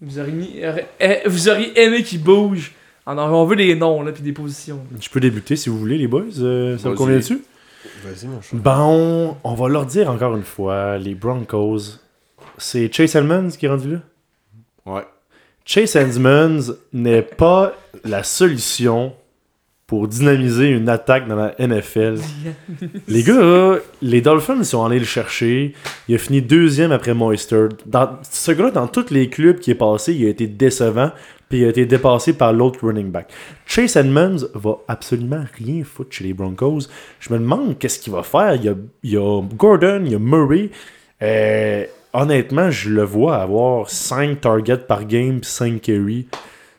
vous 0.00 0.18
auriez, 0.18 0.32
mis- 0.32 0.60
eh, 1.00 1.20
vous 1.26 1.48
auriez 1.48 1.80
aimé 1.80 2.02
qu'il 2.02 2.20
bouge. 2.22 2.72
Alors, 3.06 3.32
on 3.32 3.44
veut 3.44 3.56
des 3.56 3.74
noms 3.76 4.02
là, 4.02 4.10
puis 4.12 4.22
des 4.22 4.32
positions. 4.32 4.80
Je 5.00 5.08
peux 5.08 5.20
débuter 5.20 5.54
si 5.56 5.68
vous 5.68 5.78
voulez, 5.78 5.96
les 5.96 6.08
boys. 6.08 6.24
Euh, 6.40 6.76
ça 6.76 6.88
vous 6.90 6.96
convient 6.96 7.16
dessus? 7.16 7.40
Vas-y, 8.04 8.26
mon 8.26 8.40
chat. 8.40 8.56
Bon, 8.56 9.36
on 9.42 9.54
va 9.54 9.68
leur 9.68 9.86
dire 9.86 10.10
encore 10.10 10.36
une 10.36 10.44
fois, 10.44 10.98
les 10.98 11.14
Broncos, 11.14 11.98
c'est 12.58 12.92
Chase 12.92 13.16
Edmonds 13.16 13.50
qui 13.50 13.66
est 13.66 13.68
rendu 13.68 13.92
là? 13.92 13.98
Ouais. 14.86 15.06
Chase 15.64 15.96
Edmonds 15.96 16.74
n'est 16.92 17.22
pas 17.22 17.72
la 18.04 18.22
solution 18.22 19.14
pour 19.86 20.08
dynamiser 20.08 20.68
une 20.68 20.88
attaque 20.88 21.28
dans 21.28 21.36
la 21.36 21.54
NFL. 21.58 22.18
les 23.08 23.22
gars, 23.22 23.76
les 24.02 24.20
Dolphins 24.20 24.64
sont 24.64 24.84
allés 24.84 24.98
le 24.98 25.04
chercher. 25.04 25.74
Il 26.08 26.14
a 26.16 26.18
fini 26.18 26.42
deuxième 26.42 26.90
après 26.90 27.14
Moister. 27.14 27.68
Dans, 27.84 28.18
ce 28.28 28.52
gars-là, 28.52 28.72
dans 28.72 28.88
tous 28.88 29.10
les 29.10 29.28
clubs 29.28 29.58
qui 29.58 29.70
est 29.70 29.76
passé, 29.76 30.14
il 30.14 30.26
a 30.26 30.28
été 30.28 30.48
décevant. 30.48 31.12
Puis 31.48 31.60
il 31.60 31.64
a 31.64 31.68
été 31.68 31.86
dépassé 31.86 32.32
par 32.32 32.52
l'autre 32.52 32.84
running 32.84 33.10
back. 33.10 33.30
Chase 33.66 33.96
Edmonds 33.96 34.48
va 34.54 34.78
absolument 34.88 35.44
rien 35.56 35.84
foutre 35.84 36.12
chez 36.12 36.24
les 36.24 36.34
Broncos. 36.34 36.88
Je 37.20 37.32
me 37.32 37.38
demande 37.38 37.78
qu'est-ce 37.78 38.00
qu'il 38.00 38.12
va 38.12 38.22
faire. 38.22 38.56
Il 38.56 38.76
y 39.04 39.16
a, 39.16 39.42
Gordon, 39.54 40.02
il 40.04 40.12
y 40.12 40.14
a 40.16 40.18
Murray. 40.18 40.70
Euh, 41.22 41.84
honnêtement, 42.12 42.70
je 42.70 42.90
le 42.90 43.04
vois 43.04 43.36
avoir 43.36 43.88
5 43.88 44.40
targets 44.40 44.78
par 44.78 45.04
game, 45.04 45.42
5 45.42 45.80
carry. 45.80 46.26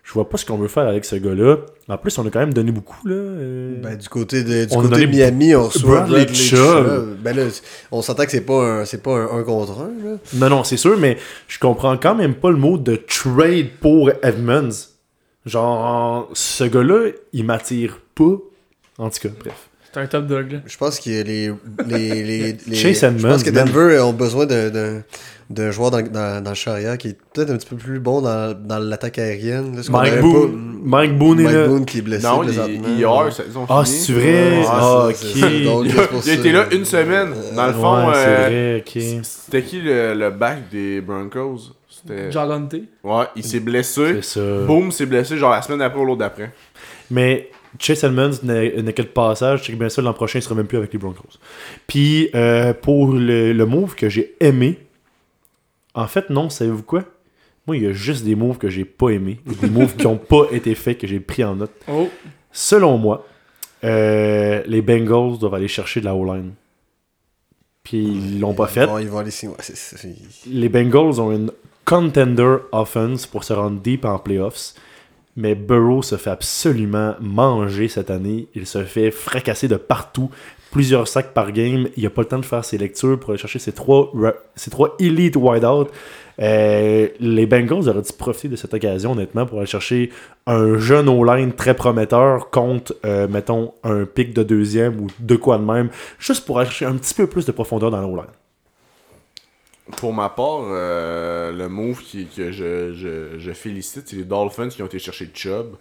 Je 0.08 0.14
vois 0.14 0.30
pas 0.30 0.38
ce 0.38 0.46
qu'on 0.46 0.56
veut 0.56 0.70
faire 0.70 0.88
avec 0.88 1.04
ce 1.04 1.18
gars-là. 1.18 1.58
En 1.90 1.98
plus, 1.98 2.18
on 2.18 2.26
a 2.26 2.30
quand 2.30 2.40
même 2.40 2.54
donné 2.54 2.72
beaucoup. 2.72 3.06
là. 3.06 3.14
euh. 3.16 3.76
Ben, 3.84 3.98
du 3.98 4.08
côté 4.08 4.42
de, 4.42 4.64
du 4.64 4.74
On 4.74 4.82
côté 4.84 5.02
de 5.06 5.12
Miami, 5.12 5.54
on 5.54 5.66
reçoit 5.68 5.98
Bradley 6.00 6.20
Bradley 6.24 6.34
Chubb. 6.34 6.58
Chubb. 6.88 7.18
Ben 7.22 7.36
là, 7.36 7.44
on 7.92 8.02
s'entend 8.02 8.24
que 8.24 8.32
c'est 8.32 8.40
pas 8.46 8.64
un, 8.64 8.86
c'est 8.86 9.04
pas 9.04 9.12
un 9.18 9.40
1 9.40 9.44
contre 9.44 9.74
1, 9.82 9.84
là. 10.10 10.16
Non, 10.36 10.50
non, 10.50 10.64
c'est 10.64 10.78
sûr, 10.78 10.98
mais 10.98 11.18
je 11.50 11.60
comprends 11.60 11.98
quand 11.98 12.16
même 12.16 12.36
pas 12.36 12.52
le 12.52 12.56
mot 12.56 12.78
de 12.78 12.96
trade 12.96 13.68
pour 13.82 14.10
Edmonds. 14.24 14.70
Genre, 15.46 16.30
ce 16.34 16.64
gars-là, 16.64 17.12
il 17.34 17.44
m'attire 17.46 18.00
pas. 18.16 18.38
En 18.98 19.10
tout 19.10 19.20
cas, 19.22 19.30
bref. 19.40 19.70
C'est 19.94 20.00
un 20.02 20.08
top 20.08 20.28
dog 20.28 20.52
là. 20.52 20.60
Je 20.66 20.78
pense 20.78 21.00
que 21.00 21.10
les, 21.10 21.24
les, 21.24 21.54
les, 22.24 22.58
les- 22.68 22.76
Chase 22.76 23.04
Edmonds, 23.04 23.20
je 23.20 23.28
pense 23.28 23.44
que. 23.44 23.50
Denver 23.50 24.00
ont 24.00 24.14
besoin 24.14 24.46
d'un, 24.46 25.04
d'un, 25.50 25.66
d'un 25.66 25.72
joueur 25.72 25.92
dans, 25.92 26.02
dans, 26.02 26.44
dans 26.44 26.50
le 26.52 26.56
chariot 26.56 26.98
qui 26.98 27.10
est 27.10 27.18
peut-être 27.34 27.50
un 27.52 27.58
petit 27.58 27.68
peu 27.68 27.76
plus 27.76 28.00
bon 28.00 28.22
dans, 28.22 28.54
dans 28.58 28.80
l'attaque 28.80 29.18
aérienne. 29.20 29.76
Là, 29.76 29.82
Mike 29.90 30.20
Boone, 30.22 30.80
Mike 30.84 31.18
Boone 31.18 31.40
est 31.40 31.44
Mike 31.44 31.56
là. 31.56 31.68
Boone 31.68 31.86
qui 31.86 31.98
est 32.00 32.02
blessé 32.02 32.26
Non, 32.28 32.44
il, 32.44 32.48
présentement. 32.48 32.88
il, 32.90 32.98
hier, 32.98 33.34
saison 33.34 33.66
Ah, 33.70 33.84
finie. 33.86 33.98
c'est 33.98 34.14
vrai? 34.14 34.64
Ah, 34.68 35.08
ok. 35.10 35.16
Il 35.36 36.30
a, 36.30 36.34
été 36.34 36.52
là 36.52 36.66
une 36.72 36.86
semaine. 36.86 37.34
Dans 37.56 37.68
le 37.68 37.74
fond, 37.74 38.08
Ouais, 38.10 38.14
euh, 38.16 38.80
c'était 39.24 39.64
qui 39.64 39.82
le, 39.82 40.14
le 40.14 40.30
back 40.32 40.70
des 40.72 41.02
Broncos? 41.02 41.74
C'était. 41.90 42.32
Jagante. 42.32 42.76
Ouais, 43.04 43.26
il 43.36 43.44
s'est 43.44 43.60
blessé. 43.60 44.22
C'est 44.22 44.40
ça. 44.40 44.66
Boom, 44.66 44.92
s'est 44.92 45.06
blessé 45.08 45.36
genre 45.38 45.52
la 45.52 45.62
semaine 45.62 45.80
d'après 45.80 46.00
ou 46.00 46.06
l'autre 46.06 46.20
d'après. 46.20 46.52
Mais 47.10 47.50
Chase 47.80 48.04
Edmonds 48.04 48.32
n'est 48.44 48.82
n'est 48.82 48.94
que 48.94 49.02
le 49.02 49.08
passage. 49.08 49.64
C'est 49.66 49.72
que 49.72 49.78
bien 49.78 49.90
sûr, 49.90 50.04
l'an 50.04 50.14
prochain, 50.14 50.40
il 50.40 50.42
sera 50.42 50.56
même 50.56 50.68
plus 50.68 50.78
avec 50.78 50.94
les 50.94 51.00
Broncos. 51.00 51.24
Puis, 51.88 52.30
euh, 52.36 52.74
pour 52.74 53.14
le, 53.14 53.52
le 53.54 53.66
move 53.66 53.96
que 53.96 54.10
j'ai 54.10 54.36
aimé, 54.40 54.78
en 55.98 56.08
fait, 56.08 56.30
non, 56.30 56.50
savez-vous 56.50 56.84
quoi? 56.84 57.04
Moi, 57.66 57.76
il 57.78 57.84
y 57.84 57.88
a 57.88 57.92
juste 57.92 58.24
des 58.24 58.36
moves 58.36 58.58
que 58.58 58.70
j'ai 58.70 58.86
pas 58.86 59.10
aimés. 59.10 59.40
Des 59.62 59.70
moves 59.70 59.96
qui 59.98 60.08
ont 60.08 60.18
pas 60.18 60.46
été 60.52 60.74
faits, 60.76 61.00
que 61.00 61.08
j'ai 61.08 61.20
pris 61.20 61.44
en 61.44 61.56
note. 61.58 61.72
Oh. 61.90 62.10
Selon 62.52 62.98
moi, 62.98 63.28
euh, 63.84 64.64
les 64.66 64.82
Bengals 64.82 65.38
doivent 65.38 65.54
aller 65.56 65.68
chercher 65.68 66.00
de 66.00 66.06
la 66.06 66.16
O-line. 66.16 66.54
Puis 67.84 67.98
ils 68.04 68.40
l'ont 68.40 68.54
pas 68.54 68.68
fait. 68.68 68.86
Bon, 68.88 68.98
ils 68.98 69.10
vont 69.10 69.20
aller 69.20 69.32
signer. 69.32 69.52
Ouais, 69.54 69.60
c'est- 69.62 69.76
c'est- 69.76 70.16
Les 70.50 70.70
Bengals 70.70 71.20
ont 71.22 71.32
une 71.32 71.52
contender 71.86 72.58
offense 72.72 73.26
pour 73.28 73.44
se 73.44 73.54
rendre 73.54 73.80
deep 73.82 74.06
en 74.06 74.18
playoffs. 74.20 74.74
Mais 75.36 75.54
Burrow 75.54 76.02
se 76.02 76.18
fait 76.18 76.32
absolument 76.32 77.16
manger 77.22 77.88
cette 77.90 78.10
année. 78.10 78.48
Il 78.56 78.66
se 78.66 78.84
fait 78.84 79.12
fracasser 79.12 79.68
de 79.68 79.76
partout. 79.76 80.32
Plusieurs 80.72 81.08
sacs 81.08 81.34
par 81.34 81.52
game. 81.52 81.88
Il 81.96 82.04
n'a 82.04 82.10
pas 82.10 82.22
le 82.22 82.28
temps 82.28 82.40
de 82.40 82.46
faire 82.46 82.66
ses 82.66 82.78
lectures 82.78 83.20
pour 83.20 83.32
aller 83.32 83.40
chercher 83.40 83.60
ses 83.60 83.72
trois, 83.72 84.12
trois 84.70 84.96
elite 85.00 85.36
wideout. 85.36 85.88
Euh, 86.40 87.08
les 87.20 87.46
Bengals 87.48 87.90
auraient 87.90 88.02
dû 88.02 88.14
profiter 88.18 88.50
de 88.50 88.56
cette 88.56 88.74
occasion, 88.74 89.14
honnêtement, 89.14 89.46
pour 89.46 89.58
aller 89.58 89.68
chercher 89.68 90.12
un 90.46 90.78
jeune 90.78 91.10
O-line 91.10 91.54
très 91.54 91.74
prometteur 91.74 92.52
contre, 92.52 92.96
euh, 93.06 93.28
mettons, 93.28 93.74
un 93.84 94.06
pic 94.06 94.34
de 94.34 94.44
deuxième 94.44 95.00
ou 95.00 95.08
de 95.20 95.36
quoi 95.36 95.58
de 95.58 95.64
même, 95.64 95.90
juste 96.20 96.46
pour 96.46 96.60
aller 96.60 96.70
chercher 96.70 96.86
un 96.86 96.96
petit 96.98 97.16
peu 97.16 97.28
plus 97.28 97.46
de 97.46 97.52
profondeur 97.52 97.90
dans 97.90 98.02
l'O-line. 98.02 98.26
Pour 99.96 100.14
ma 100.14 100.30
part, 100.30 100.64
euh, 100.66 101.52
le 101.54 101.70
move 101.70 102.04
qui, 102.04 102.28
que 102.28 102.52
je, 102.52 102.94
je, 102.94 103.40
je 103.40 103.52
félicite, 103.54 104.10
c'est 104.10 104.18
les 104.18 104.26
Dolphins 104.26 104.68
qui 104.68 104.84
ont 104.84 104.88
été 104.88 105.00
chercher 105.00 105.30
Chubb. 105.34 105.76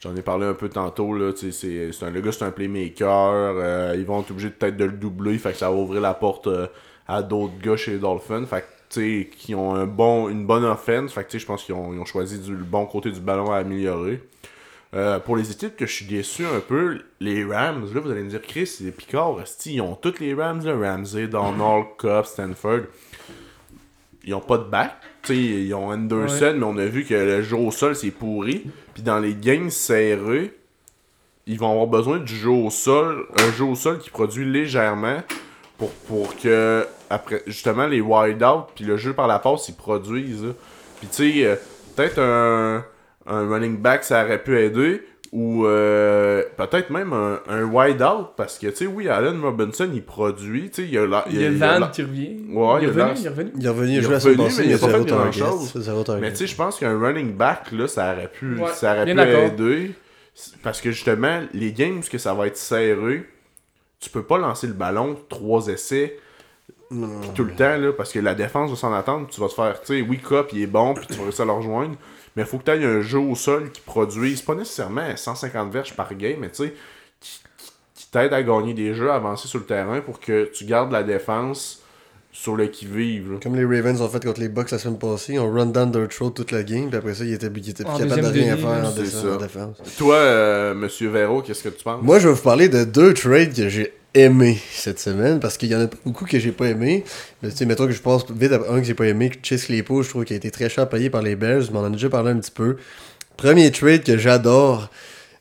J'en 0.00 0.16
ai 0.16 0.22
parlé 0.22 0.46
un 0.46 0.54
peu 0.54 0.70
tantôt, 0.70 1.14
là, 1.14 1.32
c'est 1.36 1.52
c'est 1.52 2.02
un, 2.02 2.10
le 2.10 2.22
gars 2.22 2.32
c'est 2.32 2.44
un 2.44 2.50
playmaker, 2.50 3.54
euh, 3.56 3.94
ils 3.98 4.06
vont 4.06 4.22
être 4.22 4.30
obligés 4.30 4.48
peut-être 4.48 4.78
de 4.78 4.86
le 4.86 4.92
doubler, 4.92 5.36
fait 5.36 5.52
que 5.52 5.58
ça 5.58 5.68
va 5.68 5.76
ouvrir 5.76 6.00
la 6.00 6.14
porte 6.14 6.46
euh, 6.46 6.68
à 7.06 7.22
d'autres 7.22 7.58
gars 7.62 7.76
chez 7.76 7.92
les 7.92 7.98
Dolphins, 7.98 8.46
fait 8.46 8.62
que, 8.62 8.66
tu 8.88 9.24
sais, 9.24 9.30
qui 9.30 9.54
ont 9.54 9.74
un 9.74 9.84
bon, 9.84 10.30
une 10.30 10.46
bonne 10.46 10.64
offense, 10.64 11.12
fait 11.12 11.24
que, 11.24 11.30
tu 11.30 11.32
sais, 11.32 11.42
je 11.42 11.46
pense 11.46 11.64
qu'ils 11.64 11.74
ont, 11.74 11.92
ils 11.92 12.00
ont 12.00 12.06
choisi 12.06 12.38
du, 12.38 12.52
le 12.52 12.64
bon 12.64 12.86
côté 12.86 13.10
du 13.10 13.20
ballon 13.20 13.52
à 13.52 13.58
améliorer. 13.58 14.22
Euh, 14.92 15.20
pour 15.20 15.36
les 15.36 15.52
équipes 15.52 15.76
que 15.76 15.86
je 15.86 15.92
suis 15.92 16.06
déçu 16.06 16.46
un 16.46 16.60
peu, 16.60 17.02
les 17.20 17.44
Rams, 17.44 17.86
là, 17.94 18.00
vous 18.00 18.10
allez 18.10 18.22
me 18.22 18.30
dire, 18.30 18.40
Chris, 18.40 18.78
les 18.80 18.92
Picards, 18.92 19.36
ils 19.66 19.80
ont 19.82 19.96
toutes 19.96 20.18
les 20.18 20.32
Rams, 20.32 20.64
là, 20.64 20.74
Ramsey, 20.76 21.28
Donald, 21.28 21.84
Cup, 21.98 22.24
Stanford 22.24 22.86
ils 24.24 24.34
ont 24.34 24.40
pas 24.40 24.58
de 24.58 24.64
back. 24.64 24.92
Tu 25.22 25.34
sais, 25.34 25.36
ils 25.36 25.74
ont 25.74 25.88
Anderson, 25.90 26.54
mais 26.56 26.64
on 26.64 26.76
a 26.78 26.86
vu 26.86 27.04
que 27.04 27.14
le 27.14 27.42
jeu 27.42 27.56
au 27.56 27.70
sol, 27.70 27.94
c'est 27.94 28.10
pourri. 28.10 28.66
Dans 29.02 29.18
les 29.18 29.34
games 29.34 29.70
serrés, 29.70 30.52
ils 31.46 31.58
vont 31.58 31.70
avoir 31.70 31.86
besoin 31.86 32.18
du 32.18 32.34
jeu 32.34 32.50
au 32.50 32.70
sol, 32.70 33.26
un 33.36 33.52
jeu 33.52 33.64
au 33.64 33.74
sol 33.74 33.98
qui 33.98 34.10
produit 34.10 34.44
légèrement 34.44 35.22
pour, 35.78 35.90
pour 36.06 36.36
que, 36.36 36.86
après, 37.08 37.42
justement, 37.46 37.86
les 37.86 38.00
wide 38.00 38.42
out 38.42 38.66
puis 38.74 38.84
le 38.84 38.96
jeu 38.96 39.14
par 39.14 39.26
la 39.26 39.38
passe, 39.38 39.68
ils 39.68 39.74
produisent. 39.74 40.54
Puis 40.98 41.08
tu 41.08 41.32
sais, 41.32 41.46
euh, 41.46 41.56
peut-être 41.96 42.18
un, 42.18 42.84
un 43.26 43.48
running 43.48 43.78
back, 43.78 44.04
ça 44.04 44.24
aurait 44.24 44.42
pu 44.42 44.58
aider. 44.58 45.02
Ou 45.32 45.64
euh, 45.64 46.42
peut-être 46.56 46.90
même 46.90 47.12
un, 47.12 47.38
un 47.48 47.62
wide 47.62 48.02
out 48.02 48.30
parce 48.36 48.58
que 48.58 48.66
tu 48.66 48.74
sais 48.76 48.86
oui 48.86 49.08
Allen 49.08 49.40
Robinson 49.40 49.88
il 49.94 50.02
produit 50.04 50.70
tu 50.70 50.82
sais 50.82 50.88
il 50.88 50.94
y 50.94 50.98
a 50.98 51.06
la- 51.06 51.24
Il 51.30 51.40
y 51.40 51.44
a 51.44 51.48
il 51.50 51.56
y 51.58 51.62
a 51.62 51.72
Van 51.74 51.78
la- 51.78 51.86
qui 51.86 52.02
revient. 52.02 52.36
Ouais, 52.52 52.78
il 52.82 52.84
est 52.84 52.88
revenu, 52.88 53.10
il 53.16 53.26
est 53.26 53.28
revenu. 53.28 53.50
Il 53.54 53.64
est 53.64 53.68
revenu, 53.68 53.92
il 53.92 53.96
est 53.98 54.06
revenu, 54.06 54.36
mais 54.58 54.64
il 54.66 54.74
a 54.74 54.78
pas 54.78 54.86
zéro 54.86 55.04
fait 55.04 55.80
zéro 55.80 56.02
target. 56.02 56.20
mais 56.20 56.30
tu 56.32 56.36
sais 56.38 56.46
je 56.48 56.56
pense 56.56 56.78
qu'un 56.78 56.98
running 56.98 57.34
back 57.36 57.70
là 57.70 57.86
ça 57.86 58.12
aurait 58.12 58.26
pu 58.28 58.58
Ouais, 58.58 58.70
ça 58.74 58.92
aurait 58.94 59.06
pu 59.14 59.20
aider 59.20 59.92
parce 60.62 60.80
que 60.80 60.90
justement 60.90 61.42
les 61.54 61.72
games 61.72 62.00
que 62.00 62.18
ça 62.18 62.34
va 62.34 62.48
être 62.48 62.56
serré 62.56 63.24
tu 64.00 64.10
peux 64.10 64.22
pas 64.24 64.38
lancer 64.38 64.66
le 64.66 64.72
ballon 64.72 65.16
trois 65.28 65.68
essais 65.68 66.18
Non. 66.90 67.20
Tout 67.36 67.44
le 67.44 67.52
temps, 67.54 67.76
là, 67.76 67.92
parce 67.92 68.12
que 68.12 68.18
la 68.18 68.34
défense 68.34 68.68
va 68.70 68.74
s'en 68.76 68.92
attendre, 68.92 69.28
tu 69.30 69.40
vas 69.40 69.46
te 69.48 69.52
faire, 69.54 69.80
tu 69.80 69.86
sais, 69.86 70.00
oui, 70.00 70.18
Cup, 70.18 70.48
il 70.52 70.62
est 70.62 70.66
bon, 70.66 70.94
puis 70.94 71.06
tu 71.06 71.14
vas 71.14 71.22
réussir 71.24 71.42
à 71.42 71.46
le 71.46 71.52
rejoindre, 71.52 71.94
mais 72.40 72.46
il 72.46 72.48
faut 72.48 72.58
que 72.58 72.64
tu 72.64 72.70
aies 72.70 72.84
un 72.84 73.02
jeu 73.02 73.18
au 73.18 73.34
sol 73.34 73.70
qui 73.70 73.80
produise, 73.82 74.40
pas 74.42 74.54
nécessairement 74.54 75.14
150 75.14 75.70
verges 75.72 75.94
par 75.94 76.14
game, 76.14 76.36
mais 76.40 76.48
tu 76.48 76.64
sais, 76.64 76.74
qui, 77.20 77.40
qui- 77.58 77.70
qui 77.94 78.06
t'aide 78.10 78.32
à 78.32 78.42
gagner 78.42 78.72
des 78.74 78.94
jeux, 78.94 79.10
à 79.10 79.16
avancer 79.16 79.46
sur 79.46 79.58
le 79.58 79.66
terrain 79.66 80.00
pour 80.00 80.20
que 80.20 80.50
tu 80.52 80.64
gardes 80.64 80.90
la 80.92 81.02
défense 81.02 81.82
sur 82.32 82.54
le 82.56 82.68
qui-vive. 82.68 83.38
Comme 83.42 83.56
les 83.56 83.64
Ravens 83.64 84.00
ont 84.00 84.08
fait 84.08 84.24
contre 84.24 84.40
les 84.40 84.48
Bucks 84.48 84.70
la 84.70 84.78
semaine 84.78 84.98
passée, 84.98 85.34
ils 85.34 85.38
ont 85.40 85.52
run 85.52 85.66
down 85.66 85.90
their 85.92 86.08
throat 86.08 86.30
toute 86.30 86.52
la 86.52 86.62
game, 86.62 86.88
puis 86.88 86.96
après 86.96 87.14
ça, 87.14 87.24
ils 87.24 87.34
étaient, 87.34 87.48
ils 87.54 87.70
étaient 87.70 87.84
plus 87.84 87.92
capables 88.08 88.22
de 88.22 88.40
rien 88.44 88.56
faire 88.56 88.68
en 88.68 88.90
défense. 89.42 89.76
Toi, 89.98 90.14
euh, 90.14 90.74
Monsieur 90.74 91.08
Véro, 91.10 91.42
qu'est-ce 91.42 91.62
que 91.64 91.68
tu 91.70 91.82
penses? 91.84 92.02
Moi, 92.02 92.18
je 92.20 92.28
vais 92.28 92.34
vous 92.34 92.42
parler 92.42 92.68
de 92.68 92.84
deux 92.84 93.12
trades 93.14 93.54
que 93.54 93.68
j'ai 93.68 93.92
aimés 94.14 94.58
cette 94.72 94.98
semaine, 94.98 95.40
parce 95.40 95.56
qu'il 95.56 95.68
y 95.70 95.74
en 95.76 95.80
a 95.82 95.88
beaucoup 96.04 96.24
que 96.26 96.38
j'ai 96.38 96.52
pas 96.52 96.66
aimé. 96.66 97.04
Mais, 97.42 97.50
tu 97.50 97.56
sais, 97.56 97.66
mettons 97.66 97.86
que 97.86 97.92
je 97.92 98.00
pense 98.02 98.24
vite 98.30 98.52
à 98.52 98.60
un 98.70 98.80
que 98.80 98.84
j'ai 98.86 98.94
pas 98.94 99.06
aimé, 99.06 99.30
Chase 99.42 99.64
Claypool, 99.64 100.04
je 100.04 100.08
trouve 100.10 100.24
qu'il 100.24 100.34
a 100.34 100.36
été 100.38 100.50
très 100.50 100.68
cher 100.68 100.88
payé 100.88 101.10
par 101.10 101.22
les 101.22 101.36
Bears, 101.36 101.62
mais 101.72 101.78
on 101.78 101.82
en 101.82 101.84
a 101.84 101.90
déjà 101.90 102.08
parlé 102.08 102.30
un 102.32 102.38
petit 102.38 102.50
peu. 102.50 102.76
Premier 103.36 103.70
trade 103.70 104.02
que 104.04 104.18
j'adore, 104.18 104.90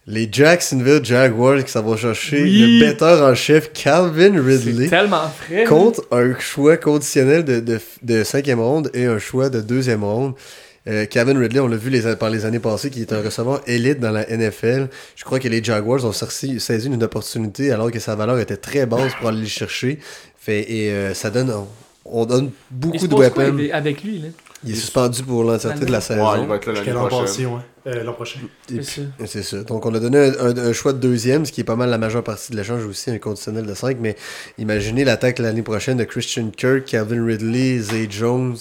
les 0.08 0.28
Jacksonville 0.32 1.04
Jaguars 1.04 1.64
qui 1.64 1.72
s'en 1.72 1.84
vont 1.84 1.98
chercher 1.98 2.42
Oui. 2.44 2.80
le 2.80 2.86
better 2.88 3.22
en 3.22 3.36
chef 3.36 3.74
Calvin 3.74 4.42
Ridley 4.42 4.88
tellement 4.88 5.28
frais. 5.30 5.66
contre 5.66 6.04
un 6.12 6.34
choix 6.40 6.78
conditionnel 6.78 7.44
de, 7.44 7.60
de, 7.60 7.80
de 8.04 8.24
cinquième 8.24 8.60
ronde 8.60 8.90
et 8.94 9.06
un 9.06 9.20
choix 9.20 9.50
de 9.50 9.62
deuxième 9.62 10.04
ronde. 10.04 10.34
Euh, 10.90 11.06
Calvin 11.06 11.38
Ridley, 11.40 11.60
on 11.60 11.68
l'a 11.68 11.78
vu 11.78 11.90
les, 11.92 12.16
par 12.16 12.30
les 12.32 12.46
années 12.46 12.60
passées, 12.60 12.90
qui 12.90 13.02
est 13.02 13.14
un 13.14 13.22
receveur 13.22 13.62
élite 13.68 14.00
dans 14.00 14.12
la 14.12 14.26
NFL. 14.26 14.88
Je 15.16 15.24
crois 15.24 15.40
que 15.40 15.48
les 15.48 15.64
Jaguars 15.64 16.04
ont 16.04 16.12
saisi, 16.12 16.60
saisi 16.60 16.88
une 16.88 17.04
opportunité 17.04 17.72
alors 17.72 17.92
que 17.92 18.00
sa 18.00 18.16
valeur 18.16 18.40
était 18.40 18.58
très 18.58 18.86
basse 18.86 19.14
pour 19.20 19.30
aller 19.30 19.42
le 19.42 19.48
chercher. 19.48 20.00
Fait, 20.40 20.62
et 20.72 20.90
euh, 20.92 21.14
ça 21.14 21.30
donne, 21.30 21.52
on, 21.52 21.68
on 22.06 22.26
donne 22.26 22.50
beaucoup 22.72 23.08
de 23.08 23.14
weapons. 23.16 23.58
avec, 23.72 24.04
lui, 24.04 24.20
là? 24.20 24.28
Il 24.66 24.72
est 24.72 24.76
suspendu 24.76 25.24
pour 25.24 25.44
l'entièreté 25.44 25.86
de 25.86 25.92
la 25.92 26.00
Ouais, 26.00 26.04
saison. 26.04 26.42
il 26.42 26.48
va 26.48 26.56
être 26.56 26.66
là 26.68 26.74
Jusqu'à 26.76 26.90
l'année 26.92 27.02
l'an 27.04 27.08
prochaine. 27.08 27.26
passé, 27.26 27.46
ouais. 27.46 27.62
Euh, 27.88 28.04
l'an 28.04 28.14
prochain. 28.14 28.40
C'est 29.26 29.44
ça. 29.44 29.64
Donc, 29.64 29.86
on 29.86 29.94
a 29.96 30.00
donné 30.00 30.18
un, 30.18 30.48
un- 30.48 30.58
un 30.58 30.74
choix 30.74 30.92
de 30.94 30.98
deuxième, 31.00 31.46
ce 31.46 31.52
qui 31.52 31.62
est 31.62 31.64
pas 31.66 31.76
mal 31.78 31.90
la 31.90 31.98
majeure 31.98 32.24
partie 32.24 32.52
de 32.52 32.58
l'échange 32.58 32.84
aussi, 32.86 33.10
un 33.10 33.18
conditionnel 33.20 33.66
de 33.66 33.74
5. 33.74 33.98
Mais 34.02 34.16
imaginez 34.58 35.06
l'attaque 35.06 35.40
l'année 35.40 35.62
prochaine 35.62 35.98
de 35.98 36.04
Christian 36.04 36.50
Kirk, 36.50 36.86
Calvin 36.86 37.26
Ridley, 37.26 37.80
Zay 37.80 38.08
Jones, 38.10 38.58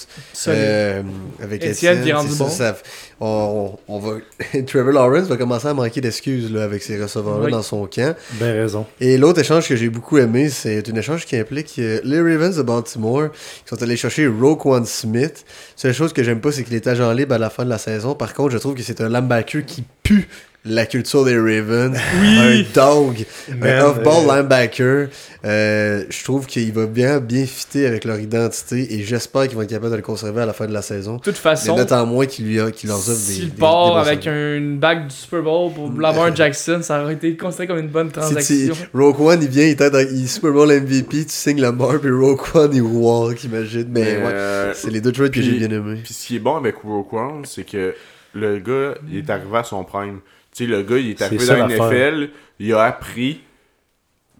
euh, 0.49 1.03
avec 1.43 1.64
Etienne. 1.64 2.03
qui 2.03 2.11
est 2.11 2.12
rendu 2.12 2.29
c'est 2.31 2.37
ça, 2.37 2.45
bon. 2.45 2.51
ça- 2.51 2.77
on, 3.21 3.77
on 3.89 3.99
va... 3.99 4.12
Trevor 4.66 4.93
Lawrence 4.93 5.27
va 5.29 5.37
commencer 5.37 5.66
à 5.69 5.75
manquer 5.75 6.01
d'excuses 6.01 6.53
là, 6.53 6.62
avec 6.64 6.83
ces 6.83 7.01
receveurs-là 7.03 7.47
Oui. 7.47 7.51
dans 7.53 7.62
son 7.62 7.87
camp. 7.87 8.16
Ben 8.35 8.53
raison. 8.53 8.87
Et 9.01 9.19
l'autre 9.19 9.41
échange 9.41 9.69
que 9.69 9.75
j'ai 9.77 9.89
beaucoup 9.89 10.19
aimé, 10.19 10.49
c'est 10.49 10.89
un 10.89 10.95
échange 10.95 11.27
qui 11.27 11.37
implique 11.37 11.75
euh, 11.79 12.01
les 12.05 12.21
Ravens 12.21 12.57
de 12.57 12.62
Baltimore 12.62 13.31
qui 13.33 13.69
sont 13.69 13.83
allés 13.83 13.97
chercher 13.97 14.27
Roquan 14.29 14.85
Smith. 14.85 15.45
Seule 15.77 15.93
chose 15.95 16.12
que 16.12 16.23
j'aime 16.23 16.41
pas, 16.41 16.53
c'est 16.53 16.62
qu'il 16.64 16.75
est 16.75 16.87
agent 16.87 17.11
libre 17.12 17.35
à 17.35 17.39
la 17.39 17.51
fin 17.51 17.64
de 17.64 17.71
la 17.71 17.79
saison. 17.79 18.14
Par 18.14 18.35
contre, 18.35 18.51
je 18.53 18.59
trouve 18.59 18.75
que 18.75 18.83
c'est 18.83 19.01
un 19.01 19.09
linebacker 19.09 19.64
qui 19.64 19.85
pue 20.03 20.29
la 20.64 20.84
culture 20.86 21.24
des 21.24 21.36
Ravens. 21.36 21.96
Un 21.96 22.62
dog, 22.74 23.24
Man, 23.56 23.68
un 23.70 23.84
off-ball 23.86 24.28
euh, 24.28 24.36
linebacker. 24.36 25.09
Euh, 25.44 26.04
je 26.11 26.24
trouve 26.24 26.46
qu'il 26.46 26.72
va 26.72 26.86
bien, 26.86 27.20
bien 27.20 27.46
fitter 27.46 27.86
avec 27.86 28.04
leur 28.04 28.18
identité 28.18 28.92
et 28.94 29.02
j'espère 29.04 29.46
qu'ils 29.46 29.56
vont 29.56 29.62
être 29.62 29.70
capables 29.70 29.92
de 29.92 29.96
le 29.96 30.02
conserver 30.02 30.42
à 30.42 30.46
la 30.46 30.52
fin 30.52 30.66
de 30.66 30.72
la 30.72 30.82
saison. 30.82 31.14
De 31.14 31.20
toute 31.20 31.34
Mais 31.36 31.40
façon, 31.40 31.76
notamment 31.76 32.06
moins 32.06 32.26
qu'il 32.26 32.46
lui 32.46 32.61
a, 32.61 32.70
qu'il 32.72 32.88
leur 32.88 32.98
offre 32.98 33.09
des. 33.11 33.14
s'il 33.14 33.50
des 33.54 33.61
part 33.61 33.96
avec 33.98 34.26
une 34.26 34.78
bague 34.78 35.06
du 35.06 35.14
Super 35.14 35.42
Bowl 35.42 35.72
pour 35.72 35.92
Lamar 35.98 36.34
Jackson, 36.36 36.80
ça 36.82 37.02
aurait 37.02 37.14
été 37.14 37.36
considéré 37.36 37.68
comme 37.68 37.78
une 37.78 37.88
bonne 37.88 38.09
Si 38.09 38.12
transaction. 38.14 38.74
tu- 38.74 38.98
Roquan, 38.98 39.40
il 39.40 39.48
vient, 39.48 39.64
il 39.64 39.70
est, 39.70 39.90
dans, 39.90 39.98
il 40.00 40.24
est 40.24 40.26
Super 40.26 40.52
Bowl 40.52 40.68
MVP, 40.68 41.24
tu 41.24 41.32
signes 41.32 41.61
la 41.61 41.72
barre, 41.72 42.00
puis 42.00 42.11
Roquan, 42.11 42.68
il 42.72 42.82
walk, 42.82 43.44
imagine. 43.44 43.86
Mais, 43.90 44.02
Mais, 44.02 44.16
ouais, 44.18 44.32
euh, 44.32 44.74
c'est 44.74 44.90
les 44.90 45.00
deux 45.00 45.12
trades 45.12 45.30
que 45.30 45.40
j'ai 45.40 45.52
bien 45.52 45.70
aimés. 45.70 46.00
Puis 46.04 46.12
ce 46.14 46.26
qui 46.26 46.36
est 46.36 46.40
bon 46.40 46.56
avec 46.56 46.74
Roquan, 46.84 47.42
c'est 47.44 47.64
que 47.64 47.94
le 48.34 48.59
gars, 48.59 48.98
il 49.11 49.18
est 49.18 49.30
arrivé 49.30 49.56
à 49.56 49.64
son 49.64 49.84
prime. 49.84 50.18
Tu 50.59 50.64
sais, 50.64 50.70
le 50.70 50.82
gars, 50.82 50.98
il 50.98 51.11
est 51.11 51.22
arrivé 51.22 51.44
ça, 51.44 51.56
dans 51.56 51.66
la. 51.68 51.74
NFL, 51.76 52.30
il 52.59 52.74
a 52.74 52.82
appris, 52.82 53.40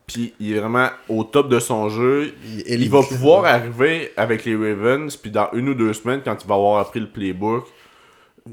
puis 0.07 0.33
il 0.41 0.53
est 0.57 0.59
vraiment 0.59 0.89
au 1.09 1.23
top 1.23 1.49
de 1.49 1.61
son 1.61 1.89
jeu. 1.89 2.33
Il, 2.67 2.81
Il 2.83 2.91
va 2.91 3.03
pouvoir 3.03 3.45
arriver 3.45 4.11
avec 4.17 4.45
les 4.45 4.57
Ravens, 4.57 5.15
puis 5.17 5.31
dans 5.31 5.49
une 5.53 5.69
ou 5.69 5.75
deux 5.75 5.93
semaines, 5.93 6.21
quand 6.25 6.37
il 6.43 6.49
va 6.49 6.55
avoir 6.57 6.79
appris 6.81 7.01
le 7.01 7.09
playbook, 7.09 7.67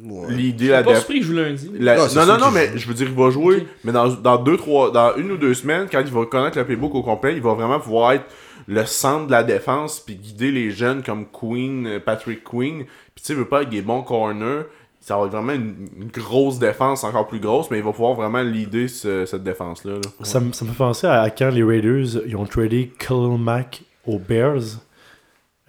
Ouais. 0.04 0.28
l'idée, 0.34 0.68
la 0.68 0.84
pas 0.84 0.96
surpris 0.96 1.22
je 1.22 1.28
joue 1.28 1.34
lundi. 1.34 1.72
la- 1.80 1.96
non, 1.96 2.26
non, 2.26 2.38
non, 2.38 2.46
qu'il 2.48 2.54
mais 2.56 2.72
je 2.78 2.86
veux 2.86 2.94
dire, 2.94 3.08
il 3.10 3.16
va 3.16 3.30
jouer, 3.30 3.66
mais 3.86 3.94
dans, 3.94 4.10
dans 4.10 4.36
deux, 4.36 4.58
trois, 4.58 4.92
dans 4.92 5.16
une 5.16 5.32
ou 5.32 5.38
deux 5.38 5.54
semaines, 5.54 5.88
quand 5.90 6.02
il 6.06 6.12
va 6.12 6.26
connaître 6.26 6.58
le 6.58 6.66
playbook 6.66 6.94
au 6.96 7.02
complet, 7.02 7.34
il 7.34 7.42
va 7.42 7.54
vraiment 7.54 7.80
pouvoir 7.80 8.12
être 8.12 8.26
le 8.68 8.86
centre 8.86 9.28
de 9.28 9.32
la 9.32 9.44
défense, 9.44 10.02
puis 10.02 10.16
guider 10.16 10.52
les 10.52 10.72
jeunes 10.72 11.02
comme 11.02 11.26
Queen, 11.28 11.88
euh, 11.88 12.00
Patrick 12.02 12.44
Queen. 12.44 12.80
Puis 12.84 13.22
tu 13.22 13.24
sais, 13.24 13.34
il 13.34 13.40
veut 13.40 13.46
pas 13.48 13.58
avec 13.58 13.70
des 13.70 13.82
bons 13.82 14.02
corners, 14.02 14.64
ça 15.08 15.16
va 15.18 15.26
être 15.28 15.32
vraiment 15.34 15.54
une, 15.54 15.88
une 16.02 16.08
grosse 16.08 16.58
défense, 16.58 17.04
encore 17.04 17.28
plus 17.28 17.40
grosse, 17.40 17.70
mais 17.70 17.78
il 17.78 17.84
va 17.84 17.92
pouvoir 17.92 18.16
vraiment 18.16 18.42
leader 18.42 18.90
ce- 18.90 19.26
cette 19.28 19.44
défense-là. 19.44 19.94
là. 19.94 20.02
Ça, 20.24 20.40
me- 20.40 20.52
ça 20.52 20.66
me 20.66 20.72
fait 20.72 20.78
penser 20.78 21.06
à 21.08 21.30
quand 21.30 21.50
les 21.52 21.64
Raiders 21.64 22.24
ils 22.26 22.36
ont 22.36 22.46
tradé 22.46 22.92
Khalil 22.98 23.38
Mack 23.38 23.84
aux 24.08 24.18
Bears. 24.18 24.80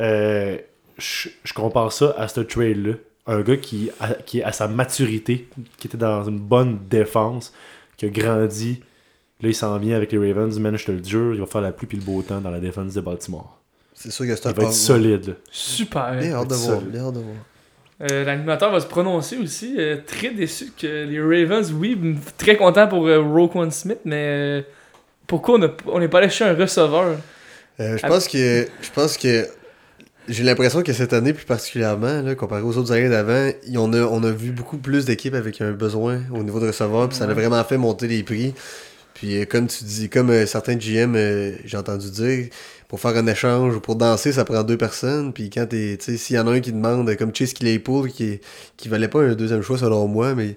Euh, 0.01 0.57
je, 0.99 1.28
je 1.45 1.53
compare 1.53 1.93
ça 1.93 2.14
à 2.18 2.28
ce 2.28 2.41
trade-là. 2.41 2.95
Un 3.26 3.41
gars 3.43 3.57
qui, 3.57 3.91
a- 4.01 4.14
qui 4.14 4.39
est 4.39 4.43
à 4.45 4.53
sa 4.53 4.68
maturité, 4.68 5.49
qui 5.78 5.89
était 5.89 5.99
dans 5.99 6.24
une 6.24 6.39
bonne 6.39 6.78
défense, 6.89 7.53
qui 7.97 8.07
a 8.07 8.09
grandi. 8.09 8.80
Là, 9.43 9.49
il 9.49 9.55
s'en 9.55 9.76
vient 9.78 9.97
avec 9.97 10.12
les 10.12 10.32
Ravens. 10.32 10.59
Man, 10.59 10.76
je 10.78 10.87
te 10.87 10.93
le 10.93 11.03
jure, 11.05 11.34
il 11.34 11.41
va 11.41 11.47
faire 11.47 11.61
la 11.61 11.72
pluie 11.72 11.87
puis 11.87 11.99
le 11.99 12.05
beau 12.05 12.22
temps 12.22 12.41
dans 12.41 12.51
la 12.51 12.61
défense 12.61 12.95
de 12.95 13.01
Baltimore. 13.03 13.59
C'est 13.93 14.11
sûr 14.11 14.26
que 14.26 14.34
c'est 14.34 14.45
Il 14.45 14.49
un 14.51 14.53
va 14.55 14.62
être 14.64 14.72
solide. 14.72 15.37
Super. 15.51 16.16
Bien 16.18 16.32
hâte 16.34 16.49
de 16.49 16.55
voir. 16.55 16.80
Bien 16.80 17.07
hâte 17.09 17.14
de 17.14 17.20
voir. 17.20 17.37
Euh, 18.03 18.24
L'animateur 18.24 18.70
va 18.70 18.80
se 18.80 18.86
prononcer 18.86 19.38
aussi. 19.38 19.74
euh, 19.78 19.97
très 20.07 20.30
déçu 20.30 20.72
que 20.78 21.05
les 21.05 21.20
Ravens, 21.20 21.72
oui, 21.72 21.99
très 22.36 22.57
content 22.57 22.86
pour 22.88 23.07
euh, 23.07 23.20
Roquan 23.20 23.70
Smith, 23.70 24.01
mais 24.05 24.64
pourquoi 25.26 25.59
on 25.86 25.99
n'est 25.99 26.09
pas 26.09 26.18
allé 26.18 26.28
chercher 26.28 26.53
un 26.53 26.62
receveur? 26.62 27.16
Je 27.78 28.07
pense 28.07 28.28
que 28.28 28.66
je 28.80 28.90
pense 28.94 29.16
que 29.16 29.47
j'ai 30.28 30.44
l'impression 30.44 30.82
que 30.82 30.92
cette 30.92 31.12
année 31.12 31.32
plus 31.32 31.44
particulièrement 31.44 32.22
là, 32.22 32.34
comparé 32.34 32.62
aux 32.62 32.76
autres 32.76 32.92
années 32.92 33.09
d'avant, 33.09 33.51
on 33.74 33.92
a 33.92 34.03
on 34.03 34.22
a 34.24 34.30
vu 34.30 34.51
beaucoup 34.51 34.78
plus 34.78 35.05
d'équipes 35.05 35.34
avec 35.34 35.61
un 35.61 35.72
besoin 35.72 36.20
au 36.32 36.42
niveau 36.42 36.61
de 36.61 36.66
receveurs, 36.66 37.09
puis 37.09 37.18
ça 37.18 37.24
a 37.24 37.34
vraiment 37.34 37.62
fait 37.64 37.78
monter 37.78 38.09
les 38.09 38.22
prix. 38.22 38.55
Puis 39.14 39.47
comme 39.47 39.66
tu 39.66 39.84
dis, 39.84 40.11
comme 40.11 40.47
certains 40.47 40.76
GM, 40.76 41.16
j'ai 41.64 41.76
entendu 41.76 42.11
dire, 42.11 42.49
pour 42.89 43.01
faire 43.01 43.16
un 43.16 43.26
échange 43.26 43.76
ou 43.76 43.80
pour 43.80 43.97
danser, 43.97 44.32
ça 44.32 44.45
prend 44.45 44.62
deux 44.62 44.76
personnes. 44.76 45.32
Puis 45.32 45.51
quand 45.51 45.66
t'es, 45.66 45.97
tu 45.99 46.05
sais, 46.12 46.16
s'il 46.16 46.37
y 46.37 46.39
en 46.39 46.47
a 46.47 46.53
un 46.53 46.61
qui 46.61 46.72
demande, 46.72 47.14
comme 47.16 47.34
Chase 47.34 47.53
Claypool, 47.55 48.11
qui 48.11 48.41
qui 48.76 48.89
valait 48.89 49.09
pas 49.09 49.20
un 49.22 49.34
deuxième 49.34 49.62
choix 49.62 49.78
selon 49.78 50.07
moi, 50.07 50.34
mais 50.34 50.57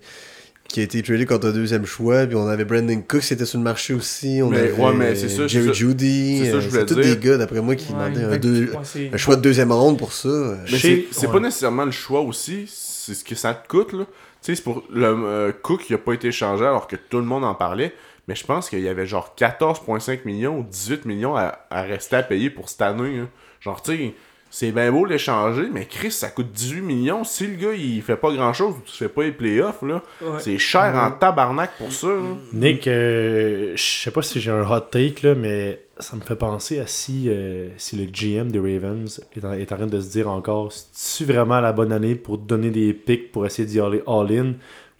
qui 0.68 0.82
a 0.82 0.84
été 0.84 1.02
tradé 1.02 1.26
contre 1.26 1.48
un 1.48 1.52
deuxième 1.52 1.86
choix. 1.88 2.28
Puis 2.28 2.36
on 2.36 2.48
avait 2.48 2.66
Brandon 2.66 3.02
Cooks 3.08 3.22
qui 3.22 3.34
était 3.34 3.46
sur 3.46 3.58
le 3.58 3.64
marché 3.64 3.96
aussi. 3.96 4.40
On 4.44 4.50
Mais- 4.52 4.58
avait 4.60 4.72
ouais, 4.74 4.94
mais 4.94 5.16
c'est 5.16 5.28
ça, 5.30 5.48
Jerry 5.48 5.66
c'est 5.66 5.74
ça- 5.74 5.74
Judy. 5.74 6.42
c'est 6.44 6.52
euh, 6.52 6.62
je 6.62 6.70
voulais 6.70 6.82
c'est 6.88 6.94
tous 6.94 7.02
des 7.02 7.18
gars, 7.18 7.38
d'après 7.38 7.62
moi, 7.62 7.74
qui 7.76 7.92
Ouais, 7.92 8.12
demandaient 8.12 8.36
un, 8.36 8.38
deux- 8.38 8.72
ouais, 8.74 9.10
un 9.12 9.18
choix 9.18 9.36
de 9.36 9.42
deuxième 9.42 9.72
ronde 9.72 9.98
pour 9.98 10.14
ça. 10.14 10.30
Mais 10.72 10.78
Chez- 10.78 11.08
c'est 11.12 11.22
c'est 11.22 11.26
ouais. 11.28 11.34
pas 11.34 11.40
nécessairement 11.40 11.86
le 11.86 11.92
choix 11.92 12.22
aussi, 12.22 12.66
c'est 12.72 13.16
ce 13.16 13.24
que 13.24 13.34
ça 13.34 13.56
te 13.56 13.68
coûte. 13.68 13.94
là. 13.94 14.06
Tu 14.44 14.52
sais, 14.52 14.56
c'est 14.56 14.64
pour 14.64 14.84
le 14.94 15.06
euh, 15.08 15.52
Cook 15.64 15.82
qui 15.88 15.94
a 15.96 15.98
pas 15.98 16.14
été 16.14 16.28
échangé 16.28 16.64
alors 16.64 16.88
que 16.88 16.96
tout 16.96 17.18
le 17.18 17.26
monde 17.26 17.44
en 17.44 17.56
parlait. 17.56 17.94
Mais 18.30 18.36
je 18.36 18.46
pense 18.46 18.70
qu'il 18.70 18.82
y 18.82 18.88
avait 18.88 19.08
genre 19.08 19.34
14,5 19.36 20.20
millions 20.24 20.60
ou 20.60 20.64
18 20.64 21.06
millions 21.06 21.36
à, 21.36 21.66
à 21.72 21.82
rester 21.82 22.16
à 22.18 22.22
payer 22.24 22.52
pour 22.52 22.70
cette 22.70 22.84
année. 22.84 23.18
hein. 23.18 23.30
Genre, 23.60 23.82
tu 23.82 23.98
sais, 23.98 24.14
c'est 24.52 24.72
bien 24.72 24.92
beau 24.92 25.04
l'échanger, 25.06 25.68
mais 25.74 25.86
Chris, 25.86 26.12
ça 26.12 26.30
coûte 26.30 26.52
18 26.52 26.82
millions. 26.82 27.24
Si 27.24 27.48
le 27.48 27.56
gars 27.56 27.74
il 27.74 28.02
fait 28.04 28.16
pas 28.18 28.32
grand 28.32 28.54
chose, 28.54 28.76
tu 28.86 28.94
fais 28.94 29.10
pas 29.10 29.24
les 29.24 29.32
playoffs, 29.32 29.82
là, 29.82 30.04
Ouais. 30.22 30.40
c'est 30.40 30.60
cher 30.60 30.94
en 30.96 31.10
tabarnak 31.12 31.72
pour 31.80 31.92
ça. 31.92 32.08
là. 32.08 32.22
Nick, 32.54 32.88
euh, 32.88 33.74
je 33.76 33.82
sais 33.82 34.12
pas 34.12 34.22
si 34.22 34.40
j'ai 34.40 34.52
un 34.52 34.62
hot 34.70 34.80
take, 34.92 35.28
là, 35.28 35.34
mais 35.36 35.82
ça 36.00 36.16
me 36.16 36.22
fait 36.22 36.36
penser 36.36 36.80
à 36.80 36.86
si, 36.88 37.26
euh, 37.30 37.70
si 37.78 37.96
le 37.96 38.06
GM 38.06 38.50
des 38.52 38.60
Ravens 38.60 39.20
est 39.36 39.44
en, 39.44 39.54
est 39.54 39.72
en 39.72 39.76
train 39.76 39.88
de 39.88 40.00
se 40.00 40.10
dire 40.12 40.30
encore 40.30 40.72
si 40.72 41.18
tu 41.26 41.32
vraiment 41.32 41.60
la 41.62 41.74
bonne 41.74 41.92
année 41.92 42.14
pour 42.16 42.38
donner 42.38 42.70
des 42.70 42.94
picks 42.94 43.32
pour 43.32 43.46
essayer 43.48 43.68
d'y 43.68 43.80
aller 43.80 44.02
all-in 44.08 44.54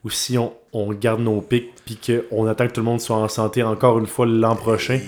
ou 0.04 0.10
si 0.10 0.38
on, 0.38 0.54
on 0.74 0.92
garde 0.94 1.22
nos 1.22 1.42
picks 1.42 1.72
puis 1.98 2.20
qu'on 2.30 2.46
attend 2.48 2.68
que 2.68 2.74
tout 2.74 2.82
le 2.82 2.86
monde 2.86 3.02
soit 3.02 3.16
en 3.18 3.28
santé 3.28 3.64
encore 3.64 4.00
une 4.00 4.08
fois 4.08 4.26
l'an 4.26 4.56
prochain. 4.56 5.00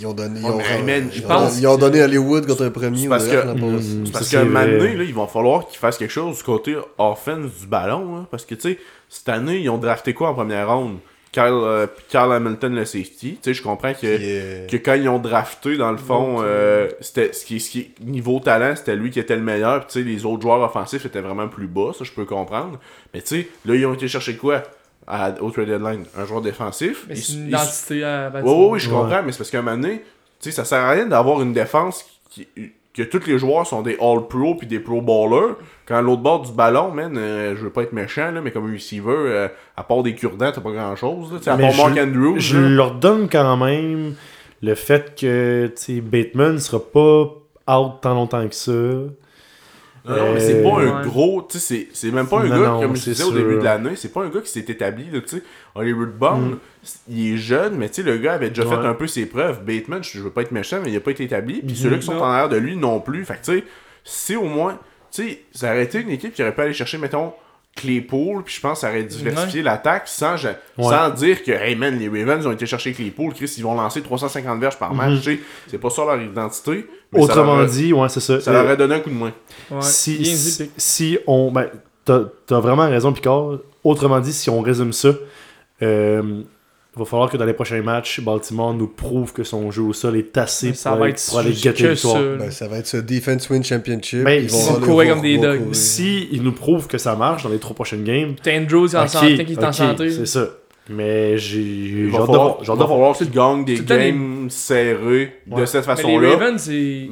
Ils 0.00 0.06
ont 0.06 0.14
donné, 0.14 0.40
ils 0.40 0.46
ont, 0.46 0.56
mais, 0.56 1.00
man, 1.00 1.10
ils 1.12 1.18
je 1.20 1.24
ont- 1.24 1.28
pense 1.28 1.58
ils 1.58 1.66
ont 1.66 1.76
donné 1.76 2.02
Hollywood 2.02 2.46
contre 2.46 2.64
un 2.64 2.70
premier 2.70 3.06
au 3.06 3.10
parce 3.10 3.28
que-. 3.28 3.36
Mm, 3.52 4.04
Parce 4.10 4.30
qu'à 4.30 4.40
un 4.40 4.44
moment 4.44 4.64
donné, 4.64 4.96
là, 4.96 5.04
il 5.04 5.14
va 5.14 5.26
falloir 5.26 5.66
qu'ils 5.68 5.78
fassent 5.78 5.98
quelque 5.98 6.10
chose 6.10 6.38
du 6.38 6.42
côté 6.42 6.74
offense 6.96 7.50
du 7.60 7.66
ballon. 7.66 8.16
hein, 8.16 8.26
parce 8.30 8.46
que, 8.46 8.54
tu 8.54 8.62
sais, 8.62 8.78
cette 9.10 9.28
année, 9.28 9.58
ils 9.58 9.68
ont 9.68 9.76
drafté 9.76 10.14
quoi 10.14 10.30
en 10.30 10.34
première 10.34 10.70
ronde? 10.74 10.96
Kyle, 11.32 11.44
euh, 11.52 11.86
Kyle 12.08 12.32
Hamilton 12.32 12.74
le 12.74 12.84
safety. 12.86 13.34
Tu 13.34 13.38
sais, 13.42 13.54
je 13.54 13.62
comprends 13.62 13.92
que, 13.92 13.98
euh, 14.04 14.66
que 14.66 14.76
quand 14.78 14.94
ils 14.94 15.08
ont 15.08 15.18
drafté, 15.20 15.76
dans 15.76 15.92
le 15.92 15.96
fond, 15.98 16.36
Donc, 16.38 16.44
euh, 16.44 16.88
c'était 17.00 17.32
ce 17.32 17.44
qui, 17.44 17.60
ce 17.60 17.70
qui 17.70 17.90
niveau 18.02 18.40
talent, 18.40 18.74
c'était 18.74 18.96
lui 18.96 19.10
qui 19.10 19.20
était 19.20 19.36
le 19.36 19.42
meilleur. 19.42 19.80
Puis 19.86 19.92
tu 19.92 20.02
sais, 20.02 20.08
les 20.08 20.24
autres 20.24 20.42
joueurs 20.42 20.60
offensifs 20.62 21.04
étaient 21.06 21.20
vraiment 21.20 21.46
plus 21.46 21.68
bas, 21.68 21.92
ça 21.96 22.04
je 22.04 22.10
peux 22.10 22.24
comprendre. 22.24 22.80
Mais 23.14 23.20
tu 23.20 23.42
sais, 23.42 23.48
là, 23.66 23.74
ils 23.76 23.84
ont 23.86 23.94
été 23.94 24.08
chercher 24.08 24.34
quoi? 24.36 24.62
À, 25.10 25.34
au 25.42 25.50
trade 25.50 25.66
deadline 25.66 26.04
Un 26.16 26.24
joueur 26.24 26.40
défensif. 26.40 27.04
Mais 27.08 27.16
c'est 27.16 27.32
une 27.34 27.48
identité 27.48 28.04
à 28.04 28.26
oui, 28.28 28.32
bâtir. 28.32 28.56
oui, 28.56 28.66
oui, 28.70 28.78
je 28.78 28.88
Ouais. 28.90 28.96
comprends, 28.96 29.22
mais 29.24 29.32
c'est 29.32 29.38
parce 29.38 29.50
qu'à 29.50 29.58
un 29.58 29.62
moment 29.62 29.76
donné, 29.76 29.98
tu 29.98 30.04
sais, 30.40 30.50
ça 30.52 30.64
sert 30.64 30.78
à 30.84 30.90
rien 30.92 31.06
d'avoir 31.06 31.42
une 31.42 31.52
défense 31.52 32.04
qui, 32.30 32.46
que 32.94 33.02
tous 33.02 33.26
les 33.26 33.38
joueurs 33.38 33.66
sont 33.66 33.82
des 33.82 33.96
All-Pro 34.00 34.54
puis 34.56 34.66
des 34.66 34.80
Pro 34.80 35.00
Ballers. 35.00 35.54
Quand 35.86 35.96
à 35.96 36.02
l'autre 36.02 36.22
bord 36.22 36.42
du 36.42 36.52
ballon, 36.52 36.90
man, 36.90 37.16
euh, 37.16 37.54
je 37.56 37.62
veux 37.62 37.70
pas 37.70 37.82
être 37.82 37.92
méchant, 37.92 38.30
là, 38.32 38.40
mais 38.40 38.50
comme 38.50 38.70
receiver, 38.72 39.10
euh, 39.12 39.48
à 39.76 39.82
part 39.84 40.02
des 40.02 40.14
cure-dents, 40.14 40.50
t'as 40.52 40.60
pas 40.60 40.72
grand-chose. 40.72 41.32
là. 41.32 41.38
Tu 41.38 41.44
sais, 41.44 41.50
À 41.50 41.56
part 41.58 41.74
Mark 41.76 41.94
je- 41.96 42.00
Andrews. 42.02 42.38
Je 42.40 42.58
là. 42.58 42.68
leur 42.68 42.94
donne 42.94 43.28
quand 43.28 43.56
même 43.56 44.14
le 44.62 44.74
fait 44.74 45.14
que 45.18 45.66
tu 45.76 45.82
sais, 45.96 46.00
Bateman 46.00 46.58
sera 46.58 46.80
pas 46.80 47.24
out 47.72 47.92
tant 48.02 48.14
longtemps 48.14 48.46
que 48.48 48.54
ça. 48.54 48.72
Non, 50.04 50.16
non, 50.16 50.32
mais 50.34 50.40
c'est 50.40 50.62
pas 50.62 50.80
un 50.80 51.02
gros, 51.04 51.42
tu 51.42 51.58
sais, 51.58 51.74
c'est- 51.74 51.88
c'est 51.92 52.10
même 52.10 52.26
pas 52.26 52.40
un 52.40 52.44
Non, 52.48 52.60
gars, 52.60 52.68
non, 52.68 52.80
comme 52.80 52.96
je 52.96 53.04
disais 53.04 53.22
au 53.24 53.32
début 53.32 53.56
de 53.58 53.62
l'année, 53.62 53.96
c'est 53.96 54.12
pas 54.12 54.22
un 54.22 54.28
gars 54.30 54.40
qui 54.40 54.50
s'est 54.50 54.60
établi, 54.66 55.10
là, 55.10 55.20
tu 55.20 55.28
sais. 55.28 55.42
Hollywood 55.74 56.16
Bond, 56.16 56.38
Mm. 56.38 56.58
il 57.08 57.34
est 57.34 57.36
jeune, 57.36 57.76
mais 57.76 57.88
tu 57.88 57.96
sais, 57.96 58.02
le 58.02 58.16
gars 58.16 58.32
avait 58.34 58.48
déjà 58.48 58.64
Ouais. 58.66 58.76
fait 58.76 58.86
un 58.86 58.94
peu 58.94 59.06
ses 59.06 59.26
preuves. 59.26 59.62
Bateman, 59.64 60.02
je 60.02 60.20
veux 60.20 60.30
pas 60.30 60.42
être 60.42 60.52
méchant, 60.52 60.80
mais 60.82 60.90
il 60.90 60.96
a 60.96 61.00
pas 61.00 61.10
été 61.10 61.24
établi. 61.24 61.60
Puis 61.60 61.70
Mhm. 61.72 61.74
ceux-là 61.76 61.96
qui 61.98 62.06
sont 62.06 62.12
en 62.16 62.24
arrière 62.24 62.48
de 62.48 62.56
lui 62.56 62.76
non 62.76 63.00
plus. 63.00 63.24
Fait 63.24 63.34
que 63.34 63.44
tu 63.44 63.58
sais, 63.58 63.64
si 64.04 64.36
au 64.36 64.44
moins, 64.44 64.78
tu 65.12 65.22
sais, 65.28 65.42
ça 65.52 65.70
aurait 65.72 65.84
été 65.84 66.00
une 66.00 66.10
équipe 66.10 66.32
qui 66.32 66.42
aurait 66.42 66.54
pu 66.54 66.60
aller 66.62 66.72
chercher, 66.72 66.96
mettons, 66.98 67.32
Claypool, 67.76 68.42
puis 68.42 68.54
je 68.54 68.60
pense 68.60 68.74
que 68.74 68.80
ça 68.80 68.88
aurait 68.90 69.04
diversifié 69.04 69.62
l'attaque 69.62 70.02
sans, 70.06 70.36
je- 70.36 70.48
sans 70.78 71.10
dire 71.10 71.42
que, 71.42 71.52
hey 71.52 71.76
man, 71.76 71.98
les 71.98 72.08
Ravens 72.08 72.46
ont 72.46 72.52
été 72.52 72.66
chercher 72.66 72.92
Claypool, 72.92 73.32
Chris, 73.32 73.54
ils 73.56 73.62
vont 73.64 73.74
lancer 73.74 74.02
350 74.02 74.60
verges 74.60 74.76
par 74.78 74.92
match, 74.92 75.20
sais. 75.22 75.40
C'est 75.68 75.78
pas 75.78 75.88
ça 75.90 76.04
leur 76.04 76.20
identité. 76.20 76.86
mais 77.12 77.20
ça 77.20 77.24
Autrement 77.24 77.56
leur 77.56 77.66
dit, 77.68 77.92
ouais, 77.92 78.08
c'est 78.08 78.20
ça. 78.20 78.40
ça 78.40 78.52
leur 78.52 78.64
aurait 78.64 78.76
donné 78.76 78.96
un 78.96 79.00
coup 79.00 79.10
de. 79.10 79.14
Ouais. 79.70 79.80
si, 79.82 80.68
si, 80.76 81.18
on. 81.26 81.50
Ben, 81.52 81.68
t'as 82.04 82.20
t'as 82.46 82.60
vraiment 82.60 82.88
raison, 82.88 83.12
Picard. 83.12 83.58
Autrement 83.84 84.20
dit, 84.20 84.32
si 84.32 84.50
on 84.50 84.60
résume 84.60 84.92
ça, 84.92 85.10
euh, 85.82 86.42
il 86.96 86.98
va 86.98 87.04
falloir 87.04 87.30
que 87.30 87.36
dans 87.36 87.44
les 87.44 87.52
prochains 87.52 87.82
matchs, 87.82 88.20
Baltimore 88.20 88.74
nous 88.74 88.88
prouve 88.88 89.32
que 89.32 89.44
son 89.44 89.70
jeu 89.70 89.82
au 89.82 89.92
sol 89.92 90.16
est 90.16 90.36
assez 90.36 90.74
Ça 90.74 90.90
pour, 90.90 90.98
va 90.98 91.04
aller- 91.04 91.14
être 91.14 91.26
pour 91.28 91.38
aller 91.38 91.52
gâter 91.52 91.88
victoire. 91.88 92.14
ça. 92.16 92.20
ben, 92.38 92.50
ça 92.50 92.66
va 92.68 92.78
être 92.78 92.86
ce 92.88 92.96
Defense 92.96 93.48
Win 93.48 93.62
Championship. 93.62 94.24
Ben, 94.24 94.42
ils 94.42 94.50
vont 94.50 94.80
courir 94.80 95.10
comme 95.14 95.22
des 95.22 95.38
dogs. 95.38 95.72
Si 95.72 96.28
ils 96.32 96.42
nous 96.42 96.52
prouvent 96.52 96.88
que 96.88 96.98
ça 96.98 97.14
marche 97.14 97.44
dans 97.44 97.48
les 97.50 97.58
trois 97.58 97.74
prochaines 97.76 98.02
games, 98.04 98.34
Andrews 98.46 98.96
en 98.96 99.06
santé, 99.06 99.44
qui 99.44 99.52
est 99.52 99.64
en 99.64 99.68
ok, 99.68 99.74
santé. 99.74 100.10
c'est 100.10 100.26
ça. 100.26 100.48
Mais 100.92 101.38
j'ai 101.38 101.60
Il 101.60 102.06
hâte 102.06 102.22
de 102.22 102.26
falloir, 102.26 102.56
il 102.60 102.66
de 102.66 103.24
qu'ils 103.24 103.30
gagnent 103.30 103.64
des 103.64 103.76
le 103.76 103.82
games 103.84 104.46
serrés 104.50 105.34
de 105.46 105.54
Ouais. 105.54 105.66
cette 105.66 105.86
Mais 105.86 105.94
les 105.94 106.02
façon-là. 106.02 106.28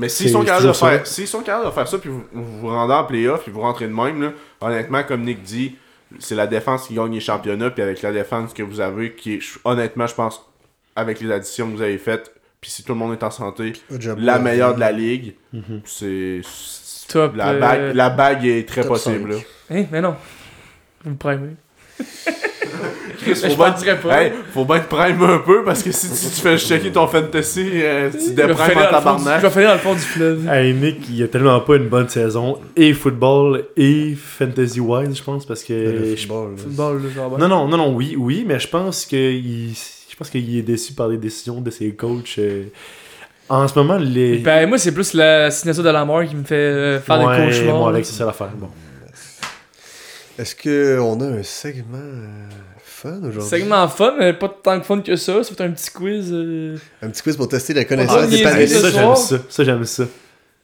Mais 0.01 0.09
s'ils 0.09 0.31
sont, 0.31 0.43
capables 0.43 0.67
de 0.67 0.73
faire, 0.73 1.07
ça. 1.07 1.15
s'ils 1.15 1.29
sont 1.29 1.41
capables 1.43 1.67
de 1.67 1.71
faire 1.71 1.87
ça, 1.87 1.99
puis 1.99 2.11
vous 2.11 2.23
vous, 2.33 2.45
vous 2.63 2.67
rendez 2.67 2.95
en 2.95 3.05
playoff, 3.05 3.43
puis 3.45 3.53
vous 3.53 3.61
rentrez 3.61 3.87
de 3.87 3.93
même, 3.93 4.21
là, 4.21 4.33
honnêtement, 4.61 5.03
comme 5.07 5.23
Nick 5.23 5.43
dit, 5.43 5.77
c'est 6.19 6.35
la 6.35 6.47
défense 6.47 6.89
qui 6.89 6.95
gagne 6.95 7.13
les 7.13 7.21
championnats, 7.21 7.71
puis 7.71 7.83
avec 7.83 8.03
la 8.03 8.13
défense 8.13 8.53
que 8.55 8.63
vous 8.63 8.81
avez, 8.81 9.13
qui 9.15 9.35
est, 9.35 9.41
honnêtement, 9.65 10.07
je 10.07 10.15
pense, 10.15 10.43
avec 10.97 11.21
les 11.21 11.31
additions 11.31 11.71
que 11.71 11.77
vous 11.77 11.83
avez 11.83 11.99
faites, 11.99 12.33
puis 12.61 12.71
si 12.71 12.83
tout 12.83 12.93
le 12.93 12.99
monde 12.99 13.13
est 13.13 13.23
en 13.23 13.31
santé, 13.31 13.73
la 14.17 14.39
meilleure 14.39 14.75
de 14.75 14.81
la 14.81 14.93
ligue, 14.93 15.35
Mhm. 15.53 15.81
c'est. 15.85 16.41
c'est- 16.45 17.13
Top, 17.13 17.37
La, 17.37 17.51
euh, 17.53 17.59
bague, 17.61 17.95
la 17.95 18.11
bague 18.11 18.45
est 18.45 18.69
très 18.69 18.83
top 18.83 18.89
possible. 18.91 19.37
Hein, 19.71 19.85
mais 19.91 20.03
non. 20.03 20.15
Vous 21.05 21.11
me 21.13 21.17
primez. 21.17 21.57
Chris, 23.21 23.35
faut 23.35 23.57
pas. 23.57 23.77
Hey, 24.23 24.33
faut 24.53 24.65
bien 24.65 24.79
te 24.81 24.89
prime 24.95 25.23
un 25.23 25.39
peu 25.39 25.65
parce 25.65 25.83
que 25.83 25.91
si 25.93 26.09
tu, 26.09 26.15
tu 26.35 26.41
fais 26.41 26.57
checker 26.59 26.91
ton 26.93 27.07
fantasy, 27.07 27.69
euh, 27.75 28.11
tu 28.11 28.33
déprimes 28.33 28.57
finir 28.57 28.89
en 28.89 28.91
dans 28.93 28.97
le 28.99 29.03
fond 29.03 29.17
du- 29.17 29.25
tabarnak. 29.25 29.41
Je 29.41 29.47
vais 29.47 29.53
finir 29.53 29.69
dans 29.69 29.75
le 29.75 29.81
fond 29.81 29.95
du 29.95 30.01
fleuve. 30.01 30.49
Hey, 30.49 30.73
Nick, 30.75 30.97
il 31.11 31.23
a 31.23 31.29
tellement 31.29 31.61
pas 31.61 31.77
une 31.77 31.89
bonne 31.89 32.09
saison, 32.09 32.59
et 32.77 32.93
football, 32.93 33.65
et 33.77 34.15
fantasy-wise, 34.17 35.17
je 35.17 35.23
pense, 35.23 35.45
parce 35.47 35.63
que... 35.65 35.73
Le 35.73 36.17
je- 36.17 36.21
football, 36.21 36.51
là. 36.53 36.63
Football, 36.63 37.03
là, 37.03 37.09
genre. 37.15 37.39
Non, 37.39 37.49
non, 37.49 37.69
non, 37.69 37.77
non, 37.77 37.95
oui, 37.95 38.15
oui, 38.19 38.45
mais 38.47 38.59
je 38.61 38.69
pense 38.69 39.05
que 39.07 39.17
il, 39.17 39.73
je 40.11 40.17
pense 40.17 40.31
qu'il 40.31 40.57
est 40.57 40.63
déçu 40.63 40.93
par 40.93 41.09
les 41.09 41.17
décisions 41.19 41.61
de 41.61 41.71
ses 41.71 41.91
coachs. 41.93 42.37
euh. 42.39 42.65
En 43.51 43.67
ce 43.67 43.79
moment, 43.79 43.97
les... 43.97 44.39
Ben, 44.39 44.69
moi, 44.69 44.77
c'est 44.77 44.93
plus 44.93 45.15
la 45.15 45.51
signature 45.51 45.83
de 45.83 45.89
la 45.89 46.05
mort 46.05 46.23
qui 46.25 46.37
me 46.37 46.45
fait 46.45 46.55
euh, 46.55 47.01
faire 47.01 47.19
Ouais, 47.25 47.39
des 47.41 47.47
cauchemars. 47.47 47.77
moi, 47.79 47.89
avec, 47.89 48.05
c'est 48.05 48.13
ça 48.13 48.27
l'affaire. 48.27 48.51
Bon. 48.57 48.69
Est-ce 50.39 50.55
qu'on 50.55 51.21
a 51.21 51.25
un 51.25 51.43
segment 51.43 51.99
euh, 51.99 52.27
fun 52.85 53.19
aujourd'hui? 53.23 53.43
Segment 53.43 53.89
fun, 53.89 54.15
mais 54.19 54.33
pas 54.33 54.49
tant 54.63 54.79
de 54.79 54.83
fun 54.85 55.01
que 55.01 55.17
ça. 55.17 55.43
Ça 55.43 55.55
fait 55.55 55.65
un 55.65 55.71
petit 55.71 55.91
quiz. 55.91 56.31
euh, 56.33 56.77
Un 57.03 57.09
petit 57.11 57.23
quiz 57.23 57.37
pour 57.37 57.49
tester 57.49 57.75
la 57.75 57.81
Ah, 57.81 57.85
connaissance 57.85 58.29
des 58.29 58.43
panélistes. 58.43 58.77
ça, 58.81 58.91
j'aime 58.91 59.03
soir. 59.03 59.17
ça. 59.17 59.37
Ça, 59.49 59.65
j'aime 59.65 59.85
ça. 59.85 60.05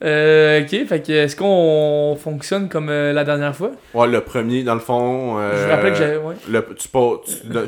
Euh, 0.05 0.63
ok, 0.63 0.87
fait 0.87 1.03
que 1.07 1.13
est-ce 1.13 1.35
qu'on 1.37 2.17
fonctionne 2.23 2.69
comme 2.69 2.89
euh, 2.89 3.13
la 3.13 3.25
dernière 3.25 3.55
fois? 3.57 3.71
Ouais, 3.95 4.07
le 4.07 4.21
premier, 4.21 4.63
dans 4.63 4.75
le 4.75 4.81
fond. 4.81 5.39
euh, 5.39 5.63
Je 5.63 5.67
me 5.67 5.71
rappelais 5.71 5.91
que 5.91 5.97
j'avais. 5.97 6.17
Ouais. 6.19 6.35
le- 6.49 6.67
tu, 6.77 6.89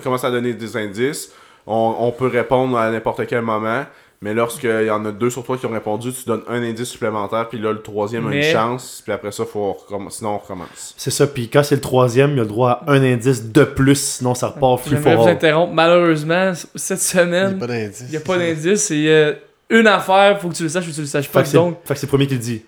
commences 0.03 0.25
à 0.25 0.31
donner 0.31 0.53
des 0.53 0.77
indices. 0.77 1.33
On, 1.67 1.97
on 1.99 2.13
peut 2.13 2.27
répondre 2.29 2.77
à 2.79 2.91
n'importe 2.91 3.27
quel 3.27 3.43
moment. 3.43 3.85
Mais 4.23 4.33
lorsqu'il 4.33 4.71
y 4.87 4.91
en 4.91 5.05
a 5.05 5.13
deux 5.13 5.29
sur 5.29 5.43
trois 5.45 5.59
qui 5.59 5.67
ont 5.67 5.71
répondu, 5.73 6.11
tu 6.13 6.25
donnes 6.27 6.41
un 6.49 6.63
indice 6.63 6.89
supplémentaire. 6.89 7.49
Puis 7.51 7.59
là, 7.59 7.73
le 7.73 7.83
troisième 7.83 8.27
a 8.29 8.35
une 8.35 8.43
chance. 8.43 9.03
Puis 9.05 9.13
après 9.13 9.31
ça, 9.31 9.45
faut 9.45 9.77
recomm- 9.89 10.11
sinon 10.11 10.31
on 10.31 10.39
recommence. 10.39 10.95
C'est 10.97 11.11
ça, 11.11 11.27
puis 11.27 11.49
quand 11.51 11.63
c'est 11.63 11.75
le 11.75 11.81
troisième, 11.83 12.33
il 12.33 12.39
a 12.41 12.43
le 12.43 12.49
droit 12.49 12.83
à 12.87 12.93
un 12.93 13.03
indice 13.03 13.53
de 13.53 13.65
plus, 13.65 14.01
sinon 14.01 14.35
ça 14.35 14.49
repart 14.49 14.81
free 14.81 14.91
J'aimerais 14.93 15.13
for 15.15 15.23
vous 15.23 15.29
all. 15.29 15.35
interrompre. 15.35 15.73
Malheureusement, 15.75 16.53
cette 16.75 16.99
Il 17.13 17.17
n'y 17.17 17.21
a 17.23 17.25
semaine, 17.27 17.59
pas 17.59 17.67
d'indice. 17.67 18.01
il 18.07 18.11
n'y 18.11 18.17
a 18.17 18.21
pas 18.21 18.39
d'indice. 18.39 18.83
C'est 18.85 19.09
euh, 19.09 19.33
une 19.69 19.87
affaire, 19.87 20.41
faut 20.41 20.49
que 20.49 20.55
tu 20.55 20.63
le 20.63 20.69
saches 20.71 20.89
ou 20.89 20.93
tu 20.93 21.01
le 21.01 21.07
saches 21.07 21.27
Fait 21.27 21.33
pas. 21.33 21.43
que 21.43 21.49
c'est 21.49 21.57
Donc, 21.59 21.79
fait 21.85 21.95
que 21.95 22.01
c'est 22.01 22.07
le 22.07 22.11
premier 22.11 22.27
qui 22.27 22.35
le 22.35 22.41
dit. 22.41 22.63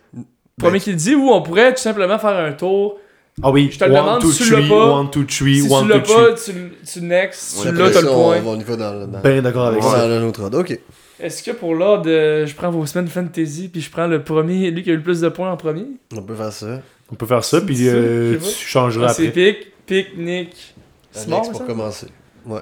premier 0.58 0.80
qui 0.80 0.90
le 0.90 0.96
dit, 0.96 1.14
ou 1.14 1.30
on 1.30 1.40
pourrait 1.42 1.72
tout 1.74 1.80
simplement 1.80 2.18
faire 2.18 2.36
un 2.36 2.52
tour. 2.52 2.98
Ah 3.42 3.50
oui, 3.52 3.70
Je 3.72 3.78
te 3.78 3.84
le 3.84 3.94
demande, 3.94 4.20
two, 4.20 4.32
tu 4.32 4.50
l'as 4.50 4.58
three, 4.58 4.68
pas. 4.68 4.90
one, 4.98 5.10
two, 5.10 5.22
three, 5.22 5.60
Si 5.62 5.72
one, 5.72 5.82
tu 5.86 5.88
l'as 5.92 6.00
two, 6.00 6.12
pas, 6.14 6.32
tu, 6.34 6.52
tu 6.92 7.00
next, 7.02 7.62
tu 7.62 7.72
l'as, 7.72 7.90
t'as 7.92 8.00
le 8.00 8.08
point. 8.08 8.38
On, 8.44 8.48
on 8.48 8.60
y 8.60 8.64
va 8.64 8.76
dans, 8.76 9.06
dans, 9.06 9.20
Ben 9.20 9.40
d'accord 9.40 9.66
avec 9.66 9.80
on 9.82 9.88
va 9.88 9.96
ça. 9.96 10.08
dans 10.08 10.14
un 10.14 10.22
autre 10.24 10.42
ordre. 10.42 10.58
Ok. 10.58 10.76
Est-ce 11.20 11.42
que 11.42 11.50
pour 11.50 11.74
l'ordre, 11.74 12.08
euh, 12.08 12.46
je 12.46 12.54
prends 12.54 12.70
vos 12.70 12.86
semaines 12.86 13.08
fantasy, 13.08 13.68
puis 13.68 13.80
je 13.80 13.90
prends 13.90 14.06
le 14.06 14.22
premier, 14.22 14.70
lui 14.70 14.82
qui 14.82 14.90
a 14.90 14.92
eu 14.92 14.96
le 14.96 15.02
plus 15.02 15.20
de 15.20 15.28
points 15.28 15.50
en 15.50 15.56
premier? 15.56 15.86
On 16.16 16.22
peut 16.22 16.34
faire 16.34 16.52
ça. 16.52 16.80
On 17.10 17.14
peut 17.16 17.26
faire 17.26 17.42
ça, 17.44 17.58
C'est 17.60 17.66
puis 17.66 17.88
euh, 17.88 18.38
tu 18.38 18.44
changeras 18.66 19.08
Ah, 19.10 19.14
C'est 19.14 19.28
après. 19.28 19.52
Pic, 19.54 19.86
Pic, 19.86 20.16
Nick. 20.18 20.74
C'est 21.10 21.28
bon, 21.28 21.40
pour 21.40 21.56
ça? 21.56 21.64
commencer. 21.64 22.06
Ouais. 22.46 22.60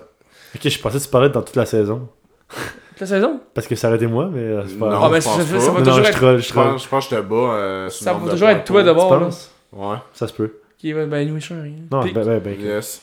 Ok, 0.55 0.69
je 0.69 0.78
pensais 0.78 0.99
que 0.99 1.05
tu 1.05 1.11
parlais 1.11 1.28
dans 1.28 1.43
toute 1.43 1.57
la 1.57 1.66
saison. 1.66 2.09
Toute 2.49 3.01
la 3.01 3.07
saison? 3.07 3.41
Parce 3.53 3.66
que 3.66 3.74
ça 3.74 3.89
aurait 3.89 3.97
été 3.99 4.07
moi, 4.07 4.31
mais 4.33 4.41
euh, 4.41 4.62
c'est 4.66 4.78
pas 4.78 4.87
Non, 4.89 4.93
grave. 4.93 5.05
Ah, 5.05 5.11
ben, 5.11 5.20
je 5.20 5.24
pense 5.27 5.43
ça, 5.43 5.55
pas. 5.55 5.61
ça 5.61 5.70
va 5.73 5.78
Non, 5.81 5.85
toujours 5.85 5.95
je 6.05 6.09
être. 6.09 6.16
troll, 6.16 6.39
je 6.39 6.49
Je 6.49 6.53
pense, 6.55 6.85
je 6.85 6.89
pense 6.89 7.09
que 7.09 7.16
je 7.16 7.20
te 7.20 7.27
bats. 7.27 7.35
euh, 7.37 7.91
Ça 7.91 8.12
va 8.15 8.31
toujours 8.31 8.49
être 8.49 8.65
toi 8.65 8.83
d'abord. 8.83 9.09
Tu 9.09 9.15
là. 9.19 9.27
penses? 9.27 9.51
Ouais. 9.73 9.97
Ça 10.15 10.27
se 10.28 10.33
peut. 10.33 10.53
Qui 10.78 10.93
va, 10.93 11.05
ben, 11.05 11.28
nous, 11.28 11.39
je 11.41 11.53
rien. 11.53 11.73
Non, 11.91 12.03
Pic. 12.03 12.15
ben, 12.15 12.24
ben, 12.24 12.41
ben. 12.41 12.59
Yes. 12.61 13.03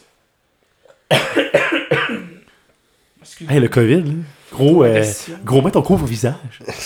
Hey, 3.50 3.60
le 3.60 3.68
COVID, 3.68 4.04
là. 4.04 4.12
Gros, 4.54 4.84
euh, 4.84 5.04
gros, 5.44 5.62
mets 5.62 5.72
ton 5.72 5.82
couvre 5.82 6.04
au 6.04 6.08
visage. 6.08 6.36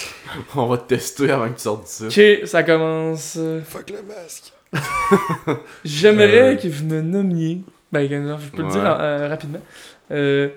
On 0.56 0.68
va 0.68 0.78
te 0.78 0.88
tester 0.88 1.30
avant 1.30 1.50
que 1.50 1.56
tu 1.56 1.62
sortes 1.62 1.84
d'ici. 1.86 2.06
Ok, 2.42 2.48
ça 2.48 2.64
commence. 2.64 3.38
Fuck 3.66 3.90
le 3.92 4.04
masque. 4.04 4.54
J'aimerais 5.86 6.54
Euh. 6.54 6.56
que 6.56 6.68
vous 6.68 6.86
me 6.86 7.02
nommiez. 7.02 7.62
Ben, 7.92 8.08
je 8.08 8.50
peux 8.56 8.64
le 8.64 8.70
dire 8.70 8.84
euh, 8.86 9.28
rapidement. 9.30 9.60
Euh, 10.12 10.50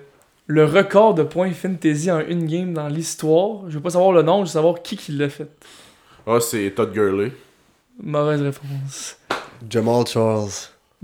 le 0.47 0.65
record 0.65 1.13
de 1.13 1.23
points 1.23 1.51
fantasy 1.51 2.11
en 2.11 2.19
une 2.19 2.45
game 2.45 2.73
dans 2.73 2.87
l'histoire. 2.87 3.69
Je 3.69 3.75
veux 3.75 3.81
pas 3.81 3.91
savoir 3.91 4.11
le 4.11 4.21
nom, 4.21 4.39
je 4.39 4.49
veux 4.49 4.53
savoir 4.53 4.81
qui 4.81 4.97
qui 4.97 5.11
l'a 5.13 5.29
fait. 5.29 5.47
Ah, 6.27 6.39
c'est 6.39 6.71
Todd 6.75 6.91
Gurley. 6.93 7.31
Mauvaise 8.01 8.41
réponse. 8.41 9.17
Jamal 9.69 10.05
Charles. 10.07 10.49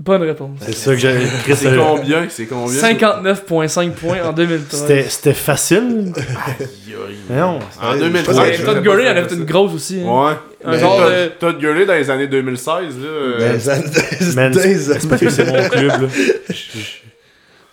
Bonne 0.00 0.22
réponse. 0.22 0.58
C'est 0.60 0.74
ça 0.76 0.92
que 0.92 0.98
j'avais. 0.98 1.26
C'est 1.56 1.76
combien? 1.76 2.26
C'est 2.28 2.46
combien? 2.46 2.80
59,5 2.80 3.90
points 3.92 4.22
en 4.24 4.32
2013. 4.32 4.80
C'était 4.80 5.02
c'était 5.08 5.34
facile. 5.34 6.12
Aïe, 6.16 6.24
aïe. 6.60 7.16
Mais 7.28 7.40
non. 7.40 7.58
En 7.82 7.92
Ouais, 7.94 7.98
2013. 7.98 8.38
Ouais, 8.38 8.54
je 8.54 8.64
Todd 8.64 8.82
Gurley, 8.82 9.04
il 9.04 9.08
en 9.08 9.16
a 9.16 9.28
fait 9.28 9.34
une 9.34 9.44
grosse 9.44 9.74
aussi. 9.74 10.00
hein. 10.00 10.06
Ouais. 10.26 10.32
Un 10.64 10.70
Mais 10.70 10.78
genre 10.78 10.98
Todd, 10.98 11.12
de. 11.12 11.26
Todd 11.40 11.58
Gurley 11.58 11.84
dans 11.84 11.94
les 11.94 12.10
années 12.10 12.28
2016, 12.28 12.70
là. 12.96 13.06
euh, 13.08 13.52
des- 13.54 13.58
C'est 14.78 15.08
parce 15.08 15.20
que 15.20 15.30
c'est 15.30 15.44
mon 15.46 15.68
club, 15.68 16.02
là. 16.02 16.08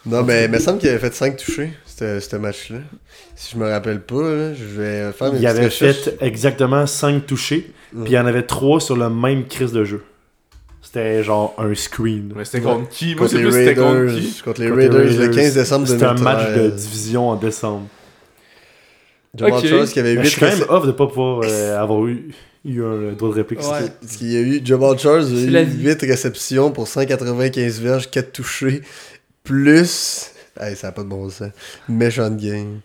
Non, 0.08 0.24
mais 0.24 0.46
il 0.46 0.52
me 0.52 0.60
semble 0.60 0.78
qu'il 0.80 0.90
avait 0.90 1.00
fait 1.00 1.14
5 1.16 1.36
touchés, 1.38 1.72
ce 1.86 2.36
match-là. 2.36 2.78
Si 3.36 3.54
je 3.56 3.60
me 3.60 3.68
rappelle 3.70 4.02
pas, 4.02 4.22
là, 4.22 4.54
je 4.54 4.64
vais 4.80 5.12
faire 5.14 5.34
mes 5.34 5.40
Il 5.40 5.48
avait 5.48 5.66
recherches. 5.66 5.98
fait 6.04 6.18
exactement 6.22 6.86
5 6.86 7.26
touchés, 7.26 7.72
Mm. 7.94 8.04
puis 8.04 8.14
il 8.14 8.16
y 8.16 8.20
en 8.20 8.26
avait 8.26 8.44
3 8.44 8.80
sur 8.82 8.96
le 8.98 9.10
même 9.10 9.46
crise 9.48 9.72
de 9.72 9.84
jeu. 9.84 10.04
C'était 10.96 11.24
genre 11.26 11.54
un 11.58 11.76
screen. 11.76 12.32
Mais 12.38 12.46
c'était 12.46 12.62
contre 12.62 12.88
qui? 12.88 13.08
Moi, 13.16 13.16
Contre 13.28 13.32
c'est 13.32 13.42
plus 13.42 13.52
c'était 13.52 13.76
contre 13.76 13.98
Raiders. 14.00 14.16
qui? 14.16 14.42
Contre 14.42 14.62
les 14.62 14.68
Contre 14.70 14.80
les 14.80 14.88
Raiders 14.88 15.04
le 15.04 15.20
Raiders. 15.20 15.36
15 15.36 15.54
décembre 15.56 15.86
2013. 15.88 15.90
C'était 15.90 16.06
un 16.06 16.24
match 16.24 16.56
de 16.56 16.70
division 16.70 17.30
en 17.30 17.36
décembre. 17.36 17.88
Jamal 19.38 19.60
Ok. 19.60 19.66
Charles 19.68 19.88
qui 19.90 20.00
avait 20.00 20.16
Mais 20.16 20.22
8 20.22 20.26
je 20.26 20.30
suis 20.30 20.40
quand 20.40 20.48
même 20.48 20.66
off 20.70 20.88
de 20.88 20.92
pas 20.94 21.08
pouvoir 21.08 21.42
euh, 21.44 21.78
avoir 21.78 22.06
eu, 22.08 22.32
eu 22.64 22.82
un 22.82 23.12
droit 23.12 23.30
de 23.30 23.34
réplique. 23.34 23.60
Ouais. 23.60 23.90
Parce 24.02 24.16
qu'il 24.16 24.32
y 24.32 24.38
a 24.38 24.40
eu 24.40 24.62
Jamal 24.64 24.98
Charles 24.98 25.26
a 25.26 25.62
eu 25.62 25.66
vie. 25.66 25.84
8 25.84 26.02
réceptions 26.04 26.72
pour 26.72 26.88
195 26.88 27.82
verges, 27.82 28.10
4 28.10 28.32
touchés, 28.32 28.82
plus 29.44 30.32
Hey, 30.58 30.78
ça 30.78 30.88
a 30.88 30.92
pas 30.94 31.04
de 31.04 31.10
bon 31.10 31.30
sens. 31.30 31.50
Méchante 31.90 32.38
game. 32.38 32.80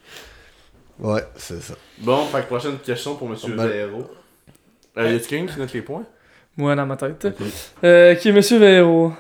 Ouais, 0.99 1.23
c'est 1.37 1.63
ça. 1.63 1.75
Bon, 2.01 2.27
fait 2.27 2.45
prochaine 2.49 2.79
question 2.85 3.15
pour 3.15 3.29
Monsieur 3.29 3.55
Ben- 3.55 3.69
Véro. 3.69 4.03
Euh, 4.99 5.13
y 5.13 5.15
a-tu 5.15 5.29
quelqu'un 5.29 5.53
qui 5.53 5.61
note 5.61 5.73
les 5.73 5.83
points? 5.83 6.05
Moi, 6.61 6.77
dans 6.77 6.85
ma 6.87 6.97
tête. 6.97 7.27
Euh, 7.85 8.15
qui 8.17 8.29
est 8.29 8.33
Monsieur 8.33 8.59
Véro. 8.59 9.13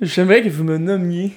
J'aimerais 0.00 0.40
que 0.42 0.48
vous 0.48 0.62
me 0.64 0.78
nommiez 0.78 1.32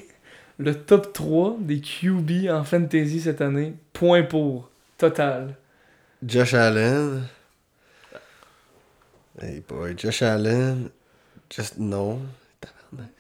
le 0.60 0.76
top 0.76 1.11
3 1.11 1.57
des 1.60 1.81
QB 1.81 2.49
en 2.51 2.64
fantasy 2.64 3.19
cette 3.19 3.41
année. 3.41 3.73
Point 3.93 4.23
pour. 4.23 4.69
Total. 4.97 5.55
Josh 6.26 6.53
Allen. 6.53 7.23
Hey 9.41 9.64
boy, 9.68 9.95
Josh 9.97 10.22
Allen. 10.22 10.89
Just 11.49 11.77
non. 11.80 12.19
Tabarnak. 12.61 13.11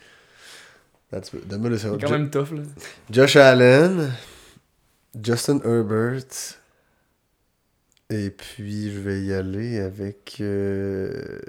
That's- 1.11 1.45
Donne-moi 1.47 1.69
le 1.71 1.77
C'est 1.77 1.87
second. 1.87 1.97
quand 1.99 2.07
Jo- 2.07 2.13
même 2.13 2.29
tough, 2.29 2.51
là. 2.51 2.61
Josh 3.09 3.35
Allen. 3.35 4.11
Justin 5.21 5.59
Herbert. 5.65 6.23
Et 8.11 8.29
puis, 8.29 8.91
je 8.93 8.99
vais 8.99 9.21
y 9.23 9.33
aller 9.33 9.79
avec. 9.79 10.37
Euh... 10.41 11.39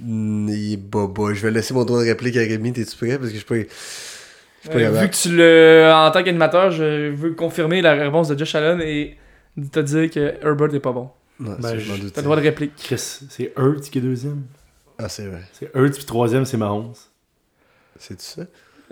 Il 0.00 0.72
est 0.72 0.76
bobo. 0.76 1.32
Je 1.34 1.42
vais 1.42 1.50
laisser 1.50 1.74
mon 1.74 1.84
droit 1.84 2.00
de 2.02 2.06
réplique 2.08 2.36
à 2.36 2.40
Rémi. 2.40 2.72
T'es-tu 2.72 2.96
prêt? 2.96 3.18
Parce 3.18 3.30
que 3.32 3.38
je 3.38 3.44
Euh, 3.54 3.64
capable. 4.80 4.96
vu 4.98 5.10
que 5.10 5.14
tu 5.14 5.36
le. 5.36 5.90
En 5.94 6.10
tant 6.10 6.22
qu'animateur, 6.22 6.70
je 6.70 7.10
veux 7.10 7.32
confirmer 7.34 7.82
la 7.82 7.92
réponse 7.94 8.28
de 8.28 8.38
Josh 8.38 8.54
Allen 8.54 8.80
et 8.80 9.16
te 9.72 9.80
dire 9.80 10.10
que 10.10 10.34
Herbert 10.42 10.74
est 10.74 10.80
pas 10.80 10.92
bon. 10.92 11.10
Non, 11.38 11.56
Ben, 11.60 11.78
je. 11.78 11.92
T'as 12.08 12.20
le 12.20 12.24
droit 12.24 12.36
de 12.36 12.40
réplique. 12.42 12.72
Chris, 12.76 12.96
c'est 13.28 13.52
Hurts 13.58 13.82
qui 13.90 13.98
est 13.98 14.00
deuxième. 14.00 14.42
Ah, 14.98 15.08
c'est 15.08 15.26
vrai. 15.26 15.42
C'est 15.52 15.70
Hurts, 15.74 15.94
puis 15.96 16.04
troisième, 16.04 16.44
c'est 16.44 16.56
Mahomes. 16.56 16.94
C'est 17.98 18.20
ça? 18.20 18.42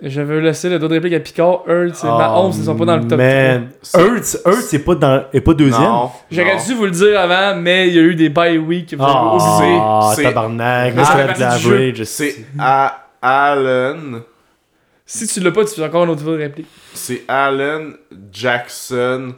Je 0.01 0.21
veux 0.21 0.39
laisser 0.39 0.69
le 0.69 0.79
droit 0.79 0.89
de 0.89 0.95
réplique 0.95 1.13
à 1.13 1.19
Picard. 1.19 1.63
Hurts 1.67 2.03
et 2.03 2.07
Mahomes 2.07 2.57
ne 2.57 2.63
sont 2.63 2.75
pas 2.75 2.85
dans 2.85 2.97
le 2.97 3.07
top 3.07 3.19
3. 3.19 3.19
Oh, 3.19 3.21
Man, 3.21 3.69
Hurts, 3.95 4.37
Hurts, 4.45 4.61
c'est 4.61 4.79
pas, 4.79 4.95
dans, 4.95 5.23
est 5.31 5.41
pas 5.41 5.53
deuxième? 5.53 5.91
J'aurais 6.31 6.57
dû 6.65 6.73
vous 6.73 6.85
le 6.85 6.91
dire 6.91 7.19
avant, 7.19 7.55
mais 7.61 7.87
il 7.87 7.93
y 7.93 7.99
a 7.99 8.01
eu 8.01 8.15
des 8.15 8.29
bye 8.29 8.57
week 8.57 8.89
que 8.89 8.95
vous 8.95 9.03
avez 9.03 9.35
osé. 9.35 9.77
Ah, 9.79 10.11
c'est- 10.15 10.23
tabarnak. 10.23 10.93
C'est 10.97 11.25
partie 11.27 11.57
du 11.57 11.63
jeu. 11.63 11.77
l'average. 11.77 12.03
C'est 12.05 12.45
à 12.59 13.07
Allen. 13.21 14.21
Si 15.05 15.27
tu 15.27 15.39
l'as 15.41 15.51
pas, 15.51 15.63
tu 15.63 15.75
fais 15.75 15.83
encore 15.85 16.05
une 16.05 16.09
autre 16.09 16.23
de 16.23 16.37
réplique. 16.37 16.67
C'est 16.93 17.23
Allen, 17.27 17.93
Jackson, 18.31 19.33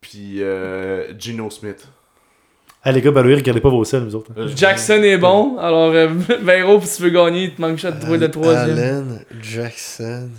puis 0.00 0.42
euh, 0.42 1.12
Gino 1.18 1.48
Smith. 1.48 1.86
Ah, 2.82 2.92
les 2.92 3.02
gars, 3.02 3.10
ben 3.10 3.26
oui, 3.26 3.34
regardez 3.34 3.60
pas 3.60 3.68
vos 3.68 3.84
selles, 3.84 4.04
vous 4.04 4.14
autres. 4.14 4.30
Euh, 4.38 4.48
Jackson 4.56 5.02
est 5.02 5.18
bon, 5.18 5.58
alors 5.58 5.90
euh, 5.92 6.08
Vero, 6.42 6.80
si 6.80 6.96
tu 6.96 7.02
veux 7.02 7.10
gagner, 7.10 7.44
il 7.44 7.54
te 7.54 7.60
manque 7.60 7.76
juste 7.76 7.94
de 7.94 8.00
trouver 8.00 8.18
le 8.18 8.30
troisième. 8.30 8.70
Allen, 8.70 9.24
Jackson. 9.42 10.30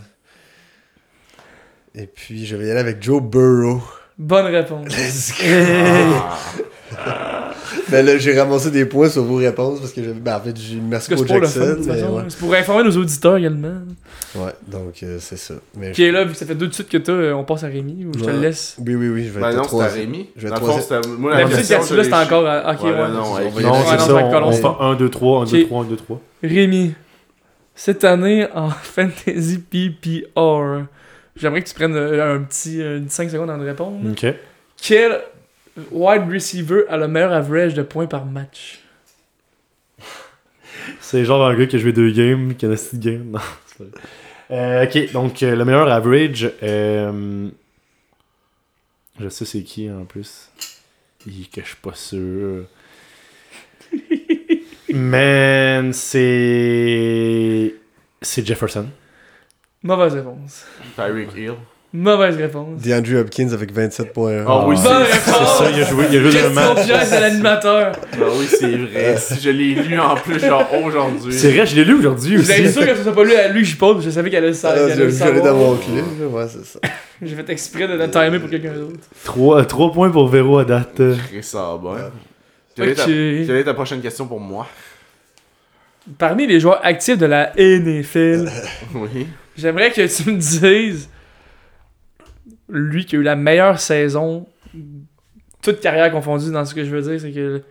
Et 1.94 2.08
puis, 2.08 2.46
je 2.46 2.56
vais 2.56 2.68
y 2.68 2.72
aller 2.72 2.80
avec 2.80 3.04
Joe 3.04 3.22
Burrow. 3.22 3.82
Bonne 4.18 4.48
réponse. 4.48 4.88
Let's 4.88 5.34
go. 5.40 6.98
Ben 7.90 8.06
là, 8.06 8.18
j'ai 8.18 8.38
ramassé 8.40 8.72
des 8.72 8.86
points 8.86 9.10
sur 9.10 9.24
vos 9.24 9.36
réponses 9.36 9.80
parce 9.80 9.92
que 9.94 10.02
j'avais. 10.04 10.20
Ben, 10.20 10.36
en 10.38 10.42
fait, 10.42 10.56
j'ai 10.58 10.76
merci 10.78 11.08
c'est 11.10 11.18
fun, 11.18 11.26
Jackson. 11.26 11.78
mais 11.80 11.86
façon. 11.98 12.16
ouais. 12.16 12.24
C'est 12.30 12.40
pour 12.40 12.54
informer 12.54 12.84
nos 12.84 12.98
auditeurs 12.98 13.38
également. 13.38 13.74
ouais, 14.36 14.52
donc 14.68 15.02
euh, 15.04 15.18
c'est 15.20 15.38
ça. 15.38 15.54
Mais 15.78 15.92
Qui 15.92 16.04
est 16.04 16.12
là, 16.12 16.24
vu 16.26 16.32
que 16.34 16.38
ça 16.38 16.46
fait 16.46 16.56
deux 16.56 16.68
de 16.68 16.74
suite 16.74 16.90
que 16.90 16.98
t'as, 16.98 17.12
euh, 17.12 17.34
on 17.34 17.44
passe 17.44 17.64
à 17.64 17.68
Rémi, 17.68 18.06
ou 18.06 18.12
je 18.18 18.24
te 18.24 18.30
le 18.30 18.40
laisse? 18.40 18.76
Oui, 18.80 18.96
oui, 18.96 19.10
oui, 19.10 19.24
je 19.26 19.30
vais 19.32 19.42
Ben 19.42 19.50
être 19.52 19.58
non, 19.58 19.64
c'était 19.64 19.84
à. 19.84 19.88
Rémi. 19.88 20.30
Je 20.36 20.42
vais 20.44 20.50
Dans 20.50 20.56
le 20.56 20.62
troisième. 20.62 20.84
fond, 20.84 21.02
c'était. 21.04 21.18
Moi, 21.18 21.34
la 21.36 21.44
question, 21.46 21.78
quand 21.80 21.86
tu 21.86 21.96
là, 21.96 22.04
c'était 22.04 22.16
encore. 22.16 22.48
à- 22.48 22.72
Ok, 22.74 22.84
Ouais, 22.84 22.92
non, 22.92 23.24
c'est 23.36 23.42
ça, 23.44 23.48
on 23.48 24.52
c'est 24.52 24.62
fait 24.62 24.68
1, 24.80 24.96
2, 24.96 25.10
3, 25.10 25.42
1, 25.44 25.46
2, 25.46 25.62
Ok. 25.62 25.68
3, 25.68 25.82
1, 25.84 25.86
2, 25.86 25.96
3. 25.96 26.22
Rémi, 26.44 26.94
cette 27.76 28.04
année 28.04 28.48
en 28.54 28.70
Fantasy 28.84 29.58
PPR, 29.60 30.84
j'aimerais 31.36 31.62
que 31.62 31.68
tu 31.70 31.74
prennes 31.76 31.96
euh, 31.96 32.36
un 32.36 32.40
petit 32.42 32.82
5 33.08 33.30
secondes 33.30 33.50
à 33.50 33.58
nous 33.58 33.66
répondre. 33.66 33.98
Ok. 34.12 34.26
Quel 34.82 35.20
wide 35.92 36.30
receiver 36.32 36.84
a 36.90 36.98
le 36.98 37.08
meilleur 37.08 37.32
average 37.32 37.74
de 37.74 37.82
points 37.84 38.08
par 38.08 38.26
match 38.26 38.82
C'est 41.00 41.26
genre 41.26 41.46
un 41.46 41.56
gars 41.56 41.68
qui 41.68 41.76
a 41.76 41.80
joué 41.80 41.94
deux 41.94 42.12
games, 42.12 42.56
qui 42.56 42.66
a 42.66 42.76
6 42.76 43.00
games. 43.00 43.32
Non, 43.32 43.40
c'est 43.68 43.78
pas 43.78 43.84
vrai. 43.86 44.02
Euh, 44.52 44.84
ok, 44.86 45.12
donc 45.14 45.44
euh, 45.44 45.56
le 45.56 45.64
meilleur 45.64 45.88
average. 45.90 46.52
euh, 46.62 47.50
je 49.20 49.30
sais 49.30 49.46
c'est 49.46 49.64
qui 49.64 49.90
en 49.90 50.06
plus. 50.06 50.50
Hi, 51.26 51.48
que 51.48 51.62
je 51.62 51.68
suis 51.68 51.76
pas 51.78 51.94
sûr. 51.94 52.66
Man, 54.94 55.94
c'est. 55.94 57.76
C'est 58.22 58.46
Jefferson. 58.46 58.88
Mauvaise 59.84 60.14
réponse. 60.16 60.66
Tyreek 60.96 61.34
Hill. 61.36 61.56
Mauvaise 61.94 62.38
réponse. 62.38 62.82
DeAndre 62.82 63.20
Hopkins 63.20 63.50
avec 63.52 63.74
27.1. 63.76 64.46
Ah 64.48 64.66
oui, 64.66 64.76
Bonne 64.82 65.04
c'est 65.12 65.30
ça, 65.30 65.70
il 65.76 65.82
a 65.82 65.86
joué, 65.86 66.06
il 66.10 66.18
a 66.18 66.22
joué 66.22 66.42
dans 66.42 66.48
le 66.48 66.54
match. 66.54 66.88
de 66.88 67.20
l'animateur. 67.20 67.92
Ah 68.14 68.18
oui, 68.40 68.46
c'est 68.48 68.78
vrai. 68.78 69.18
Si 69.18 69.42
je 69.42 69.50
l'ai 69.50 69.76
lu 69.76 70.00
en 70.00 70.16
plus, 70.16 70.40
genre 70.40 70.66
aujourd'hui. 70.82 71.34
C'est 71.34 71.52
vrai, 71.52 71.66
je 71.66 71.76
l'ai 71.76 71.84
lu 71.84 71.96
aujourd'hui 71.96 72.38
Vous 72.38 72.50
êtes 72.50 72.62
aussi. 72.62 72.72
sûr 72.74 72.86
que 72.86 72.96
ce 72.96 73.04
soit 73.04 73.14
pas 73.14 73.24
lui 73.26 73.36
à 73.36 73.50
lui 73.50 73.64
que 73.64 73.68
je 73.68 73.76
pose, 73.76 74.06
je 74.06 74.10
savais 74.10 74.30
qu'elle 74.30 74.46
allait 74.46 74.54
le 74.54 74.66
Ah, 74.68 74.74
je 74.96 75.32
l'ai 75.34 75.42
dans 75.42 75.54
mon 75.56 75.76
clip. 75.76 76.06
Ouais, 76.32 76.46
c'est 76.48 76.66
ça. 76.66 76.80
J'ai 77.22 77.36
fait 77.36 77.50
exprès 77.50 77.88
de 77.90 77.94
le 77.96 78.10
timer 78.10 78.40
pour 78.40 78.50
quelqu'un 78.50 78.72
d'autre. 78.74 79.68
3, 79.68 79.92
points 79.92 80.10
pour 80.10 80.30
Véro 80.30 80.60
à 80.60 80.64
date. 80.66 81.02
Ça 81.42 81.78
bien. 81.82 82.10
Quelle, 82.74 82.90
est 82.90 82.94
ta, 82.96 83.04
Ok. 83.04 83.08
quelle 83.10 83.52
est 83.58 83.64
ta 83.66 83.74
prochaine 83.74 84.00
question 84.00 84.26
pour 84.28 84.40
moi? 84.40 84.66
Parmi 86.18 86.48
les 86.48 86.60
joueurs 86.62 86.80
actifs 86.84 87.18
de 87.18 87.26
la 87.26 87.52
NFL, 87.58 88.50
Oui. 88.96 89.28
j'aimerais 89.58 89.92
que 89.92 90.08
tu 90.08 90.32
me 90.32 90.38
dises 90.38 91.10
lui 92.72 93.06
qui 93.06 93.16
a 93.16 93.20
eu 93.20 93.24
la 93.24 93.36
meilleure 93.36 93.80
saison, 93.80 94.48
toute 95.62 95.80
carrière 95.82 96.12
confondue 96.12 96.52
dans 96.52 96.66
ce 96.66 96.74
que 96.74 96.84
je 96.84 96.90
veux 96.90 97.02
dire, 97.02 97.20
c'est 97.20 97.32
que 97.32 97.62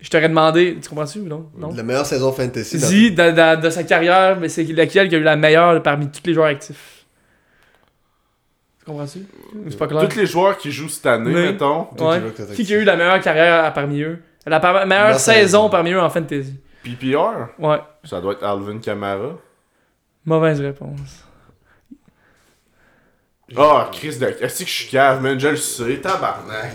je 0.00 0.10
t'aurais 0.10 0.28
demandé, 0.28 0.78
tu 0.80 0.88
comprends-tu 0.88 1.20
ou 1.20 1.26
non? 1.26 1.48
non? 1.56 1.72
La 1.74 1.82
meilleure 1.82 2.06
saison 2.06 2.30
fantasy. 2.30 2.78
dans- 2.78 2.86
Dis 2.88 3.10
de, 3.12 3.30
de- 3.56 3.60
de 3.62 3.70
sa 3.70 3.82
carrière, 3.82 4.38
mais 4.38 4.48
c'est 4.48 4.62
laquelle 4.64 5.08
qui 5.08 5.14
a 5.14 5.18
eu 5.18 5.22
la 5.22 5.36
meilleure 5.36 5.82
parmi 5.82 6.08
tous 6.10 6.20
les 6.26 6.34
joueurs 6.34 6.46
actifs? 6.48 7.04
Tu 8.78 8.84
comprends-tu? 8.84 9.20
C'est 9.68 9.78
pas 9.78 9.88
clair. 9.88 10.08
Tous 10.08 10.16
les 10.16 10.26
joueurs 10.26 10.56
qui 10.58 10.70
jouent 10.70 10.88
cette 10.88 11.06
année, 11.06 11.32
Mais- 11.32 11.52
mettons. 11.52 11.88
Ouais. 11.98 12.20
qui 12.54 12.72
a 12.74 12.78
eu 12.78 12.84
la 12.84 12.96
meilleure 12.96 13.20
carrière 13.20 13.72
parmi 13.72 14.00
eux? 14.02 14.18
La 14.46 14.60
par- 14.60 14.86
meilleure 14.86 15.18
saison. 15.18 15.68
parmi 15.68 15.90
eux 15.92 16.00
en 16.00 16.08
fantasy. 16.10 16.54
PPR, 16.84 17.48
Ouais. 17.58 17.78
ça 18.04 18.20
doit 18.20 18.34
être 18.34 18.44
Alvin 18.44 18.78
Kamara. 18.78 19.32
Mauvaise 20.24 20.60
réponse. 20.60 21.24
Ah, 23.56 23.90
Chris 23.92 24.16
de. 24.18 24.26
Est-ce 24.40 24.60
que 24.64 24.68
je 24.68 24.74
suis 24.74 24.88
cave, 24.88 25.22
man? 25.22 25.38
Je 25.38 25.48
le 25.48 25.56
sais, 25.56 25.96
tabarnak. 26.00 26.72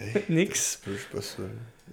Nix. 0.28 0.80
Je 0.86 0.92
suis 0.96 1.06
pas 1.14 1.22
sûr. 1.22 1.44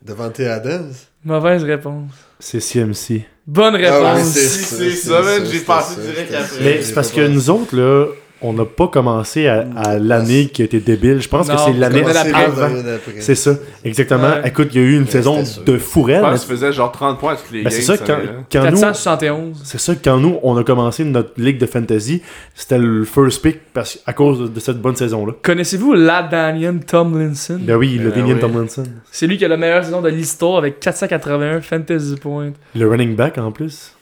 Devante 0.02 0.40
Adams? 0.40 0.94
Mauvaise 1.26 1.64
réponse. 1.64 2.12
C'est 2.40 2.60
CMC. 2.62 3.26
Bonne 3.46 3.76
Ah 3.76 3.80
oui, 3.80 3.86
réponse. 3.86 4.28
c'est 4.32 4.48
si, 4.48 4.64
ça, 4.64 4.76
c'est 4.78 4.92
ça, 4.92 5.22
man, 5.22 5.46
j'ai 5.46 5.60
passé 5.60 6.02
direct 6.02 6.34
après. 6.34 6.48
ça. 6.48 6.62
Mais 6.62 6.82
c'est 6.82 6.94
parce 6.94 7.12
que 7.12 7.28
nous 7.28 7.50
autres, 7.50 7.76
là, 7.76 8.08
on 8.42 8.54
n'a 8.54 8.66
pas 8.66 8.88
commencé 8.88 9.48
à, 9.48 9.66
à 9.76 9.98
l'année 9.98 10.48
qui 10.48 10.62
a 10.62 10.66
été 10.66 10.80
débile. 10.80 11.20
Je 11.22 11.28
pense 11.30 11.48
Non, 11.48 11.56
que 11.56 11.62
c'est 11.62 11.74
l'année 11.74 12.02
la 12.04 12.14
d'après. 12.14 13.20
C'est 13.20 13.36
ça, 13.36 13.52
exactement. 13.84 14.28
Ouais. 14.30 14.48
Écoute, 14.50 14.70
il 14.74 14.82
y 14.82 14.84
a 14.84 14.88
eu 14.88 14.96
une 14.96 15.04
Ouais, 15.04 15.10
saison 15.12 15.44
de 15.66 15.78
fourrelle. 15.78 16.18
Je 16.24 16.30
pense 16.30 16.46
qu'il 16.46 16.56
faisait 16.56 16.72
genre 16.74 16.92
30 16.92 17.20
points 17.20 17.34
à 17.34 17.36
toutes 17.36 17.52
les 17.52 17.64
Ben, 17.64 17.70
games. 17.70 17.80
c'est 17.80 17.82
ça, 17.82 17.98
quand, 17.98 18.18
quand 18.52 18.64
nous, 18.72 18.80
471. 18.80 19.62
c'est 19.64 19.80
ça, 19.80 19.94
quand 19.96 20.18
nous, 20.18 20.38
on 20.44 20.56
a 20.58 20.64
commencé 20.64 21.04
notre 21.04 21.32
ligue 21.38 21.58
de 21.58 21.66
fantasy, 21.66 22.22
c'était 22.56 22.78
le 22.78 23.06
first 23.06 23.42
pick 23.42 23.60
parce, 23.74 24.00
à 24.06 24.14
cause 24.14 24.40
de, 24.42 24.48
de 24.48 24.60
cette 24.60 24.80
bonne 24.82 24.96
saison-là. 24.96 25.34
Connaissez-vous 25.42 25.94
Ladanian 25.94 26.78
Tomlinson? 26.86 27.60
Ben 27.62 27.76
oui, 27.76 27.98
le 27.98 28.12
Ben 28.12 28.24
oui. 28.26 28.40
Tomlinson. 28.40 28.84
C'est 29.12 29.28
lui 29.28 29.38
qui 29.38 29.46
a 29.46 29.48
la 29.48 29.58
meilleure 29.58 29.84
saison 29.84 30.02
de 30.02 30.10
l'histoire 30.10 30.58
avec 30.58 30.80
481 30.80 31.62
fantasy 31.62 32.16
points. 32.22 32.52
Le 32.76 32.88
running 32.88 33.16
back 33.16 33.38
en 33.38 33.52
plus. 33.52 33.94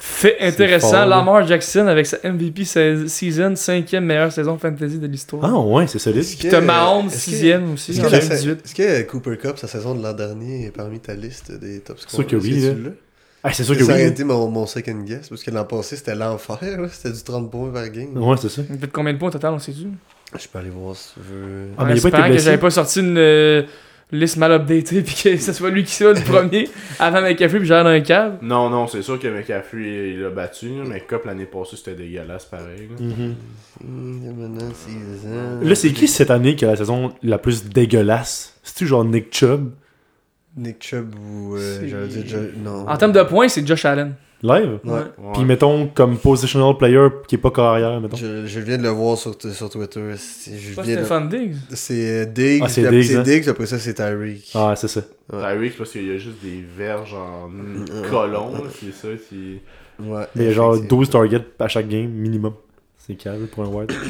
Fait 0.00 0.36
intéressant, 0.40 0.90
fort, 0.90 1.00
là. 1.06 1.16
Lamar 1.18 1.46
Jackson 1.46 1.86
avec 1.86 2.06
sa 2.06 2.16
MVP 2.24 2.64
se- 2.64 3.06
season, 3.06 3.54
cinquième 3.82 4.04
meilleure 4.04 4.32
saison 4.32 4.56
fantasy 4.58 4.98
de 4.98 5.06
l'histoire. 5.06 5.44
Ah 5.44 5.58
ouais, 5.58 5.86
c'est 5.86 5.98
solide. 5.98 6.24
Puis 6.24 6.48
t'as 6.48 6.60
Mahomes, 6.60 7.06
est-ce 7.06 7.14
que- 7.14 7.20
sixième 7.20 7.72
aussi, 7.74 7.92
Est-ce 7.92 8.00
en 8.00 8.04
que, 8.04 8.10
la- 8.12 8.18
2018. 8.20 8.60
est-ce 8.64 8.74
que 8.74 9.02
Cooper 9.02 9.36
Cup, 9.36 9.58
sa 9.58 9.66
saison 9.68 9.94
de 9.94 10.02
l'an 10.02 10.12
dernier, 10.12 10.66
est 10.66 10.70
parmi 10.70 10.98
ta 11.00 11.14
liste 11.14 11.52
des 11.52 11.80
top 11.80 11.98
sûr 11.98 12.08
scorers? 12.10 12.26
que 12.26 12.36
oui? 12.36 12.72
Ah, 13.44 13.52
c'est 13.52 13.64
sûr 13.64 13.76
que 13.76 13.84
Ça 13.84 13.94
oui. 13.94 14.02
été 14.02 14.22
mon, 14.22 14.48
mon 14.48 14.66
second 14.66 15.00
guess, 15.02 15.28
parce 15.28 15.42
que 15.42 15.50
l'an 15.50 15.64
passé, 15.64 15.96
c'était 15.96 16.14
l'enfer, 16.14 16.58
c'était 16.92 17.10
du 17.14 17.22
30 17.24 17.50
points 17.50 17.70
par 17.70 17.88
game. 17.88 18.16
Ouais, 18.16 18.36
c'est 18.40 18.48
ça. 18.48 18.62
Il 18.70 18.78
fait 18.78 18.86
combien 18.90 19.12
de 19.12 19.18
points 19.18 19.28
au 19.28 19.32
total, 19.32 19.54
on 19.54 19.58
sait-tu? 19.58 19.88
Je 20.40 20.48
peux 20.48 20.58
aller 20.60 20.70
voir 20.70 20.94
si 20.96 21.14
tu 21.14 21.20
veux. 21.20 21.66
Ah, 21.76 21.84
mais 21.84 21.96
il 21.96 22.00
que 22.00 22.38
j'avais 22.38 22.58
pas 22.58 22.70
sorti 22.70 23.00
une 23.00 23.18
euh, 23.18 23.62
liste 24.12 24.36
mal 24.36 24.52
updatée 24.52 25.02
puis 25.02 25.14
que 25.22 25.36
ce 25.38 25.52
soit 25.52 25.70
lui 25.70 25.84
qui 25.84 25.94
soit 25.94 26.12
le 26.12 26.20
premier 26.24 26.68
avant 26.98 27.22
McCaffrey 27.22 27.58
puis 27.58 27.66
j'allais 27.66 27.84
dans 27.84 27.88
un 27.90 28.00
câble. 28.00 28.38
Non, 28.42 28.68
non, 28.70 28.86
c'est 28.86 29.02
sûr 29.02 29.18
que 29.18 29.26
McCaffrey 29.28 30.12
il 30.12 30.20
l'a 30.20 30.30
battu, 30.30 30.70
mais 30.86 31.00
Cup 31.00 31.24
l'année 31.24 31.46
passée 31.46 31.76
c'était 31.76 31.94
dégueulasse 31.94 32.44
pareil. 32.44 32.88
là. 32.90 32.96
Mhm. 33.04 33.34
Hmm, 33.82 34.32
maintenant, 34.38 34.70
season. 34.74 35.60
Là, 35.62 35.74
c'est 35.74 35.92
qui 35.92 36.06
cette 36.06 36.30
année 36.30 36.54
qui 36.54 36.64
a 36.64 36.68
la 36.68 36.76
saison 36.76 37.12
la 37.22 37.38
plus 37.38 37.64
dégueulasse? 37.64 38.54
C'est-tu 38.62 38.86
genre 38.86 39.04
Nick 39.04 39.34
Chubb? 39.34 39.72
Nick 40.56 40.76
Chubb 40.84 41.14
ou. 41.14 41.56
euh, 41.56 42.06
dire. 42.06 42.38
Non. 42.62 42.86
En 42.88 42.96
termes 42.98 43.12
de 43.12 43.22
points, 43.22 43.48
c'est 43.48 43.66
Josh 43.66 43.84
Allen. 43.86 44.14
Live? 44.42 44.80
Ouais. 44.84 44.92
Ouais. 44.92 45.32
Puis 45.34 45.44
mettons 45.44 45.86
comme 45.86 46.18
positional 46.18 46.76
player 46.76 47.08
qui 47.28 47.36
est 47.36 47.38
pas 47.38 47.52
carrière, 47.52 48.00
mettons. 48.00 48.16
Je, 48.16 48.44
je 48.46 48.60
viens 48.60 48.76
de 48.76 48.82
le 48.82 48.88
voir 48.88 49.16
sur, 49.16 49.36
sur 49.40 49.70
Twitter. 49.70 50.00
C'est 50.16 50.58
je 50.58 50.74
Pas 50.74 50.82
de- 50.82 50.92
Stéphane 50.92 51.28
Diggs? 51.28 51.54
C'est 51.70 52.26
Diggs, 52.32 52.62
Ah, 52.64 52.68
c'est 52.68 52.88
Diggs, 52.90 53.02
c'est 53.04 53.16
hein? 53.16 53.22
Diggs, 53.22 53.48
après 53.48 53.66
ça 53.66 53.78
c'est 53.78 53.94
Tyreek. 53.94 54.50
Ah, 54.54 54.74
c'est 54.76 54.88
ça. 54.88 55.00
Tyreek, 55.30 55.76
parce 55.78 55.92
qu'il 55.92 56.08
y 56.08 56.10
a 56.10 56.16
juste 56.18 56.42
des 56.42 56.60
verges 56.76 57.14
en 57.14 57.48
colon, 58.10 58.52
c'est 58.80 58.92
ça. 58.92 59.08
qui- 59.28 59.60
Ouais. 60.00 60.24
Mais 60.34 60.50
genre 60.52 60.74
effectivement. 60.74 60.98
12 60.98 61.10
targets 61.10 61.44
à 61.60 61.68
chaque 61.68 61.86
game, 61.88 62.08
minimum. 62.10 62.54
C'est 62.98 63.14
calme 63.14 63.46
pour 63.46 63.62
un 63.64 63.68
wide. 63.68 63.92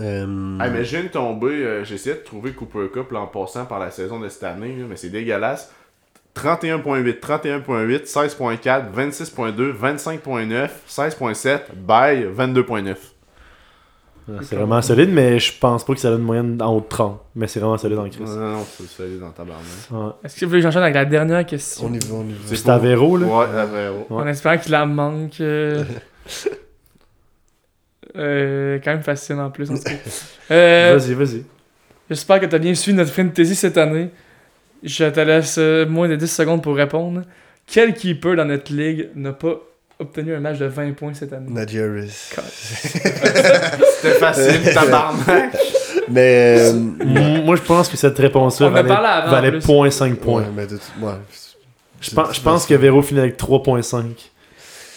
Euh, 0.00 0.56
Ah, 0.60 0.68
imagine 0.68 1.08
tomber, 1.08 1.46
euh, 1.64 1.82
j'essayais 1.84 2.16
de 2.16 2.20
trouver 2.20 2.52
Cooper 2.52 2.88
Cup 2.92 3.10
l'an 3.10 3.26
passant 3.26 3.64
par 3.64 3.78
la 3.80 3.90
saison 3.90 4.20
de 4.20 4.28
cette 4.28 4.44
année, 4.44 4.76
là, 4.76 4.84
mais 4.88 4.96
c'est 4.96 5.08
dégueulasse. 5.08 5.72
31.8, 6.38 7.20
31.8, 7.20 8.06
16.4, 8.06 8.92
26.2, 8.94 9.72
25.9, 9.72 10.68
16.7, 10.88 11.60
bye, 11.76 12.24
22.9. 12.36 12.94
Ah, 14.30 14.32
C'est 14.42 14.56
vraiment 14.56 14.82
solide, 14.82 15.08
mais 15.10 15.38
je 15.38 15.52
pense 15.58 15.84
pas 15.86 15.94
que 15.94 16.00
ça 16.00 16.10
donne 16.10 16.20
une 16.20 16.26
moyenne 16.26 16.60
en 16.62 16.74
haut 16.76 16.80
de 16.80 16.86
30. 16.86 17.18
Mais 17.34 17.46
c'est 17.46 17.60
vraiment 17.60 17.78
solide 17.78 17.98
en 17.98 18.02
Non, 18.04 18.08
crise. 18.10 18.20
non, 18.28 18.50
non, 18.58 18.66
c'est 18.76 18.86
solide 18.86 19.20
dans 19.20 19.30
ta 19.30 19.42
barne. 19.42 19.62
Ouais. 19.90 20.12
Est-ce 20.22 20.38
que 20.38 20.44
vous 20.44 20.50
voulez 20.50 20.60
que 20.60 20.64
j'enchaîne 20.64 20.82
avec 20.82 20.94
la 20.94 21.06
dernière 21.06 21.46
question? 21.46 21.86
On 21.88 21.92
y 21.94 21.98
va, 21.98 22.14
on 22.14 22.24
y 22.24 22.32
va. 22.32 22.54
C'est 22.56 22.78
Véro, 22.78 23.16
là. 23.16 23.26
Ouais, 23.26 23.46
la 23.54 23.64
Véro. 23.66 24.06
Ouais. 24.10 24.22
En 24.22 24.26
espérant 24.26 24.58
qu'il 24.58 24.72
la 24.72 24.84
manque. 24.84 25.40
euh, 25.40 25.82
euh, 28.16 28.78
quand 28.84 28.90
même 28.92 29.02
facile 29.02 29.36
en 29.36 29.50
plus. 29.50 29.70
en 29.70 29.76
tout 29.76 29.82
cas. 29.82 29.90
Euh, 30.50 30.96
Vas-y, 30.98 31.14
vas-y. 31.14 31.44
J'espère 32.10 32.40
que 32.40 32.46
tu 32.46 32.54
as 32.54 32.58
bien 32.58 32.74
suivi 32.74 32.96
notre 32.96 33.12
fantasy 33.12 33.54
cette 33.54 33.78
année. 33.78 34.10
Je 34.82 35.04
te 35.06 35.20
laisse 35.20 35.56
euh, 35.58 35.86
moins 35.86 36.08
de 36.08 36.16
10 36.16 36.26
secondes 36.30 36.62
pour 36.62 36.76
répondre. 36.76 37.22
Quel 37.66 37.94
keeper 37.94 38.36
dans 38.36 38.44
notre 38.44 38.72
ligue 38.72 39.08
n'a 39.14 39.32
pas 39.32 39.56
obtenu 39.98 40.34
un 40.34 40.40
match 40.40 40.58
de 40.58 40.66
20 40.66 40.92
points 40.92 41.14
cette 41.14 41.32
année? 41.32 41.50
Najee 41.50 41.80
Harris. 41.80 42.30
C'était 42.82 44.14
facile, 44.14 44.72
tabarnak. 44.72 45.56
Mais. 46.10 46.56
euh, 46.60 46.72
Moi, 47.44 47.56
je 47.56 47.62
pense 47.62 47.88
que 47.88 47.96
cette 47.96 48.16
réponse-là 48.18 48.68
valait, 48.70 48.88
valait 49.30 49.50
plus. 49.50 49.60
0.5 49.60 50.14
points. 50.14 50.42
ouais, 50.42 50.48
mais 50.54 50.66
de- 50.66 50.74
ouais. 51.02 51.12
Je 52.00 52.10
pense, 52.12 52.36
je 52.36 52.40
pense 52.40 52.64
que 52.66 52.74
Véro 52.74 53.02
finit 53.02 53.20
avec 53.20 53.36
3.5. 53.36 54.04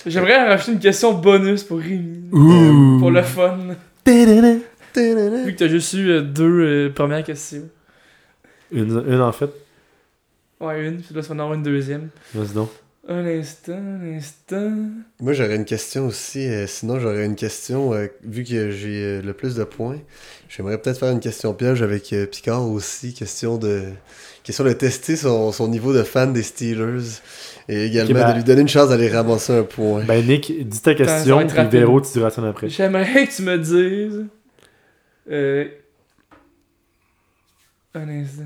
J'aimerais 0.06 0.48
rajouter 0.48 0.72
une 0.74 0.80
question 0.80 1.14
bonus 1.14 1.64
pour 1.64 1.80
Rémi. 1.80 2.22
Ouh. 2.32 3.00
Pour 3.00 3.12
le 3.12 3.22
fun. 3.24 3.58
Vu 4.06 4.14
que 4.96 5.50
tu 5.58 5.64
as 5.64 5.68
juste 5.68 5.94
eu 5.94 6.10
euh, 6.10 6.22
deux 6.22 6.62
euh, 6.88 6.90
premières 6.94 7.24
questions. 7.24 7.64
Une, 8.72 9.04
une 9.08 9.22
en 9.22 9.32
fait. 9.32 9.50
Ouais, 10.62 10.86
une, 10.88 11.02
puis 11.02 11.14
là, 11.16 11.22
ça 11.24 11.30
va 11.30 11.36
en 11.36 11.40
avoir 11.40 11.54
une 11.56 11.64
deuxième. 11.64 12.10
Vas-y 12.34 12.54
donc. 12.54 12.70
Un 13.08 13.26
instant, 13.26 13.74
un 13.74 14.16
instant. 14.16 14.72
Moi, 15.20 15.34
j'aurais 15.34 15.56
une 15.56 15.66
question 15.66 16.06
aussi. 16.06 16.48
euh, 16.48 16.68
sinon, 16.68 17.00
j'aurais 17.00 17.26
une 17.26 17.36
question, 17.36 17.94
euh, 17.96 18.08
vu 18.24 18.44
que 18.44 18.70
j'ai 18.70 19.04
euh, 19.04 19.22
le 19.24 19.34
plus 19.34 19.56
de 19.56 19.64
points. 19.64 19.98
J'aimerais 20.50 20.78
peut-être 20.80 21.00
faire 21.00 21.12
une 21.12 21.20
question 21.20 21.54
piège 21.56 21.82
avec 21.82 22.14
euh, 22.14 22.28
Picard 22.28 22.64
aussi. 22.70 23.16
Question 23.16 23.58
de, 23.58 23.86
question 24.44 24.64
de 24.64 24.72
tester 24.74 25.16
son, 25.16 25.52
son 25.52 25.68
niveau 25.68 25.94
de 25.94 26.04
fan 26.04 26.32
des 26.32 26.44
Steelers. 26.44 27.20
Et 27.68 27.86
également 27.88 28.12
Ok, 28.20 28.26
ben- 28.26 28.32
de 28.34 28.36
lui 28.38 28.44
donner 28.44 28.62
une 28.62 28.68
chance 28.68 28.90
d'aller 28.90 29.10
ramasser 29.10 29.54
un 29.54 29.64
point. 29.64 30.04
Ben, 30.04 30.24
Nick, 30.26 30.54
dis 30.70 30.82
ta 30.82 30.92
ça 30.96 31.04
va 31.04 31.06
question, 31.16 31.42
être 31.42 31.48
puis 31.48 31.58
rapide. 31.58 31.72
Véro, 31.80 32.02
tu 32.02 32.12
diras 32.14 32.30
ça 32.30 32.48
après. 32.48 32.70
J'aimerais 32.70 33.26
que 33.28 33.36
tu 33.36 33.42
me 33.42 33.58
dises. 33.58 34.26
Euh. 35.32 35.66
Un 37.96 38.08
instant. 38.10 38.44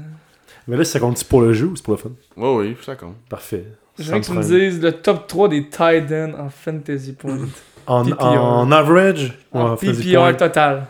Mais 0.68 0.78
là, 0.78 0.84
ça 0.84 1.00
compte 1.00 1.24
pour 1.26 1.42
le 1.42 1.54
jeu 1.54 1.68
ou 1.68 1.76
c'est 1.76 1.84
pour 1.84 1.94
le 1.94 2.00
fun? 2.00 2.10
Ouais, 2.38 2.56
oui, 2.56 2.78
ça 2.86 2.96
compte. 2.96 3.16
Parfait. 3.30 3.64
J'aimerais 4.00 4.22
que 4.22 4.26
tu 4.26 4.32
me 4.34 4.42
dises 4.44 4.82
le 4.82 4.92
top 4.92 5.28
3 5.28 5.50
des 5.50 5.68
tight 5.70 6.12
ends 6.12 6.34
en 6.46 6.50
fantasy 6.50 7.14
point. 7.14 7.38
En, 7.88 8.10
en 8.14 8.72
average 8.72 9.32
ou 9.54 9.60
en 9.60 9.74
en 9.74 9.76
PPR 9.76 10.14
point? 10.16 10.34
total. 10.34 10.88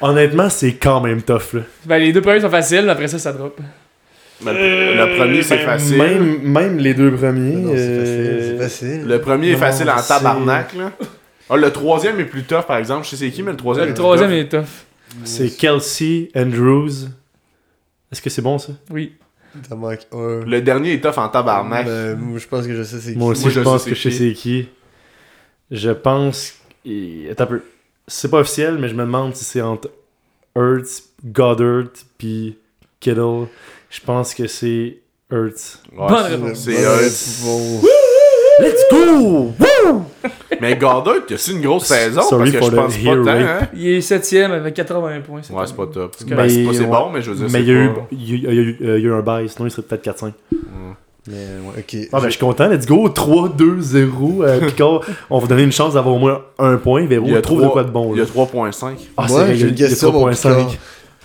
Honnêtement, 0.00 0.48
c'est 0.48 0.74
quand 0.74 1.00
même 1.00 1.22
tough, 1.22 1.54
là. 1.54 1.60
Ben, 1.86 1.98
les 1.98 2.12
deux 2.12 2.20
premiers 2.20 2.38
sont 2.40 2.50
faciles, 2.50 2.82
mais 2.84 2.92
après 2.92 3.08
ça, 3.08 3.18
ça 3.18 3.32
drop. 3.32 3.58
Mais 4.44 4.52
le 4.52 5.16
premier, 5.18 5.42
c'est 5.42 5.56
Ben, 5.56 5.64
facile. 5.66 5.98
Même, 5.98 6.40
même 6.42 6.78
les 6.78 6.94
deux 6.94 7.10
premiers. 7.10 7.56
Non, 7.56 7.72
c'est 7.74 7.80
euh, 7.80 8.00
facile. 8.00 8.44
C'est 8.46 8.62
facile. 8.62 9.06
Le 9.08 9.20
premier 9.20 9.48
est 9.48 9.52
Non, 9.54 9.58
facile 9.58 9.90
en 9.90 10.00
tabarnak, 10.00 10.74
là. 10.76 10.92
Ah, 11.50 11.56
le 11.56 11.70
troisième 11.72 12.20
est 12.20 12.26
plus 12.26 12.44
tough, 12.44 12.62
par 12.66 12.76
exemple. 12.76 13.04
Je 13.06 13.10
sais 13.10 13.16
c'est 13.16 13.30
qui, 13.32 13.42
mais 13.42 13.50
le 13.50 13.56
troisième 13.56 13.86
Le 13.86 13.90
est 13.90 13.94
plus 13.94 14.00
troisième 14.00 14.30
tough. 14.30 14.38
est 14.38 14.48
tough. 14.60 14.68
C'est 15.24 15.48
Kelsey, 15.56 16.30
Andrews. 16.36 17.08
Est-ce 18.14 18.22
que 18.22 18.30
c'est 18.30 18.42
bon, 18.42 18.58
ça? 18.58 18.72
Oui. 18.90 19.14
T'en 19.68 19.76
manques 19.76 20.06
un. 20.12 20.44
Le 20.44 20.60
dernier 20.60 20.92
est 20.94 21.00
tough 21.00 21.18
en 21.18 21.28
tabarnak. 21.28 21.84
Ben, 21.84 22.38
je 22.38 22.46
pense 22.46 22.64
que 22.64 22.76
je 22.76 22.84
sais 22.84 23.00
c'est 23.00 23.12
qui. 23.12 23.18
Moi 23.18 23.30
aussi, 23.32 23.42
Moi, 23.42 23.50
je 23.50 23.58
je 23.58 23.64
pense 23.64 23.84
que 23.84 23.94
je 23.96 24.08
sais 24.08 24.10
c'est 24.12 24.32
qui. 24.34 24.68
Je 25.72 25.90
pense. 25.90 26.54
et- 26.84 27.26
Attends 27.32 27.42
un 27.44 27.46
peu. 27.48 27.62
C'est 28.06 28.30
pas 28.30 28.38
officiel, 28.38 28.78
mais 28.78 28.88
je 28.88 28.94
me 28.94 29.00
demande 29.02 29.34
si 29.34 29.44
c'est 29.44 29.62
entre 29.62 29.90
Hurts, 30.54 31.02
Goddard, 31.24 31.88
puis 32.18 32.56
Kittle. 33.00 33.46
Je 33.90 34.00
pense 34.00 34.32
que 34.32 34.46
c'est 34.46 34.98
Hurts. 35.32 35.80
Ouais, 35.92 36.06
Bonne 36.08 36.54
c'est- 36.54 36.76
réponse. 36.76 37.10
C'est 37.10 37.44
bon. 37.44 37.82
Let's 38.60 38.82
go! 38.92 39.52
Mais 40.60 40.76
Goddard, 40.76 41.14
il 41.28 41.34
a 41.34 41.50
une 41.52 41.60
grosse 41.60 41.84
saison 41.86 42.22
Sorry 42.22 42.52
parce 42.52 42.64
que 42.66 42.70
je 42.70 42.70
the 42.70 42.74
pense 42.76 42.96
pas 42.96 43.32
tant, 43.32 43.38
hein? 43.38 43.68
Il 43.74 43.86
est 43.88 44.00
septième 44.00 44.52
avec 44.52 44.74
80 44.74 45.20
points. 45.20 45.40
Ouais, 45.50 45.64
c'est 45.66 45.76
pas 45.76 45.86
top. 45.86 46.14
C'est 46.16 46.28
Ben, 46.28 46.38
ouais. 46.48 46.86
bon, 46.86 47.10
mais 47.12 47.22
je 47.22 47.30
veux 47.30 47.36
dire, 47.36 47.46
Mais 47.46 47.58
c'est 47.58 47.60
il 47.60 47.68
y, 47.68 47.70
a 47.70 47.74
eu, 47.84 47.88
pas- 47.88 48.06
il 48.12 48.28
y 48.28 48.46
a 48.46 48.52
eu- 48.52 48.76
il 48.80 48.86
y 48.86 48.90
a 48.90 48.96
eu 48.96 49.12
un 49.12 49.20
bail, 49.20 49.48
sinon 49.48 49.66
il 49.66 49.70
serait 49.70 49.82
peut-être 49.82 50.02
4-5. 50.02 50.26
Ouais. 50.52 50.60
Mais 51.26 51.34
ouais. 51.34 51.78
Ok. 51.78 52.08
Ah 52.12 52.20
ben 52.20 52.24
je 52.26 52.30
suis 52.30 52.40
content, 52.40 52.68
let's 52.68 52.86
go, 52.86 53.08
3-2-0. 53.08 54.42
Euh, 54.44 54.60
Picard, 54.68 55.00
on 55.30 55.38
va 55.38 55.46
donner 55.46 55.62
une 55.64 55.72
chance 55.72 55.94
d'avoir 55.94 56.14
au 56.14 56.18
moins 56.18 56.42
un 56.58 56.76
point. 56.76 57.06
Véro, 57.06 57.24
Il 57.26 57.32
y 57.32 57.36
a 57.36 57.40
trouve 57.42 57.62
de 57.62 57.68
quoi 57.68 57.84
de 57.84 57.90
bon. 57.90 58.12
Il 58.14 58.18
y 58.18 58.22
a 58.22 58.26
3.5. 58.26 58.94
Ah, 59.16 59.26
c'est 59.28 59.56
j'ai 59.56 59.68
une 59.68 59.74
il 59.74 59.80
y 59.80 59.84
a 59.84 59.88
question 59.88 60.12
pour 60.12 60.28
3.5. 60.28 60.56
Picard. 60.56 60.72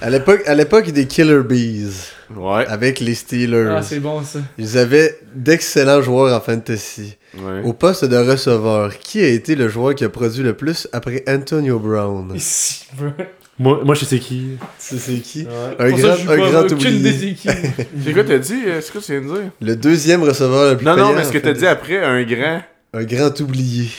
À 0.02 0.10
l'époque, 0.10 0.42
à 0.46 0.56
l'époque 0.56 0.90
des 0.92 1.06
Killer 1.08 1.42
Bees, 1.44 1.90
Ouais. 2.34 2.66
avec 2.68 3.02
les 3.02 3.16
Steelers, 3.16 3.68
Ah, 3.78 3.82
c'est 3.82 4.00
bon 4.00 4.22
ça. 4.24 4.40
ils 4.58 4.78
avaient 4.78 5.20
d'excellents 5.36 6.02
joueurs 6.02 6.34
en 6.34 6.40
fantasy. 6.40 7.18
Ouais. 7.38 7.62
Au 7.64 7.74
poste 7.74 8.06
de 8.06 8.18
receveur, 8.18 8.98
qui 9.00 9.22
a 9.22 9.28
été 9.28 9.56
le 9.56 9.70
joueur 9.70 9.96
qui 9.96 10.04
a 10.04 10.10
produit 10.10 10.44
le 10.44 10.54
plus 10.54 10.88
après 10.94 11.24
Antonio 11.28 11.80
Brown? 11.80 12.32
Ici. 12.36 12.86
Moi, 13.62 13.82
moi, 13.84 13.94
je 13.94 14.06
sais 14.06 14.20
qui. 14.20 14.52
C'est 14.78 14.98
c'est 14.98 15.20
qui? 15.20 15.44
Ouais. 15.44 15.76
Un 15.80 15.90
Pour 15.90 16.00
ça, 16.00 16.08
grand, 16.08 16.16
je 16.16 16.24
joue 16.24 16.32
un 16.32 16.38
pas 16.38 16.50
grand 16.52 16.72
oublié. 16.72 17.00
des 17.12 17.28
équipes. 17.28 17.52
C'est 18.06 18.14
quoi 18.14 18.24
t'as 18.24 18.38
dit? 18.38 18.62
euh, 18.66 18.80
C'est 18.82 18.92
quoi 18.94 19.02
tu 19.02 19.12
viens 19.12 19.22
de 19.22 19.42
dire? 19.42 19.52
Le 19.62 19.76
deuxième 19.76 20.24
receveur 20.24 20.72
le 20.72 20.78
plus 20.78 20.86
Non, 20.86 20.96
non, 20.96 21.14
mais 21.14 21.24
ce 21.26 21.32
que 21.34 21.40
t'as 21.40 21.52
dit 21.54 21.68
après, 21.68 22.02
un 22.02 22.24
grand. 22.24 22.62
Un 22.94 23.04
grand 23.04 23.38
oublié. 23.42 23.90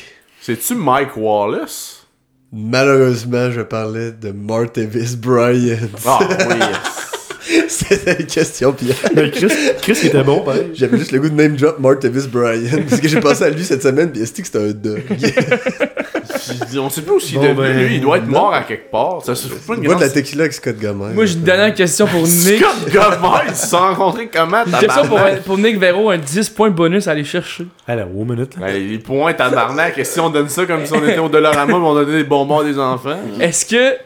C'est-tu 0.40 0.74
Mike 0.74 1.15
Wallace? 1.16 2.07
Malheureusement, 2.52 3.51
je 3.51 3.61
parlais 3.61 4.12
de 4.12 4.32
Martavis 4.32 5.16
Bryant. 5.16 5.77
Ah 6.07 6.19
oui. 6.48 6.57
C'était 7.68 8.20
une 8.20 8.27
question 8.27 8.72
piège. 8.72 8.97
Mais 9.14 9.31
Chris, 9.31 9.48
Chris 9.82 9.94
qui 9.94 10.06
était 10.09 10.22
bon, 10.22 10.40
pareil. 10.40 10.70
J'avais 10.74 10.98
juste 10.98 11.12
le 11.12 11.20
goût 11.20 11.28
de 11.28 11.35
name 11.35 11.56
drop 11.56 11.78
Martavis 11.78 12.27
Bryant. 12.28 12.78
Parce 12.89 13.01
que 13.01 13.09
j'ai 13.09 13.20
pensé 13.20 13.44
à 13.44 13.51
lui 13.51 13.64
cette 13.64 13.82
semaine, 13.82 14.10
puis 14.12 14.22
est-ce 14.22 14.32
que 14.32 14.44
c'était 14.44 14.59
un 14.59 14.70
dog? 14.72 15.02
On 16.78 16.89
sait 16.89 17.02
plus 17.02 17.12
où 17.12 17.18
il 17.20 17.35
Bon, 17.35 17.44
est 17.44 17.48
devenu. 17.48 17.56
ben, 17.74 17.86
lui. 17.86 17.94
Il 17.97 18.01
doit 18.01 18.18
être 18.18 18.27
non. 18.27 18.31
mort 18.40 18.55
à 18.55 18.62
quelque 18.62 18.90
part. 18.90 19.22
Ça 19.24 19.35
se 19.35 19.48
fout 19.48 19.60
pas 19.66 19.74
une 19.74 19.82
Bois 19.82 19.97
de 19.97 20.01
la 20.01 20.09
tequila 20.09 20.43
avec 20.44 20.52
Scott 20.52 20.77
Gomez. 20.81 21.12
Moi, 21.14 21.27
j'ai 21.27 21.35
une 21.35 21.43
dernière 21.43 21.74
question 21.74 22.06
pour 22.06 22.22
Nick. 22.22 22.59
Scott 22.59 22.93
Gomez, 22.93 23.39
ils 23.48 23.55
se 23.56 23.66
sont 23.66 23.78
rencontrés 23.78 24.28
comment, 24.32 24.64
Une 24.64 24.72
question 24.72 25.02
pour, 25.44 25.59
Nick 25.59 25.78
Véro, 25.78 26.10
un 26.10 26.18
10 26.18 26.48
points 26.51 26.70
bonus 26.70 27.09
à 27.09 27.12
aller 27.12 27.24
chercher. 27.24 27.66
Allez, 27.86 28.02
au 28.02 28.24
minute. 28.24 28.56
Là. 28.59 28.66
Ben, 28.66 28.89
les 28.89 28.98
points, 28.98 29.32
tabarnak. 29.35 29.98
Et 29.98 30.05
si 30.05 30.18
on 30.20 30.31
donne 30.31 30.48
ça 30.48 30.64
comme 30.66 30.86
si 30.86 30.93
on 30.93 31.06
était 31.06 31.18
au 31.18 31.28
Dollarama, 31.28 31.66
mais 31.78 31.85
on 31.85 31.94
donnait 31.94 32.18
des 32.18 32.24
bonbons 32.24 32.60
à 32.60 32.64
des 32.64 32.78
enfants? 32.78 33.18
Est-ce 33.40 33.66
que 33.66 33.97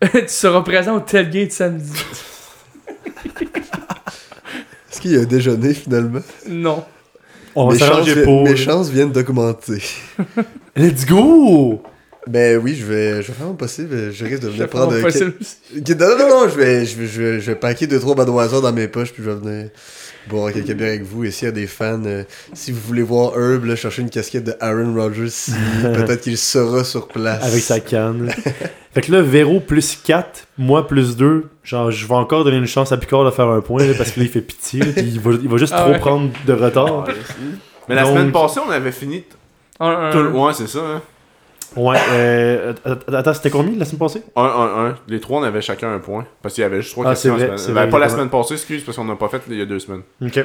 tu 0.00 0.24
seras 0.28 0.62
présent 0.62 0.96
au 0.96 1.00
tailgate 1.00 1.52
samedi? 1.52 1.92
Est-ce 4.90 5.00
qu'il 5.00 5.12
y 5.12 5.16
a 5.16 5.20
un 5.20 5.24
déjeuner 5.24 5.74
finalement? 5.74 6.22
Non. 6.48 6.84
On 7.54 7.68
va 7.68 7.74
mes, 7.74 7.78
chances, 7.78 8.14
pour. 8.24 8.44
mes 8.44 8.56
chances 8.56 8.88
viennent 8.90 9.12
d'augmenter. 9.12 9.82
Let's 10.76 11.06
go! 11.06 11.82
Ben 12.26 12.60
oui, 12.62 12.74
je 12.74 12.84
vais, 12.84 13.22
je 13.22 13.28
vais 13.28 13.32
faire 13.34 13.46
mon 13.46 13.54
possible. 13.54 14.12
Je 14.12 14.24
risque 14.24 14.42
de 14.42 14.48
venir 14.48 14.64
vais 14.64 14.68
prendre. 14.68 14.92
Non, 14.92 14.98
non, 14.98 16.18
non, 16.18 16.28
non, 16.28 16.48
je 16.48 16.56
vais, 16.56 16.84
je 16.84 16.98
vais, 16.98 17.06
je 17.06 17.22
vais, 17.22 17.40
je 17.40 17.50
vais 17.52 17.56
paquer 17.56 17.86
2-3 17.86 18.16
Budweiser 18.16 18.60
dans 18.60 18.72
mes 18.72 18.88
poches, 18.88 19.12
puis 19.12 19.22
je 19.22 19.30
vais 19.30 19.36
venir 19.36 19.70
boire 20.28 20.52
quelques 20.52 20.72
bières 20.72 20.88
avec 20.88 21.02
vous. 21.02 21.24
Et 21.24 21.30
s'il 21.30 21.46
y 21.46 21.48
a 21.48 21.52
des 21.52 21.66
fans, 21.66 22.02
euh, 22.04 22.24
si 22.52 22.72
vous 22.72 22.80
voulez 22.80 23.02
voir 23.02 23.32
Herb 23.38 23.64
là, 23.64 23.76
chercher 23.76 24.02
une 24.02 24.10
casquette 24.10 24.44
de 24.44 24.54
Aaron 24.60 24.94
Rodgers, 24.94 25.28
si, 25.30 25.52
peut-être 25.82 26.20
qu'il 26.22 26.36
sera 26.38 26.84
sur 26.84 27.08
place. 27.08 27.44
Avec 27.44 27.62
sa 27.62 27.80
canne. 27.80 28.30
fait 28.94 29.00
que 29.00 29.12
là, 29.12 29.22
Véro 29.22 29.60
plus 29.60 29.96
4, 30.04 30.46
moi 30.58 30.86
plus 30.86 31.16
2. 31.16 31.44
Genre, 31.64 31.90
je 31.90 32.06
vais 32.06 32.14
encore 32.14 32.44
donner 32.44 32.56
une 32.58 32.66
chance 32.66 32.92
à 32.92 32.96
Picard 32.96 33.24
de 33.24 33.30
faire 33.30 33.48
un 33.48 33.60
point 33.60 33.84
là, 33.84 33.94
parce 33.96 34.10
que 34.12 34.20
là, 34.20 34.26
il 34.26 34.30
fait 34.32 34.40
pitié. 34.40 34.80
là, 34.80 34.86
puis 34.92 35.02
il 35.04 35.20
va, 35.20 35.30
il 35.42 35.48
va 35.48 35.56
juste 35.56 35.72
Ah 35.76 35.82
trop 35.82 35.92
ouais. 35.92 35.98
prendre 35.98 36.30
de 36.46 36.52
retard. 36.52 37.04
Mais 37.88 37.94
la 37.94 38.02
Donc- 38.02 38.12
semaine 38.16 38.32
passée, 38.32 38.60
on 38.66 38.70
avait 38.70 38.92
fini. 38.92 39.22
t- 39.22 39.28
Un, 39.80 39.88
un, 40.08 40.10
tout 40.12 40.18
le- 40.22 40.30
un. 40.30 40.32
Ouais, 40.46 40.52
c'est 40.54 40.68
ça, 40.68 40.78
hein. 40.80 41.02
Ouais, 41.74 41.96
euh. 42.10 42.72
att- 42.84 43.12
Attends, 43.14 43.34
c'était 43.34 43.50
combien 43.50 43.76
la 43.78 43.84
semaine 43.84 43.98
passée? 43.98 44.22
1, 44.36 44.42
1, 44.42 44.86
1. 44.90 44.94
Les 45.08 45.18
trois, 45.20 45.40
on 45.40 45.42
avait 45.42 45.60
chacun 45.62 45.92
un 45.92 45.98
point. 45.98 46.24
Parce 46.42 46.54
qu'il 46.54 46.62
y 46.62 46.64
avait 46.64 46.80
juste 46.80 46.92
trois 46.92 47.06
Ah, 47.06 47.10
questions. 47.10 47.34
c'est 47.36 47.42
vrai, 47.44 47.50
la 47.52 47.58
semaine- 47.58 47.74
vrai, 47.74 47.84
Ben, 47.86 47.90
pas 47.90 47.98
la 47.98 48.08
semaine 48.08 48.30
passée, 48.30 48.54
excuse, 48.54 48.84
parce 48.84 48.96
qu'on 48.96 49.04
n'a 49.04 49.16
pas 49.16 49.28
fait 49.28 49.42
il 49.48 49.58
y 49.58 49.62
a 49.62 49.66
deux 49.66 49.80
semaines. 49.80 50.02
Ok. 50.22 50.44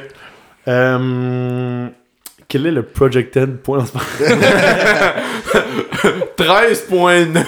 Euh, 0.68 1.86
Quel 2.48 2.66
est 2.66 2.72
le 2.72 2.82
projected 2.82 3.56
point 3.58 3.78
en 3.80 3.86
ce 3.86 3.92
moment? 3.94 4.04
13.9. 6.36 7.44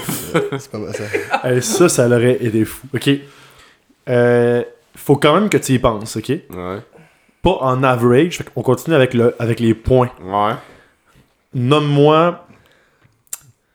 C'est 0.59 0.71
pas 0.71 0.79
mal 0.79 0.95
ça. 0.95 1.05
Eh, 1.51 1.61
ça, 1.61 1.89
ça 1.89 2.09
l'aurait 2.09 2.39
aidé 2.41 2.65
fou. 2.65 2.87
Ok. 2.95 3.11
Euh, 4.09 4.63
faut 4.97 5.17
quand 5.17 5.35
même 5.35 5.49
que 5.51 5.59
tu 5.59 5.73
y 5.73 5.79
penses, 5.79 6.17
ok? 6.17 6.29
Ouais. 6.29 6.79
Pas 7.43 7.59
en 7.61 7.83
average. 7.83 8.39
Fait 8.39 8.45
on 8.57 8.63
continue 8.63 8.97
avec, 8.97 9.13
le, 9.15 9.35
avec 9.39 9.61
les 9.61 9.75
points. 9.75 10.11
Ouais. 10.23 10.53
Nomme-moi 11.55 12.44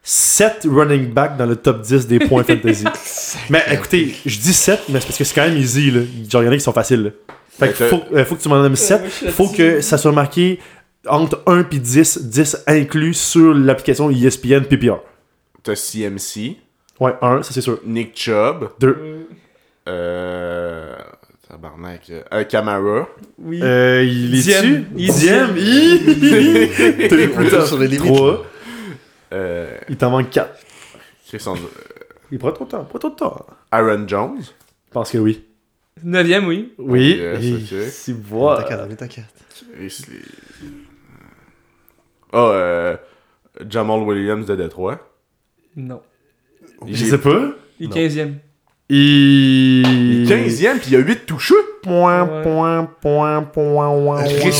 7 0.03 0.65
running 0.69 1.13
back 1.13 1.37
dans 1.37 1.45
le 1.45 1.55
top 1.55 1.81
10 1.81 2.07
des 2.07 2.19
points 2.19 2.43
fantasy. 2.43 2.85
mais 3.49 3.63
écoutez, 3.71 4.15
je 4.25 4.39
dis 4.39 4.53
7, 4.53 4.79
mais 4.89 4.99
c'est 4.99 5.07
parce 5.07 5.17
que 5.17 5.23
c'est 5.23 5.35
quand 5.35 5.47
même 5.47 5.57
easy. 5.57 5.91
Là. 5.91 6.01
Genre, 6.29 6.41
il 6.43 6.45
y 6.45 6.49
en 6.49 6.51
a 6.51 6.55
qui 6.55 6.61
sont 6.61 6.73
faciles. 6.73 7.03
là. 7.03 7.09
Fait 7.59 7.69
que 7.73 7.87
faut, 7.89 8.03
euh, 8.13 8.23
faut 8.25 8.35
que 8.35 8.41
tu 8.41 8.47
m'en 8.49 8.61
nommes 8.61 8.75
7. 8.75 8.99
moi, 9.01 9.09
je 9.09 9.13
suis 9.15 9.27
faut 9.29 9.47
que 9.49 9.81
ça 9.81 9.97
soit 9.97 10.13
marqué 10.13 10.59
entre 11.07 11.41
1 11.45 11.65
et 11.71 11.79
10, 11.79 12.21
10 12.23 12.63
inclus 12.67 13.13
sur 13.13 13.53
l'application 13.53 14.09
ESPN 14.09 14.61
PPR. 14.63 14.99
T'as 15.63 15.75
CMC, 15.75 16.55
Ouais, 17.01 17.13
1, 17.21 17.43
ça 17.43 17.53
c'est 17.53 17.61
sûr. 17.61 17.79
Nick 17.85 18.17
Chubb, 18.17 18.69
2. 18.79 18.97
euh. 19.89 20.95
Tabarnak. 21.49 22.11
Euh, 22.33 22.43
Camara. 22.43 23.07
Oui. 23.39 23.59
Euh, 23.63 24.03
il 24.05 24.35
est 24.35 24.41
Diem. 24.41 24.61
dessus. 24.61 24.85
Il 24.97 25.09
est 25.09 25.13
Diem. 25.13 25.57
Est 27.11 27.27
plus 27.33 27.49
tard. 27.49 27.65
sur 27.65 27.77
les 27.79 27.87
limites, 27.87 28.13
3. 28.13 28.45
Euh. 29.33 29.77
Il 29.89 29.97
t'en 29.97 30.09
manque 30.11 30.29
4. 30.29 30.49
Chris 31.27 31.43
Andrew- 31.45 31.69
Il 32.31 32.39
prend 32.39 32.51
trop 32.51 32.65
de 32.65 32.69
temps. 32.71 32.83
Pas 32.85 32.99
trop 32.99 33.09
de 33.09 33.15
temps. 33.15 33.45
Aaron 33.71 34.07
Jones? 34.07 34.41
Je 34.41 34.91
pense 34.91 35.11
que 35.11 35.17
oui. 35.19 35.43
Neuvième, 36.03 36.47
oui. 36.47 36.73
Oui. 36.77 37.17
Yes, 37.19 37.43
Et- 37.45 37.53
ok. 37.83 37.89
Si 37.91 38.13
voilà. 38.13 38.63
T'inquiète, 38.63 38.97
t'inquiète. 38.97 39.25
Ah, 42.31 42.37
euh. 42.53 42.97
Jamal 43.69 43.99
Williams 44.01 44.45
de 44.45 44.55
Détroit. 44.55 44.99
Non. 45.75 46.01
Je 46.87 47.05
sais 47.05 47.17
pas. 47.17 47.49
Il 47.79 47.85
est 47.85 47.89
Non. 47.89 47.95
15e. 47.95 48.33
Il... 48.91 50.25
15ème, 50.27 50.79
puis 50.79 50.87
il 50.87 50.93
y 50.93 50.95
a 50.95 50.99
8 50.99 51.25
touchés. 51.25 51.53
Point, 51.83 52.23
Ouais. 52.23 52.41
point, 52.43 52.85
point, 53.01 53.41
point, 53.43 53.89
point, 53.93 54.23
Chris, 54.23 54.51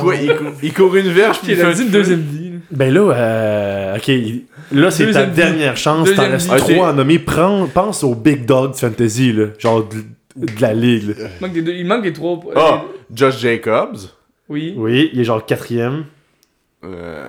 point. 0.00 0.14
il, 0.16 0.24
il, 0.24 0.36
cou- 0.36 0.44
il 0.62 0.74
court 0.74 0.96
une 0.96 1.08
verge, 1.08 1.38
puis 1.40 1.52
Il 1.52 1.58
il 1.58 1.64
a 1.64 1.72
dit 1.72 1.82
une 1.82 1.90
deuxième 1.90 2.20
vie. 2.20 2.47
Ben 2.70 2.92
là, 2.92 3.00
euh, 3.14 3.96
ok, 3.96 4.08
il- 4.08 4.44
là 4.72 4.90
c'est 4.90 5.10
ta 5.10 5.24
dernière 5.24 5.76
chance, 5.76 6.08
t'en 6.14 6.22
restes 6.28 6.54
trois 6.56 6.90
à 6.90 6.92
nommer. 6.92 7.18
Prends, 7.18 7.66
pense 7.66 8.04
au 8.04 8.14
big 8.14 8.44
dog 8.44 8.72
du 8.74 8.78
fantasy, 8.78 9.32
là, 9.32 9.46
genre 9.58 9.84
de, 9.88 10.44
de 10.46 10.60
la 10.60 10.74
ligue. 10.74 11.08
là. 11.08 11.14
Il 11.40 11.46
manque, 11.46 11.52
des 11.54 11.62
deux, 11.62 11.72
il 11.72 11.86
manque 11.86 12.02
des 12.02 12.12
trois. 12.12 12.38
Ah, 12.56 12.82
Josh 13.14 13.38
Jacobs? 13.38 13.96
Oui. 14.48 14.74
Oui, 14.76 15.10
il 15.12 15.20
est 15.20 15.24
genre 15.24 15.44
quatrième. 15.44 16.04
Euh, 16.84 17.26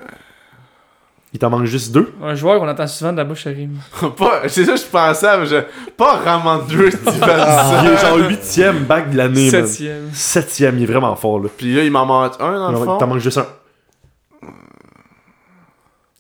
Il 1.34 1.40
t'en 1.40 1.50
manque 1.50 1.66
juste 1.66 1.92
deux? 1.94 2.12
Un 2.24 2.34
joueur 2.36 2.60
qu'on 2.60 2.68
entend 2.68 2.88
souvent 2.88 3.12
de 3.12 3.18
la 3.18 3.24
bouche 3.24 3.46
à 3.48 3.52
Rim. 3.52 3.76
pas, 4.18 4.42
c'est 4.48 4.66
ça 4.66 4.74
que 4.74 4.80
je 4.80 4.86
pensais, 4.86 5.38
mais 5.40 5.46
je, 5.46 5.56
pas 5.96 6.18
Ramondre 6.18 6.66
Il 6.72 6.92
Stevenson. 6.92 7.86
est 7.86 7.98
genre 8.02 8.18
huitième 8.28 8.80
back 8.86 9.12
de 9.12 9.18
l'année, 9.18 9.52
man. 9.52 9.66
Septième. 9.68 10.10
Septième, 10.12 10.78
il 10.80 10.84
est 10.84 10.88
vraiment 10.88 11.16
fort, 11.16 11.40
là. 11.40 11.50
Puis 11.56 11.74
là, 11.76 11.84
il 11.84 11.92
m'en 11.92 12.06
manque 12.06 12.34
un 12.40 12.52
dans 12.58 12.72
le 12.72 12.78
Il 12.80 12.84
fond. 12.84 12.98
t'en 12.98 13.08
manque 13.08 13.20
juste 13.20 13.38
un. 13.38 13.46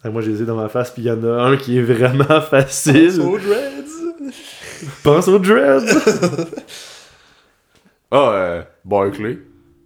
Moi, 0.05 0.21
j'ai 0.21 0.31
les 0.31 0.41
ai 0.43 0.45
dans 0.45 0.55
ma 0.55 0.69
face, 0.69 0.91
puis 0.91 1.01
il 1.03 1.05
y 1.07 1.11
en 1.11 1.21
a 1.23 1.43
un 1.43 1.57
qui 1.57 1.77
est 1.77 1.81
vraiment 1.81 2.41
facile. 2.49 3.19
Aux 3.21 3.37
Dreads. 3.37 4.33
Pense 5.03 5.27
au 5.27 5.39
dread. 5.39 5.83
Ah, 8.11 8.31
euh, 8.33 8.61
Barkley. 8.85 9.39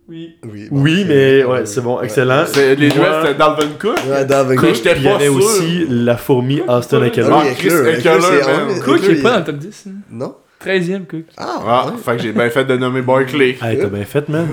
Oui. 0.08 0.36
Oui, 0.44 0.68
bon, 0.70 0.82
Oui, 0.82 1.06
mais 1.08 1.44
ouais, 1.46 1.66
c'est 1.66 1.82
bon, 1.82 2.00
excellent. 2.02 2.44
C'est, 2.46 2.76
les 2.76 2.90
joueurs, 2.92 3.26
c'était 3.26 3.38
Dalvin 3.38 3.70
Cook. 3.80 3.98
Ouais, 4.08 4.26
Dalvin 4.26 4.56
Cook, 4.56 4.76
il 4.96 5.02
y 5.02 5.08
avait 5.08 5.28
aussi 5.30 5.86
la 5.90 6.18
fourmi 6.18 6.62
Austin 6.68 7.04
Eckler. 7.04 7.28
Ah, 7.32 7.44
Eckler, 7.48 7.70
Chris 7.70 7.90
Eckler, 7.98 8.12
Eckler, 8.12 8.20
c'est 8.76 8.84
Cook, 8.84 9.00
il 9.04 9.12
est 9.12 9.22
pas 9.22 9.32
dans 9.32 9.38
le 9.40 9.44
top 9.46 9.56
10. 9.58 9.84
hein? 9.88 9.92
Non? 10.12 10.36
13e, 10.64 11.06
Cook. 11.06 11.24
Ah, 11.38 11.60
Ah, 11.66 11.86
ouais. 11.88 11.92
fait 12.04 12.16
que 12.18 12.24
j'ai 12.24 12.32
bien 12.32 12.50
fait 12.50 12.66
de 12.66 12.78
nommer 12.78 13.02
Barkley. 13.02 13.58
Hey, 13.62 13.78
t'as 13.80 13.88
bien 13.88 14.06
fait, 14.06 14.28
man. 14.30 14.48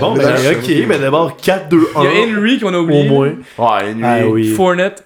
Bon, 0.00 0.14
ben, 0.14 0.34
ok, 0.52 0.88
ben 0.88 1.00
d'abord 1.00 1.36
4-2-1. 1.36 2.04
Il 2.04 2.04
y 2.04 2.06
a 2.32 2.36
Henry 2.38 2.58
qu'on 2.60 2.74
a 2.74 2.78
Au 2.78 2.82
oublié. 2.82 3.08
moins. 3.08 3.28
Ouais, 3.28 3.34
Henry. 3.58 4.02
Ah 4.04 4.26
oui. 4.28 4.48
Fournette. 4.54 5.04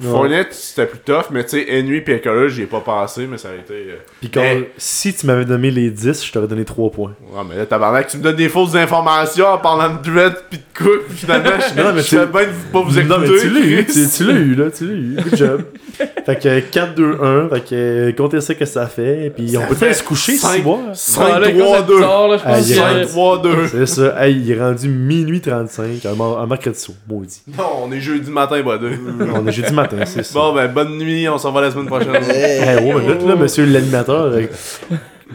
Fournette, 0.00 0.54
c'était 0.54 0.86
plus 0.86 1.00
tough, 1.00 1.24
mais 1.30 1.44
tu 1.44 1.50
sais, 1.62 1.66
Henry 1.70 2.00
pis 2.00 2.12
Eckler, 2.12 2.48
j'y 2.48 2.62
ai 2.62 2.66
pas 2.66 2.80
pensé, 2.80 3.26
mais 3.26 3.36
ça 3.36 3.48
a 3.50 3.54
été. 3.54 3.74
euh, 3.74 3.96
Puis 4.20 4.30
quand, 4.30 4.42
si 4.78 5.12
tu 5.12 5.26
m'avais 5.26 5.44
donné 5.44 5.70
les 5.70 5.90
10, 5.90 6.24
je 6.24 6.32
t'aurais 6.32 6.46
donné 6.46 6.64
3 6.64 6.90
points. 6.90 7.12
Ouais, 7.32 7.42
mais 7.48 7.56
là, 7.56 7.66
tabarnak, 7.66 8.06
tu 8.08 8.16
me 8.16 8.22
donnes 8.22 8.36
des 8.36 8.48
fausses 8.48 8.74
informations 8.76 9.46
en 9.46 9.58
parlant 9.58 9.94
de 9.94 10.02
Dread 10.10 10.34
pis 10.48 10.56
de 10.58 10.62
Cook, 10.84 11.06
pis 11.08 11.16
finalement, 11.16 11.50
je, 11.76 11.82
Non, 11.82 11.92
mais 11.92 12.00
je 12.02 12.08
tu- 12.08 12.16
fais 12.16 12.26
bien 12.26 12.42
de 12.42 12.72
pas 12.72 12.80
vous 12.80 12.98
écouter. 12.98 13.14
non, 13.14 13.18
mais 13.20 13.40
tu 13.40 13.50
l'as 13.50 13.60
eu, 13.60 13.84
tu, 13.86 14.08
tu 14.08 14.24
l'as 14.24 14.32
eu, 14.34 14.54
là, 14.54 14.70
tu 14.70 14.86
l'as 14.86 14.94
eu. 14.94 15.16
Good 15.22 15.36
job. 15.36 15.62
fait 16.24 16.36
que 16.38 16.60
4-2-1, 16.60 17.50
fait 17.50 17.60
que 17.60 17.74
euh, 17.74 18.12
comptez 18.12 18.40
ça 18.40 18.54
que 18.54 18.64
ça 18.64 18.86
fait, 18.86 19.30
puis 19.36 19.54
on 19.58 19.66
peut 19.66 19.76
aller 19.84 19.92
se 19.92 20.02
coucher 20.02 20.32
si 20.32 20.38
cinq- 20.38 20.62
boire. 20.62 20.78
Ah, 21.18 21.38
là, 21.40 21.50
comme 21.50 21.60
ça, 21.60 21.82
5-3-2. 21.82 22.00
tard, 22.00 22.28
là, 22.28 22.36
je 22.38 22.42
Ah, 22.46 22.52
pense 22.54 22.68
il 22.70 22.76
y 22.76 22.78
a- 22.78 22.94
que- 23.04 23.06
5-3-2. 23.06 23.68
C'est 23.70 23.86
ça, 23.86 24.26
hey, 24.26 24.34
il 24.40 24.50
est 24.50 24.58
rendu 24.58 24.88
minuit 24.88 25.40
35, 25.42 26.06
un, 26.06 26.46
mercredi 26.46 26.78
soir, 26.78 26.96
maudit. 27.06 27.42
Non, 27.58 27.64
on 27.84 27.92
est 27.92 28.00
jeudi 28.00 28.30
matin, 28.30 28.62
buddy. 28.62 28.94
On 29.34 29.46
est 29.46 29.52
jeudi 29.52 29.74
matin. 29.74 29.89
Bon, 30.32 30.54
ben, 30.54 30.68
bonne 30.68 30.96
nuit, 30.98 31.28
on 31.28 31.38
se 31.38 31.46
revoit 31.46 31.62
la 31.62 31.70
semaine 31.70 31.86
prochaine. 31.86 32.14
Hey. 32.14 32.60
Hey, 32.60 32.92
oh, 32.94 32.98
mais 32.98 33.14
là, 33.14 33.26
là, 33.28 33.36
monsieur 33.36 33.64
l'animateur, 33.64 34.32
euh, 34.32 34.46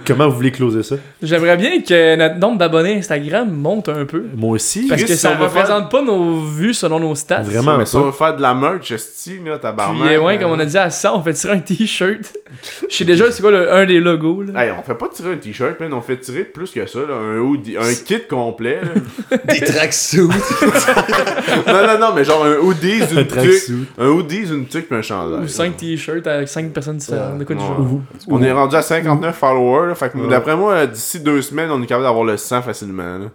comment 0.05 0.27
vous 0.29 0.35
voulez 0.35 0.51
closer 0.51 0.83
ça? 0.83 0.95
J'aimerais 1.21 1.57
bien 1.57 1.81
que 1.81 2.15
notre 2.15 2.35
nombre 2.37 2.57
d'abonnés 2.57 2.97
Instagram 2.97 3.49
monte 3.51 3.89
un 3.89 4.05
peu. 4.05 4.23
Moi 4.35 4.51
aussi. 4.51 4.87
Parce 4.87 5.01
Chris, 5.01 5.09
que 5.11 5.15
si 5.15 5.21
ça 5.21 5.33
on 5.33 5.37
veut 5.39 5.45
représente 5.45 5.89
pas 5.91 6.01
nos 6.01 6.41
vues 6.41 6.73
selon 6.73 6.99
nos 6.99 7.15
stats. 7.15 7.41
Vraiment 7.41 7.77
mais 7.77 7.85
pas. 7.85 7.99
veut 8.01 8.11
faire 8.11 8.35
de 8.35 8.41
la 8.41 8.53
merch, 8.53 8.91
esti, 8.91 9.39
là, 9.45 9.57
tabarnak. 9.57 10.01
Puis, 10.07 10.15
euh, 10.15 10.21
ouais, 10.21 10.35
euh, 10.37 10.39
comme 10.41 10.51
on 10.51 10.59
a 10.59 10.65
dit 10.65 10.77
à 10.77 10.89
ça, 10.89 11.15
on 11.15 11.21
fait 11.21 11.33
tirer 11.33 11.53
un 11.53 11.59
t-shirt. 11.59 12.33
Je 12.89 12.95
sais 12.95 13.05
déjà 13.05 13.31
c'est 13.31 13.41
quoi 13.41 13.51
le, 13.51 13.73
un 13.73 13.85
des 13.85 13.99
logos. 13.99 14.43
Là. 14.43 14.63
Hey, 14.65 14.71
on 14.77 14.81
fait 14.83 14.95
pas 14.95 15.07
tirer 15.09 15.33
un 15.33 15.37
t-shirt, 15.37 15.79
man, 15.79 15.93
on 15.93 16.01
fait 16.01 16.17
tirer 16.17 16.43
plus 16.43 16.71
que 16.71 16.85
ça, 16.85 16.99
là, 16.99 17.13
un, 17.15 17.37
hoodie, 17.39 17.77
un 17.77 17.93
kit 18.05 18.21
complet. 18.29 18.79
là. 18.81 19.37
Des 19.53 19.61
tracksuits. 19.61 20.21
non, 21.67 21.73
non, 21.87 21.99
non, 21.99 22.13
mais 22.15 22.23
genre 22.23 22.45
un 22.45 22.57
hoodie, 22.57 23.01
Un 23.01 23.07
une 23.07 23.17
tuque, 23.17 23.27
tracksuit. 23.27 23.85
un 23.97 24.07
hoodie, 24.07 24.43
une 24.51 24.65
tuque 24.67 24.87
pis 24.89 24.95
un 24.95 25.01
chandail. 25.01 25.43
Ou 25.43 25.47
5 25.47 25.77
t-shirts 25.77 26.27
avec 26.27 26.47
5 26.47 26.71
personnes 26.71 26.97
différentes. 26.97 27.39
De 27.39 27.43
quoi 27.43 27.55
du 27.55 27.61
Ouais. 27.61 27.67
genre. 27.67 27.99
On 28.27 28.41
est 28.43 28.51
rendu 28.51 28.75
à 28.75 28.81
59 28.81 29.35
followers, 29.35 29.84
là, 29.87 29.95
fait 29.95 30.09
que 30.11 30.17
Ouais. 30.17 30.29
d'après 30.29 30.55
moi, 30.55 30.85
d'ici 30.87 31.19
deux 31.19 31.41
semaines, 31.41 31.69
on 31.71 31.81
est 31.81 31.85
capable 31.85 32.05
d'avoir 32.05 32.23
le 32.25 32.37
100 32.37 32.61
facilement. 32.61 33.17
Là. 33.17 33.25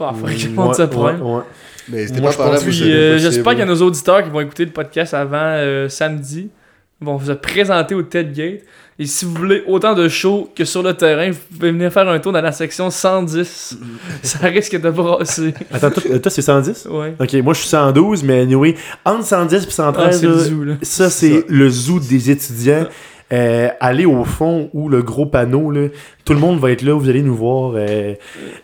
Ah, 0.00 0.12
faudrait 0.14 0.34
que 0.34 0.40
je 0.40 0.48
Ouais, 0.48 0.54
monte 0.54 0.74
ça 0.74 0.86
ouais, 0.86 1.12
ouais. 1.20 1.42
Mais 1.88 2.06
Moi, 2.20 2.32
pas 2.32 2.56
je 2.56 2.64
Puis 2.64 2.92
euh, 2.92 3.18
j'espère 3.18 3.52
qu'il 3.52 3.60
y 3.60 3.62
a 3.62 3.66
nos 3.66 3.82
auditeurs 3.82 4.22
qui 4.24 4.30
vont 4.30 4.40
écouter 4.40 4.64
le 4.64 4.70
podcast 4.72 5.12
avant 5.14 5.36
euh, 5.40 5.88
samedi. 5.88 6.50
Ils 7.00 7.04
vont 7.06 7.16
vous 7.16 7.34
présenter 7.36 7.94
au 7.94 8.02
TEDgate. 8.02 8.62
Et 8.98 9.06
si 9.06 9.24
vous 9.24 9.34
voulez 9.34 9.62
autant 9.66 9.92
de 9.94 10.08
shows 10.08 10.50
que 10.54 10.64
sur 10.64 10.82
le 10.82 10.94
terrain, 10.94 11.30
vous 11.30 11.38
pouvez 11.58 11.72
venir 11.72 11.92
faire 11.92 12.08
un 12.08 12.18
tour 12.20 12.32
dans 12.32 12.40
la 12.40 12.52
section 12.52 12.90
110. 12.90 13.76
ça 14.22 14.38
risque 14.46 14.80
de 14.80 14.88
brasser. 14.90 15.52
Attends, 15.72 15.90
toi, 15.90 16.18
toi, 16.20 16.30
c'est 16.30 16.42
110? 16.42 16.86
Ouais. 16.90 17.14
Ok, 17.20 17.32
moi 17.42 17.54
je 17.54 17.58
suis 17.60 17.68
112, 17.68 18.22
mais 18.22 18.40
anyway, 18.40 18.76
entre 19.04 19.24
110 19.24 19.54
et 19.64 19.66
Ah, 19.66 19.70
113, 19.70 20.20
c'est 20.20 20.26
le 20.26 20.32
là, 20.32 20.38
zoo, 20.38 20.64
là. 20.64 20.74
ça 20.82 21.10
c'est 21.10 21.44
le 21.48 21.68
zoo 21.68 21.98
des 22.00 22.30
étudiants. 22.30 22.86
Euh, 23.34 23.68
allez 23.80 24.06
au 24.06 24.24
fond 24.24 24.70
où 24.72 24.88
le 24.88 25.02
gros 25.02 25.26
panneau, 25.26 25.70
là, 25.72 25.88
tout 26.24 26.34
le 26.34 26.38
monde 26.38 26.60
va 26.60 26.70
être 26.70 26.82
là, 26.82 26.96
vous 26.96 27.08
allez 27.08 27.22
nous 27.22 27.34
voir 27.34 27.72
euh, 27.74 28.14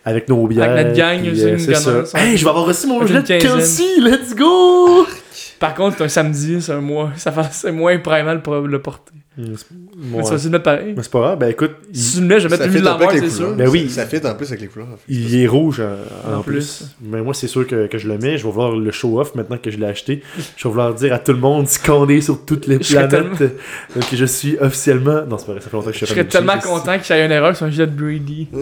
avec 0.05 0.29
nos 0.29 0.47
bières. 0.47 0.71
Avec 0.71 0.87
notre 0.87 0.97
gang, 0.97 1.19
puis, 1.19 1.31
aussi, 1.31 1.43
euh, 1.43 1.57
c'est 1.57 1.75
ça. 1.75 2.17
Hey, 2.17 2.37
je 2.37 2.43
vais 2.43 2.49
avoir 2.49 2.65
reçu 2.65 2.87
mon 2.87 3.05
gilet 3.05 3.21
de. 3.21 3.37
Kelsey, 3.37 3.99
let's 3.99 4.33
go! 4.33 5.05
Par 5.59 5.75
contre, 5.75 5.97
c'est 5.97 6.03
un 6.05 6.09
samedi, 6.09 6.61
c'est 6.61 6.71
un 6.71 6.81
mois. 6.81 7.11
Ça 7.17 7.31
fait, 7.31 7.41
c'est 7.51 7.71
moins 7.71 7.97
primal 7.99 8.41
pour 8.41 8.55
le 8.55 8.81
porter. 8.81 9.13
C'est- 9.37 9.65
Mais 9.95 10.17
ouais. 10.17 10.23
tu 10.25 10.29
vas 10.35 10.43
le 10.43 10.49
mettre 10.49 10.63
pareil. 10.63 10.93
Mais 10.97 11.03
c'est 11.03 11.11
pas 11.11 11.19
grave, 11.21 11.39
ben 11.39 11.47
écoute, 11.49 11.71
Si 11.93 12.15
tu 12.15 12.21
le 12.21 12.27
mets, 12.27 12.39
je 12.41 12.49
vais 12.49 12.57
Ça 12.57 12.63
mettre 12.63 12.71
lui 12.73 12.79
fit 12.79 12.83
de 12.83 12.87
un 12.89 12.91
peu 12.95 13.03
l'envers, 13.05 13.09
avec 13.11 13.21
les 13.21 13.29
c'est 13.29 13.35
couleurs. 13.37 13.49
sûr. 13.51 13.57
Ben 13.57 13.69
oui. 13.69 13.89
Ça 13.89 14.05
fit 14.05 14.17
en 14.27 14.35
plus 14.35 14.47
avec 14.49 14.59
les 14.61 14.67
couleurs. 14.67 14.87
il 15.07 15.35
est 15.41 15.47
rouge 15.47 15.79
en, 15.81 16.29
en 16.29 16.39
En 16.39 16.41
plus. 16.41 16.53
plus. 16.53 16.83
Mais 17.01 17.21
moi, 17.21 17.33
c'est 17.33 17.47
sûr 17.47 17.65
que, 17.65 17.87
que 17.87 17.97
je 17.97 18.09
le 18.09 18.17
mets. 18.17 18.37
Je 18.37 18.43
vais 18.45 18.51
vouloir 18.51 18.75
le 18.75 18.91
show-off 18.91 19.33
maintenant 19.35 19.57
que 19.57 19.71
je 19.71 19.77
l'ai 19.77 19.85
acheté. 19.85 20.21
Je 20.57 20.63
vais 20.67 20.69
vouloir 20.69 20.93
dire 20.93 21.13
à 21.13 21.19
tout 21.19 21.31
le 21.31 21.39
monde, 21.39 21.67
scandé 21.69 22.19
sur 22.19 22.43
toutes 22.45 22.67
les 22.67 22.77
Je 22.79 22.83
serais 22.83 23.07
planètes, 23.07 23.41
euh, 23.41 24.01
que 24.09 24.17
je 24.17 24.25
suis 24.25 24.57
officiellement. 24.59 25.21
Non, 25.25 25.37
c'est 25.37 25.45
pas 25.45 25.53
vrai, 25.53 25.61
ça 25.61 25.69
fait 25.69 25.77
longtemps 25.77 25.87
que 25.91 25.93
je 25.93 25.99
Je 25.99 26.05
suis 26.05 26.13
serais 26.13 26.23
fan 26.23 26.27
de 26.27 26.31
tellement 26.31 26.59
content 26.59 26.99
qu'il 26.99 27.15
y 27.15 27.19
ait 27.19 27.25
une 27.25 27.31
erreur 27.31 27.55
sur 27.55 27.65
un 27.67 27.69
gilet 27.69 27.87
de 27.87 27.91
Brady. 27.93 28.49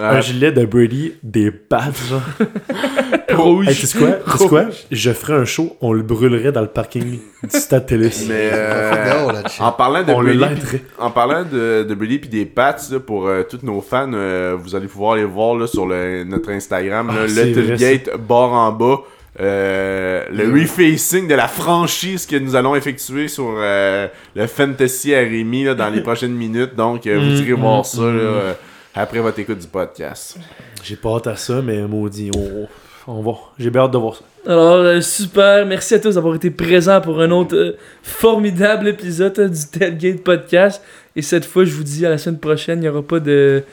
Un 0.00 0.20
gilet 0.20 0.50
de 0.52 0.64
Brady, 0.64 1.12
des 1.22 1.50
pattes, 1.50 2.00
genre. 2.08 2.22
Rouge. 3.30 3.68
Hey, 3.68 3.74
tu 3.74 3.86
sais 3.86 3.98
quoi? 3.98 4.08
Tu 4.32 4.38
sais 4.38 4.48
quoi? 4.48 4.64
Je 4.90 5.10
ferais 5.12 5.34
un 5.34 5.44
show, 5.44 5.76
on 5.80 5.92
le 5.92 6.02
brûlerait 6.02 6.52
dans 6.52 6.60
le 6.62 6.66
parking 6.66 7.18
du 7.42 7.58
stade 7.60 7.86
Télé. 7.86 8.08
mais 8.28 8.50
euh, 8.52 9.32
en 9.60 9.72
parlant 9.72 10.02
de 10.02 10.12
On 10.12 10.22
Brady, 10.22 10.38
lâcherait. 10.38 10.78
pis- 10.78 10.84
en 10.98 11.10
parlant 11.10 11.44
de, 11.44 11.84
de 11.88 11.94
Brady 11.94 12.18
puis 12.18 12.28
des 12.28 12.44
Pats, 12.44 12.76
là, 12.90 12.98
pour 13.00 13.28
euh, 13.28 13.42
tous 13.48 13.60
nos 13.62 13.80
fans, 13.80 14.10
euh, 14.12 14.56
vous 14.60 14.74
allez 14.74 14.88
pouvoir 14.88 15.16
les 15.16 15.24
voir 15.24 15.54
là, 15.54 15.66
sur 15.66 15.86
le- 15.86 16.24
notre 16.24 16.50
Instagram, 16.50 17.10
Ah, 17.10 17.26
là, 17.26 17.44
le 17.44 17.52
Tailgate 17.52 18.10
barre 18.18 18.52
en 18.52 18.72
bas. 18.72 18.98
euh, 19.40 20.24
le 20.32 20.48
Mm. 20.48 20.60
refacing 20.60 21.28
de 21.28 21.34
la 21.34 21.46
franchise 21.48 22.26
que 22.26 22.36
nous 22.36 22.56
allons 22.56 22.74
effectuer 22.74 23.28
sur 23.28 23.54
euh, 23.56 24.08
le 24.34 24.46
Fantasy 24.48 25.14
à 25.14 25.20
Rémi 25.20 25.64
là, 25.64 25.74
dans 25.74 25.88
les 25.88 26.00
prochaines 26.08 26.34
minutes. 26.34 26.74
Donc, 26.76 27.06
euh, 27.06 27.16
vous 27.16 27.40
Mm, 27.40 27.44
irez 27.46 27.52
mm, 27.52 27.60
voir 27.60 27.86
ça 27.86 28.00
mm. 28.02 28.16
là, 28.16 28.22
euh, 28.22 28.52
après 28.94 29.20
votre 29.20 29.38
écoute 29.38 29.58
du 29.58 29.66
podcast. 29.66 30.36
J'ai 30.82 30.96
pas 30.96 31.16
hâte 31.16 31.26
à 31.26 31.36
ça, 31.36 31.60
mais 31.62 31.78
maudit. 31.82 32.30
on- 32.36 32.68
on 33.06 33.22
va. 33.22 33.32
J'ai 33.58 33.70
bien 33.70 33.82
hâte 33.82 33.92
de 33.92 33.98
voir 33.98 34.14
ça. 34.16 34.22
Alors, 34.46 34.74
euh, 34.74 35.00
super. 35.00 35.66
Merci 35.66 35.94
à 35.94 35.98
tous 35.98 36.14
d'avoir 36.14 36.34
été 36.34 36.50
présents 36.50 37.00
pour 37.00 37.20
un 37.20 37.30
autre 37.30 37.56
euh, 37.56 37.76
formidable 38.02 38.88
épisode 38.88 39.36
euh, 39.38 39.48
du 39.48 39.66
Tailgate 39.78 40.22
Podcast. 40.22 40.82
Et 41.16 41.22
cette 41.22 41.44
fois, 41.44 41.64
je 41.64 41.72
vous 41.72 41.82
dis 41.82 42.04
à 42.06 42.10
la 42.10 42.18
semaine 42.18 42.38
prochaine, 42.38 42.78
il 42.78 42.82
n'y 42.82 42.88
aura 42.88 43.02
pas 43.02 43.18
de. 43.18 43.64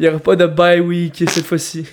Il 0.00 0.06
y 0.06 0.08
aura 0.08 0.18
pas 0.18 0.36
de 0.36 0.46
bye 0.46 0.80
week 0.80 1.24
cette 1.28 1.44
fois-ci. 1.44 1.86